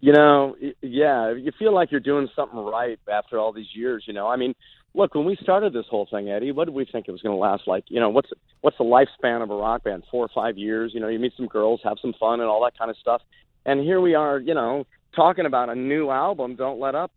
You 0.00 0.12
know, 0.12 0.56
yeah, 0.80 1.32
you 1.32 1.52
feel 1.58 1.72
like 1.72 1.92
you're 1.92 2.00
doing 2.00 2.28
something 2.34 2.58
right 2.58 2.98
after 3.10 3.38
all 3.38 3.52
these 3.52 3.72
years. 3.72 4.02
You 4.06 4.12
know, 4.12 4.26
I 4.26 4.36
mean, 4.36 4.54
look, 4.94 5.14
when 5.14 5.24
we 5.24 5.36
started 5.40 5.72
this 5.72 5.86
whole 5.88 6.06
thing, 6.10 6.28
Eddie, 6.28 6.50
what 6.50 6.64
did 6.64 6.74
we 6.74 6.84
think 6.84 7.06
it 7.06 7.12
was 7.12 7.22
going 7.22 7.34
to 7.34 7.40
last? 7.40 7.68
Like, 7.68 7.84
you 7.86 8.00
know, 8.00 8.10
what's 8.10 8.30
what's 8.62 8.78
the 8.78 8.84
lifespan 8.84 9.42
of 9.42 9.50
a 9.50 9.54
rock 9.54 9.84
band? 9.84 10.02
Four 10.10 10.24
or 10.24 10.30
five 10.34 10.58
years. 10.58 10.92
You 10.92 11.00
know, 11.00 11.08
you 11.08 11.18
meet 11.18 11.34
some 11.36 11.46
girls, 11.46 11.80
have 11.84 11.98
some 12.02 12.14
fun, 12.18 12.40
and 12.40 12.48
all 12.48 12.64
that 12.64 12.76
kind 12.76 12.90
of 12.90 12.96
stuff. 12.96 13.22
And 13.64 13.80
here 13.80 14.00
we 14.00 14.14
are, 14.14 14.38
you 14.38 14.54
know, 14.54 14.86
talking 15.14 15.46
about 15.46 15.68
a 15.68 15.74
new 15.74 16.10
album, 16.10 16.56
Don't 16.56 16.80
Let 16.80 16.94
Up, 16.94 17.12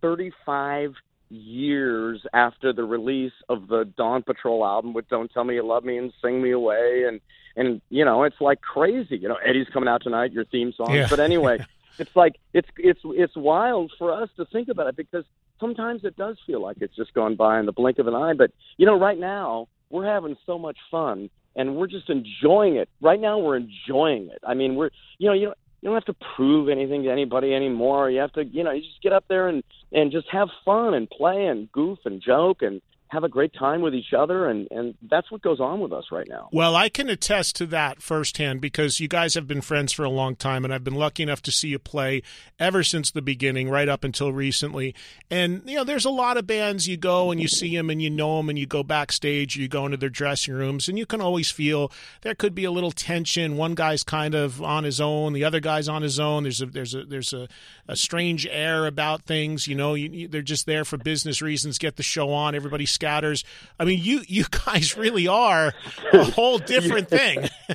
35 0.00 0.94
years 1.30 2.22
after 2.32 2.72
the 2.72 2.84
release 2.84 3.32
of 3.48 3.68
the 3.68 3.84
Dawn 3.96 4.22
Patrol 4.22 4.64
album 4.64 4.92
with 4.92 5.08
Don't 5.08 5.30
Tell 5.32 5.44
Me 5.44 5.54
You 5.54 5.66
Love 5.66 5.84
Me 5.84 5.96
and 5.98 6.12
Sing 6.22 6.42
Me 6.42 6.50
Away 6.52 7.04
and 7.06 7.20
and 7.56 7.80
you 7.88 8.04
know, 8.04 8.24
it's 8.24 8.40
like 8.40 8.60
crazy. 8.60 9.16
You 9.16 9.28
know, 9.28 9.36
Eddie's 9.36 9.68
coming 9.72 9.88
out 9.88 10.02
tonight, 10.02 10.32
your 10.32 10.44
theme 10.44 10.72
song. 10.76 10.92
Yeah. 10.92 11.06
But 11.08 11.20
anyway, 11.20 11.64
it's 11.98 12.14
like 12.16 12.36
it's 12.52 12.68
it's 12.76 13.00
it's 13.04 13.36
wild 13.36 13.92
for 13.98 14.12
us 14.12 14.28
to 14.36 14.44
think 14.46 14.68
about 14.68 14.88
it 14.88 14.96
because 14.96 15.24
sometimes 15.60 16.04
it 16.04 16.16
does 16.16 16.36
feel 16.46 16.60
like 16.60 16.78
it's 16.80 16.96
just 16.96 17.14
gone 17.14 17.36
by 17.36 17.60
in 17.60 17.66
the 17.66 17.72
blink 17.72 17.98
of 17.98 18.08
an 18.08 18.14
eye, 18.14 18.34
but 18.34 18.50
you 18.76 18.86
know, 18.86 18.98
right 18.98 19.18
now 19.18 19.68
we're 19.90 20.06
having 20.06 20.36
so 20.46 20.58
much 20.58 20.78
fun 20.90 21.30
and 21.54 21.76
we're 21.76 21.86
just 21.86 22.10
enjoying 22.10 22.76
it. 22.76 22.88
Right 23.00 23.20
now 23.20 23.38
we're 23.38 23.56
enjoying 23.56 24.28
it. 24.30 24.38
I 24.46 24.54
mean, 24.54 24.74
we're 24.74 24.90
you 25.18 25.28
know, 25.28 25.34
you 25.34 25.46
know 25.46 25.54
you 25.84 25.90
don't 25.90 25.96
have 25.96 26.16
to 26.16 26.26
prove 26.34 26.70
anything 26.70 27.02
to 27.02 27.10
anybody 27.10 27.54
anymore. 27.54 28.10
You 28.10 28.20
have 28.20 28.32
to, 28.32 28.44
you 28.46 28.64
know, 28.64 28.70
you 28.70 28.80
just 28.80 29.02
get 29.02 29.12
up 29.12 29.26
there 29.28 29.48
and 29.48 29.62
and 29.92 30.10
just 30.10 30.26
have 30.32 30.48
fun 30.64 30.94
and 30.94 31.08
play 31.10 31.44
and 31.44 31.70
goof 31.72 31.98
and 32.06 32.22
joke 32.22 32.62
and 32.62 32.80
have 33.14 33.24
a 33.24 33.28
great 33.28 33.54
time 33.54 33.80
with 33.80 33.94
each 33.94 34.12
other 34.12 34.48
and 34.48 34.68
and 34.70 34.94
that's 35.08 35.30
what 35.30 35.40
goes 35.40 35.60
on 35.60 35.80
with 35.80 35.92
us 35.92 36.06
right 36.10 36.28
now. 36.28 36.48
Well, 36.52 36.74
I 36.74 36.88
can 36.88 37.08
attest 37.08 37.56
to 37.56 37.66
that 37.66 38.02
firsthand 38.02 38.60
because 38.60 39.00
you 39.00 39.08
guys 39.08 39.34
have 39.34 39.46
been 39.46 39.60
friends 39.60 39.92
for 39.92 40.04
a 40.04 40.10
long 40.10 40.34
time 40.36 40.64
and 40.64 40.74
I've 40.74 40.84
been 40.84 40.96
lucky 40.96 41.22
enough 41.22 41.40
to 41.42 41.52
see 41.52 41.68
you 41.68 41.78
play 41.78 42.22
ever 42.58 42.82
since 42.82 43.10
the 43.10 43.22
beginning 43.22 43.70
right 43.70 43.88
up 43.88 44.04
until 44.04 44.32
recently. 44.32 44.94
And 45.30 45.62
you 45.64 45.76
know, 45.76 45.84
there's 45.84 46.04
a 46.04 46.10
lot 46.10 46.36
of 46.36 46.46
bands 46.46 46.88
you 46.88 46.96
go 46.96 47.30
and 47.30 47.40
you 47.40 47.48
see 47.48 47.74
them 47.74 47.88
and 47.88 48.02
you 48.02 48.10
know 48.10 48.38
them 48.38 48.48
and 48.48 48.58
you 48.58 48.66
go 48.66 48.82
backstage, 48.82 49.56
you 49.56 49.68
go 49.68 49.86
into 49.86 49.96
their 49.96 50.08
dressing 50.08 50.54
rooms 50.54 50.88
and 50.88 50.98
you 50.98 51.06
can 51.06 51.20
always 51.20 51.50
feel 51.50 51.92
there 52.22 52.34
could 52.34 52.54
be 52.54 52.64
a 52.64 52.70
little 52.70 52.92
tension. 52.92 53.56
One 53.56 53.74
guy's 53.74 54.02
kind 54.02 54.34
of 54.34 54.60
on 54.60 54.84
his 54.84 55.00
own, 55.00 55.32
the 55.32 55.44
other 55.44 55.60
guy's 55.60 55.88
on 55.88 56.02
his 56.02 56.18
own. 56.18 56.42
There's 56.42 56.60
a 56.60 56.66
there's 56.66 56.94
a 56.94 57.04
there's 57.04 57.32
a, 57.32 57.48
a 57.86 57.96
strange 57.96 58.46
air 58.50 58.86
about 58.86 59.22
things, 59.22 59.68
you 59.68 59.74
know, 59.74 59.94
you, 59.94 60.10
you, 60.10 60.28
they're 60.28 60.42
just 60.42 60.66
there 60.66 60.84
for 60.84 60.96
business 60.96 61.40
reasons, 61.40 61.78
get 61.78 61.96
the 61.96 62.02
show 62.02 62.32
on, 62.32 62.54
everybody 62.54 62.86
scatters. 63.04 63.44
I 63.78 63.84
mean, 63.84 64.00
you 64.02 64.22
you 64.26 64.44
guys 64.66 64.96
really 64.96 65.28
are 65.28 65.74
a 66.12 66.24
whole 66.32 66.58
different 66.58 67.08
thing. 67.08 67.48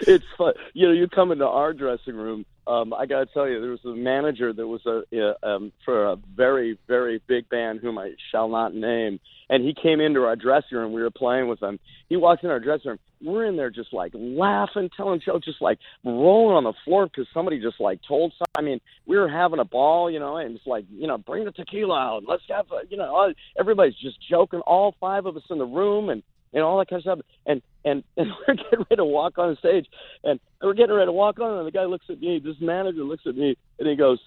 it's 0.00 0.24
fun. 0.36 0.54
You 0.72 0.86
know, 0.86 0.92
you 0.92 1.08
come 1.08 1.32
into 1.32 1.46
our 1.46 1.72
dressing 1.72 2.16
room. 2.16 2.46
Um, 2.66 2.92
I 2.92 3.06
got 3.06 3.20
to 3.20 3.26
tell 3.26 3.48
you, 3.48 3.60
there 3.60 3.70
was 3.70 3.84
a 3.84 3.94
manager 3.94 4.52
that 4.52 4.66
was 4.66 4.84
a, 4.86 5.02
a 5.16 5.48
um, 5.48 5.72
for 5.84 6.06
a 6.06 6.16
very 6.16 6.78
very 6.88 7.20
big 7.26 7.48
band 7.48 7.80
whom 7.80 7.98
I 7.98 8.12
shall 8.32 8.48
not 8.48 8.74
name, 8.74 9.20
and 9.48 9.64
he 9.64 9.74
came 9.74 10.00
into 10.00 10.24
our 10.24 10.36
dressing 10.36 10.78
room. 10.78 10.92
We 10.92 11.02
were 11.02 11.10
playing 11.10 11.48
with 11.48 11.62
him. 11.62 11.78
He 12.08 12.16
walked 12.16 12.42
in 12.44 12.50
our 12.50 12.60
dressing 12.60 12.90
room. 12.90 12.98
We're 13.22 13.46
in 13.46 13.56
there 13.56 13.70
just 13.70 13.92
like 13.92 14.12
laughing, 14.14 14.90
telling 14.96 15.20
jokes, 15.20 15.46
just 15.46 15.62
like 15.62 15.78
rolling 16.04 16.56
on 16.56 16.64
the 16.64 16.74
floor 16.84 17.06
because 17.06 17.26
somebody 17.32 17.60
just 17.60 17.80
like 17.80 18.00
told. 18.06 18.32
Some, 18.38 18.46
I 18.56 18.60
mean, 18.60 18.80
we 19.06 19.16
were 19.16 19.28
having 19.28 19.58
a 19.58 19.64
ball, 19.64 20.10
you 20.10 20.18
know, 20.18 20.36
and 20.36 20.56
it's 20.56 20.66
like 20.66 20.84
you 20.90 21.06
know, 21.06 21.18
bring 21.18 21.44
the 21.44 21.52
tequila 21.52 21.98
out. 21.98 22.24
Let's 22.28 22.42
have, 22.48 22.66
a, 22.72 22.86
you 22.88 22.96
know, 22.96 23.32
everybody's 23.58 23.96
just 23.96 24.18
joking. 24.28 24.60
All 24.60 24.94
five 25.00 25.26
of 25.26 25.36
us 25.36 25.44
in 25.50 25.58
the 25.58 25.66
room, 25.66 26.10
and 26.10 26.22
and 26.52 26.62
all 26.62 26.78
that 26.78 26.88
kind 26.88 26.98
of 26.98 27.02
stuff. 27.02 27.18
And 27.46 27.62
and 27.84 28.02
and 28.16 28.30
we're 28.46 28.54
getting 28.54 28.80
ready 28.80 28.96
to 28.96 29.04
walk 29.04 29.38
on 29.38 29.56
stage, 29.58 29.86
and 30.24 30.40
we're 30.62 30.74
getting 30.74 30.94
ready 30.94 31.06
to 31.06 31.12
walk 31.12 31.38
on, 31.38 31.58
and 31.58 31.66
the 31.66 31.72
guy 31.72 31.84
looks 31.84 32.06
at 32.08 32.20
me. 32.20 32.38
This 32.38 32.56
manager 32.60 33.04
looks 33.04 33.24
at 33.26 33.36
me, 33.36 33.56
and 33.78 33.88
he 33.88 33.96
goes, 33.96 34.18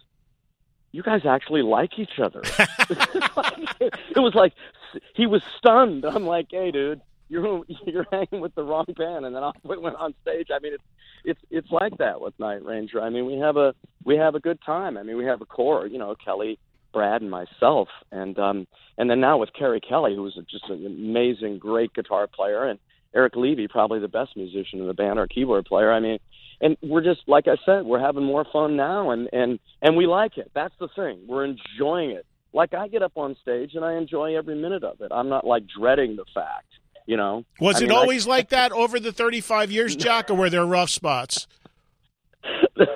"You 0.92 1.04
guys 1.04 1.26
actually 1.26 1.64
like 1.64 2.00
each 2.00 2.20
other." 2.20 2.42
it 2.90 4.20
was 4.20 4.34
like 4.36 4.54
he 5.14 5.28
was 5.28 5.42
stunned. 5.58 6.06
I'm 6.06 6.26
like, 6.26 6.48
"Hey, 6.52 6.72
dude." 6.72 7.02
You're 7.30 7.62
you're 7.86 8.06
hanging 8.12 8.42
with 8.42 8.56
the 8.56 8.64
wrong 8.64 8.86
band, 8.98 9.26
and 9.26 9.36
then 9.36 9.44
off 9.44 9.56
we 9.64 9.78
went 9.78 9.96
on 9.96 10.14
stage. 10.22 10.48
I 10.54 10.60
mean, 10.60 10.74
it's 10.74 10.84
it's 11.24 11.40
it's 11.50 11.72
like 11.72 11.98
that 11.98 12.20
with 12.22 12.38
Night 12.40 12.64
Ranger. 12.64 13.02
I 13.02 13.10
mean, 13.10 13.26
we 13.26 13.38
have 13.38 13.58
a 13.58 13.74
we 14.04 14.18
have 14.18 14.36
a 14.36 14.40
good 14.40 14.60
time. 14.66 14.98
I 14.98 15.04
mean, 15.04 15.18
we 15.18 15.26
have 15.26 15.42
a 15.42 15.46
core. 15.46 15.88
You 15.88 16.00
know, 16.00 16.16
Kelly, 16.24 16.60
Brad, 16.94 17.22
and 17.22 17.32
myself, 17.32 17.88
and 18.12 18.38
um, 18.40 18.68
and 18.98 19.10
then 19.10 19.20
now 19.20 19.38
with 19.38 19.50
Keri 19.58 19.82
Kelli, 19.82 20.16
who's 20.16 20.38
just 20.50 20.70
an 20.70 20.86
amazing, 20.86 21.60
great 21.60 21.94
guitar 21.94 22.28
player, 22.28 22.66
and 22.66 22.80
Eric 23.16 23.36
Levy, 23.36 23.68
probably 23.68 24.00
the 24.00 24.08
best 24.08 24.36
musician 24.36 24.80
in 24.80 24.88
the 24.88 24.94
band, 24.94 25.20
our 25.20 25.28
keyboard 25.28 25.66
player. 25.66 25.92
I 25.92 26.00
mean, 26.00 26.20
and 26.62 26.78
we're 26.82 27.04
just 27.04 27.22
like 27.28 27.48
I 27.48 27.58
said, 27.66 27.86
we're 27.86 28.00
having 28.00 28.24
more 28.24 28.46
fun 28.52 28.76
now, 28.76 29.12
and 29.12 29.30
and 29.32 29.60
and 29.82 29.96
we 29.96 30.08
like 30.08 30.38
it. 30.38 30.52
That's 30.54 30.74
the 30.80 30.90
thing. 30.96 31.26
We're 31.28 31.46
enjoying 31.46 32.12
it. 32.12 32.26
Like 32.54 32.74
I 32.74 32.88
get 32.88 33.04
up 33.04 33.14
on 33.16 33.36
stage 33.42 33.72
and 33.76 33.86
I 33.86 33.94
enjoy 33.94 34.36
every 34.36 34.56
minute 34.56 34.84
of 34.84 35.02
it. 35.02 35.12
I'm 35.12 35.30
not 35.30 35.46
like 35.46 35.64
dreading 35.68 36.16
the 36.16 36.26
fact, 36.34 36.68
you 37.10 37.18
know. 37.18 37.44
Was 37.60 37.78
I 37.78 37.80
it 37.86 37.90
mean, 37.90 37.98
I- 37.98 38.02
always 38.02 38.28
like 38.28 38.50
that 38.58 38.72
over 38.72 39.00
the 39.00 39.12
35 39.12 39.72
years, 39.72 39.96
Jack, 39.96 40.30
or 40.30 40.36
were 40.36 40.50
there 40.50 40.66
rough 40.66 40.92
spots? 40.92 41.48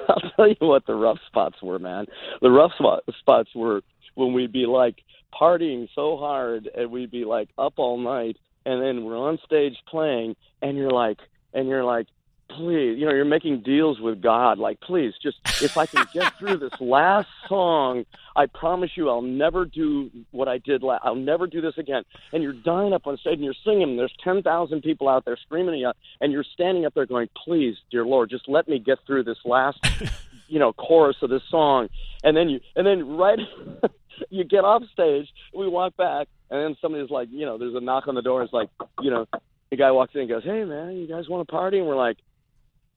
I'll 0.07 0.31
tell 0.35 0.47
you 0.47 0.55
what 0.59 0.85
the 0.85 0.95
rough 0.95 1.19
spots 1.27 1.61
were, 1.61 1.79
man. 1.79 2.05
The 2.41 2.49
rough 2.51 2.71
spot, 2.77 3.03
spots 3.19 3.49
were 3.55 3.81
when 4.15 4.33
we'd 4.33 4.51
be 4.53 4.65
like 4.65 4.95
partying 5.33 5.89
so 5.95 6.17
hard 6.17 6.69
and 6.73 6.91
we'd 6.91 7.11
be 7.11 7.25
like 7.25 7.49
up 7.57 7.73
all 7.77 7.97
night 7.97 8.37
and 8.65 8.81
then 8.81 9.03
we're 9.03 9.17
on 9.17 9.39
stage 9.43 9.75
playing 9.89 10.35
and 10.61 10.77
you're 10.77 10.91
like 10.91 11.17
and 11.53 11.67
you're 11.67 11.83
like 11.83 12.07
please 12.55 12.97
you 12.97 13.05
know 13.05 13.13
you're 13.13 13.25
making 13.25 13.61
deals 13.61 13.99
with 13.99 14.21
god. 14.21 14.57
Like 14.59 14.79
please 14.81 15.13
just 15.21 15.37
if 15.61 15.77
i 15.77 15.85
can 15.85 16.05
get 16.13 16.37
through 16.37 16.57
this 16.57 16.73
last 16.79 17.27
song 17.47 18.05
i 18.35 18.45
promise 18.45 18.91
you 18.95 19.09
i'll 19.09 19.21
never 19.21 19.65
do 19.65 20.09
what 20.31 20.47
i 20.47 20.57
did 20.57 20.83
last 20.83 21.01
i'll 21.03 21.15
never 21.15 21.47
do 21.47 21.61
this 21.61 21.77
again. 21.77 22.03
And 22.31 22.43
you're 22.43 22.53
dying 22.53 22.93
up 22.93 23.07
on 23.07 23.17
stage 23.17 23.33
and 23.33 23.43
you're 23.43 23.53
singing 23.63 23.89
and 23.89 23.99
there's 23.99 24.13
10,000 24.23 24.81
people 24.81 25.09
out 25.09 25.25
there 25.25 25.37
screaming 25.37 25.75
at 25.75 25.79
you 25.79 25.91
and 26.21 26.31
you're 26.31 26.45
standing 26.53 26.85
up 26.85 26.93
there 26.93 27.05
going 27.05 27.29
please 27.43 27.75
dear 27.91 28.05
lord 28.05 28.29
just 28.29 28.47
let 28.47 28.67
me 28.67 28.79
get 28.79 28.99
through 29.05 29.23
this 29.23 29.39
last 29.45 29.79
you 30.47 30.59
know 30.59 30.71
chorus 30.73 31.17
of 31.21 31.29
this 31.29 31.41
song. 31.49 31.89
And 32.23 32.37
then 32.37 32.49
you 32.49 32.59
and 32.75 32.85
then 32.85 33.17
right 33.17 33.39
you 34.29 34.43
get 34.43 34.63
off 34.63 34.83
stage 34.93 35.27
we 35.53 35.67
walk 35.67 35.97
back 35.97 36.27
and 36.49 36.63
then 36.63 36.77
somebody's 36.81 37.09
like 37.09 37.29
you 37.31 37.45
know 37.45 37.57
there's 37.57 37.75
a 37.75 37.81
knock 37.81 38.07
on 38.07 38.15
the 38.15 38.21
door 38.21 38.43
it's 38.43 38.53
like 38.53 38.69
you 39.01 39.09
know 39.09 39.25
the 39.71 39.77
guy 39.77 39.91
walks 39.91 40.13
in 40.13 40.21
and 40.21 40.29
goes 40.29 40.43
hey 40.43 40.63
man 40.63 40.95
you 40.95 41.07
guys 41.07 41.27
want 41.27 41.45
to 41.45 41.51
party? 41.51 41.79
And 41.79 41.87
we're 41.87 41.95
like 41.95 42.17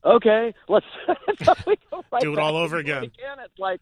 okay 0.07 0.55
let's 0.69 0.87
so 1.45 1.55
we 1.67 1.77
go 1.91 2.05
right 2.11 2.23
Do 2.23 2.33
it 2.33 2.39
all 2.39 2.57
over 2.57 2.77
again. 2.77 3.05
again 3.05 3.39
it's 3.45 3.59
like 3.59 3.81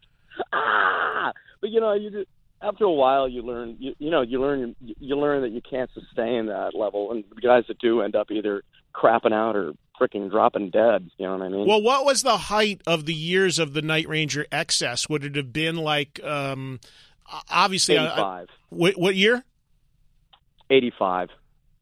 ah 0.52 1.32
but 1.60 1.70
you 1.70 1.80
know 1.80 1.92
you 1.92 2.10
do 2.10 2.24
after 2.62 2.84
a 2.84 2.90
while 2.90 3.28
you 3.28 3.42
learn 3.42 3.76
you, 3.78 3.94
you 3.98 4.10
know 4.10 4.22
you 4.22 4.40
learn 4.40 4.74
you, 4.80 4.94
you 4.98 5.16
learn 5.16 5.42
that 5.42 5.50
you 5.50 5.60
can't 5.60 5.90
sustain 5.92 6.46
that 6.46 6.72
level 6.74 7.12
and 7.12 7.24
the 7.34 7.40
guys 7.40 7.64
that 7.68 7.78
do 7.78 8.00
end 8.00 8.16
up 8.16 8.30
either 8.30 8.62
crapping 8.94 9.32
out 9.32 9.56
or 9.56 9.74
freaking 10.00 10.30
dropping 10.30 10.70
dead. 10.70 11.10
You 11.18 11.26
know 11.26 11.36
what 11.36 11.44
I 11.44 11.48
mean? 11.48 11.66
Well, 11.66 11.82
what 11.82 12.04
was 12.04 12.22
the 12.22 12.36
height 12.36 12.80
of 12.86 13.06
the 13.06 13.14
years 13.14 13.58
of 13.58 13.72
the 13.74 13.82
Night 13.82 14.08
Ranger 14.08 14.46
excess? 14.50 15.08
Would 15.08 15.24
it 15.24 15.36
have 15.36 15.52
been 15.52 15.76
like, 15.76 16.22
um, 16.24 16.80
obviously, 17.50 17.96
85. 17.96 18.44
Uh, 18.44 18.46
what, 18.70 18.98
what 18.98 19.14
year? 19.14 19.44
85. 20.70 21.30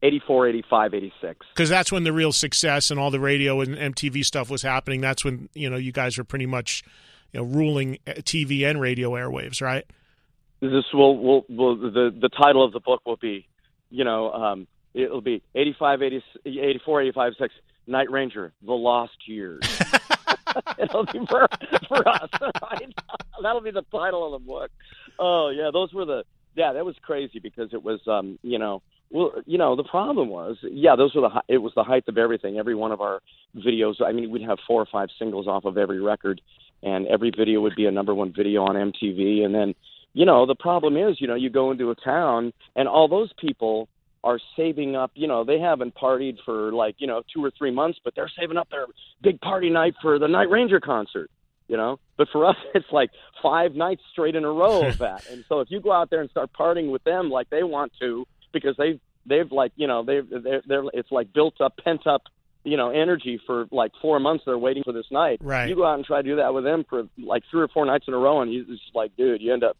84, 0.03 0.47
85, 0.49 0.93
86. 0.93 1.45
Because 1.53 1.69
that's 1.69 1.91
when 1.91 2.03
the 2.03 2.13
real 2.13 2.33
success 2.33 2.91
and 2.91 2.99
all 2.99 3.09
the 3.09 3.19
radio 3.19 3.61
and 3.61 3.75
MTV 3.75 4.25
stuff 4.25 4.49
was 4.49 4.61
happening. 4.61 5.01
That's 5.01 5.23
when 5.23 5.49
you 5.53 5.69
know 5.69 5.77
you 5.77 5.91
guys 5.91 6.17
were 6.17 6.25
pretty 6.25 6.45
much 6.45 6.83
you 7.31 7.39
know 7.39 7.45
ruling 7.45 7.97
TV 8.05 8.69
and 8.69 8.79
radio 8.79 9.11
airwaves, 9.11 9.61
right? 9.61 9.85
This 10.59 10.85
will 10.93 11.17
will 11.17 11.45
will 11.49 11.77
the 11.77 12.13
the 12.19 12.29
title 12.29 12.63
of 12.63 12.73
the 12.73 12.81
book 12.81 13.01
will 13.05 13.17
be, 13.17 13.47
you 13.89 14.03
know, 14.03 14.31
um, 14.31 14.67
it'll 14.93 15.21
be 15.21 15.41
85, 15.55 16.01
80, 16.01 16.23
84, 16.45 17.01
85, 17.01 17.33
6, 17.39 17.53
Night 17.87 18.11
Ranger, 18.11 18.53
The 18.61 18.73
Lost 18.73 19.17
Years. 19.27 19.61
it'll 20.77 21.05
be 21.05 21.19
for, 21.29 21.47
for 21.87 22.07
us, 22.07 22.29
right? 22.61 22.93
That'll 23.41 23.61
be 23.61 23.71
the 23.71 23.85
title 23.91 24.33
of 24.33 24.41
the 24.41 24.45
book. 24.45 24.71
Oh 25.17 25.49
yeah, 25.49 25.69
those 25.71 25.93
were 25.93 26.05
the 26.05 26.23
yeah, 26.55 26.73
that 26.73 26.85
was 26.85 26.95
crazy 27.01 27.39
because 27.39 27.73
it 27.73 27.83
was 27.83 27.99
um, 28.07 28.37
you 28.43 28.59
know, 28.59 28.81
well, 29.13 29.31
you 29.45 29.59
know, 29.59 29.75
the 29.75 29.83
problem 29.83 30.29
was, 30.29 30.57
yeah, 30.63 30.95
those 30.95 31.13
were 31.13 31.21
the 31.21 31.43
it 31.47 31.59
was 31.59 31.71
the 31.75 31.83
height 31.83 32.03
of 32.07 32.17
everything. 32.17 32.57
Every 32.57 32.73
one 32.73 32.91
of 32.91 32.99
our 32.99 33.21
videos, 33.55 34.01
I 34.03 34.11
mean, 34.11 34.31
we'd 34.31 34.41
have 34.41 34.57
four 34.65 34.81
or 34.81 34.87
five 34.91 35.09
singles 35.19 35.47
off 35.47 35.65
of 35.65 35.77
every 35.77 36.01
record, 36.01 36.41
and 36.81 37.05
every 37.05 37.29
video 37.29 37.61
would 37.61 37.75
be 37.75 37.85
a 37.85 37.91
number 37.91 38.15
one 38.15 38.33
video 38.33 38.63
on 38.63 38.75
MTV. 38.75 39.45
And 39.45 39.53
then, 39.53 39.75
you 40.13 40.25
know, 40.25 40.47
the 40.47 40.55
problem 40.55 40.97
is, 40.97 41.21
you 41.21 41.27
know, 41.27 41.35
you 41.35 41.51
go 41.51 41.69
into 41.69 41.91
a 41.91 41.95
town, 41.95 42.53
and 42.75 42.87
all 42.87 43.07
those 43.07 43.31
people 43.39 43.87
are 44.23 44.39
saving 44.57 44.95
up. 44.95 45.11
You 45.13 45.27
know, 45.27 45.43
they 45.43 45.59
haven't 45.59 45.93
partied 45.93 46.37
for 46.43 46.73
like 46.73 46.95
you 46.97 47.05
know 47.05 47.21
two 47.31 47.45
or 47.45 47.51
three 47.55 47.71
months, 47.71 47.99
but 48.03 48.15
they're 48.15 48.31
saving 48.39 48.57
up 48.57 48.71
their 48.71 48.87
big 49.21 49.39
party 49.41 49.69
night 49.69 49.93
for 50.01 50.17
the 50.17 50.27
Night 50.27 50.49
Ranger 50.49 50.79
concert. 50.79 51.29
You 51.67 51.77
know, 51.77 51.99
but 52.17 52.29
for 52.31 52.45
us, 52.45 52.57
it's 52.73 52.91
like 52.91 53.11
five 53.43 53.75
nights 53.75 54.01
straight 54.11 54.35
in 54.35 54.43
a 54.43 54.51
row 54.51 54.87
of 54.87 54.97
that. 54.97 55.29
and 55.29 55.45
so 55.47 55.59
if 55.59 55.69
you 55.69 55.79
go 55.81 55.91
out 55.91 56.09
there 56.09 56.21
and 56.21 56.31
start 56.31 56.49
partying 56.51 56.91
with 56.91 57.03
them 57.03 57.29
like 57.29 57.51
they 57.51 57.61
want 57.61 57.91
to, 57.99 58.25
because 58.53 58.75
they've 58.77 58.99
they've 59.25 59.51
like 59.51 59.71
you 59.75 59.87
know 59.87 60.03
they've 60.03 60.27
they're, 60.29 60.61
they're 60.65 60.83
it's 60.93 61.11
like 61.11 61.33
built 61.33 61.59
up 61.59 61.73
pent 61.83 62.07
up 62.07 62.23
you 62.63 62.77
know 62.77 62.89
energy 62.89 63.39
for 63.45 63.65
like 63.71 63.91
four 64.01 64.19
months 64.19 64.43
they're 64.45 64.57
waiting 64.57 64.83
for 64.83 64.93
this 64.93 65.07
night. 65.11 65.39
Right. 65.41 65.67
You 65.67 65.75
go 65.75 65.85
out 65.85 65.95
and 65.95 66.05
try 66.05 66.21
to 66.21 66.27
do 66.27 66.35
that 66.37 66.53
with 66.53 66.63
them 66.63 66.85
for 66.89 67.07
like 67.17 67.43
three 67.51 67.61
or 67.61 67.67
four 67.67 67.85
nights 67.85 68.05
in 68.07 68.13
a 68.13 68.17
row 68.17 68.41
and 68.41 68.53
you 68.53 68.65
just 68.65 68.83
like 68.93 69.15
dude 69.17 69.41
you 69.41 69.53
end 69.53 69.63
up 69.63 69.77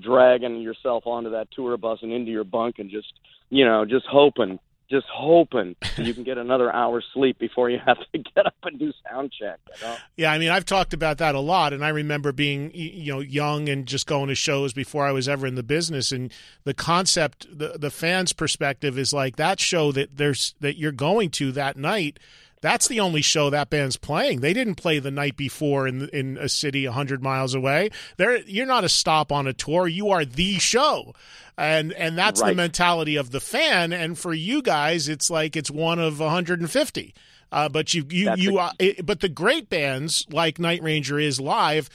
dragging 0.00 0.60
yourself 0.60 1.06
onto 1.06 1.30
that 1.30 1.48
tour 1.52 1.76
bus 1.76 2.00
and 2.02 2.12
into 2.12 2.30
your 2.30 2.44
bunk 2.44 2.76
and 2.78 2.90
just 2.90 3.12
you 3.50 3.64
know 3.64 3.84
just 3.84 4.06
hoping 4.06 4.58
just 4.94 5.06
hoping 5.12 5.74
you 5.96 6.14
can 6.14 6.22
get 6.22 6.38
another 6.38 6.72
hour's 6.72 7.04
sleep 7.12 7.38
before 7.38 7.68
you 7.68 7.78
have 7.84 7.98
to 8.12 8.18
get 8.34 8.46
up 8.46 8.54
and 8.62 8.78
do 8.78 8.92
sound 9.08 9.32
check. 9.32 9.58
You 9.66 9.86
know? 9.86 9.96
Yeah, 10.16 10.32
I 10.32 10.38
mean, 10.38 10.50
I've 10.50 10.64
talked 10.64 10.94
about 10.94 11.18
that 11.18 11.34
a 11.34 11.40
lot, 11.40 11.72
and 11.72 11.84
I 11.84 11.88
remember 11.88 12.30
being 12.30 12.70
you 12.74 13.12
know 13.12 13.20
young 13.20 13.68
and 13.68 13.86
just 13.86 14.06
going 14.06 14.28
to 14.28 14.34
shows 14.34 14.72
before 14.72 15.04
I 15.04 15.12
was 15.12 15.28
ever 15.28 15.46
in 15.46 15.56
the 15.56 15.62
business. 15.64 16.12
And 16.12 16.32
the 16.62 16.74
concept, 16.74 17.46
the 17.50 17.76
the 17.78 17.90
fans' 17.90 18.32
perspective 18.32 18.96
is 18.96 19.12
like 19.12 19.36
that 19.36 19.58
show 19.58 19.90
that 19.92 20.16
there's 20.16 20.54
that 20.60 20.78
you're 20.78 20.92
going 20.92 21.30
to 21.30 21.50
that 21.52 21.76
night. 21.76 22.18
That's 22.64 22.88
the 22.88 23.00
only 23.00 23.20
show 23.20 23.50
that 23.50 23.68
band's 23.68 23.98
playing. 23.98 24.40
They 24.40 24.54
didn't 24.54 24.76
play 24.76 24.98
the 24.98 25.10
night 25.10 25.36
before 25.36 25.86
in 25.86 26.08
in 26.08 26.38
a 26.38 26.48
city 26.48 26.86
hundred 26.86 27.22
miles 27.22 27.54
away. 27.54 27.90
They're, 28.16 28.38
you're 28.38 28.64
not 28.64 28.84
a 28.84 28.88
stop 28.88 29.30
on 29.30 29.46
a 29.46 29.52
tour. 29.52 29.86
You 29.86 30.08
are 30.08 30.24
the 30.24 30.58
show 30.58 31.12
and 31.58 31.92
and 31.92 32.16
that's 32.16 32.40
right. 32.40 32.48
the 32.48 32.54
mentality 32.54 33.16
of 33.16 33.32
the 33.32 33.40
fan. 33.40 33.92
And 33.92 34.18
for 34.18 34.32
you 34.32 34.62
guys, 34.62 35.10
it's 35.10 35.28
like 35.28 35.56
it's 35.56 35.70
one 35.70 35.98
of 35.98 36.20
150. 36.20 37.14
Uh, 37.52 37.68
but 37.68 37.92
you 37.92 38.06
you 38.08 38.24
That's 38.24 38.40
you 38.40 38.58
a- 38.58 38.72
it, 38.78 39.04
but 39.04 39.20
the 39.20 39.28
great 39.28 39.68
bands 39.68 40.26
like 40.30 40.58
Night 40.58 40.82
Ranger 40.82 41.18
is 41.18 41.38
live 41.38 41.90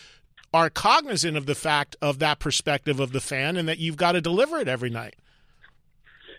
are 0.53 0.69
cognizant 0.69 1.35
of 1.35 1.47
the 1.47 1.55
fact 1.55 1.95
of 1.99 2.19
that 2.19 2.37
perspective 2.37 2.99
of 2.99 3.11
the 3.11 3.19
fan 3.19 3.57
and 3.57 3.67
that 3.67 3.79
you've 3.79 3.97
got 3.97 4.11
to 4.11 4.21
deliver 4.21 4.59
it 4.59 4.67
every 4.67 4.91
night. 4.91 5.15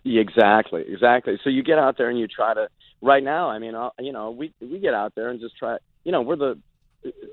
Yeah, 0.04 0.20
exactly, 0.20 0.84
exactly. 0.86 1.38
So 1.42 1.50
you 1.50 1.64
get 1.64 1.78
out 1.78 1.98
there 1.98 2.08
and 2.08 2.18
you 2.18 2.28
try 2.28 2.54
to. 2.54 2.68
Right 3.02 3.22
now, 3.22 3.48
I 3.48 3.58
mean, 3.58 3.74
uh, 3.74 3.90
you 3.98 4.12
know, 4.12 4.30
we 4.30 4.52
we 4.60 4.78
get 4.78 4.94
out 4.94 5.14
there 5.14 5.30
and 5.30 5.40
just 5.40 5.56
try. 5.56 5.78
You 6.04 6.12
know, 6.12 6.22
we're 6.22 6.36
the, 6.36 6.58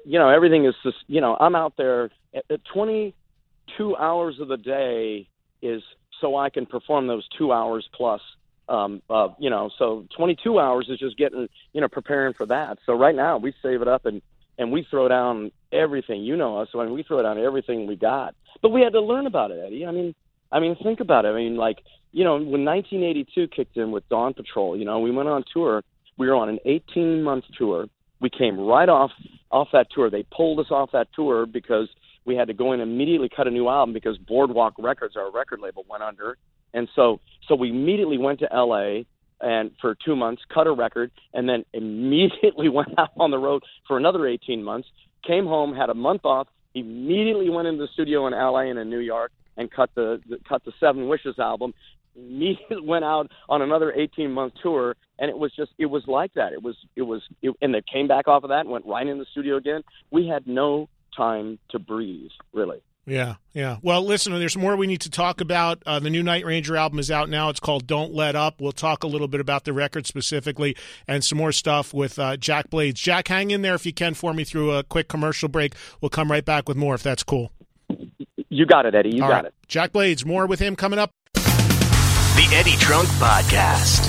you 0.06 0.20
know, 0.20 0.30
everything 0.30 0.66
is 0.66 0.76
just. 0.84 0.98
You 1.08 1.22
know, 1.22 1.36
I'm 1.40 1.56
out 1.56 1.74
there 1.78 2.10
at, 2.34 2.46
at 2.50 2.62
22 2.74 3.96
hours 3.98 4.40
of 4.40 4.48
the 4.48 4.58
day 4.58 5.28
is 5.62 5.82
so 6.22 6.36
I 6.36 6.50
can 6.50 6.66
perform 6.66 7.08
those 7.08 7.28
two 7.38 7.52
hours 7.52 7.88
plus. 7.94 8.22
Um, 8.70 9.02
uh, 9.10 9.30
you 9.40 9.50
know, 9.50 9.70
so 9.78 10.06
22 10.18 10.60
hours 10.60 10.88
is 10.90 11.00
just 11.00 11.18
getting, 11.18 11.48
you 11.72 11.80
know, 11.80 11.88
preparing 11.88 12.34
for 12.34 12.46
that. 12.48 12.80
So 12.86 12.94
right 12.94 13.16
now 13.16 13.38
we 13.38 13.54
save 13.62 13.82
it 13.82 13.88
up 13.88 14.06
and 14.06 14.22
and 14.58 14.72
we 14.72 14.86
throw 14.90 15.08
down 15.08 15.52
everything. 15.72 16.24
You 16.24 16.36
know 16.36 16.58
us, 16.58 16.70
I 16.74 16.84
mean, 16.84 16.94
we 16.94 17.04
throw 17.04 17.22
down 17.22 17.38
everything 17.38 17.88
we 17.88 17.96
got. 17.96 18.36
But 18.62 18.70
we 18.70 18.82
had 18.82 18.94
to 18.94 19.02
learn 19.02 19.28
about 19.28 19.52
it, 19.52 19.62
Eddie. 19.66 19.86
I 19.86 19.92
mean, 19.92 20.16
I 20.52 20.60
mean, 20.60 20.76
think 20.82 21.00
about 21.00 21.26
it. 21.26 21.30
I 21.30 21.36
mean, 21.36 21.56
like, 21.56 21.78
you 22.18 22.24
know, 22.24 22.34
when 22.34 22.66
1982 22.66 23.48
kicked 23.50 23.78
in 23.78 23.92
with 23.92 24.10
Dawn 24.10 24.34
Patrol, 24.34 24.76
you 24.76 24.86
know, 24.86 24.98
we 24.98 25.12
went 25.12 25.30
on 25.30 25.44
tour. 25.54 25.84
We 26.18 26.26
were 26.26 26.34
on 26.34 26.50
an 26.50 26.58
18 26.66 27.22
month 27.22 27.44
tour. 27.56 27.86
We 28.20 28.32
came 28.32 28.60
right 28.60 28.90
off 28.90 29.12
off 29.52 29.68
that 29.72 29.86
tour. 29.94 30.10
They 30.10 30.26
pulled 30.36 30.60
us 30.60 30.72
off 30.72 30.90
that 30.94 31.10
tour 31.16 31.46
because 31.46 31.88
we 32.26 32.36
had 32.36 32.48
to 32.48 32.56
go 32.56 32.74
in 32.74 32.80
and 32.80 32.92
immediately 32.92 33.30
cut 33.30 33.46
a 33.46 33.52
new 33.52 33.70
album 33.70 33.94
because 33.94 34.18
Boardwalk 34.18 34.74
Records, 34.80 35.16
our 35.16 35.32
record 35.32 35.60
label, 35.60 35.86
went 35.88 36.02
under. 36.02 36.40
And 36.74 36.90
so, 36.96 37.20
so 37.48 37.54
we 37.54 37.70
immediately 37.70 38.18
went 38.18 38.40
to 38.40 38.48
LA 38.52 39.04
and 39.40 39.70
for 39.80 39.96
two 40.04 40.16
months, 40.16 40.42
cut 40.52 40.66
a 40.66 40.72
record, 40.72 41.12
and 41.36 41.48
then 41.48 41.66
immediately 41.74 42.68
went 42.68 42.98
out 42.98 43.12
on 43.20 43.30
the 43.30 43.38
road 43.38 43.62
for 43.88 43.96
another 43.96 44.26
18 44.28 44.64
months. 44.64 44.88
Came 45.24 45.46
home, 45.46 45.76
had 45.76 45.92
a 45.92 45.94
month 45.94 46.26
off, 46.26 46.48
immediately 46.74 47.52
went 47.52 47.68
into 47.68 47.84
the 47.84 47.90
studio 47.94 48.26
in 48.26 48.34
LA 48.34 48.72
and 48.72 48.80
in 48.80 48.90
New 48.90 49.02
York 49.02 49.32
and 49.58 49.72
cut 49.72 49.90
the, 49.96 50.22
the 50.30 50.38
cut 50.48 50.64
the 50.64 50.72
Seven 50.80 51.08
Wishes 51.08 51.38
album. 51.40 51.74
Immediately 52.18 52.82
went 52.84 53.06
out 53.06 53.32
on 53.48 53.62
another 53.62 53.92
18 53.92 54.32
month 54.32 54.54
tour, 54.62 54.96
and 55.20 55.30
it 55.30 55.38
was 55.38 55.54
just 55.56 55.72
it 55.78 55.86
was 55.86 56.04
like 56.08 56.34
that. 56.34 56.54
It 56.54 56.62
was 56.62 56.76
it 56.96 57.04
was 57.04 57.22
it, 57.42 57.56
and 57.62 57.74
they 57.74 57.84
came 57.92 58.08
back 58.08 58.28
off 58.28 58.44
of 58.44 58.50
that 58.50 58.62
and 58.62 58.70
went 58.70 58.86
right 58.86 59.08
in 59.08 59.20
the 59.20 59.26
studio 59.32 59.58
again. 59.58 59.82
We 60.12 60.28
had 60.28 60.48
no 60.48 60.90
time 61.16 61.60
to 61.70 61.80
breathe, 61.80 62.32
really. 62.54 62.82
Yeah, 63.08 63.36
yeah. 63.54 63.78
Well, 63.82 64.04
listen, 64.04 64.34
there's 64.34 64.58
more 64.58 64.76
we 64.76 64.86
need 64.86 65.00
to 65.02 65.10
talk 65.10 65.40
about. 65.40 65.82
Uh, 65.86 65.98
the 65.98 66.10
new 66.10 66.22
Night 66.22 66.44
Ranger 66.44 66.76
album 66.76 67.00
is 67.00 67.10
out 67.10 67.30
now. 67.30 67.48
It's 67.48 67.62
called 67.62 67.88
Don't 67.88 68.14
Let 68.14 68.36
Up. 68.36 68.60
We'll 68.60 68.74
talk 68.74 69.04
a 69.04 69.08
little 69.08 69.30
bit 69.30 69.40
about 69.40 69.64
the 69.64 69.72
record 69.72 70.06
specifically 70.06 70.76
and 71.08 71.24
some 71.24 71.38
more 71.38 71.54
stuff 71.54 71.94
with 71.94 72.20
uh, 72.20 72.36
Jack 72.36 72.70
Blades. 72.70 73.00
Jack, 73.00 73.30
hang 73.30 73.52
in 73.52 73.62
there 73.62 73.76
if 73.76 73.86
you 73.86 73.94
can 73.94 74.14
for 74.14 74.34
me 74.34 74.44
through 74.44 74.74
a 74.74 74.84
quick 74.84 75.08
commercial 75.08 75.48
break. 75.48 75.74
We'll 76.02 76.10
come 76.10 76.30
right 76.30 76.44
back 76.44 76.68
with 76.68 76.76
more 76.76 76.96
if 76.96 77.04
that's 77.04 77.24
cool. 77.24 77.54
You 78.50 78.66
got 78.66 78.86
it, 78.86 78.94
Eddie. 78.94 79.16
You 79.16 79.24
All 79.24 79.30
got 79.30 79.36
right. 79.36 79.46
it. 79.46 79.54
Jack 79.70 79.94
Blades, 79.94 80.26
more 80.26 80.46
with 80.46 80.60
him 80.60 80.76
coming 80.76 81.00
up. 81.00 81.14
Eddie 82.54 82.78
Trunk 82.78 83.10
Podcast. 83.10 84.08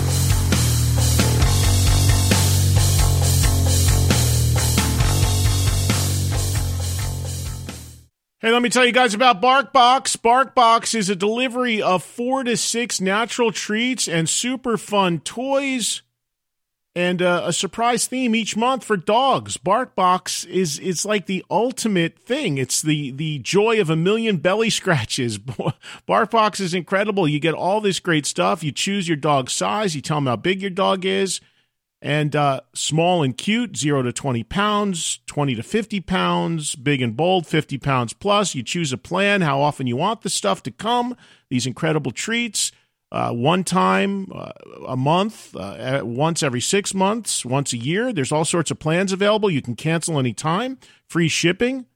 Hey, 8.39 8.53
let 8.53 8.63
me 8.63 8.69
tell 8.69 8.87
you 8.87 8.93
guys 8.93 9.13
about 9.13 9.43
BarkBox. 9.43 10.17
BarkBox 10.19 10.95
is 10.95 11.11
a 11.11 11.17
delivery 11.17 11.83
of 11.83 12.05
four 12.05 12.45
to 12.45 12.57
six 12.57 13.01
natural 13.01 13.51
treats 13.51 14.07
and 14.07 14.29
super 14.29 14.79
fun 14.79 15.19
toys 15.19 16.03
and 16.99 17.23
uh, 17.23 17.43
a 17.45 17.53
surprise 17.53 18.09
theme 18.09 18.35
each 18.35 18.57
month 18.57 18.83
for 18.83 18.97
dogs. 18.97 19.57
BarkBox 19.57 20.45
is 20.49 20.81
it's 20.81 21.05
like 21.05 21.27
the 21.27 21.45
ultimate 21.49 22.19
thing. 22.19 22.59
It's 22.59 22.83
the 22.83 23.13
the 23.13 23.39
joy 23.39 23.81
of 23.81 23.89
a 23.89 23.95
million 23.95 24.39
belly 24.39 24.69
scratches. 24.81 25.39
BarkBox 25.39 26.61
is 26.61 26.75
incredible. 26.75 27.29
You 27.29 27.39
get 27.39 27.55
all 27.55 27.81
this 27.81 28.01
great 28.01 28.27
stuff. 28.27 28.65
You 28.65 28.73
choose 28.73 29.07
your 29.07 29.17
dog's 29.17 29.53
size. 29.53 29.95
You 29.95 30.03
tell 30.03 30.17
them 30.17 30.27
how 30.27 30.35
big 30.35 30.61
your 30.61 30.73
dog 30.73 31.05
is 31.05 31.41
and 32.03 32.35
uh, 32.35 32.63
small 32.75 33.23
and 33.23 33.37
cute, 33.37 33.77
zero 33.77 34.03
to 34.03 34.13
20 34.13 34.43
pounds, 34.45 35.21
20 35.27 35.55
to 35.55 35.63
50 35.63 36.01
pounds, 36.01 36.75
big 36.75 37.01
and 37.01 37.17
bold, 37.17 37.47
50 37.47 37.79
pounds 37.79 38.13
plus. 38.13 38.57
You 38.57 38.65
choose 38.65 38.93
a 38.93 38.99
plan, 38.99 39.41
how 39.43 39.61
often 39.61 39.87
you 39.87 39.97
want 39.97 40.23
the 40.23 40.31
stuff 40.31 40.65
to 40.65 40.73
come, 40.73 41.17
these 41.49 41.67
incredible 41.67 42.11
treats. 42.11 42.73
Uh, 43.11 43.33
one 43.33 43.65
time 43.65 44.31
uh, 44.35 44.53
a 44.87 44.97
month, 44.97 45.57
uh, 45.57 46.03
once 46.05 46.43
every 46.43 46.61
six 46.61 46.93
months, 46.93 47.45
once 47.45 47.73
a 47.73 47.79
year. 47.79 48.13
There's 48.13 48.33
all 48.33 48.45
sorts 48.45 48.71
of 48.71 48.79
plans 48.79 49.13
available. 49.13 49.51
You 49.51 49.63
can 49.63 49.77
cancel 49.77 50.19
anytime, 50.19 50.79
free 51.07 51.29
shipping. 51.29 51.87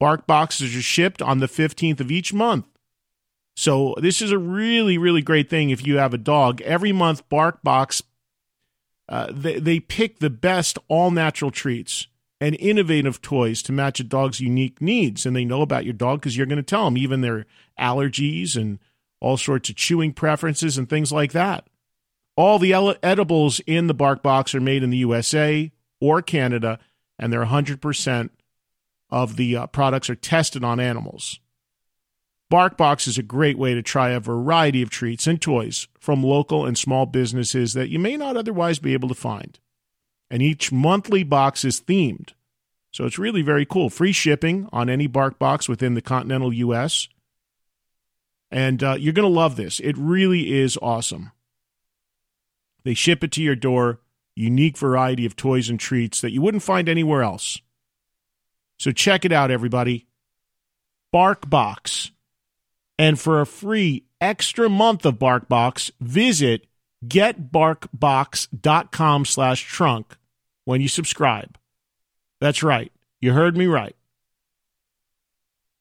Bark 0.00 0.26
boxes 0.26 0.74
are 0.74 0.82
shipped 0.82 1.22
on 1.22 1.38
the 1.38 1.46
15th 1.46 2.00
of 2.00 2.10
each 2.10 2.32
month. 2.32 2.66
So 3.54 3.94
this 4.00 4.22
is 4.22 4.32
a 4.32 4.38
really, 4.38 4.98
really 4.98 5.22
great 5.22 5.50
thing 5.50 5.70
if 5.70 5.86
you 5.86 5.98
have 5.98 6.14
a 6.14 6.18
dog. 6.18 6.60
Every 6.62 6.92
month, 6.92 7.28
Bark 7.28 7.62
Box 7.62 8.02
uh, 9.10 9.26
they, 9.32 9.58
they 9.58 9.80
pick 9.80 10.20
the 10.20 10.30
best 10.30 10.78
all 10.86 11.10
natural 11.10 11.50
treats 11.50 12.06
and 12.40 12.56
innovative 12.60 13.20
toys 13.20 13.60
to 13.60 13.72
match 13.72 13.98
a 13.98 14.04
dog's 14.04 14.40
unique 14.40 14.80
needs. 14.80 15.26
And 15.26 15.34
they 15.34 15.44
know 15.44 15.62
about 15.62 15.84
your 15.84 15.92
dog 15.92 16.20
because 16.20 16.36
you're 16.36 16.46
going 16.46 16.56
to 16.56 16.62
tell 16.62 16.84
them 16.84 16.96
even 16.96 17.20
their 17.20 17.44
allergies 17.78 18.56
and 18.56 18.78
all 19.20 19.36
sorts 19.36 19.68
of 19.68 19.76
chewing 19.76 20.12
preferences 20.12 20.78
and 20.78 20.88
things 20.88 21.12
like 21.12 21.32
that. 21.32 21.68
All 22.36 22.58
the 22.58 22.98
edibles 23.02 23.60
in 23.66 23.86
the 23.86 23.94
Bark 23.94 24.22
Box 24.22 24.54
are 24.54 24.60
made 24.60 24.82
in 24.82 24.90
the 24.90 24.98
USA 24.98 25.70
or 26.00 26.22
Canada, 26.22 26.78
and 27.18 27.32
they're 27.32 27.44
100% 27.44 28.30
of 29.10 29.36
the 29.36 29.56
uh, 29.56 29.66
products 29.66 30.08
are 30.08 30.14
tested 30.14 30.64
on 30.64 30.80
animals. 30.80 31.40
BarkBox 32.50 33.06
is 33.06 33.16
a 33.16 33.22
great 33.22 33.58
way 33.58 33.74
to 33.74 33.82
try 33.82 34.10
a 34.10 34.20
variety 34.20 34.82
of 34.82 34.90
treats 34.90 35.26
and 35.26 35.40
toys 35.40 35.86
from 36.00 36.22
local 36.22 36.66
and 36.66 36.76
small 36.76 37.06
businesses 37.06 37.74
that 37.74 37.90
you 37.90 37.98
may 37.98 38.16
not 38.16 38.36
otherwise 38.36 38.80
be 38.80 38.92
able 38.92 39.08
to 39.08 39.14
find. 39.14 39.60
And 40.30 40.42
each 40.42 40.72
monthly 40.72 41.22
box 41.22 41.64
is 41.64 41.80
themed. 41.80 42.30
So 42.92 43.04
it's 43.04 43.20
really 43.20 43.42
very 43.42 43.64
cool. 43.64 43.88
Free 43.88 44.10
shipping 44.10 44.68
on 44.72 44.90
any 44.90 45.06
BarkBox 45.06 45.68
within 45.68 45.94
the 45.94 46.02
continental 46.02 46.52
U.S. 46.52 47.08
And 48.50 48.82
uh, 48.82 48.96
you're 48.98 49.12
going 49.12 49.28
to 49.28 49.34
love 49.34 49.56
this. 49.56 49.80
It 49.80 49.96
really 49.96 50.58
is 50.58 50.78
awesome. 50.82 51.30
They 52.82 52.94
ship 52.94 53.22
it 53.22 53.30
to 53.32 53.42
your 53.42 53.54
door, 53.54 54.00
unique 54.34 54.76
variety 54.76 55.26
of 55.26 55.36
toys 55.36 55.68
and 55.68 55.78
treats 55.78 56.20
that 56.20 56.32
you 56.32 56.42
wouldn't 56.42 56.62
find 56.62 56.88
anywhere 56.88 57.22
else. 57.22 57.60
So 58.78 58.90
check 58.90 59.24
it 59.24 59.32
out, 59.32 59.50
everybody. 59.50 60.06
BarkBox 61.14 62.10
and 63.00 63.18
for 63.18 63.40
a 63.40 63.46
free 63.46 64.04
extra 64.20 64.68
month 64.68 65.04
of 65.06 65.18
BarkBox, 65.18 65.90
visit 66.00 66.66
getbarkbox.com 67.06 69.24
slash 69.24 69.62
trunk 69.62 70.18
when 70.66 70.82
you 70.82 70.88
subscribe. 70.88 71.56
That's 72.40 72.62
right. 72.62 72.92
You 73.18 73.32
heard 73.32 73.56
me 73.56 73.66
right. 73.66 73.96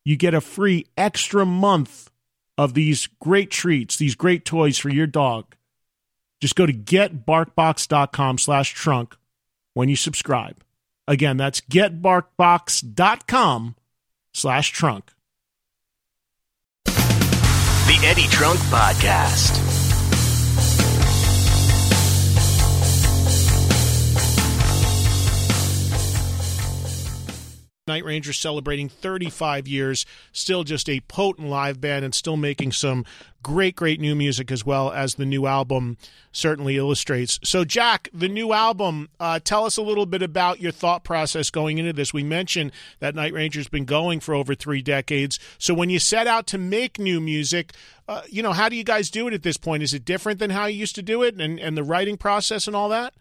You 0.05 0.15
get 0.15 0.33
a 0.33 0.39
free 0.39 0.85
extra 0.97 1.45
month 1.45 2.09
of 2.59 2.73
these 2.73 3.07
great 3.21 3.49
treats, 3.49 3.95
these 3.95 4.15
great 4.15 4.43
toys 4.43 4.77
for 4.77 4.89
your 4.89 5.07
dog. 5.07 5.55
Just 6.41 6.57
go 6.57 6.65
to 6.65 6.73
getbarkbox.com 6.73 8.37
slash 8.37 8.73
trunk 8.73 9.15
when 9.75 9.87
you 9.87 9.95
subscribe. 9.95 10.61
Again, 11.07 11.37
that's 11.37 11.61
getbarkbox.com 11.61 13.75
slash 14.33 14.71
trunk. 14.71 15.13
The 16.85 17.99
Eddie 18.03 18.27
Trunk 18.27 18.59
Podcast. 18.59 19.68
Night 27.89 28.05
Rangers 28.05 28.37
celebrating 28.37 28.87
35 28.87 29.67
years, 29.67 30.05
still 30.31 30.63
just 30.63 30.87
a 30.87 31.01
potent 31.01 31.49
live 31.49 31.81
band 31.81 32.05
and 32.05 32.15
still 32.15 32.37
making 32.37 32.71
some 32.71 33.03
great, 33.41 33.75
great 33.75 33.99
new 33.99 34.15
music 34.15 34.51
as 34.51 34.65
well 34.65 34.91
as 34.91 35.15
the 35.15 35.25
new 35.25 35.45
album 35.45 35.97
certainly 36.31 36.77
illustrates. 36.77 37.39
So, 37.43 37.65
Jack, 37.65 38.07
the 38.13 38.27
new 38.27 38.53
album, 38.53 39.09
uh, 39.19 39.39
tell 39.43 39.65
us 39.65 39.75
a 39.75 39.81
little 39.81 40.05
bit 40.05 40.21
about 40.21 40.59
your 40.59 40.71
thought 40.71 41.03
process 41.03 41.49
going 41.49 41.77
into 41.77 41.91
this. 41.91 42.13
We 42.13 42.23
mentioned 42.23 42.71
that 42.99 43.15
Night 43.15 43.33
Ranger's 43.33 43.67
been 43.67 43.85
going 43.85 44.19
for 44.19 44.33
over 44.33 44.55
three 44.55 44.81
decades. 44.81 45.39
So, 45.57 45.73
when 45.73 45.89
you 45.89 45.99
set 45.99 46.27
out 46.27 46.47
to 46.47 46.57
make 46.57 46.99
new 46.99 47.19
music, 47.19 47.73
uh, 48.07 48.21
you 48.29 48.43
know, 48.43 48.53
how 48.53 48.69
do 48.69 48.75
you 48.75 48.83
guys 48.83 49.09
do 49.09 49.27
it 49.27 49.33
at 49.33 49.43
this 49.43 49.57
point? 49.57 49.83
Is 49.83 49.93
it 49.93 50.05
different 50.05 50.39
than 50.39 50.51
how 50.51 50.67
you 50.67 50.77
used 50.77 50.95
to 50.95 51.01
do 51.01 51.23
it 51.23 51.39
and, 51.39 51.59
and 51.59 51.75
the 51.75 51.83
writing 51.83 52.17
process 52.17 52.67
and 52.67 52.75
all 52.75 52.89
that? 52.89 53.13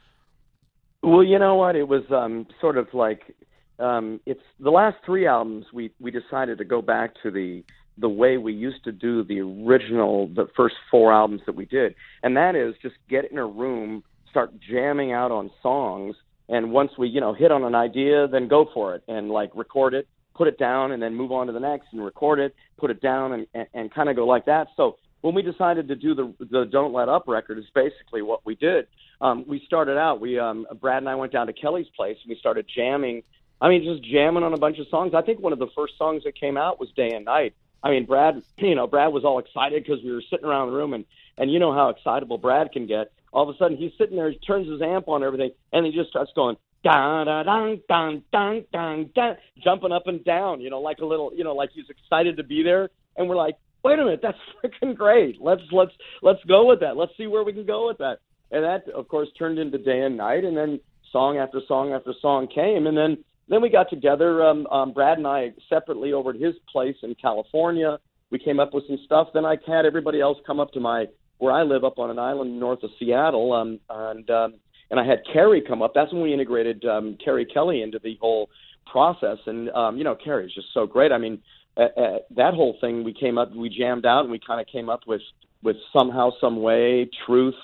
Well, 1.02 1.22
you 1.22 1.38
know 1.38 1.54
what? 1.54 1.76
It 1.76 1.86
was 1.86 2.02
um, 2.10 2.46
sort 2.60 2.76
of 2.76 2.92
like 2.92 3.34
um, 3.78 4.20
it's 4.26 4.42
the 4.60 4.70
last 4.70 4.96
three 5.04 5.26
albums 5.26 5.66
we 5.72 5.92
we 6.00 6.10
decided 6.10 6.58
to 6.58 6.64
go 6.64 6.82
back 6.82 7.14
to 7.22 7.30
the 7.30 7.64
the 8.00 8.08
way 8.08 8.36
we 8.36 8.52
used 8.52 8.84
to 8.84 8.92
do 8.92 9.24
the 9.24 9.40
original, 9.40 10.28
the 10.28 10.46
first 10.56 10.76
four 10.90 11.12
albums 11.12 11.42
that 11.46 11.56
we 11.56 11.64
did. 11.64 11.94
And 12.22 12.36
that 12.36 12.54
is 12.54 12.74
just 12.80 12.94
get 13.08 13.30
in 13.30 13.38
a 13.38 13.46
room, 13.46 14.04
start 14.30 14.52
jamming 14.60 15.12
out 15.12 15.32
on 15.32 15.50
songs. 15.62 16.14
And 16.48 16.70
once 16.72 16.92
we, 16.96 17.08
you 17.08 17.20
know, 17.20 17.34
hit 17.34 17.50
on 17.50 17.64
an 17.64 17.74
idea, 17.74 18.28
then 18.28 18.48
go 18.48 18.68
for 18.72 18.94
it 18.94 19.02
and 19.08 19.30
like 19.30 19.50
record 19.54 19.94
it, 19.94 20.06
put 20.34 20.48
it 20.48 20.58
down, 20.58 20.92
and 20.92 21.02
then 21.02 21.14
move 21.14 21.32
on 21.32 21.48
to 21.48 21.52
the 21.52 21.60
next 21.60 21.88
and 21.92 22.04
record 22.04 22.38
it, 22.38 22.54
put 22.78 22.90
it 22.90 23.00
down, 23.00 23.32
and, 23.32 23.46
and, 23.52 23.66
and 23.74 23.94
kind 23.94 24.08
of 24.08 24.16
go 24.16 24.26
like 24.26 24.46
that. 24.46 24.68
So 24.76 24.96
when 25.20 25.34
we 25.34 25.42
decided 25.42 25.88
to 25.88 25.96
do 25.96 26.14
the 26.14 26.32
the 26.38 26.64
Don't 26.64 26.92
Let 26.92 27.08
Up 27.08 27.24
record, 27.26 27.58
is 27.58 27.64
basically 27.74 28.22
what 28.22 28.46
we 28.46 28.54
did. 28.54 28.86
Um, 29.20 29.44
we 29.48 29.62
started 29.66 29.98
out. 29.98 30.20
We 30.20 30.38
um, 30.38 30.66
Brad 30.80 30.98
and 30.98 31.08
I 31.08 31.16
went 31.16 31.32
down 31.32 31.48
to 31.48 31.52
Kelly's 31.52 31.88
place 31.96 32.16
and 32.22 32.30
we 32.30 32.38
started 32.38 32.66
jamming. 32.74 33.22
I 33.60 33.68
mean, 33.68 33.84
just 33.84 34.08
jamming 34.08 34.44
on 34.44 34.54
a 34.54 34.58
bunch 34.58 34.78
of 34.78 34.86
songs. 34.88 35.14
I 35.14 35.22
think 35.22 35.40
one 35.40 35.52
of 35.52 35.58
the 35.58 35.68
first 35.74 35.98
songs 35.98 36.24
that 36.24 36.38
came 36.38 36.56
out 36.56 36.78
was 36.78 36.90
Day 36.92 37.10
and 37.12 37.24
Night, 37.24 37.54
I 37.82 37.90
mean, 37.90 38.06
Brad, 38.06 38.42
you 38.58 38.74
know, 38.74 38.86
Brad 38.86 39.12
was 39.12 39.24
all 39.24 39.38
excited 39.38 39.82
because 39.82 40.02
we 40.02 40.12
were 40.12 40.22
sitting 40.30 40.46
around 40.46 40.68
the 40.68 40.76
room, 40.76 40.94
and 40.94 41.04
and 41.36 41.52
you 41.52 41.58
know 41.58 41.72
how 41.72 41.88
excitable 41.90 42.38
Brad 42.38 42.72
can 42.72 42.86
get. 42.86 43.12
All 43.32 43.48
of 43.48 43.54
a 43.54 43.58
sudden, 43.58 43.76
he's 43.76 43.92
sitting 43.98 44.16
there, 44.16 44.30
he 44.30 44.38
turns 44.38 44.68
his 44.68 44.80
amp 44.80 45.08
on, 45.08 45.22
everything, 45.22 45.50
and 45.72 45.84
he 45.84 45.92
just 45.92 46.10
starts 46.10 46.32
going 46.34 46.56
da 46.84 47.24
da 47.24 47.42
da 47.42 47.74
da 47.88 48.16
da 48.32 48.60
da 48.72 49.04
da, 49.14 49.34
jumping 49.62 49.92
up 49.92 50.06
and 50.06 50.24
down, 50.24 50.60
you 50.60 50.70
know, 50.70 50.80
like 50.80 50.98
a 50.98 51.04
little, 51.04 51.32
you 51.34 51.44
know, 51.44 51.54
like 51.54 51.70
he's 51.72 51.88
excited 51.90 52.36
to 52.36 52.44
be 52.44 52.62
there. 52.62 52.90
And 53.16 53.28
we're 53.28 53.36
like, 53.36 53.56
wait 53.82 53.98
a 53.98 54.04
minute, 54.04 54.20
that's 54.22 54.38
freaking 54.64 54.96
great. 54.96 55.40
Let's 55.40 55.62
let's 55.72 55.92
let's 56.22 56.42
go 56.44 56.66
with 56.66 56.80
that. 56.80 56.96
Let's 56.96 57.16
see 57.16 57.26
where 57.26 57.44
we 57.44 57.52
can 57.52 57.66
go 57.66 57.86
with 57.86 57.98
that. 57.98 58.18
And 58.50 58.64
that, 58.64 58.88
of 58.88 59.08
course, 59.08 59.28
turned 59.38 59.58
into 59.58 59.76
day 59.76 60.00
and 60.00 60.16
night, 60.16 60.44
and 60.44 60.56
then 60.56 60.80
song 61.12 61.36
after 61.36 61.60
song 61.68 61.92
after 61.92 62.14
song 62.20 62.46
came, 62.46 62.86
and 62.86 62.96
then 62.96 63.24
then 63.48 63.62
we 63.62 63.70
got 63.70 63.90
together, 63.90 64.44
um, 64.44 64.66
um, 64.68 64.92
Brad 64.92 65.18
and 65.18 65.26
I 65.26 65.52
separately 65.68 66.12
over 66.12 66.30
at 66.30 66.36
his 66.36 66.54
place 66.70 66.96
in 67.02 67.14
California. 67.14 67.98
We 68.30 68.38
came 68.38 68.60
up 68.60 68.74
with 68.74 68.86
some 68.86 68.98
stuff. 69.04 69.28
Then 69.32 69.44
I 69.44 69.56
had 69.66 69.86
everybody 69.86 70.20
else 70.20 70.38
come 70.46 70.60
up 70.60 70.72
to 70.72 70.80
my 70.80 71.06
where 71.38 71.52
I 71.52 71.62
live 71.62 71.84
up 71.84 71.98
on 71.98 72.10
an 72.10 72.18
island 72.18 72.58
north 72.58 72.82
of 72.82 72.90
Seattle, 72.98 73.52
um, 73.52 73.78
and 73.88 74.28
um, 74.28 74.54
and 74.90 74.98
I 74.98 75.06
had 75.06 75.20
Keri 75.32 75.62
come 75.66 75.82
up. 75.82 75.92
That's 75.94 76.12
when 76.12 76.22
we 76.22 76.32
integrated 76.32 76.84
um, 76.84 77.16
Keri 77.24 77.46
Kelli 77.46 77.82
into 77.82 77.98
the 78.02 78.18
whole 78.20 78.50
process. 78.90 79.38
And 79.46 79.70
um, 79.70 79.96
you 79.96 80.04
know, 80.04 80.16
Keri's 80.16 80.54
just 80.54 80.68
so 80.74 80.86
great. 80.86 81.12
I 81.12 81.18
mean, 81.18 81.40
uh, 81.76 81.82
uh, 81.96 82.18
that 82.36 82.54
whole 82.54 82.76
thing 82.80 83.04
we 83.04 83.14
came 83.14 83.38
up, 83.38 83.54
we 83.54 83.68
jammed 83.68 84.04
out, 84.04 84.22
and 84.22 84.30
we 84.30 84.40
kind 84.44 84.60
of 84.60 84.66
came 84.66 84.88
up 84.88 85.00
with 85.06 85.22
with 85.62 85.76
somehow, 85.92 86.30
some 86.40 86.60
way, 86.60 87.08
truth, 87.26 87.54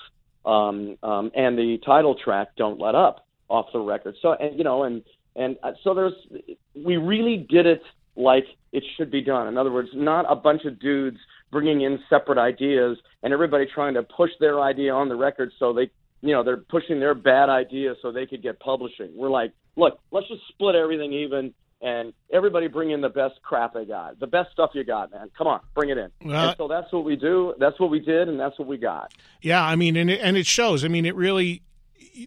um, 0.45 0.97
um, 1.03 1.31
and 1.35 1.57
the 1.57 1.77
title 1.85 2.15
track, 2.15 2.49
"Don't 2.57 2.79
Let 2.79 2.95
Up," 2.95 3.25
off 3.49 3.67
the 3.73 3.79
record. 3.79 4.15
So, 4.21 4.33
and 4.33 4.57
you 4.57 4.63
know, 4.63 4.83
and 4.83 5.03
and 5.35 5.57
uh, 5.63 5.71
so 5.83 5.93
there's, 5.93 6.13
we 6.75 6.97
really 6.97 7.45
did 7.49 7.65
it 7.65 7.81
like 8.15 8.45
it 8.71 8.83
should 8.95 9.11
be 9.11 9.21
done. 9.21 9.47
In 9.47 9.57
other 9.57 9.71
words, 9.71 9.89
not 9.93 10.25
a 10.29 10.35
bunch 10.35 10.65
of 10.65 10.79
dudes 10.79 11.17
bringing 11.51 11.81
in 11.81 11.99
separate 12.09 12.37
ideas 12.37 12.97
and 13.23 13.33
everybody 13.33 13.65
trying 13.65 13.93
to 13.95 14.03
push 14.03 14.31
their 14.39 14.61
idea 14.61 14.93
on 14.93 15.09
the 15.09 15.15
record 15.15 15.51
so 15.59 15.73
they, 15.73 15.89
you 16.21 16.31
know, 16.33 16.43
they're 16.43 16.57
pushing 16.57 16.99
their 16.99 17.13
bad 17.13 17.49
idea 17.49 17.95
so 18.01 18.11
they 18.11 18.25
could 18.25 18.41
get 18.41 18.59
publishing. 18.59 19.11
We're 19.15 19.29
like, 19.29 19.51
look, 19.75 19.99
let's 20.11 20.27
just 20.27 20.41
split 20.49 20.75
everything 20.75 21.13
even 21.13 21.53
and 21.81 22.13
everybody 22.31 22.67
bring 22.67 22.91
in 22.91 23.01
the 23.01 23.09
best 23.09 23.35
crap 23.43 23.73
they 23.73 23.85
got, 23.85 24.19
the 24.19 24.27
best 24.27 24.51
stuff 24.51 24.71
you 24.73 24.83
got, 24.83 25.11
man. 25.11 25.29
Come 25.37 25.47
on, 25.47 25.59
bring 25.75 25.89
it 25.89 25.97
in. 25.97 26.11
Uh, 26.25 26.33
and 26.33 26.55
so 26.57 26.67
that's 26.67 26.91
what 26.91 27.03
we 27.03 27.15
do. 27.15 27.53
That's 27.59 27.79
what 27.79 27.89
we 27.89 27.99
did, 27.99 28.27
and 28.27 28.39
that's 28.39 28.57
what 28.57 28.67
we 28.67 28.77
got. 28.77 29.13
Yeah, 29.41 29.63
I 29.63 29.75
mean, 29.75 29.95
and 29.95 30.09
it, 30.09 30.19
and 30.21 30.37
it 30.37 30.45
shows. 30.45 30.83
I 30.83 30.87
mean, 30.87 31.05
it 31.05 31.15
really 31.15 31.61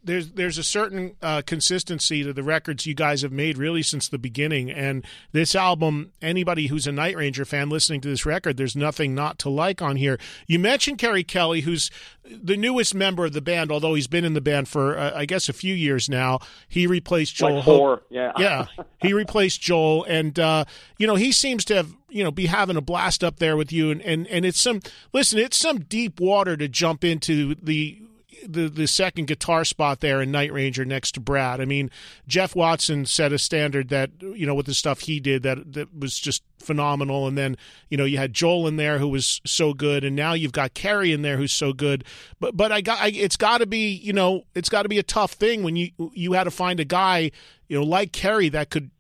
there's 0.05 0.33
there's 0.33 0.59
a 0.59 0.65
certain 0.65 1.17
uh, 1.23 1.43
consistency 1.43 2.23
to 2.23 2.33
the 2.33 2.43
records 2.43 2.87
you 2.87 2.95
guys 2.95 3.23
have 3.23 3.33
made 3.33 3.57
really 3.57 3.83
since 3.83 4.09
the 4.09 4.19
beginning. 4.19 4.71
And 4.71 5.05
this 5.33 5.55
album, 5.55 6.13
anybody 6.21 6.67
who's 6.67 6.87
a 6.87 6.93
Night 6.93 7.17
Ranger 7.17 7.45
fan 7.45 7.69
listening 7.69 8.01
to 8.03 8.09
this 8.09 8.27
record, 8.27 8.57
there's 8.57 8.77
nothing 8.77 9.15
not 9.15 9.39
to 9.41 9.51
like 9.51 9.81
on 9.81 9.97
here. 9.97 10.19
You 10.47 10.59
mentioned 10.59 10.99
Keri 10.99 11.25
Kelli, 11.25 11.63
who's 11.63 11.91
the 12.25 12.57
newest 12.57 12.95
member 12.95 13.25
of 13.25 13.33
the 13.33 13.41
band, 13.41 13.73
although 13.73 13.95
he's 13.95 14.07
been 14.07 14.25
in 14.25 14.35
the 14.35 14.41
band 14.41 14.69
for 14.69 14.99
uh, 14.99 15.13
I 15.15 15.25
guess 15.25 15.49
a 15.49 15.53
few 15.53 15.75
years 15.75 16.09
now. 16.09 16.41
He 16.69 16.87
replaced 16.87 17.37
Joel. 17.37 17.57
Like 17.57 17.65
four, 17.65 18.03
yeah, 18.11 18.33
yeah. 18.39 18.67
He 19.01 19.13
replaced 19.13 19.61
Joel, 19.61 20.05
and 20.05 20.39
uh, 20.39 20.65
you 20.99 21.07
know 21.07 21.15
he 21.15 21.33
seems 21.33 21.65
to 21.67 21.77
have 21.77 21.95
you 22.09 22.23
know 22.23 22.31
be 22.31 22.47
having 22.47 22.77
a 22.77 22.83
blast 22.83 23.25
up 23.25 23.39
there 23.39 23.57
with 23.57 23.73
you. 23.73 23.91
And 23.91 24.03
and 24.03 24.27
and 24.27 24.45
it's 24.45 24.61
some 24.61 24.81
listen, 25.13 25.39
it's 25.39 25.57
some 25.57 25.81
deep 25.81 26.21
water 26.21 26.57
to 26.57 26.69
jump 26.69 27.05
into 27.05 27.55
the 27.55 28.03
the 28.47 28.69
the 28.69 28.87
second 28.87 29.27
guitar 29.27 29.65
spot 29.65 30.01
there 30.01 30.21
in 30.21 30.31
Night 30.31 30.53
Ranger 30.53 30.85
next 30.85 31.13
to 31.13 31.21
Brad. 31.21 31.61
I 31.61 31.65
mean, 31.65 31.91
Jeff 32.27 32.55
Watson 32.55 33.07
set 33.07 33.33
a 33.33 33.39
standard 33.39 33.89
that 33.89 34.11
you 34.21 34.47
know 34.47 34.55
with 34.55 34.67
the 34.67 34.75
stuff 34.75 35.01
he 35.01 35.21
did 35.21 35.43
that 35.43 35.73
that 35.73 35.95
was 35.97 36.19
just 36.19 36.43
phenomenal. 36.59 37.27
And 37.27 37.37
then 37.37 37.57
you 37.89 37.97
know 37.97 38.05
you 38.05 38.19
had 38.19 38.33
Joel 38.33 38.67
in 38.67 38.77
there 38.77 38.99
who 38.99 39.09
was 39.09 39.41
so 39.45 39.75
good, 39.75 40.05
and 40.05 40.15
now 40.15 40.33
you've 40.33 40.53
got 40.53 40.75
Keri 40.75 41.13
in 41.13 41.23
there 41.23 41.37
who's 41.37 41.53
so 41.53 41.73
good. 41.73 42.05
But 42.41 42.57
but 42.57 42.73
I 42.73 42.81
got 42.81 43.01
I, 43.01 43.09
it's 43.09 43.37
got 43.37 43.59
to 43.59 43.67
be 43.67 43.93
you 43.93 44.13
know 44.13 44.45
it's 44.55 44.69
got 44.69 44.83
to 44.83 44.89
be 44.89 44.99
a 44.99 45.05
tough 45.05 45.33
thing 45.33 45.63
when 45.63 45.77
you 45.77 45.91
you 46.13 46.33
had 46.33 46.45
to 46.45 46.51
find 46.51 46.81
a 46.81 46.85
guy 46.85 47.31
you 47.69 47.79
know 47.79 47.85
like 47.85 48.13
Keri 48.13 48.49
that 48.51 48.71
could 48.71 48.91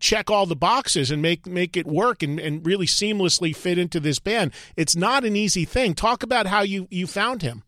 check 0.00 0.30
all 0.30 0.46
the 0.46 0.56
boxes 0.56 1.10
and 1.10 1.22
make 1.22 1.46
make 1.46 1.76
it 1.76 1.86
work 1.86 2.22
and, 2.22 2.38
and 2.40 2.66
really 2.66 2.86
seamlessly 2.86 3.54
fit 3.54 3.78
into 3.78 4.00
this 4.00 4.18
band. 4.18 4.52
It's 4.76 4.96
not 4.96 5.24
an 5.24 5.36
easy 5.36 5.64
thing. 5.64 5.94
Talk 5.94 6.22
about 6.22 6.46
how 6.46 6.62
you 6.62 6.88
you 6.90 7.06
found 7.06 7.42
him. 7.42 7.62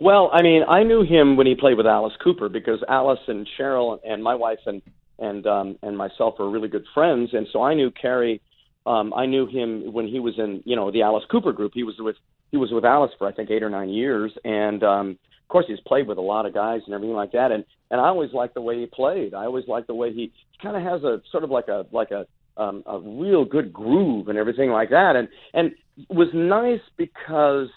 Well, 0.00 0.30
I 0.32 0.40
mean, 0.40 0.62
I 0.66 0.82
knew 0.82 1.02
him 1.02 1.36
when 1.36 1.46
he 1.46 1.54
played 1.54 1.76
with 1.76 1.86
Alice 1.86 2.14
Cooper 2.24 2.48
because 2.48 2.82
Alice 2.88 3.20
and 3.28 3.46
Cheryl 3.58 3.98
and 4.02 4.22
my 4.22 4.34
wife 4.34 4.60
and 4.66 4.80
and 5.18 5.46
um, 5.46 5.78
and 5.82 5.96
myself 5.96 6.36
were 6.38 6.48
really 6.50 6.68
good 6.68 6.86
friends, 6.94 7.30
and 7.34 7.46
so 7.52 7.62
I 7.62 7.74
knew 7.74 7.90
Keri 7.90 8.40
um, 8.86 9.12
I 9.14 9.26
knew 9.26 9.46
him 9.46 9.92
when 9.92 10.08
he 10.08 10.18
was 10.18 10.34
in 10.38 10.62
you 10.64 10.74
know 10.74 10.90
the 10.90 11.02
Alice 11.02 11.24
Cooper 11.30 11.52
group. 11.52 11.72
He 11.74 11.82
was 11.82 11.96
with 11.98 12.16
he 12.50 12.56
was 12.56 12.70
with 12.72 12.86
Alice 12.86 13.10
for 13.18 13.28
I 13.28 13.32
think 13.32 13.50
eight 13.50 13.62
or 13.62 13.68
nine 13.68 13.90
years, 13.90 14.32
and 14.42 14.82
um, 14.82 15.10
of 15.10 15.48
course 15.48 15.66
he's 15.68 15.80
played 15.86 16.08
with 16.08 16.16
a 16.16 16.22
lot 16.22 16.46
of 16.46 16.54
guys 16.54 16.80
and 16.86 16.94
everything 16.94 17.14
like 17.14 17.32
that. 17.32 17.52
And 17.52 17.66
and 17.90 18.00
I 18.00 18.06
always 18.06 18.32
liked 18.32 18.54
the 18.54 18.62
way 18.62 18.80
he 18.80 18.86
played. 18.86 19.34
I 19.34 19.44
always 19.44 19.68
liked 19.68 19.86
the 19.86 19.94
way 19.94 20.14
he 20.14 20.32
kind 20.62 20.76
of 20.76 20.82
has 20.82 21.04
a 21.04 21.20
sort 21.30 21.44
of 21.44 21.50
like 21.50 21.68
a 21.68 21.84
like 21.92 22.10
a 22.10 22.26
um, 22.56 22.82
a 22.86 22.98
real 22.98 23.44
good 23.44 23.70
groove 23.70 24.28
and 24.28 24.38
everything 24.38 24.70
like 24.70 24.88
that. 24.90 25.14
And 25.14 25.28
and 25.52 25.72
was 26.08 26.28
nice 26.32 26.80
because 26.96 27.68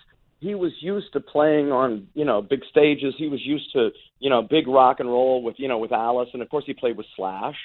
he 0.43 0.55
was 0.55 0.73
used 0.81 1.13
to 1.13 1.19
playing 1.19 1.71
on 1.71 2.07
you 2.13 2.25
know 2.25 2.41
big 2.41 2.61
stages. 2.69 3.13
He 3.17 3.29
was 3.29 3.39
used 3.43 3.71
to 3.73 3.89
you 4.19 4.29
know 4.29 4.41
big 4.41 4.67
rock 4.67 4.99
and 4.99 5.09
roll 5.09 5.41
with 5.41 5.55
you 5.57 5.67
know 5.67 5.77
with 5.77 5.91
Alice, 5.91 6.29
and 6.33 6.41
of 6.41 6.49
course 6.49 6.65
he 6.67 6.73
played 6.73 6.97
with 6.97 7.07
Slash 7.15 7.55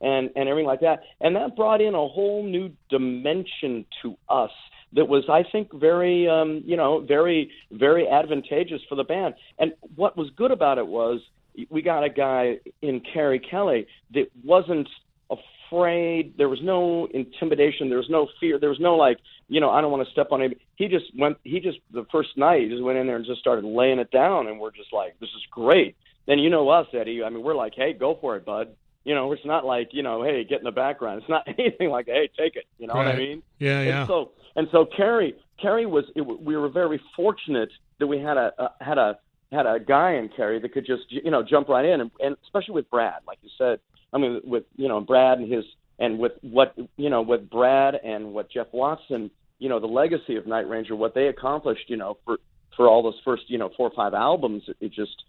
and 0.00 0.30
and 0.36 0.48
everything 0.48 0.66
like 0.66 0.80
that. 0.80 1.00
And 1.20 1.34
that 1.36 1.56
brought 1.56 1.80
in 1.80 1.94
a 1.94 2.08
whole 2.08 2.44
new 2.44 2.70
dimension 2.88 3.84
to 4.02 4.16
us 4.28 4.52
that 4.94 5.06
was, 5.06 5.24
I 5.28 5.42
think, 5.50 5.72
very 5.74 6.28
um, 6.28 6.62
you 6.64 6.76
know 6.76 7.00
very 7.00 7.50
very 7.72 8.08
advantageous 8.08 8.80
for 8.88 8.94
the 8.94 9.04
band. 9.04 9.34
And 9.58 9.72
what 9.96 10.16
was 10.16 10.30
good 10.36 10.50
about 10.50 10.78
it 10.78 10.86
was 10.86 11.20
we 11.70 11.82
got 11.82 12.04
a 12.04 12.08
guy 12.08 12.58
in 12.82 13.00
Keri 13.12 13.40
Kelli 13.40 13.86
that 14.14 14.26
wasn't 14.44 14.88
afraid. 15.30 16.36
There 16.36 16.48
was 16.48 16.60
no 16.62 17.06
intimidation. 17.12 17.88
There 17.88 17.98
was 17.98 18.10
no 18.10 18.28
fear. 18.40 18.58
There 18.58 18.70
was 18.70 18.80
no 18.80 18.96
like, 18.96 19.18
you 19.48 19.60
know, 19.60 19.70
I 19.70 19.80
don't 19.80 19.90
want 19.90 20.06
to 20.06 20.12
step 20.12 20.28
on 20.30 20.42
him. 20.42 20.54
He 20.76 20.88
just 20.88 21.06
went. 21.16 21.38
He 21.44 21.60
just 21.60 21.78
the 21.92 22.06
first 22.10 22.30
night 22.36 22.62
he 22.62 22.68
just 22.68 22.82
went 22.82 22.98
in 22.98 23.06
there 23.06 23.16
and 23.16 23.24
just 23.24 23.40
started 23.40 23.64
laying 23.64 23.98
it 23.98 24.10
down, 24.10 24.48
and 24.48 24.58
we're 24.58 24.70
just 24.70 24.92
like, 24.92 25.18
this 25.20 25.30
is 25.30 25.42
great. 25.50 25.96
Then 26.26 26.38
you 26.38 26.50
know 26.50 26.68
us, 26.68 26.86
Eddie. 26.92 27.22
I 27.24 27.30
mean, 27.30 27.42
we're 27.42 27.54
like, 27.54 27.74
hey, 27.74 27.92
go 27.92 28.18
for 28.20 28.36
it, 28.36 28.44
bud. 28.44 28.68
You 29.04 29.14
know, 29.14 29.32
it's 29.32 29.44
not 29.44 29.64
like 29.64 29.88
you 29.92 30.02
know, 30.02 30.22
hey, 30.22 30.44
get 30.44 30.58
in 30.58 30.64
the 30.64 30.70
background. 30.70 31.20
It's 31.20 31.30
not 31.30 31.46
anything 31.58 31.90
like, 31.90 32.06
hey, 32.06 32.30
take 32.38 32.56
it. 32.56 32.64
You 32.78 32.86
know 32.86 32.94
right. 32.94 33.06
what 33.06 33.14
I 33.14 33.18
mean? 33.18 33.42
Yeah, 33.58 33.82
yeah. 33.82 34.00
And 34.00 34.08
so 34.08 34.32
and 34.56 34.68
so 34.72 34.84
Keri, 34.84 35.34
Keri 35.60 35.86
was. 35.86 36.04
It, 36.14 36.20
we 36.20 36.56
were 36.56 36.68
very 36.68 37.00
fortunate 37.16 37.70
that 37.98 38.06
we 38.06 38.18
had 38.18 38.36
a, 38.36 38.52
a 38.58 38.84
had 38.84 38.98
a 38.98 39.18
had 39.50 39.66
a 39.66 39.80
guy 39.80 40.14
in 40.14 40.28
Keri 40.28 40.60
that 40.60 40.72
could 40.72 40.86
just 40.86 41.04
you 41.08 41.30
know 41.30 41.42
jump 41.42 41.68
right 41.68 41.84
in, 41.84 42.02
and, 42.02 42.10
and 42.20 42.36
especially 42.44 42.74
with 42.74 42.90
Brad, 42.90 43.20
like 43.26 43.38
you 43.42 43.50
said, 43.56 43.80
I 44.12 44.18
mean, 44.18 44.40
with 44.44 44.64
you 44.76 44.88
know 44.88 45.00
Brad 45.00 45.38
and 45.38 45.52
his 45.52 45.64
and 45.98 46.18
with 46.18 46.32
what 46.42 46.76
you 46.96 47.10
know 47.10 47.22
with 47.22 47.50
Brad 47.50 47.94
and 47.94 48.32
what 48.32 48.50
Jeff 48.50 48.68
Watson, 48.72 49.30
you 49.58 49.68
know, 49.68 49.80
the 49.80 49.86
legacy 49.86 50.36
of 50.36 50.46
Night 50.46 50.68
Ranger, 50.68 50.96
what 50.96 51.14
they 51.14 51.26
accomplished, 51.28 51.88
you 51.88 51.96
know, 51.96 52.18
for 52.24 52.38
for 52.76 52.88
all 52.88 53.02
those 53.02 53.20
first 53.24 53.44
you 53.48 53.58
know 53.58 53.70
four 53.76 53.88
or 53.88 53.94
five 53.94 54.14
albums, 54.14 54.62
it, 54.80 54.92
just 54.92 55.24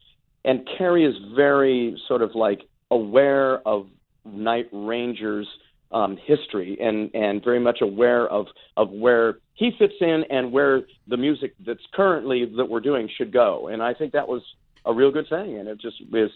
and 0.45 0.67
Keri 0.77 1.05
is 1.05 1.15
very 1.35 1.99
sort 2.07 2.21
of 2.21 2.35
like 2.35 2.61
aware 2.91 3.67
of 3.67 3.87
Night 4.25 4.67
Ranger's 4.71 5.47
um, 5.91 6.17
history 6.23 6.77
and 6.79 7.09
and 7.13 7.43
very 7.43 7.59
much 7.59 7.79
aware 7.81 8.27
of 8.27 8.45
of 8.77 8.91
where 8.91 9.39
he 9.55 9.71
fits 9.77 9.95
in 9.99 10.23
and 10.29 10.51
where 10.51 10.83
the 11.07 11.17
music 11.17 11.53
that's 11.65 11.85
currently 11.93 12.45
that 12.57 12.65
we're 12.65 12.79
doing 12.79 13.09
should 13.17 13.33
go. 13.33 13.67
And 13.67 13.81
I 13.81 13.93
think 13.93 14.13
that 14.13 14.27
was 14.27 14.41
a 14.89 14.93
real 14.93 15.11
good 15.11 15.29
thing. 15.29 15.57
And 15.57 15.67
it 15.69 15.79
just 15.79 16.01
is, 16.13 16.31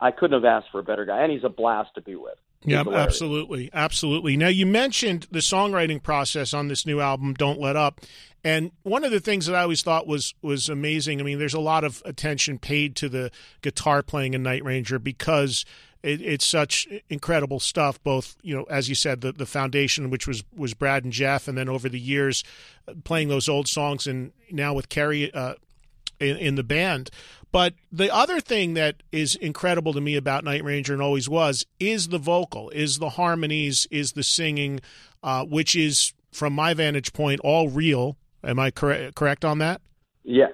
I 0.00 0.10
couldn't 0.10 0.42
have 0.42 0.44
asked 0.44 0.68
for 0.72 0.80
a 0.80 0.82
better 0.82 1.04
guy. 1.04 1.22
And 1.22 1.30
he's 1.30 1.44
a 1.44 1.48
blast 1.48 1.94
to 1.94 2.00
be 2.00 2.16
with. 2.16 2.38
He's 2.62 2.72
yeah, 2.72 2.82
hilarious. 2.82 3.06
absolutely. 3.06 3.70
Absolutely. 3.72 4.36
Now, 4.36 4.48
you 4.48 4.66
mentioned 4.66 5.28
the 5.30 5.40
songwriting 5.40 6.02
process 6.02 6.54
on 6.54 6.68
this 6.68 6.86
new 6.86 7.00
album, 7.00 7.34
Don't 7.34 7.60
Let 7.60 7.76
Up. 7.76 8.00
And 8.42 8.72
one 8.82 9.04
of 9.04 9.10
the 9.10 9.20
things 9.20 9.46
that 9.46 9.54
I 9.54 9.62
always 9.62 9.82
thought 9.82 10.06
was 10.06 10.34
was 10.42 10.68
amazing. 10.68 11.20
I 11.20 11.24
mean, 11.24 11.38
there's 11.38 11.54
a 11.54 11.60
lot 11.60 11.84
of 11.84 12.02
attention 12.04 12.58
paid 12.58 12.96
to 12.96 13.08
the 13.08 13.30
guitar 13.62 14.02
playing 14.02 14.34
in 14.34 14.42
Night 14.42 14.64
Ranger 14.64 14.98
because 14.98 15.64
it, 16.04 16.22
it's 16.22 16.46
such 16.46 16.86
incredible 17.10 17.58
stuff. 17.58 18.02
Both, 18.02 18.36
you 18.42 18.56
know, 18.56 18.62
as 18.64 18.88
you 18.88 18.94
said, 18.94 19.22
the, 19.22 19.32
the 19.32 19.44
foundation, 19.44 20.08
which 20.08 20.28
was 20.28 20.44
was 20.56 20.72
Brad 20.72 21.02
and 21.02 21.12
Jeff, 21.12 21.48
and 21.48 21.58
then 21.58 21.68
over 21.68 21.88
the 21.88 21.98
years, 21.98 22.44
playing 23.02 23.28
those 23.28 23.48
old 23.48 23.66
songs, 23.66 24.06
and 24.06 24.30
now 24.52 24.72
with 24.72 24.88
Keri 24.88 25.34
uh, 25.34 25.54
in, 26.20 26.36
in 26.36 26.54
the 26.54 26.64
band. 26.64 27.10
But 27.50 27.74
the 27.90 28.14
other 28.14 28.40
thing 28.40 28.74
that 28.74 29.02
is 29.10 29.34
incredible 29.34 29.92
to 29.94 30.00
me 30.00 30.16
about 30.16 30.44
Night 30.44 30.62
Ranger 30.62 30.92
and 30.92 31.02
always 31.02 31.28
was 31.28 31.64
is 31.80 32.08
the 32.08 32.18
vocal, 32.18 32.70
is 32.70 32.98
the 32.98 33.10
harmonies, 33.10 33.86
is 33.90 34.12
the 34.12 34.22
singing, 34.22 34.80
uh, 35.22 35.44
which 35.44 35.74
is, 35.74 36.12
from 36.32 36.52
my 36.52 36.74
vantage 36.74 37.12
point, 37.12 37.40
all 37.42 37.68
real. 37.68 38.16
Am 38.44 38.58
I 38.58 38.70
correct 38.70 39.14
correct 39.14 39.44
on 39.44 39.58
that? 39.58 39.80
Yeah, 40.24 40.46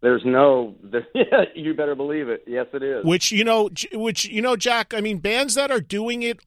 there's 0.00 0.22
no. 0.24 0.76
There, 0.82 1.06
yeah, 1.14 1.44
you 1.54 1.74
better 1.74 1.94
believe 1.94 2.28
it. 2.28 2.44
Yes, 2.46 2.66
it 2.72 2.82
is. 2.82 3.04
Which 3.04 3.32
you 3.32 3.44
know, 3.44 3.68
which 3.92 4.24
you 4.24 4.40
know, 4.40 4.56
Jack. 4.56 4.94
I 4.94 5.00
mean, 5.00 5.18
bands 5.18 5.54
that 5.54 5.70
are 5.70 5.80
doing 5.80 6.22
it 6.22 6.40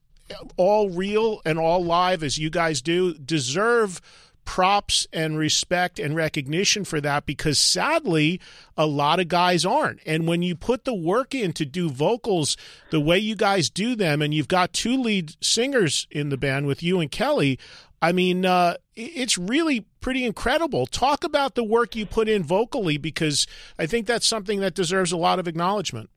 all 0.56 0.88
real 0.88 1.40
and 1.44 1.58
all 1.58 1.84
live, 1.84 2.22
as 2.22 2.38
you 2.38 2.50
guys 2.50 2.80
do, 2.80 3.14
deserve 3.14 4.00
props 4.44 5.06
and 5.12 5.38
respect 5.38 5.98
and 5.98 6.16
recognition 6.16 6.84
for 6.84 7.00
that 7.00 7.26
because 7.26 7.58
sadly 7.58 8.40
a 8.76 8.86
lot 8.86 9.20
of 9.20 9.28
guys 9.28 9.64
aren't. 9.64 10.00
And 10.04 10.26
when 10.26 10.42
you 10.42 10.54
put 10.54 10.84
the 10.84 10.94
work 10.94 11.34
in 11.34 11.52
to 11.54 11.64
do 11.64 11.90
vocals 11.90 12.56
the 12.90 13.00
way 13.00 13.18
you 13.18 13.36
guys 13.36 13.70
do 13.70 13.94
them 13.94 14.20
and 14.20 14.34
you've 14.34 14.48
got 14.48 14.72
two 14.72 15.00
lead 15.00 15.34
singers 15.42 16.06
in 16.10 16.28
the 16.28 16.36
band 16.36 16.66
with 16.66 16.82
you 16.82 17.00
and 17.00 17.10
kelly 17.10 17.58
i 18.00 18.12
mean 18.12 18.44
uh, 18.44 18.74
it's 18.94 19.38
really 19.38 19.86
pretty 20.00 20.24
incredible. 20.24 20.86
Talk 20.86 21.24
about 21.24 21.54
the 21.54 21.64
work 21.64 21.96
you 21.96 22.04
put 22.04 22.28
in 22.28 22.42
vocally 22.42 22.98
because 22.98 23.46
i 23.78 23.86
think 23.86 24.06
that's 24.06 24.26
something 24.26 24.60
that 24.60 24.74
deserves 24.74 25.12
a 25.12 25.16
lot 25.16 25.38
of 25.38 25.48
acknowledgement. 25.48 26.10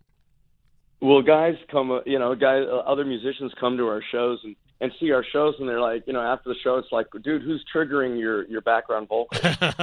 Well 1.02 1.22
guys 1.22 1.56
come 1.72 1.91
uh, 1.91 1.99
you 2.06 2.19
know 2.19 2.35
guys 2.35 2.64
uh, 2.69 2.77
other 2.80 3.06
musicians 3.06 3.53
come 3.60 3.77
to 3.77 3.88
our 3.88 4.02
shows 4.11 4.39
and 4.43 4.56
and 4.81 4.91
see 4.99 5.11
our 5.11 5.23
shows 5.31 5.56
and 5.60 5.69
they're 5.69 5.81
like, 5.81 6.03
you 6.06 6.14
know, 6.14 6.22
after 6.22 6.49
the 6.49 6.56
show, 6.64 6.77
it's 6.77 6.91
like, 6.91 7.07
dude, 7.23 7.41
who's 7.41 7.64
triggering 7.73 8.19
your 8.19 8.45
your 8.47 8.61
background 8.61 9.07
vocal? 9.07 9.39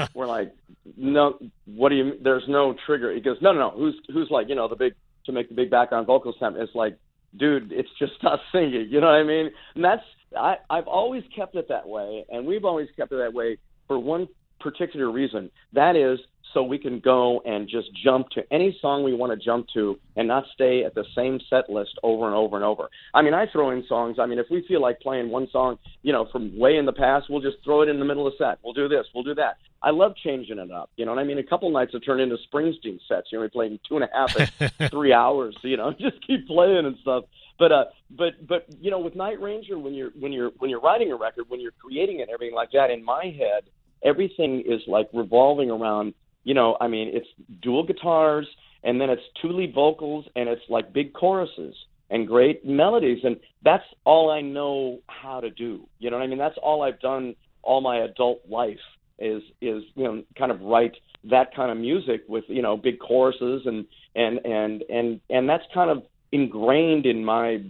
We're 0.15 0.27
like, 0.27 0.55
no, 0.97 1.39
what 1.65 1.89
do 1.89 1.97
you? 1.97 2.13
There's 2.23 2.45
no 2.49 2.75
trigger. 2.87 3.13
He 3.13 3.21
goes, 3.21 3.39
no, 3.41 3.53
no, 3.53 3.61
no. 3.61 3.71
Who's 3.71 3.95
who's 4.13 4.29
like, 4.31 4.49
you 4.49 4.55
know, 4.55 4.69
the 4.69 4.77
big 4.77 4.95
to 5.27 5.33
make 5.33 5.49
the 5.49 5.55
big 5.55 5.71
background 5.71 6.07
vocals 6.07 6.37
sound? 6.39 6.57
It's 6.57 6.75
like, 6.75 6.99
dude, 7.37 7.73
it's 7.73 7.89
just 7.99 8.13
us 8.25 8.41
singing. 8.53 8.89
You 8.91 9.01
know 9.01 9.07
what 9.07 9.17
I 9.17 9.25
mean? 9.25 9.51
And 9.75 9.85
that's 9.85 10.05
I 10.37 10.57
I've 10.69 10.87
always 10.87 11.25
kept 11.35 11.57
it 11.57 11.69
that 11.69 11.89
way, 11.89 12.25
and 12.31 12.47
we've 12.47 12.65
always 12.65 12.89
kept 12.97 13.13
it 13.13 13.17
that 13.17 13.33
way 13.33 13.59
for 13.89 13.99
one 13.99 14.29
particular 14.61 15.11
reason. 15.11 15.51
That 15.73 15.97
is 15.97 16.19
so 16.53 16.63
we 16.63 16.79
can 16.79 17.01
go 17.01 17.41
and 17.45 17.69
just 17.69 17.89
jump 18.03 18.29
to 18.31 18.43
any 18.53 18.77
song 18.81 19.05
we 19.05 19.15
want 19.15 19.33
to 19.33 19.45
jump 19.45 19.67
to 19.75 19.99
and 20.17 20.29
not 20.29 20.45
stay 20.55 20.85
at 20.85 20.95
the 20.95 21.05
same 21.17 21.41
set 21.49 21.71
list 21.71 21.99
over 22.03 22.27
and 22.27 22.35
over 22.35 22.57
and 22.57 22.65
over. 22.65 22.89
I 23.15 23.23
mean, 23.23 23.35
I 23.35 23.47
throw 23.47 23.71
in 23.71 23.85
songs. 23.87 24.19
I 24.19 24.27
mean, 24.27 24.39
if 24.39 24.47
we 24.51 24.65
feel 24.67 24.81
like 24.81 25.01
playing 25.01 25.31
one 25.31 25.49
song, 25.51 25.79
you 26.03 26.13
know, 26.13 26.29
from 26.31 26.59
way 26.59 26.77
in 26.77 26.87
the 26.87 26.93
past, 26.93 27.27
we'll 27.29 27.41
just 27.41 27.57
throw 27.65 27.83
it 27.83 27.89
in 27.89 27.99
the 27.99 28.05
middle 28.05 28.27
of 28.27 28.35
the 28.39 28.45
set. 28.45 28.59
We'll 28.63 28.75
do 28.75 28.89
this, 28.89 29.07
we'll 29.15 29.25
do 29.25 29.35
that. 29.37 29.57
I 29.85 29.91
love 29.91 30.15
changing 30.23 30.59
it 30.59 30.71
up. 30.71 30.91
You 30.97 31.07
know 31.07 31.13
what 31.13 31.21
I 31.21 31.25
mean? 31.25 31.39
A 31.39 31.43
couple 31.43 31.69
nights 31.71 31.93
have 31.93 32.05
turned 32.05 32.21
into 32.21 32.37
Springsteen 32.53 33.01
sets. 33.09 33.29
You 33.33 33.39
know, 33.39 33.43
we 33.43 33.49
played 33.49 33.81
two 33.89 33.97
and 33.97 34.05
a 34.05 34.09
half 34.13 34.37
and 34.37 34.91
three 34.91 35.13
hours. 35.13 35.57
You 35.63 35.77
know, 35.77 35.93
just 35.99 36.25
keep 36.25 36.47
playing 36.47 36.87
and 36.87 36.97
stuff. 37.03 37.25
But 37.59 37.73
uh, 37.73 37.85
but 38.11 38.47
but 38.47 38.67
you 38.81 38.91
know, 38.91 39.01
with 39.01 39.17
Night 39.17 39.41
Ranger, 39.41 39.79
when 39.79 39.95
you're 39.95 40.11
when 40.19 40.33
you're 40.33 40.51
when 40.59 40.71
you're 40.71 40.81
writing 40.81 41.11
a 41.11 41.17
record, 41.17 41.47
when 41.49 41.61
you're 41.61 41.73
creating 41.73 42.21
it, 42.21 42.29
everything 42.33 42.55
like 42.55 42.71
that, 42.73 42.91
in 42.91 43.05
my 43.05 43.25
head, 43.25 43.65
everything 44.05 44.63
is 44.67 44.81
like 44.87 45.09
revolving 45.13 45.71
around 45.71 46.15
you 46.45 46.55
know, 46.55 46.77
I 46.81 46.89
mean, 46.89 47.11
it's 47.13 47.27
dual 47.63 47.85
guitars 47.85 48.47
and 48.85 49.01
then 49.01 49.11
it's 49.11 49.23
two 49.41 49.49
lead 49.49 49.75
vocals 49.75 50.27
and 50.35 50.49
it's 50.49 50.63
like 50.69 50.93
big 50.93 51.13
choruses 51.13 51.75
and 52.11 52.27
great 52.27 52.65
melodies 52.65 53.21
and 53.25 53.37
that's 53.63 53.85
all 54.05 54.31
I 54.31 54.41
know 54.41 54.99
how 55.07 55.41
to 55.41 55.51
do. 55.51 55.87
You 55.99 56.11
know 56.11 56.19
what 56.19 56.25
I 56.25 56.27
mean? 56.27 56.39
That's 56.39 56.59
all 56.63 56.83
I've 56.83 57.01
done 57.01 57.35
all 57.63 57.81
my 57.81 57.99
adult 57.99 58.41
life 58.49 58.79
is 59.19 59.43
is 59.61 59.85
you 59.95 60.05
know 60.05 60.23
kind 60.37 60.51
of 60.51 60.61
write 60.63 60.97
that 61.31 61.55
kind 61.55 61.71
of 61.71 61.79
music 61.79 62.23
with 62.29 62.45
you 62.49 62.61
know 62.61 62.77
big 62.77 62.99
choruses 62.99 63.63
and 63.67 63.87
and 64.17 64.45
and 64.45 64.83
and 64.91 65.21
and 65.31 65.49
that's 65.49 65.65
kind 65.73 65.91
of 65.91 66.03
ingrained 66.33 67.07
in 67.07 67.25
my 67.25 67.63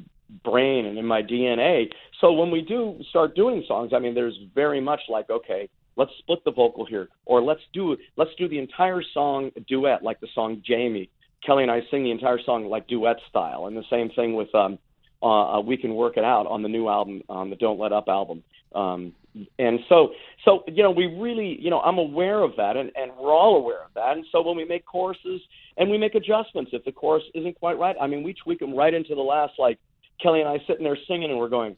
brain 0.45 0.87
and 0.87 0.99
in 0.99 1.05
my 1.05 1.23
DNA. 1.23 1.91
So 2.21 2.33
when 2.33 2.51
we 2.51 2.63
do 2.63 3.01
start 3.11 3.35
doing 3.35 3.65
songs, 3.67 3.93
I 3.95 3.99
mean, 3.99 4.15
there's 4.15 4.39
very 4.55 4.81
much 4.81 5.01
like, 5.09 5.29
okay, 5.29 5.69
let's 5.97 6.11
split 6.19 6.45
the 6.45 6.53
vocal 6.53 6.85
here, 6.85 7.09
or 7.27 7.43
let's 7.43 7.61
do 7.73 7.97
let's 8.17 8.31
do 8.39 8.49
the 8.49 8.59
entire 8.59 9.03
song 9.15 9.51
duet, 9.69 10.03
like 10.03 10.21
the 10.21 10.29
song 10.35 10.63
Jamie. 10.65 11.11
Kelly 11.45 11.65
and 11.65 11.73
I 11.73 11.81
sing 11.91 12.05
the 12.05 12.13
entire 12.13 12.39
song 12.45 12.67
like 12.67 12.87
duet 12.87 13.17
style, 13.29 13.67
and 13.67 13.77
the 13.77 13.85
same 13.91 14.11
thing 14.11 14.35
with 14.35 14.55
um, 14.55 14.79
uh, 15.23 15.61
we 15.61 15.77
can 15.77 15.95
work 15.95 16.17
it 16.17 16.25
out 16.25 16.47
on 16.47 16.63
the 16.63 16.69
new 16.69 16.89
album, 16.89 17.23
on 17.29 17.51
the 17.51 17.57
Don't 17.57 17.79
Let 17.79 17.93
Up 17.93 18.07
album. 18.09 18.43
Um, 18.75 19.13
and 19.59 19.81
so, 19.89 20.11
so 20.45 20.63
you 20.67 20.83
know, 20.83 20.91
we 20.91 21.07
really, 21.07 21.59
you 21.61 21.71
know, 21.71 21.81
I'm 21.81 21.99
aware 21.99 22.43
of 22.43 22.53
that, 22.57 22.77
and, 22.77 22.91
and 22.97 23.13
we're 23.19 23.33
all 23.33 23.57
aware 23.57 23.83
of 23.85 23.95
that. 23.95 24.17
And 24.17 24.27
so 24.31 24.43
when 24.43 24.57
we 24.57 24.65
make 24.65 24.85
choruses 24.85 25.41
and 25.77 25.91
we 25.91 25.97
make 25.97 26.15
adjustments, 26.15 26.73
if 26.75 26.85
the 26.85 26.93
chorus 26.93 27.23
isn't 27.35 27.59
quite 27.59 27.79
right, 27.79 27.97
I 28.01 28.07
mean, 28.07 28.23
we 28.23 28.35
tweak 28.35 28.59
them 28.59 28.75
right 28.75 28.93
into 28.93 29.15
the 29.15 29.23
last. 29.23 29.55
Like 29.59 29.79
Kelly 30.23 30.41
and 30.41 30.49
I 30.49 30.59
sitting 30.67 30.85
there 30.85 30.99
singing, 31.09 31.31
and 31.31 31.39
we're 31.39 31.49
going, 31.49 31.77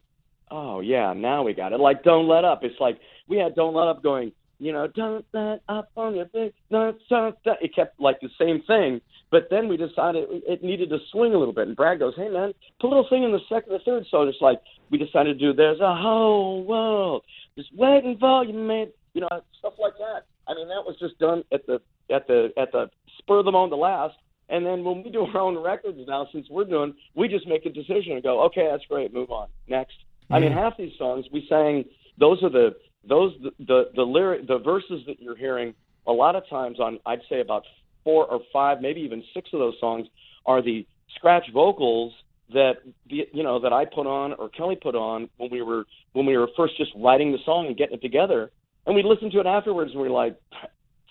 oh 0.50 0.80
yeah, 0.80 1.12
now 1.12 1.42
we 1.42 1.52
got 1.52 1.72
it. 1.72 1.80
Like 1.80 2.02
don't 2.02 2.28
let 2.28 2.44
up. 2.44 2.64
It's 2.64 2.80
like 2.80 2.98
we 3.28 3.38
had 3.38 3.54
don't 3.54 3.74
let 3.74 3.88
up 3.88 4.02
going. 4.02 4.32
You 4.58 4.72
know, 4.72 4.86
don't 4.86 5.24
let 5.32 5.62
up 5.68 5.90
on 5.96 6.14
your 6.14 6.26
big. 6.26 6.52
Don't, 6.70 6.96
don't, 7.10 7.36
don't. 7.44 7.58
It 7.60 7.74
kept 7.74 8.00
like 8.00 8.20
the 8.20 8.30
same 8.38 8.62
thing, 8.66 9.00
but 9.30 9.48
then 9.50 9.68
we 9.68 9.76
decided 9.76 10.26
it 10.30 10.62
needed 10.62 10.90
to 10.90 10.98
swing 11.10 11.34
a 11.34 11.38
little 11.38 11.52
bit. 11.52 11.66
And 11.66 11.76
Brad 11.76 11.98
goes, 11.98 12.14
"Hey 12.16 12.28
man, 12.28 12.54
put 12.80 12.86
a 12.86 12.90
little 12.90 13.08
thing 13.08 13.24
in 13.24 13.32
the 13.32 13.40
second, 13.48 13.72
the 13.72 13.80
third. 13.80 14.04
So 14.10 14.22
it's 14.22 14.38
like 14.40 14.60
we 14.90 14.98
decided 14.98 15.38
to 15.38 15.46
do. 15.46 15.52
There's 15.52 15.80
a 15.80 15.96
whole 15.96 16.64
world 16.64 17.24
just 17.56 17.70
waiting 17.74 18.16
for 18.18 18.44
you, 18.44 18.54
man. 18.54 18.86
You 19.12 19.22
know, 19.22 19.28
stuff 19.58 19.74
like 19.78 19.94
that. 19.98 20.26
I 20.46 20.54
mean, 20.54 20.68
that 20.68 20.84
was 20.84 20.96
just 21.00 21.18
done 21.18 21.42
at 21.52 21.66
the 21.66 21.80
at 22.10 22.26
the 22.28 22.50
at 22.56 22.70
the 22.72 22.90
spur 23.18 23.40
of 23.40 23.44
the 23.44 23.52
moment, 23.52 23.70
the 23.70 23.76
last. 23.76 24.14
And 24.48 24.64
then 24.64 24.84
when 24.84 25.02
we 25.02 25.10
do 25.10 25.22
our 25.22 25.40
own 25.40 25.58
records 25.58 25.98
now, 26.06 26.28
since 26.32 26.46
we're 26.50 26.64
doing, 26.64 26.94
we 27.14 27.28
just 27.28 27.46
make 27.46 27.64
a 27.64 27.70
decision 27.70 28.12
and 28.12 28.22
go, 28.22 28.42
okay, 28.44 28.68
that's 28.70 28.84
great, 28.86 29.12
move 29.12 29.30
on, 29.30 29.48
next. 29.68 29.94
Mm-hmm. 30.24 30.34
I 30.34 30.38
mean, 30.38 30.52
half 30.52 30.76
these 30.76 30.92
songs 30.98 31.24
we 31.32 31.46
sang, 31.48 31.84
those 32.18 32.42
are 32.42 32.50
the 32.50 32.76
those 33.08 33.32
the 33.42 33.50
the, 33.64 33.82
the 33.96 34.02
lyric 34.02 34.46
the 34.46 34.58
verses 34.58 35.02
that 35.06 35.20
you're 35.20 35.36
hearing. 35.36 35.74
A 36.06 36.12
lot 36.12 36.36
of 36.36 36.46
times 36.50 36.80
on, 36.80 36.98
I'd 37.06 37.22
say 37.30 37.40
about 37.40 37.62
four 38.04 38.26
or 38.26 38.40
five, 38.52 38.82
maybe 38.82 39.00
even 39.00 39.24
six 39.32 39.48
of 39.54 39.58
those 39.58 39.74
songs 39.80 40.06
are 40.44 40.60
the 40.60 40.86
scratch 41.16 41.44
vocals 41.52 42.12
that 42.52 42.74
you 43.06 43.42
know 43.42 43.58
that 43.60 43.72
I 43.72 43.86
put 43.86 44.06
on 44.06 44.34
or 44.34 44.50
Kelly 44.50 44.76
put 44.76 44.94
on 44.94 45.28
when 45.38 45.50
we 45.50 45.62
were 45.62 45.84
when 46.12 46.26
we 46.26 46.36
were 46.36 46.48
first 46.56 46.76
just 46.76 46.90
writing 46.96 47.32
the 47.32 47.38
song 47.44 47.66
and 47.66 47.76
getting 47.76 47.94
it 47.94 48.02
together, 48.02 48.50
and 48.86 48.94
we 48.94 49.02
listened 49.02 49.32
to 49.32 49.40
it 49.40 49.46
afterwards 49.46 49.92
and 49.92 50.00
we 50.00 50.08
are 50.08 50.10
like, 50.10 50.36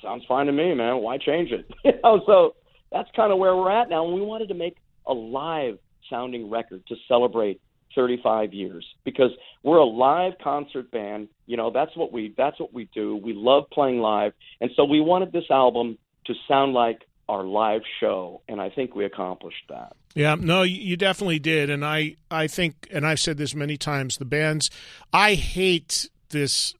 sounds 0.01 0.23
fine 0.27 0.45
to 0.45 0.51
me, 0.51 0.73
man. 0.75 0.97
Why 0.97 1.17
change 1.17 1.51
it? 1.51 1.65
you 1.83 1.93
know, 2.03 2.21
so 2.25 2.55
that's 2.91 3.09
kind 3.15 3.31
of 3.31 3.39
where 3.39 3.55
we're 3.55 3.71
at 3.71 3.89
now. 3.89 4.05
And 4.05 4.13
we 4.13 4.21
wanted 4.21 4.49
to 4.49 4.53
make 4.53 4.77
a 5.07 5.13
live 5.13 5.79
sounding 6.09 6.49
record 6.49 6.85
to 6.87 6.95
celebrate 7.07 7.59
35 7.95 8.53
years 8.53 8.85
because 9.03 9.31
we're 9.63 9.77
a 9.77 9.85
live 9.85 10.33
concert 10.43 10.91
band. 10.91 11.29
You 11.45 11.57
know, 11.57 11.71
that's 11.71 11.95
what 11.95 12.11
we 12.11 12.33
that's 12.37 12.59
what 12.59 12.73
we 12.73 12.89
do. 12.93 13.15
We 13.15 13.33
love 13.33 13.65
playing 13.71 13.99
live, 13.99 14.33
and 14.61 14.71
so 14.75 14.85
we 14.85 14.99
wanted 14.99 15.31
this 15.31 15.49
album 15.49 15.97
to 16.25 16.33
sound 16.47 16.73
like 16.73 17.01
our 17.29 17.43
live 17.43 17.81
show, 17.99 18.41
and 18.47 18.59
I 18.59 18.69
think 18.69 18.95
we 18.95 19.05
accomplished 19.05 19.63
that. 19.69 19.95
Yeah, 20.15 20.35
no, 20.35 20.63
you 20.63 20.97
definitely 20.97 21.39
did, 21.39 21.69
and 21.69 21.85
I 21.85 22.17
I 22.29 22.47
think, 22.47 22.87
and 22.91 23.05
I've 23.05 23.19
said 23.19 23.37
this 23.37 23.55
many 23.55 23.77
times, 23.77 24.17
the 24.17 24.25
bands. 24.25 24.69
I 25.11 25.35
hate 25.35 26.09
this 26.29 26.73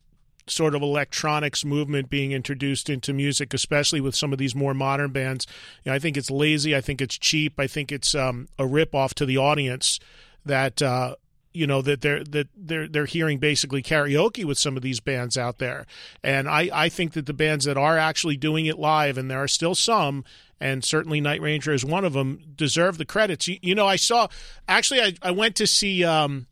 sort 0.47 0.75
of 0.75 0.81
electronics 0.81 1.63
movement 1.63 2.09
being 2.09 2.31
introduced 2.31 2.89
into 2.89 3.13
music, 3.13 3.53
especially 3.53 4.01
with 4.01 4.15
some 4.15 4.33
of 4.33 4.39
these 4.39 4.53
more 4.53 4.73
modern 4.73 5.11
bands. 5.11 5.47
You 5.83 5.91
know, 5.91 5.95
I 5.95 5.99
think 5.99 6.17
it's 6.17 6.29
lazy. 6.29 6.75
I 6.75 6.81
think 6.81 7.01
it's 7.01 7.17
cheap. 7.17 7.59
I 7.59 7.67
think 7.67 7.91
it's 7.91 8.13
um, 8.13 8.47
a 8.59 8.67
rip 8.67 8.93
off 8.93 9.13
to 9.15 9.25
the 9.25 9.37
audience 9.37 9.99
that 10.45 10.81
uh, 10.81 11.15
you 11.53 11.67
know 11.67 11.81
that 11.81 12.01
they're 12.01 12.23
that 12.23 12.47
they're 12.55 12.87
they're 12.87 13.05
hearing 13.05 13.37
basically 13.37 13.81
karaoke 13.81 14.43
with 14.43 14.57
some 14.57 14.75
of 14.75 14.83
these 14.83 14.99
bands 14.99 15.37
out 15.37 15.59
there 15.59 15.85
and 16.23 16.49
i 16.49 16.69
i 16.73 16.89
think 16.89 17.13
that 17.13 17.25
the 17.25 17.33
bands 17.33 17.65
that 17.65 17.77
are 17.77 17.97
actually 17.97 18.35
doing 18.35 18.65
it 18.65 18.79
live 18.79 19.17
and 19.17 19.29
there 19.29 19.41
are 19.41 19.47
still 19.47 19.75
some 19.75 20.23
and 20.59 20.83
certainly 20.83 21.21
night 21.21 21.41
ranger 21.41 21.71
is 21.71 21.85
one 21.85 22.03
of 22.03 22.13
them 22.13 22.39
deserve 22.55 22.97
the 22.97 23.05
credits 23.05 23.47
you, 23.47 23.57
you 23.61 23.75
know 23.75 23.87
i 23.87 23.95
saw 23.95 24.27
actually 24.67 25.01
i, 25.01 25.13
I 25.21 25.31
went 25.31 25.55
to 25.57 25.67
see 25.67 26.03
um, 26.03 26.47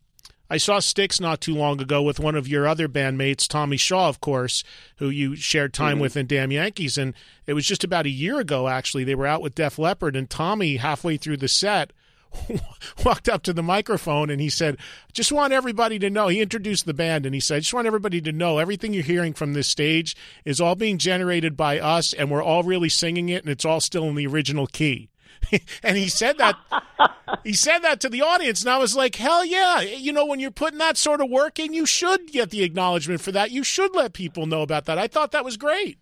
I 0.51 0.57
saw 0.57 0.79
Styx 0.79 1.21
not 1.21 1.39
too 1.39 1.55
long 1.55 1.79
ago 1.79 2.03
with 2.03 2.19
one 2.19 2.35
of 2.35 2.45
your 2.45 2.67
other 2.67 2.89
bandmates, 2.89 3.47
Tommy 3.47 3.77
Shaw, 3.77 4.09
of 4.09 4.19
course, 4.19 4.65
who 4.97 5.07
you 5.09 5.33
shared 5.37 5.73
time 5.73 5.93
mm-hmm. 5.93 6.01
with 6.01 6.17
in 6.17 6.27
Damn 6.27 6.51
Yankees. 6.51 6.97
And 6.97 7.13
it 7.47 7.53
was 7.53 7.65
just 7.65 7.85
about 7.85 8.05
a 8.05 8.09
year 8.09 8.37
ago, 8.37 8.67
actually. 8.67 9.05
They 9.05 9.15
were 9.15 9.25
out 9.25 9.41
with 9.41 9.55
Def 9.55 9.79
Leppard, 9.79 10.13
and 10.13 10.29
Tommy, 10.29 10.75
halfway 10.75 11.15
through 11.15 11.37
the 11.37 11.47
set, 11.47 11.93
walked 13.05 13.29
up 13.29 13.43
to 13.43 13.53
the 13.53 13.63
microphone 13.63 14.29
and 14.29 14.41
he 14.41 14.49
said, 14.49 14.77
Just 15.13 15.31
want 15.31 15.53
everybody 15.53 15.99
to 15.99 16.09
know. 16.09 16.27
He 16.27 16.41
introduced 16.41 16.85
the 16.85 16.93
band 16.93 17.25
and 17.25 17.35
he 17.35 17.41
said, 17.41 17.57
I 17.57 17.59
just 17.59 17.73
want 17.73 17.87
everybody 17.87 18.21
to 18.21 18.31
know 18.31 18.57
everything 18.57 18.93
you're 18.93 19.03
hearing 19.03 19.33
from 19.33 19.53
this 19.53 19.67
stage 19.67 20.15
is 20.45 20.61
all 20.61 20.75
being 20.75 20.97
generated 20.97 21.57
by 21.57 21.79
us 21.79 22.13
and 22.13 22.31
we're 22.31 22.43
all 22.43 22.63
really 22.63 22.89
singing 22.89 23.29
it 23.29 23.43
and 23.43 23.51
it's 23.51 23.65
all 23.65 23.79
still 23.79 24.05
in 24.05 24.15
the 24.15 24.27
original 24.27 24.67
key. 24.67 25.09
and 25.83 25.97
he 25.97 26.07
said 26.07 26.37
that 26.37 26.55
he 27.43 27.53
said 27.53 27.79
that 27.79 27.99
to 27.99 28.09
the 28.09 28.21
audience 28.21 28.61
and 28.61 28.69
I 28.69 28.77
was 28.77 28.95
like, 28.95 29.15
Hell 29.15 29.45
yeah. 29.45 29.81
You 29.81 30.13
know, 30.13 30.25
when 30.25 30.39
you're 30.39 30.51
putting 30.51 30.79
that 30.79 30.97
sort 30.97 31.21
of 31.21 31.29
work 31.29 31.59
in, 31.59 31.73
you 31.73 31.85
should 31.85 32.31
get 32.31 32.49
the 32.49 32.63
acknowledgement 32.63 33.21
for 33.21 33.31
that. 33.31 33.51
You 33.51 33.63
should 33.63 33.95
let 33.95 34.13
people 34.13 34.45
know 34.45 34.61
about 34.61 34.85
that. 34.85 34.97
I 34.97 35.07
thought 35.07 35.31
that 35.31 35.45
was 35.45 35.57
great. 35.57 35.97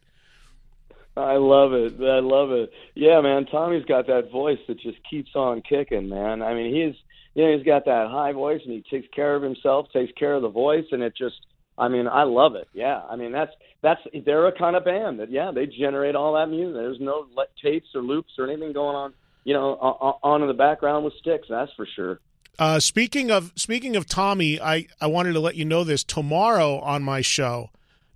I 1.18 1.36
love 1.36 1.74
it. 1.74 1.96
I 2.00 2.20
love 2.20 2.52
it. 2.52 2.72
Yeah, 2.96 3.20
man. 3.22 3.46
Tommy's 3.46 3.86
got 3.86 4.08
that 4.08 4.32
voice 4.32 4.60
that 4.68 4.80
just 4.80 4.98
keeps 5.10 5.32
on 5.36 5.62
kicking, 5.62 6.10
man. 6.10 6.42
I 6.42 6.54
mean, 6.54 6.74
he's 6.74 6.96
you 7.34 7.46
know 7.46 7.58
he's 7.58 7.66
got 7.66 7.86
that 7.86 8.08
high 8.10 8.32
voice 8.32 8.62
and 8.64 8.74
he 8.74 8.84
takes 8.90 9.08
care 9.14 9.36
of 9.36 9.44
himself, 9.44 9.88
takes 9.92 10.14
care 10.14 10.34
of 10.34 10.42
the 10.42 10.50
voice, 10.50 10.86
and 10.92 11.04
it 11.04 11.16
just. 11.16 11.36
I 11.78 11.88
mean, 11.88 12.10
I 12.10 12.24
love 12.24 12.56
it. 12.56 12.68
Yeah, 12.74 13.02
I 13.10 13.16
mean 13.16 13.32
that's 13.32 13.54
that's 13.82 14.02
they're 14.26 14.48
a 14.48 14.58
kind 14.58 14.76
of 14.76 14.84
band 14.84 15.22
that 15.22 15.32
yeah 15.32 15.52
they 15.56 15.66
generate 15.66 16.14
all 16.14 16.34
that 16.34 16.50
music. 16.50 16.74
There's 16.76 17.00
no 17.00 17.26
tapes 17.64 17.88
or 17.96 18.02
loops 18.02 18.34
or 18.38 18.50
anything 18.50 18.74
going 18.74 18.98
on, 18.98 19.14
you 19.46 19.54
know, 19.54 19.76
on 20.22 20.42
in 20.42 20.50
the 20.50 20.54
background 20.54 21.06
with 21.06 21.14
Styx. 21.22 21.48
That's 21.50 21.72
for 21.78 21.88
sure. 21.96 22.20
Uh, 22.60 22.82
speaking 22.82 23.32
of 23.32 23.54
speaking 23.56 23.96
of 23.96 24.06
Tommy, 24.06 24.60
I 24.60 24.88
I 25.00 25.08
wanted 25.08 25.32
to 25.34 25.40
let 25.40 25.56
you 25.56 25.64
know 25.64 25.86
this 25.86 26.04
tomorrow 26.04 26.80
on 26.80 27.02
my 27.02 27.22
show. 27.22 27.70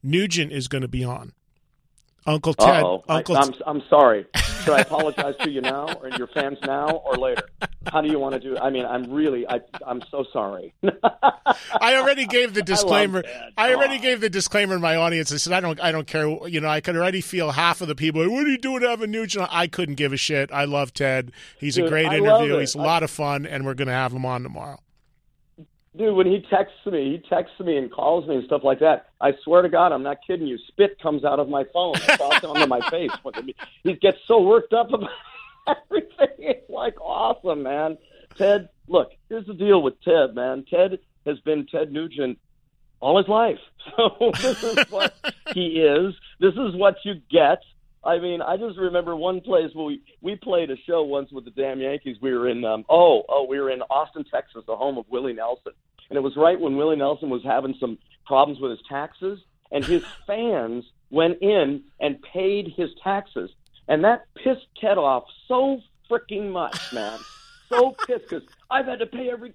Nugent 0.04 0.52
is 0.52 0.68
going 0.68 0.82
to 0.82 0.90
be 0.90 1.06
on. 1.06 1.32
Uncle 2.26 2.54
Ted. 2.54 2.84
Uh-oh. 2.84 3.04
Uncle. 3.10 3.38
I, 3.38 3.42
am 3.42 3.54
I'm, 3.54 3.62
I'm 3.66 3.84
sorry. 3.90 4.26
Should 4.64 4.74
I 4.74 4.80
apologize 4.80 5.36
to 5.42 5.50
you 5.50 5.62
now, 5.62 5.94
or 6.02 6.10
your 6.10 6.28
fans 6.28 6.58
now, 6.66 6.90
or 6.90 7.16
later? 7.18 7.44
How 7.88 8.02
do 8.02 8.08
you 8.08 8.18
want 8.18 8.34
to 8.34 8.40
do? 8.40 8.56
it? 8.56 8.60
I 8.62 8.70
mean, 8.70 8.86
I'm 8.86 9.12
really, 9.12 9.48
I, 9.48 9.60
I'm 9.86 10.02
so 10.10 10.26
sorry. 10.32 10.74
I 10.84 11.96
already 11.96 12.26
gave 12.26 12.54
the 12.54 12.62
disclaimer. 12.66 13.24
I, 13.58 13.70
I 13.70 13.76
already 13.76 14.00
gave 14.00 14.22
the 14.22 14.30
disclaimer 14.30 14.76
in 14.76 14.82
my 14.82 14.96
audience. 14.96 15.34
I 15.34 15.38
said, 15.38 15.54
I 15.54 15.60
don't, 15.60 15.82
I 15.82 15.92
don't 15.92 16.08
care. 16.08 16.28
You 16.48 16.62
know, 16.62 16.70
I 16.70 16.80
could 16.80 16.96
already 16.96 17.22
feel 17.22 17.52
half 17.52 17.82
of 17.82 17.88
the 17.88 17.96
people. 17.96 18.22
What 18.22 18.46
are 18.46 18.50
you 18.50 18.58
doing, 18.58 18.84
Evan 18.84 19.12
Nugent? 19.12 19.48
I 19.52 19.68
couldn't 19.68 19.96
give 19.96 20.14
a 20.14 20.18
shit. 20.18 20.52
I 20.52 20.66
love 20.66 20.94
Ted. 20.94 21.32
He's 21.60 21.76
Dude, 21.76 21.86
a 21.86 21.90
great 21.90 22.12
interview. 22.12 22.58
He's 22.58 22.76
a 22.76 22.80
lot 22.80 23.04
of 23.04 23.12
fun, 23.12 23.46
and 23.46 23.66
we're 23.66 23.74
going 23.74 23.88
to 23.88 23.94
have 23.94 24.14
him 24.14 24.26
on 24.26 24.44
tomorrow 24.44 24.83
dude, 25.96 26.16
when 26.16 26.28
he 26.28 26.46
texts 26.50 26.86
me, 26.86 27.12
he 27.12 27.30
texts 27.30 27.60
me 27.60 27.78
and 27.78 27.92
calls 27.92 28.28
me 28.28 28.36
and 28.36 28.46
stuff 28.46 28.64
like 28.64 28.80
that. 28.80 29.08
I 29.22 29.34
swear 29.44 29.62
to 29.62 29.70
God, 29.70 29.92
I'm 29.92 30.04
not 30.04 30.18
kidding 30.26 30.48
you. 30.48 30.58
Spit 30.68 31.00
comes 31.02 31.24
out 31.24 31.40
of 31.40 31.50
my 31.50 31.64
phone, 31.74 31.96
thoughts 31.96 32.44
onto 32.44 32.68
my 32.68 32.82
face. 32.90 33.12
He 33.84 33.94
gets 33.94 34.18
so 34.28 34.42
worked 34.42 34.74
up 34.74 34.92
about 34.92 35.10
everything. 35.68 36.28
It's 36.40 36.70
like 36.70 37.00
awesome, 37.02 37.64
man. 37.64 37.98
Ted, 38.38 38.70
look, 38.88 39.12
here's 39.30 39.46
the 39.46 39.54
deal 39.54 39.82
with 39.82 40.02
Ted, 40.02 40.36
man. 40.36 40.66
Ted 40.70 41.00
has 41.26 41.40
been 41.42 41.66
Ted 41.68 41.92
Nugent 41.92 42.40
all 43.00 43.18
his 43.18 43.28
life. 43.28 43.60
So 43.98 44.32
this 44.42 44.64
is 44.64 44.90
what 44.90 45.14
he 45.54 45.82
is. 45.82 46.16
This 46.40 46.54
is 46.54 46.74
what 46.74 46.96
you 47.04 47.16
get. 47.30 47.60
I 48.06 48.20
mean, 48.20 48.42
I 48.42 48.58
just 48.58 48.78
remember 48.78 49.16
one 49.16 49.42
place 49.42 49.70
where 49.74 49.86
we 49.86 50.02
we 50.22 50.36
played 50.36 50.70
a 50.70 50.76
show 50.86 51.04
once 51.04 51.32
with 51.32 51.46
the 51.46 51.52
damn 51.52 51.80
Yankees. 51.80 52.18
We 52.22 52.34
were 52.34 52.50
in 52.50 52.66
um 52.66 52.86
oh 52.90 53.24
oh 53.30 53.46
we 53.48 53.60
were 53.60 53.70
in 53.70 53.82
Austin, 53.84 54.26
Texas, 54.30 54.64
the 54.68 54.76
home 54.76 54.98
of 54.98 55.06
Willie 55.10 55.34
Nelson, 55.34 55.72
and 56.10 56.18
it 56.18 56.22
was 56.22 56.36
right 56.36 56.60
when 56.60 56.76
Willie 56.76 56.98
Nelson 56.98 57.30
was 57.30 57.44
having 57.44 57.76
some 57.80 57.98
problems 58.26 58.60
with 58.60 58.72
his 58.72 58.82
taxes, 58.90 59.40
and 59.72 59.86
his 59.86 60.04
fans 60.28 60.84
went 61.12 61.42
in 61.42 61.84
and 62.00 62.22
paid 62.22 62.74
his 62.76 62.90
taxes, 63.02 63.50
and 63.88 64.04
that 64.04 64.26
pissed 64.36 64.68
Ted 64.82 64.98
off 64.98 65.24
so 65.48 65.80
freaking 66.10 66.52
much, 66.52 66.92
man, 66.92 67.20
so 67.70 67.96
pissed 68.08 68.28
because 68.30 68.44
I've 68.70 68.86
had 68.86 69.00
to 69.00 69.06
pay 69.06 69.30
every 69.30 69.54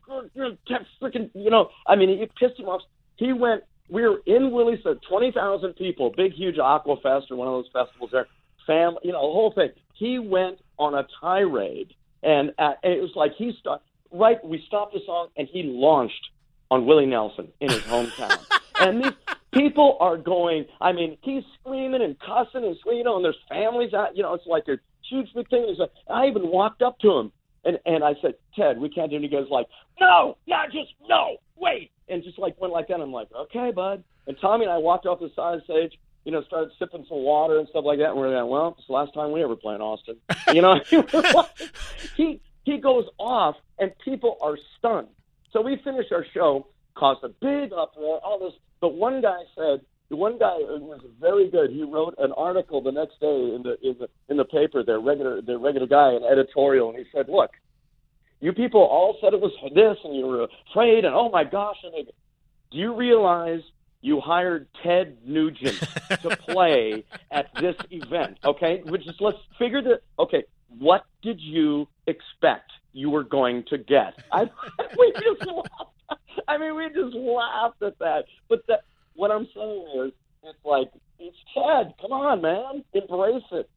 freaking 1.03 1.31
you 1.35 1.51
know 1.51 1.69
I 1.87 1.97
mean 1.97 2.09
it 2.09 2.31
pissed 2.35 2.59
him 2.59 2.67
off. 2.67 2.81
He 3.17 3.35
went 3.35 3.65
we 3.91 4.03
were 4.03 4.21
in 4.27 4.51
Willie's, 4.51 4.83
so 4.83 4.99
20,000 5.09 5.73
people, 5.75 6.13
big, 6.15 6.35
huge 6.35 6.57
Aquafest 6.57 7.31
or 7.31 7.37
one 7.37 7.49
of 7.49 7.55
those 7.55 7.71
festivals 7.73 8.11
there 8.13 8.27
family, 8.69 9.01
you 9.03 9.11
know, 9.13 9.27
the 9.27 9.33
whole 9.33 9.53
thing. 9.53 9.71
He 9.95 10.21
went 10.21 10.61
on 10.79 10.95
a 10.95 11.05
tirade, 11.21 11.93
and, 12.23 12.53
uh, 12.57 12.75
and 12.85 12.93
it 12.93 13.01
was 13.01 13.11
like 13.17 13.33
he 13.37 13.53
stopped. 13.59 13.85
Right, 14.13 14.43
we 14.45 14.63
stopped 14.67 14.95
the 14.95 15.01
song, 15.05 15.29
and 15.37 15.49
he 15.49 15.65
launched 15.65 16.31
on 16.71 16.87
Willie 16.87 17.07
Nelson 17.07 17.49
in 17.61 17.71
his 17.71 17.83
hometown. 17.83 18.39
and 18.81 19.05
these 19.05 19.13
people 19.51 19.97
are 20.01 20.17
going. 20.17 20.67
I 20.81 20.93
mean, 20.93 21.19
he's 21.23 21.43
screaming 21.61 22.03
and 22.03 22.17
cussing 22.21 22.65
and 22.65 22.77
you 22.87 23.03
know, 23.03 23.17
and 23.17 23.25
there's 23.25 23.37
families 23.49 23.93
out. 23.93 24.17
You 24.17 24.23
know, 24.23 24.35
it's 24.35 24.47
like 24.47 24.69
a 24.69 24.79
huge 25.03 25.29
big 25.35 25.51
thing. 25.51 25.63
There's 25.67 25.81
a, 25.81 25.91
I 26.13 26.29
even 26.29 26.47
walked 26.49 26.83
up 26.83 27.01
to 27.01 27.11
him 27.11 27.33
and 27.65 27.79
and 27.87 28.05
I 28.05 28.15
said, 28.21 28.35
Ted, 28.57 28.79
we 28.79 28.89
can't 28.89 29.11
do 29.11 29.17
it. 29.17 29.23
He 29.23 29.29
goes 29.29 29.49
like, 29.51 29.67
No, 30.01 30.37
not 30.47 30.71
just 30.73 30.93
no, 31.09 31.37
wait, 31.57 31.91
and 32.09 32.23
just 32.23 32.39
like 32.39 32.61
went 32.61 32.73
like 32.73 32.89
that. 32.89 33.01
I'm 33.01 33.13
like, 33.13 33.29
okay, 33.35 33.71
bud. 33.71 34.03
And 34.27 34.37
Tommy 34.41 34.65
and 34.65 34.73
I 34.73 34.79
walked 34.79 35.07
off 35.07 35.21
the 35.21 35.31
side 35.35 35.55
of 35.55 35.61
the 35.61 35.65
stage, 35.65 35.99
you 36.25 36.33
know, 36.33 36.43
started 36.43 36.71
sipping 36.79 37.07
some 37.09 37.19
water 37.19 37.59
and 37.59 37.69
stuff 37.69 37.85
like 37.85 37.99
that. 37.99 38.11
And 38.11 38.17
we're 38.17 38.37
like, 38.37 38.51
well, 38.51 38.75
it's 38.79 38.87
the 38.87 38.93
last 38.93 39.15
time 39.15 39.33
we 39.33 39.43
ever 39.43 39.57
play 39.57 39.75
in 39.75 39.81
Austin. 39.81 40.17
You 40.53 40.63
know, 40.63 40.81
he 42.17 42.41
he 42.65 42.79
goes 42.79 43.05
off 43.19 43.57
and 43.79 43.93
people 44.05 44.39
are 44.41 44.57
stunned. 44.79 45.09
So 45.53 45.61
we 45.61 45.79
finished 45.85 46.11
our 46.11 46.25
show, 46.33 46.67
caused 46.95 47.23
a 47.23 47.29
big 47.29 47.73
uproar, 47.73 48.21
all 48.25 48.39
this. 48.39 48.55
But 48.81 48.95
one 48.95 49.21
guy 49.21 49.41
said, 49.55 49.81
the 50.09 50.17
one 50.17 50.39
guy 50.39 50.57
was 50.57 51.01
very 51.21 51.51
good. 51.51 51.71
He 51.71 51.83
wrote 51.83 52.15
an 52.19 52.33
article 52.33 52.81
the 52.81 52.93
next 52.93 53.21
day 53.21 53.27
in 53.55 53.63
the 53.63 53.77
in 53.83 53.97
the 53.99 54.09
in 54.29 54.37
the 54.39 54.45
paper, 54.45 54.83
their 54.83 55.01
regular 55.01 55.43
their 55.43 55.59
regular 55.59 55.87
guy, 55.87 56.13
an 56.13 56.25
editorial, 56.25 56.89
and 56.91 56.99
he 56.99 57.05
said, 57.13 57.29
look, 57.29 57.51
you 58.41 58.53
people 58.53 58.81
all 58.81 59.19
said 59.21 59.35
it 59.35 59.41
was 59.41 59.53
this, 59.75 59.99
and 60.05 60.17
you 60.17 60.27
were 60.27 60.47
afraid, 60.71 61.05
and 61.05 61.15
oh 61.15 61.29
my 61.31 61.45
gosh, 61.45 61.77
and 61.85 61.93
they, 61.93 62.11
do 62.71 62.79
you 62.79 62.95
realize 62.95 63.61
you 64.01 64.21
hired 64.21 64.69
Ted 64.83 65.19
Nugent 65.25 65.79
to 66.23 66.37
play 66.49 67.05
at 67.31 67.47
this 67.61 67.77
event. 67.91 68.39
Okay, 68.45 68.83
which 68.85 69.07
is 69.07 69.15
let's 69.21 69.39
figure 69.59 69.83
that. 69.83 70.01
Okay, 70.19 70.45
what 70.79 71.05
did 71.23 71.41
you 71.41 71.89
expect 72.07 72.71
you 72.93 73.11
were 73.11 73.25
going 73.25 73.65
to 73.69 73.79
get? 73.79 74.15
I 74.33 74.43
we 74.99 75.13
just 75.15 75.47
laughed. 75.47 76.21
I 76.47 76.59
mean, 76.59 76.77
we 76.77 76.89
just 76.89 77.15
laughed 77.15 77.83
at 77.83 77.99
that. 77.99 78.25
But 78.49 78.67
that 78.69 78.81
what 79.15 79.31
I'm 79.31 79.49
saying 79.55 79.87
is, 80.07 80.13
it's 80.45 80.65
like 80.65 80.91
it's 81.19 81.37
Ted. 81.55 81.95
Come 82.01 82.13
on, 82.13 82.41
man, 82.41 82.85
embrace 82.95 83.43
it 83.53 83.69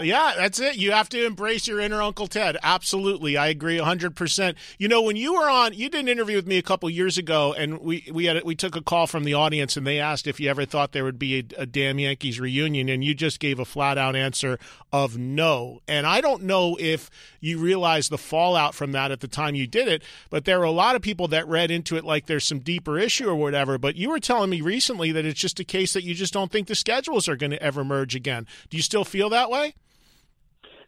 yeah, 0.00 0.34
that's 0.36 0.60
it. 0.60 0.76
You 0.76 0.92
have 0.92 1.08
to 1.10 1.24
embrace 1.24 1.66
your 1.66 1.80
inner 1.80 2.02
Uncle 2.02 2.26
Ted. 2.26 2.56
Absolutely. 2.62 3.36
I 3.36 3.48
agree 3.48 3.78
100%. 3.78 4.54
You 4.78 4.88
know, 4.88 5.02
when 5.02 5.16
you 5.16 5.34
were 5.34 5.48
on, 5.48 5.74
you 5.74 5.88
did 5.88 6.00
an 6.00 6.08
interview 6.08 6.36
with 6.36 6.46
me 6.46 6.58
a 6.58 6.62
couple 6.62 6.88
years 6.90 7.18
ago 7.18 7.54
and 7.54 7.78
we 7.80 8.08
we 8.12 8.26
had 8.26 8.42
we 8.44 8.54
took 8.54 8.76
a 8.76 8.82
call 8.82 9.06
from 9.06 9.24
the 9.24 9.34
audience 9.34 9.76
and 9.76 9.86
they 9.86 9.98
asked 9.98 10.26
if 10.26 10.38
you 10.38 10.48
ever 10.50 10.64
thought 10.64 10.92
there 10.92 11.04
would 11.04 11.18
be 11.18 11.38
a, 11.38 11.62
a 11.62 11.66
damn 11.66 11.98
Yankees 11.98 12.38
reunion 12.38 12.88
and 12.88 13.02
you 13.02 13.14
just 13.14 13.40
gave 13.40 13.58
a 13.58 13.64
flat 13.64 13.98
out 13.98 14.14
answer 14.14 14.58
of 14.92 15.18
no. 15.18 15.80
And 15.88 16.06
I 16.06 16.20
don't 16.20 16.42
know 16.44 16.76
if 16.78 17.10
you 17.40 17.58
realized 17.58 18.10
the 18.10 18.18
fallout 18.18 18.74
from 18.74 18.92
that 18.92 19.10
at 19.10 19.20
the 19.20 19.28
time 19.28 19.54
you 19.54 19.66
did 19.66 19.88
it, 19.88 20.02
but 20.30 20.44
there 20.44 20.58
were 20.58 20.64
a 20.64 20.70
lot 20.70 20.96
of 20.96 21.02
people 21.02 21.28
that 21.28 21.48
read 21.48 21.70
into 21.70 21.96
it 21.96 22.04
like 22.04 22.26
there's 22.26 22.46
some 22.46 22.60
deeper 22.60 22.98
issue 22.98 23.28
or 23.28 23.36
whatever, 23.36 23.78
but 23.78 23.96
you 23.96 24.10
were 24.10 24.20
telling 24.20 24.50
me 24.50 24.60
recently 24.60 25.12
that 25.12 25.24
it's 25.24 25.40
just 25.40 25.60
a 25.60 25.64
case 25.64 25.92
that 25.92 26.04
you 26.04 26.14
just 26.14 26.32
don't 26.32 26.52
think 26.52 26.68
the 26.68 26.74
schedules 26.74 27.28
are 27.28 27.36
going 27.36 27.50
to 27.50 27.62
ever 27.62 27.84
merge 27.84 28.14
again. 28.14 28.46
Do 28.70 28.76
you 28.76 28.82
still 28.82 29.04
feel 29.04 29.30
that 29.30 29.50
way? 29.50 29.55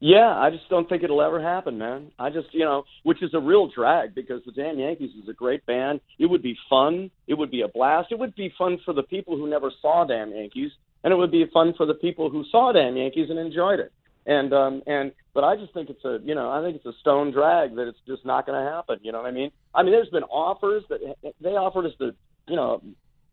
Yeah, 0.00 0.28
I 0.28 0.50
just 0.50 0.68
don't 0.68 0.88
think 0.88 1.02
it'll 1.02 1.22
ever 1.22 1.42
happen, 1.42 1.76
man. 1.76 2.12
I 2.18 2.30
just, 2.30 2.48
you 2.52 2.64
know, 2.64 2.84
which 3.02 3.20
is 3.20 3.34
a 3.34 3.40
real 3.40 3.68
drag 3.68 4.14
because 4.14 4.42
the 4.46 4.52
Damn 4.52 4.78
Yankees 4.78 5.10
is 5.20 5.28
a 5.28 5.32
great 5.32 5.66
band. 5.66 6.00
It 6.20 6.26
would 6.26 6.42
be 6.42 6.56
fun. 6.70 7.10
It 7.26 7.34
would 7.34 7.50
be 7.50 7.62
a 7.62 7.68
blast. 7.68 8.12
It 8.12 8.18
would 8.18 8.36
be 8.36 8.52
fun 8.56 8.78
for 8.84 8.94
the 8.94 9.02
people 9.02 9.36
who 9.36 9.50
never 9.50 9.72
saw 9.82 10.04
Damn 10.04 10.30
Yankees, 10.30 10.70
and 11.02 11.12
it 11.12 11.16
would 11.16 11.32
be 11.32 11.44
fun 11.52 11.74
for 11.76 11.84
the 11.84 11.94
people 11.94 12.30
who 12.30 12.44
saw 12.50 12.72
Damn 12.72 12.96
Yankees 12.96 13.28
and 13.28 13.38
enjoyed 13.40 13.80
it. 13.80 13.92
And 14.26 14.52
um 14.52 14.82
and 14.86 15.12
but 15.32 15.42
I 15.42 15.56
just 15.56 15.72
think 15.72 15.88
it's 15.88 16.04
a 16.04 16.18
you 16.22 16.34
know 16.34 16.50
I 16.50 16.62
think 16.62 16.76
it's 16.76 16.84
a 16.84 16.92
stone 17.00 17.32
drag 17.32 17.74
that 17.76 17.88
it's 17.88 17.98
just 18.06 18.26
not 18.26 18.46
going 18.46 18.62
to 18.62 18.70
happen. 18.70 18.98
You 19.02 19.10
know 19.10 19.22
what 19.22 19.28
I 19.28 19.30
mean? 19.30 19.50
I 19.74 19.82
mean, 19.82 19.92
there's 19.92 20.10
been 20.10 20.24
offers 20.24 20.84
that 20.90 21.00
they 21.40 21.50
offered 21.50 21.86
us 21.86 21.92
to 21.98 22.14
you 22.46 22.56
know 22.56 22.82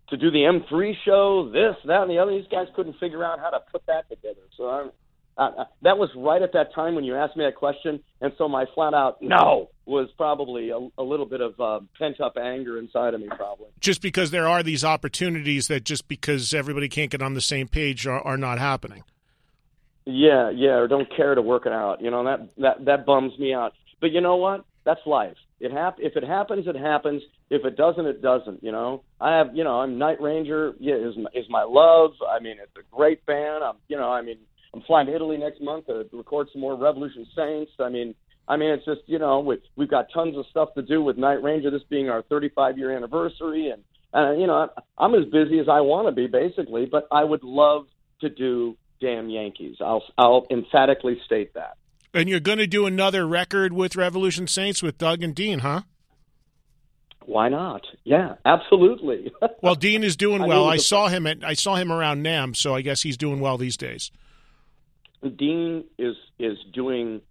to 0.09 0.17
do 0.17 0.31
the 0.31 0.37
M3 0.37 0.93
show, 1.03 1.49
this, 1.51 1.75
that, 1.85 2.03
and 2.03 2.11
the 2.11 2.19
other. 2.19 2.31
These 2.31 2.47
guys 2.49 2.67
couldn't 2.75 2.97
figure 2.99 3.23
out 3.23 3.39
how 3.39 3.49
to 3.49 3.59
put 3.71 3.85
that 3.87 4.07
together. 4.07 4.41
So 4.55 4.69
I'm 4.69 4.91
uh, 5.37 5.41
uh, 5.41 5.65
that 5.81 5.97
was 5.97 6.09
right 6.15 6.41
at 6.41 6.53
that 6.53 6.73
time 6.73 6.95
when 6.95 7.03
you 7.03 7.15
asked 7.15 7.35
me 7.35 7.43
that 7.43 7.55
question, 7.55 7.99
and 8.21 8.31
so 8.37 8.47
my 8.47 8.65
flat 8.73 8.93
out 8.93 9.21
no 9.21 9.69
was 9.85 10.09
probably 10.17 10.69
a, 10.69 10.79
a 10.97 11.03
little 11.03 11.25
bit 11.25 11.41
of 11.41 11.59
uh, 11.59 11.79
pent 11.99 12.19
up 12.21 12.37
anger 12.37 12.77
inside 12.77 13.13
of 13.13 13.21
me, 13.21 13.27
probably. 13.27 13.67
Just 13.79 14.01
because 14.01 14.31
there 14.31 14.47
are 14.47 14.63
these 14.63 14.83
opportunities 14.83 15.67
that 15.67 15.83
just 15.83 16.07
because 16.07 16.53
everybody 16.53 16.89
can't 16.89 17.11
get 17.11 17.21
on 17.21 17.33
the 17.33 17.41
same 17.41 17.67
page 17.67 18.07
are, 18.07 18.21
are 18.21 18.37
not 18.37 18.59
happening. 18.59 19.03
Yeah, 20.05 20.51
yeah, 20.51 20.75
or 20.75 20.87
don't 20.87 21.07
care 21.15 21.35
to 21.35 21.41
work 21.41 21.65
it 21.65 21.73
out. 21.73 22.01
You 22.01 22.11
know 22.11 22.23
that 22.25 22.49
that 22.57 22.85
that 22.85 23.05
bums 23.05 23.37
me 23.39 23.53
out. 23.53 23.73
But 23.99 24.11
you 24.11 24.21
know 24.21 24.35
what? 24.35 24.65
That's 24.85 25.01
life. 25.05 25.37
It 25.59 25.71
hap- 25.71 25.99
if 25.99 26.15
it 26.15 26.23
happens, 26.23 26.67
it 26.67 26.75
happens. 26.75 27.23
If 27.49 27.65
it 27.65 27.75
doesn't, 27.75 28.05
it 28.05 28.21
doesn't. 28.21 28.63
You 28.63 28.71
know, 28.71 29.03
I 29.19 29.37
have, 29.37 29.55
you 29.55 29.63
know, 29.63 29.79
I'm 29.79 29.97
Night 29.97 30.21
Ranger. 30.21 30.73
Yeah, 30.79 30.95
is 30.95 31.15
is 31.33 31.45
my 31.49 31.63
love. 31.63 32.11
I 32.27 32.39
mean, 32.39 32.57
it's 32.61 32.75
a 32.77 32.95
great 32.95 33.25
band. 33.25 33.63
I'm, 33.63 33.75
you 33.87 33.97
know, 33.97 34.11
I 34.11 34.21
mean, 34.21 34.37
I'm 34.75 34.81
flying 34.81 35.07
to 35.07 35.15
Italy 35.15 35.37
next 35.37 35.61
month 35.61 35.87
to 35.87 36.05
record 36.11 36.49
some 36.51 36.59
more 36.59 36.75
Revolution 36.75 37.25
Saints. 37.33 37.71
I 37.79 37.87
mean, 37.87 38.13
I 38.45 38.57
mean, 38.57 38.71
it's 38.71 38.83
just 38.83 39.01
you 39.05 39.17
know 39.17 39.39
we, 39.39 39.57
we've 39.77 39.89
got 39.89 40.07
tons 40.13 40.37
of 40.37 40.45
stuff 40.51 40.73
to 40.73 40.81
do 40.81 41.01
with 41.01 41.17
Night 41.17 41.41
Ranger. 41.41 41.71
This 41.71 41.81
being 41.89 42.09
our 42.09 42.23
35 42.23 42.77
year 42.77 42.95
anniversary, 42.95 43.69
and 43.69 43.83
uh, 44.13 44.33
you 44.33 44.47
know 44.47 44.69
I'm 44.97 45.15
as 45.15 45.25
busy 45.31 45.59
as 45.59 45.69
I 45.69 45.79
want 45.79 46.09
to 46.09 46.11
be 46.11 46.27
basically. 46.27 46.87
But 46.87 47.07
I 47.09 47.23
would 47.23 47.43
love 47.43 47.87
to 48.19 48.29
do 48.29 48.75
damn 48.99 49.29
Yankees. 49.29 49.77
I'll 49.79 50.03
I'll 50.17 50.45
emphatically 50.51 51.21
state 51.25 51.53
that. 51.53 51.77
And 52.13 52.27
you're 52.27 52.41
going 52.41 52.57
to 52.57 52.67
do 52.67 52.85
another 52.85 53.25
record 53.25 53.71
with 53.71 53.95
Revolution 53.95 54.47
Saints 54.47 54.83
with 54.83 54.97
Doug 54.97 55.23
and 55.23 55.33
Dean, 55.33 55.59
huh? 55.59 55.81
Why 57.25 57.49
not? 57.49 57.81
Yeah, 58.03 58.35
absolutely. 58.45 59.33
well, 59.61 59.75
Dean 59.75 60.03
is 60.03 60.15
doing 60.15 60.45
well. 60.45 60.65
I, 60.65 60.73
I 60.73 60.77
saw 60.77 61.07
him 61.07 61.25
at 61.27 61.45
I 61.45 61.53
saw 61.53 61.75
him 61.75 61.93
around 61.93 62.25
NAMM, 62.25 62.57
so 62.57 62.75
I 62.75 62.81
guess 62.81 63.03
he's 63.03 63.15
doing 63.15 63.39
well 63.39 63.57
these 63.57 63.77
days. 63.77 64.11
Dean 65.29 65.83
is 65.97 66.15
is 66.39 66.57
doing 66.73 67.21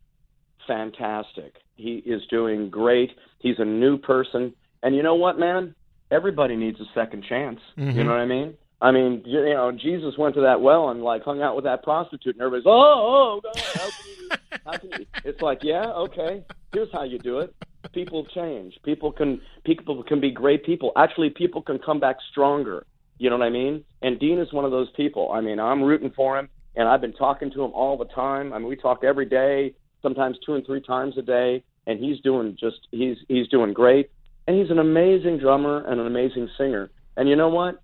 fantastic. 0.66 1.54
He 1.76 1.96
is 1.96 2.22
doing 2.30 2.70
great. 2.70 3.10
He's 3.38 3.58
a 3.58 3.64
new 3.64 3.98
person, 3.98 4.54
and 4.82 4.94
you 4.94 5.02
know 5.02 5.14
what, 5.14 5.38
man? 5.38 5.74
Everybody 6.10 6.56
needs 6.56 6.80
a 6.80 6.84
second 6.94 7.24
chance. 7.28 7.60
Mm-hmm. 7.76 7.98
You 7.98 8.04
know 8.04 8.10
what 8.10 8.20
I 8.20 8.26
mean? 8.26 8.54
I 8.80 8.90
mean, 8.90 9.22
you, 9.24 9.40
you 9.40 9.54
know, 9.54 9.72
Jesus 9.72 10.14
went 10.18 10.34
to 10.34 10.42
that 10.42 10.60
well 10.60 10.90
and 10.90 11.02
like 11.02 11.22
hung 11.22 11.42
out 11.42 11.56
with 11.56 11.64
that 11.64 11.82
prostitute, 11.82 12.34
and 12.34 12.42
everybody's, 12.42 12.66
oh, 12.66 12.70
oh, 12.72 13.40
God, 13.42 13.58
how 13.74 13.90
can 13.90 14.06
you? 14.06 14.28
How 14.64 14.76
can 14.76 14.90
you? 15.00 15.06
It's 15.24 15.40
like, 15.40 15.60
yeah, 15.62 15.86
okay. 15.86 16.44
Here's 16.72 16.92
how 16.92 17.04
you 17.04 17.18
do 17.18 17.38
it. 17.38 17.54
People 17.92 18.26
change. 18.34 18.74
People 18.84 19.12
can 19.12 19.40
people 19.64 20.02
can 20.02 20.20
be 20.20 20.30
great 20.30 20.64
people. 20.64 20.92
Actually, 20.96 21.30
people 21.30 21.62
can 21.62 21.78
come 21.78 22.00
back 22.00 22.16
stronger. 22.30 22.86
You 23.18 23.30
know 23.30 23.38
what 23.38 23.46
I 23.46 23.50
mean? 23.50 23.84
And 24.02 24.18
Dean 24.18 24.38
is 24.38 24.52
one 24.52 24.64
of 24.64 24.70
those 24.70 24.90
people. 24.96 25.30
I 25.32 25.40
mean, 25.40 25.60
I'm 25.60 25.82
rooting 25.82 26.12
for 26.14 26.38
him 26.38 26.48
and 26.76 26.88
I've 26.88 27.00
been 27.00 27.12
talking 27.12 27.50
to 27.52 27.64
him 27.64 27.72
all 27.72 27.96
the 27.96 28.06
time. 28.06 28.52
I 28.52 28.58
mean, 28.58 28.68
we 28.68 28.76
talk 28.76 29.04
every 29.04 29.26
day, 29.26 29.74
sometimes 30.02 30.36
two 30.44 30.54
and 30.54 30.64
three 30.66 30.80
times 30.80 31.16
a 31.18 31.22
day, 31.22 31.62
and 31.86 31.98
he's 31.98 32.20
doing 32.20 32.56
just 32.58 32.88
he's 32.90 33.16
he's 33.28 33.48
doing 33.48 33.72
great. 33.72 34.10
And 34.46 34.58
he's 34.58 34.70
an 34.70 34.78
amazing 34.78 35.38
drummer 35.38 35.84
and 35.86 36.00
an 36.00 36.06
amazing 36.06 36.48
singer. 36.58 36.90
And 37.16 37.28
you 37.28 37.36
know 37.36 37.48
what? 37.48 37.82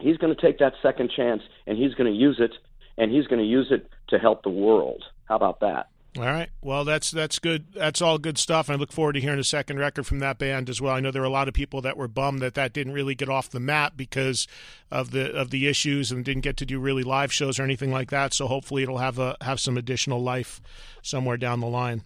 He's 0.00 0.16
going 0.16 0.34
to 0.34 0.40
take 0.40 0.58
that 0.58 0.72
second 0.82 1.10
chance 1.14 1.42
and 1.66 1.76
he's 1.78 1.94
going 1.94 2.12
to 2.12 2.18
use 2.18 2.38
it 2.40 2.52
and 2.96 3.12
he's 3.12 3.26
going 3.26 3.40
to 3.40 3.46
use 3.46 3.68
it 3.70 3.88
to 4.08 4.18
help 4.18 4.42
the 4.42 4.50
world. 4.50 5.04
How 5.26 5.36
about 5.36 5.60
that? 5.60 5.88
All 6.16 6.24
right. 6.24 6.48
Well, 6.62 6.84
that's 6.84 7.10
that's 7.10 7.38
good. 7.38 7.66
That's 7.74 8.00
all 8.00 8.18
good 8.18 8.38
stuff. 8.38 8.70
I 8.70 8.74
look 8.74 8.92
forward 8.92 9.12
to 9.12 9.20
hearing 9.20 9.38
a 9.38 9.44
second 9.44 9.78
record 9.78 10.06
from 10.06 10.20
that 10.20 10.38
band 10.38 10.70
as 10.70 10.80
well. 10.80 10.94
I 10.94 11.00
know 11.00 11.10
there 11.10 11.22
were 11.22 11.28
a 11.28 11.30
lot 11.30 11.48
of 11.48 11.54
people 11.54 11.80
that 11.82 11.96
were 11.96 12.08
bummed 12.08 12.40
that 12.40 12.54
that 12.54 12.72
didn't 12.72 12.94
really 12.94 13.14
get 13.14 13.28
off 13.28 13.50
the 13.50 13.60
map 13.60 13.92
because 13.96 14.48
of 14.90 15.10
the 15.10 15.30
of 15.32 15.50
the 15.50 15.68
issues 15.68 16.10
and 16.10 16.24
didn't 16.24 16.42
get 16.42 16.56
to 16.56 16.66
do 16.66 16.80
really 16.80 17.04
live 17.04 17.32
shows 17.32 17.60
or 17.60 17.62
anything 17.62 17.92
like 17.92 18.10
that. 18.10 18.32
So 18.32 18.46
hopefully 18.48 18.82
it'll 18.82 18.98
have 18.98 19.18
a 19.18 19.36
have 19.42 19.60
some 19.60 19.76
additional 19.76 20.20
life 20.20 20.60
somewhere 21.02 21.36
down 21.36 21.60
the 21.60 21.66
line. 21.66 22.02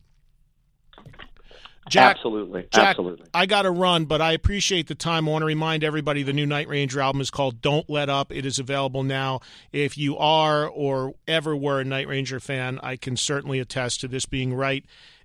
Jack, 1.89 2.17
absolutely, 2.17 2.69
Jack, 2.73 2.91
absolutely. 2.91 3.27
I 3.35 3.47
got 3.47 3.63
to 3.63 3.71
run, 3.71 4.05
but 4.05 4.21
I 4.21 4.33
appreciate 4.33 4.87
the 4.87 4.95
time. 4.95 5.29
I 5.29 5.33
want 5.33 5.43
to 5.43 5.47
remind 5.47 5.83
everybody 5.83 6.23
the 6.23 6.33
new 6.33 6.47
Night 6.47 6.69
Ranger 6.69 7.01
album 7.01 7.21
is 7.21 7.31
called 7.31 7.61
"Don't 7.61 7.89
Let 7.91 8.09
Up." 8.09 8.31
It 8.31 8.47
is 8.47 8.59
available 8.59 9.03
now. 9.03 9.41
If 9.73 9.99
you 9.99 10.17
are 10.17 10.69
or 10.69 11.15
ever 11.27 11.57
were 11.57 11.81
a 11.81 11.85
Night 11.85 12.07
Ranger 12.07 12.39
fan, 12.39 12.79
I 12.83 12.97
can 12.97 13.17
certainly 13.17 13.59
attest 13.59 14.01
to 14.03 14.09
this 14.09 14.27
being 14.27 14.55
right 14.55 14.85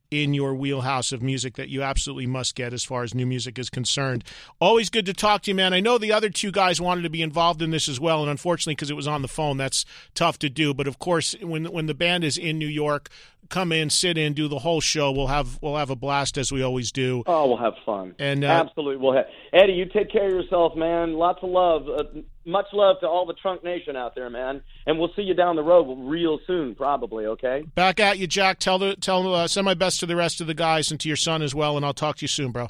in 0.10 0.34
your 0.34 0.56
wheelhouse 0.56 1.12
of 1.12 1.22
music 1.22 1.56
that 1.56 1.70
you 1.70 1.84
absolutely 1.84 2.26
must 2.26 2.56
get 2.56 2.74
as 2.74 2.84
far 2.84 3.04
as 3.04 3.14
new 3.14 3.26
music 3.26 3.60
is 3.60 3.70
concerned. 3.70 4.24
Always 4.60 4.90
good 4.90 5.06
to 5.06 5.14
talk 5.14 5.44
to 5.44 5.52
you, 5.52 5.56
man. 5.56 5.74
I 5.74 5.80
know 5.80 5.98
the 5.98 6.14
other 6.14 6.30
two 6.30 6.52
guys 6.52 6.80
wanted 6.80 7.02
to 7.02 7.10
be 7.10 7.22
involved 7.22 7.62
in 7.62 7.72
this 7.72 7.90
as 7.90 8.00
well, 8.00 8.22
and 8.22 8.32
unfortunately, 8.32 8.76
because 8.76 8.90
it 8.90 8.96
was 8.96 9.08
on 9.08 9.22
the 9.22 9.28
phone, 9.28 9.58
that's 9.58 9.86
tough 10.16 10.40
to 10.40 10.50
do. 10.50 10.74
But 10.74 10.88
of 10.88 11.00
course, 11.00 11.36
when 11.42 11.66
when 11.66 11.88
the 11.88 11.94
band 11.94 12.24
is 12.24 12.38
in 12.38 12.58
New 12.58 12.68
York, 12.68 13.10
come 13.50 13.72
in, 13.72 13.90
sit 13.90 14.18
in, 14.18 14.34
do 14.34 14.48
the 14.48 14.60
whole 14.60 14.82
show. 14.82 15.12
We'll 15.12 15.28
have 15.28 15.60
we'll 15.62 15.76
have 15.78 15.90
a 15.90 15.96
blast 15.96 16.38
as 16.38 16.52
we 16.52 16.62
always 16.62 16.92
do. 16.92 17.24
Oh, 17.26 17.48
we'll 17.48 17.58
have 17.58 17.74
fun. 17.86 18.16
And 18.20 18.44
uh, 18.44 18.48
absolutely, 18.48 18.98
we'll 18.98 19.16
have 19.16 19.26
Eddie. 19.54 19.74
You 19.74 19.86
take 19.86 20.12
care 20.12 20.26
of 20.26 20.32
yourself, 20.32 20.76
man. 20.76 21.14
Lots 21.14 21.40
of 21.42 21.50
love. 21.50 21.88
Uh, 21.88 22.22
much 22.46 22.68
love 22.74 22.98
to 23.02 23.08
all 23.08 23.26
the 23.26 23.34
Trunk 23.34 23.64
Nation 23.64 23.96
out 23.96 24.16
there, 24.16 24.30
man. 24.30 24.62
And 24.86 24.98
we'll 24.98 25.12
see 25.16 25.22
you 25.22 25.34
down 25.34 25.56
the 25.56 25.64
road 25.64 25.94
real 26.10 26.40
soon, 26.48 26.76
probably. 26.76 27.26
Okay. 27.26 27.64
Back 27.76 28.00
at 28.00 28.18
you, 28.18 28.28
Jack. 28.28 28.60
Tell 28.60 28.80
the 28.80 28.96
tell 28.96 29.34
uh, 29.34 29.48
send 29.48 29.66
my 29.66 29.74
best 29.74 30.00
to 30.00 30.06
the 30.06 30.16
rest 30.16 30.42
of 30.42 30.48
the 30.48 30.54
guys 30.54 30.92
and 30.92 31.00
to 31.02 31.08
your 31.10 31.18
son 31.18 31.42
as 31.42 31.54
well. 31.54 31.78
And 31.78 31.86
I'll 31.86 31.94
talk 31.94 32.18
to 32.18 32.24
you 32.24 32.30
soon, 32.30 32.52
bro. 32.52 32.70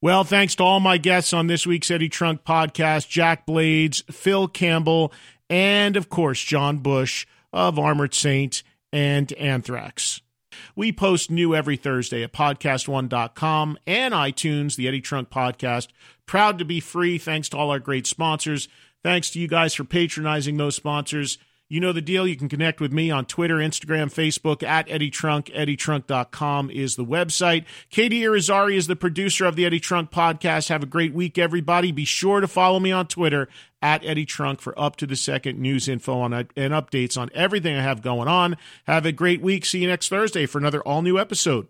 Well, 0.00 0.22
thanks 0.22 0.54
to 0.56 0.62
all 0.62 0.80
my 0.80 0.98
guests 0.98 1.32
on 1.32 1.46
this 1.46 1.66
week's 1.66 1.90
Eddie 1.90 2.10
Trunk 2.10 2.44
podcast 2.44 3.08
Jack 3.08 3.46
Blades, 3.46 4.04
Phil 4.10 4.48
Campbell, 4.48 5.12
and 5.48 5.96
of 5.96 6.10
course, 6.10 6.42
John 6.42 6.78
Bush 6.78 7.26
of 7.54 7.78
Armored 7.78 8.12
Saint 8.12 8.62
and 8.94 9.32
Anthrax. 9.32 10.22
We 10.76 10.92
post 10.92 11.30
new 11.30 11.52
every 11.52 11.76
Thursday 11.76 12.22
at 12.22 12.32
podcast1.com 12.32 13.78
and 13.88 14.14
iTunes, 14.14 14.76
the 14.76 14.86
Eddie 14.86 15.00
Trunk 15.00 15.30
Podcast. 15.30 15.88
Proud 16.26 16.60
to 16.60 16.64
be 16.64 16.78
free 16.78 17.18
thanks 17.18 17.48
to 17.48 17.56
all 17.56 17.70
our 17.70 17.80
great 17.80 18.06
sponsors. 18.06 18.68
Thanks 19.02 19.30
to 19.30 19.40
you 19.40 19.48
guys 19.48 19.74
for 19.74 19.82
patronizing 19.82 20.56
those 20.56 20.76
sponsors. 20.76 21.38
You 21.68 21.80
know 21.80 21.92
the 21.92 22.00
deal. 22.00 22.28
You 22.28 22.36
can 22.36 22.48
connect 22.48 22.80
with 22.80 22.92
me 22.92 23.10
on 23.10 23.24
Twitter, 23.24 23.56
Instagram, 23.56 24.12
Facebook 24.12 24.62
at 24.62 24.88
Eddie 24.88 25.10
Trunk. 25.10 25.46
EddieTrunk.com 25.46 26.70
is 26.70 26.94
the 26.94 27.04
website. 27.04 27.64
Katie 27.90 28.20
Irizarry 28.20 28.76
is 28.76 28.86
the 28.86 28.94
producer 28.94 29.46
of 29.46 29.56
the 29.56 29.64
Eddie 29.64 29.80
Trunk 29.80 30.12
podcast. 30.12 30.68
Have 30.68 30.82
a 30.82 30.86
great 30.86 31.14
week, 31.14 31.36
everybody. 31.36 31.90
Be 31.90 32.04
sure 32.04 32.40
to 32.40 32.46
follow 32.46 32.78
me 32.78 32.92
on 32.92 33.08
Twitter 33.08 33.48
at 33.84 34.02
Eddie 34.02 34.24
Trunk 34.24 34.62
for 34.62 34.76
up 34.80 34.96
to 34.96 35.06
the 35.06 35.14
second 35.14 35.58
news 35.58 35.88
info 35.88 36.18
on, 36.20 36.32
and 36.32 36.48
updates 36.56 37.18
on 37.18 37.28
everything 37.34 37.76
I 37.76 37.82
have 37.82 38.00
going 38.00 38.28
on. 38.28 38.56
Have 38.86 39.04
a 39.04 39.12
great 39.12 39.42
week. 39.42 39.66
See 39.66 39.80
you 39.80 39.88
next 39.88 40.08
Thursday 40.08 40.46
for 40.46 40.56
another 40.56 40.80
all 40.80 41.02
new 41.02 41.18
episode. 41.18 41.68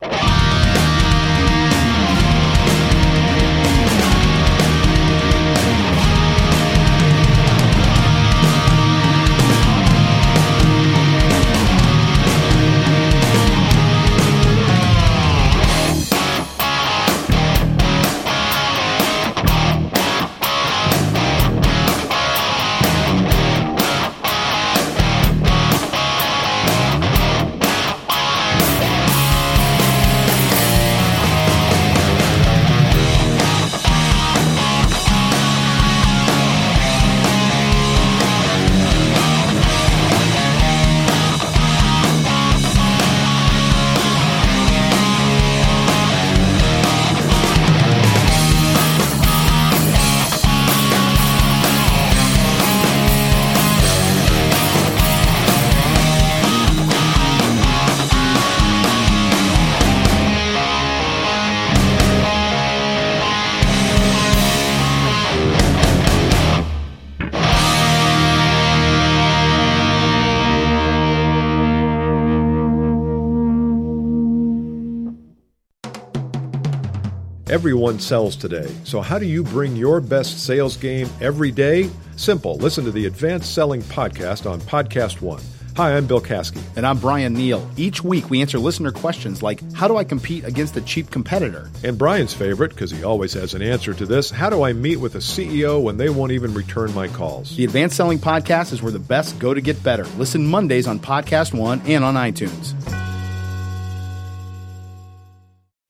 Everyone 77.85 78.01
sells 78.01 78.35
today, 78.35 78.75
so 78.85 79.03
how 79.03 79.19
do 79.19 79.27
you 79.27 79.43
bring 79.43 79.77
your 79.77 80.01
best 80.01 80.43
sales 80.43 80.75
game 80.75 81.07
every 81.21 81.51
day? 81.51 81.91
Simple. 82.17 82.57
Listen 82.57 82.83
to 82.87 82.91
the 82.91 83.05
Advanced 83.05 83.55
Selling 83.55 83.83
Podcast 83.83 84.51
on 84.51 84.59
Podcast 84.63 85.21
One. 85.21 85.43
Hi, 85.77 85.95
I'm 85.95 86.07
Bill 86.07 86.23
Caskey. 86.23 86.63
And 86.77 86.87
I'm 86.87 86.99
Brian 86.99 87.35
Neal. 87.35 87.71
Each 87.77 88.03
week 88.03 88.31
we 88.31 88.41
answer 88.41 88.59
listener 88.59 88.91
questions 88.91 89.43
like 89.43 89.61
How 89.75 89.87
do 89.87 89.99
I 89.99 90.05
compete 90.05 90.45
against 90.45 90.79
a 90.79 90.81
cheap 90.81 91.11
competitor? 91.11 91.71
And 91.83 91.99
Brian's 91.99 92.33
favorite, 92.33 92.71
because 92.71 92.91
he 92.91 93.05
always 93.05 93.35
has 93.35 93.53
an 93.53 93.61
answer 93.61 93.93
to 93.93 94.07
this 94.07 94.31
How 94.31 94.49
do 94.49 94.63
I 94.63 94.73
meet 94.73 94.97
with 94.97 95.17
a 95.17 95.19
CEO 95.19 95.83
when 95.83 95.99
they 95.99 96.09
won't 96.09 96.33
even 96.33 96.55
return 96.55 96.95
my 96.95 97.09
calls? 97.09 97.55
The 97.55 97.65
Advanced 97.65 97.99
Selling 97.99 98.19
Podcast 98.19 98.73
is 98.73 98.81
where 98.81 98.93
the 98.93 98.99
best 98.99 99.39
go 99.39 99.53
to 99.53 99.61
get 99.61 99.83
better. 99.83 100.07
Listen 100.17 100.47
Mondays 100.47 100.87
on 100.87 101.01
Podcast 101.01 101.53
One 101.53 101.83
and 101.85 102.03
on 102.03 102.15
iTunes. 102.15 102.73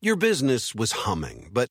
Your 0.00 0.16
business 0.16 0.74
was 0.74 0.90
humming, 0.92 1.50
but 1.52 1.70